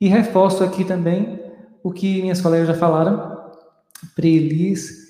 E 0.00 0.06
reforço 0.06 0.62
aqui 0.62 0.84
também 0.84 1.42
o 1.82 1.90
que 1.90 2.22
minhas 2.22 2.40
colegas 2.40 2.68
já 2.68 2.74
falaram, 2.74 3.50
Pri 4.14 4.38
Liz, 4.38 5.03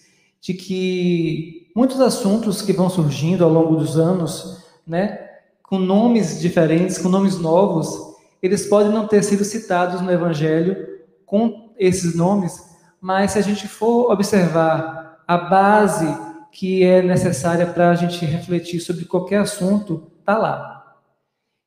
de 0.44 0.52
que 0.52 1.70
muitos 1.74 1.98
assuntos 2.02 2.60
que 2.60 2.74
vão 2.74 2.90
surgindo 2.90 3.42
ao 3.42 3.50
longo 3.50 3.76
dos 3.76 3.98
anos, 3.98 4.62
né, 4.86 5.26
com 5.62 5.78
nomes 5.78 6.38
diferentes, 6.38 6.98
com 6.98 7.08
nomes 7.08 7.38
novos, 7.38 8.14
eles 8.42 8.66
podem 8.66 8.92
não 8.92 9.08
ter 9.08 9.22
sido 9.22 9.42
citados 9.42 10.02
no 10.02 10.12
Evangelho 10.12 10.76
com 11.24 11.72
esses 11.78 12.14
nomes, 12.14 12.62
mas 13.00 13.30
se 13.30 13.38
a 13.38 13.42
gente 13.42 13.66
for 13.66 14.12
observar 14.12 15.24
a 15.26 15.38
base 15.38 16.06
que 16.52 16.84
é 16.84 17.00
necessária 17.00 17.66
para 17.66 17.92
a 17.92 17.94
gente 17.94 18.22
refletir 18.26 18.80
sobre 18.80 19.06
qualquer 19.06 19.40
assunto, 19.40 20.12
está 20.20 20.36
lá. 20.36 20.94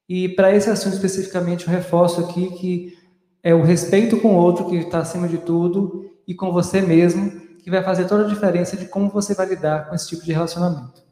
E 0.07 0.29
para 0.29 0.55
esse 0.55 0.69
assunto 0.69 0.93
especificamente, 0.93 1.65
eu 1.65 1.73
reforço 1.73 2.21
aqui 2.21 2.51
que 2.51 2.95
é 3.41 3.55
o 3.55 3.63
respeito 3.63 4.17
com 4.17 4.35
o 4.35 4.37
outro 4.37 4.69
que 4.69 4.75
está 4.75 4.99
acima 4.99 5.27
de 5.27 5.39
tudo 5.39 6.11
e 6.27 6.35
com 6.35 6.51
você 6.51 6.79
mesmo 6.79 7.46
que 7.67 7.71
vai 7.71 7.83
fazer 7.83 8.07
toda 8.07 8.23
a 8.23 8.29
diferença 8.29 8.77
de 8.77 8.85
como 8.85 9.09
você 9.09 9.33
vai 9.33 9.45
lidar 9.45 9.89
com 9.89 9.93
esse 9.93 10.07
tipo 10.07 10.23
de 10.23 10.31
relacionamento. 10.31 11.03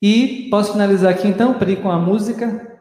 E 0.00 0.46
posso 0.48 0.70
finalizar 0.70 1.10
aqui 1.10 1.26
então, 1.26 1.54
Pri, 1.54 1.74
com 1.74 1.90
a 1.90 1.98
música 1.98 2.78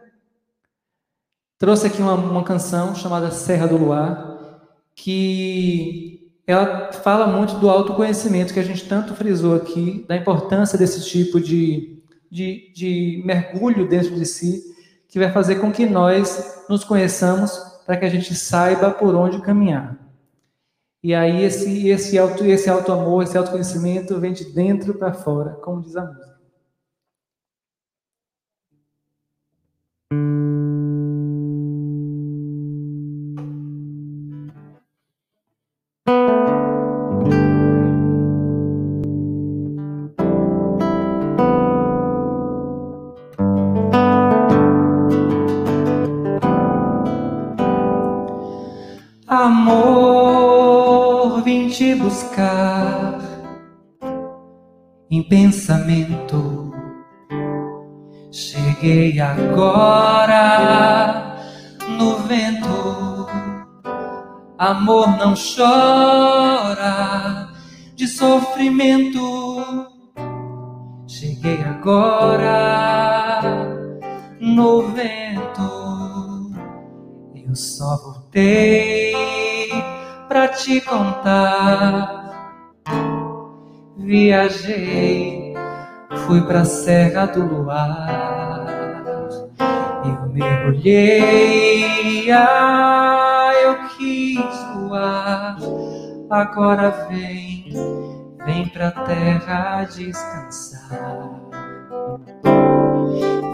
Trouxe 1.58 1.88
aqui 1.88 2.00
uma, 2.04 2.14
uma 2.14 2.44
canção 2.44 2.94
chamada 2.94 3.32
Serra 3.32 3.66
do 3.66 3.78
Luar, 3.78 4.60
que 4.94 6.32
ela 6.46 6.92
fala 6.92 7.26
muito 7.26 7.56
do 7.56 7.68
autoconhecimento 7.68 8.54
que 8.54 8.60
a 8.60 8.64
gente 8.64 8.88
tanto 8.88 9.16
frisou 9.16 9.56
aqui, 9.56 10.06
da 10.08 10.16
importância 10.16 10.78
desse 10.78 11.04
tipo 11.04 11.42
de, 11.42 12.04
de, 12.30 12.72
de 12.76 13.24
mergulho 13.26 13.90
dentro 13.90 14.14
de 14.14 14.28
si, 14.28 14.62
que 15.08 15.18
vai 15.18 15.32
fazer 15.32 15.56
com 15.56 15.72
que 15.72 15.88
nós 15.88 16.64
nos 16.70 16.84
conheçamos 16.84 17.58
para 17.88 17.98
que 17.98 18.06
a 18.06 18.10
gente 18.10 18.36
saiba 18.36 18.92
por 18.92 19.16
onde 19.16 19.42
caminhar. 19.42 20.05
E 21.06 21.14
aí 21.14 21.44
esse 21.44 21.88
esse 21.88 22.18
auto 22.18 22.44
esse 22.44 22.68
auto 22.68 22.92
amor, 22.92 23.22
esse 23.22 23.38
autoconhecimento 23.38 24.20
vem 24.20 24.34
de 24.34 24.44
dentro 24.44 24.96
para 24.96 25.14
fora, 25.14 25.52
como 25.58 25.84
diz 25.84 25.96
a 25.96 26.04
música. 26.04 26.36
Em 55.10 55.24
pensamento. 55.24 56.74
Cheguei 58.32 59.20
agora 59.20 60.46
no 61.88 62.18
vento. 62.20 63.28
Amor 64.58 65.08
não 65.18 65.34
chora 65.36 66.86
de 67.96 68.08
sofrimento. 68.08 69.88
Cheguei 71.08 71.62
agora 71.64 73.42
no 74.40 74.88
vento. 74.90 76.54
Eu 77.36 77.56
só 77.56 77.98
voltei 78.04 79.14
pra 80.28 80.48
te 80.50 80.82
contar 80.82 82.25
viajei, 84.06 85.54
fui 86.26 86.40
pra 86.42 86.64
Serra 86.64 87.26
do 87.26 87.44
Luar. 87.44 88.66
Eu 90.06 90.30
mergulhei, 90.30 92.32
ah, 92.32 93.52
eu 93.64 93.76
quis 93.98 94.40
voar. 94.76 95.58
Agora 96.30 96.92
vem, 97.10 97.74
vem 98.46 98.70
pra 98.70 98.92
terra 98.92 99.84
descansar. 99.86 101.42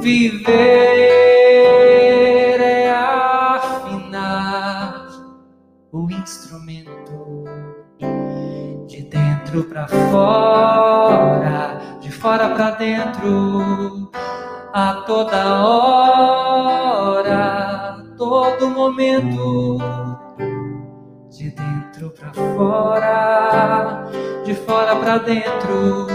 Viver 0.02 0.50
é 2.60 2.92
afinar 3.56 5.08
o 5.92 6.10
instrumento 6.10 7.46
dentro 9.52 9.64
para 9.66 9.86
fora, 9.88 11.82
de 12.00 12.10
fora 12.10 12.50
para 12.50 12.72
dentro, 12.72 14.10
a 14.74 15.04
toda 15.06 15.66
hora, 15.66 17.22
todo 18.18 18.70
momento, 18.70 19.78
de 21.30 21.50
dentro 21.52 22.12
para 22.12 22.34
fora, 22.34 24.10
de 24.46 24.56
fora 24.56 24.96
para 24.96 25.18
dentro, 25.18 26.08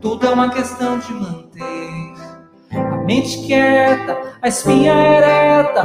tudo 0.00 0.26
é 0.26 0.30
uma 0.30 0.48
questão 0.48 0.98
de 0.98 1.12
manter 1.12 2.14
a 2.72 2.96
mente 3.04 3.46
quieta, 3.46 4.16
a 4.40 4.48
espinha 4.48 4.94
ereta 4.94 5.82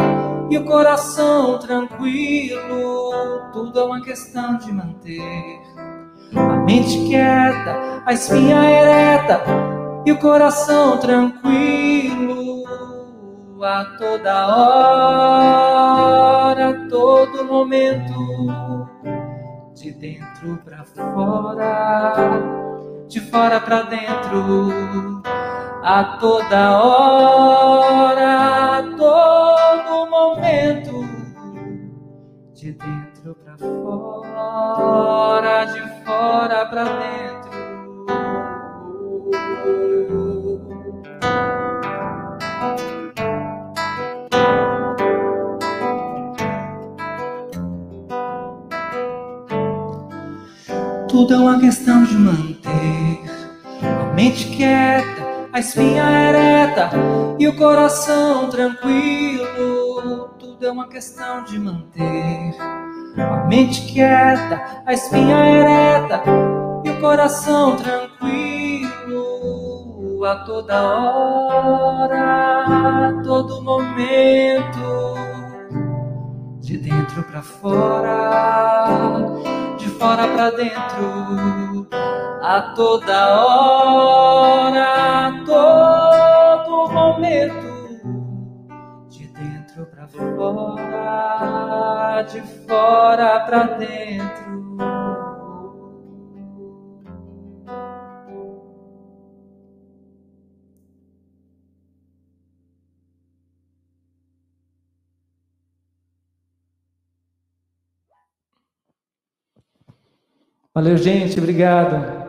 e 0.50 0.58
o 0.58 0.64
coração 0.64 1.60
tranquilo. 1.60 3.04
Tudo 3.52 3.80
é 3.80 3.84
uma 3.84 4.02
questão 4.02 4.58
de 4.58 4.72
manter 4.72 5.62
mente 6.66 6.98
quieta, 7.06 8.02
a 8.06 8.14
espinha 8.14 8.64
ereta 8.64 9.42
e 10.06 10.12
o 10.12 10.20
coração 10.20 10.98
tranquilo. 10.98 12.64
A 13.66 13.86
toda 13.98 14.48
hora, 15.38 16.70
a 16.70 16.90
todo 16.90 17.46
momento, 17.46 18.90
de 19.74 19.92
dentro 19.94 20.58
para 20.66 20.84
fora, 20.84 22.14
de 23.08 23.22
fora 23.22 23.62
para 23.62 23.84
dentro, 23.84 25.22
a 25.82 26.18
toda 26.20 26.84
hora, 26.84 28.80
a 28.80 28.84
todo 28.98 30.10
momento, 30.10 31.06
de 32.54 32.74
dentro 32.74 33.34
para 33.46 33.58
fora, 33.58 35.66
de 35.66 35.83
fora 36.24 36.66
para 36.68 36.84
dentro. 36.86 37.52
Tudo 51.10 51.34
é 51.34 51.38
uma 51.38 51.60
questão 51.60 52.06
de 52.06 52.16
manter 52.16 53.20
a 53.82 54.14
mente 54.14 54.46
quieta, 54.48 55.50
a 55.52 55.60
espinha 55.60 56.04
ereta 56.10 56.90
e 57.38 57.48
o 57.48 57.56
coração 57.58 58.50
tranquilo. 58.50 60.30
Tudo 60.40 60.66
é 60.66 60.72
uma 60.72 60.88
questão 60.88 61.44
de 61.44 61.60
manter 61.60 62.56
a 63.18 63.46
mente 63.46 63.82
quieta, 63.92 64.84
a 64.86 64.94
espinha 64.94 65.46
ereta 65.46 66.24
e 66.84 66.90
o 66.90 67.00
coração 67.00 67.76
tranquilo 67.78 68.94
a 70.26 70.36
toda 70.46 70.82
hora, 70.82 72.20
a 73.10 73.22
todo 73.24 73.62
momento, 73.62 75.14
de 76.62 76.78
dentro 76.78 77.24
para 77.24 77.42
fora 77.42 78.94
de 79.78 79.90
fora 79.90 80.28
para 80.28 80.50
dentro, 80.52 81.88
a 82.42 82.74
toda 82.76 83.46
hora, 83.46 85.28
a 85.28 85.44
todo 85.46 86.92
momento, 86.92 87.63
de 92.22 92.42
fora 92.68 93.40
para 93.42 93.64
dentro. 93.78 94.54
Valeu, 110.74 110.98
gente. 110.98 111.38
Obrigado. 111.40 112.23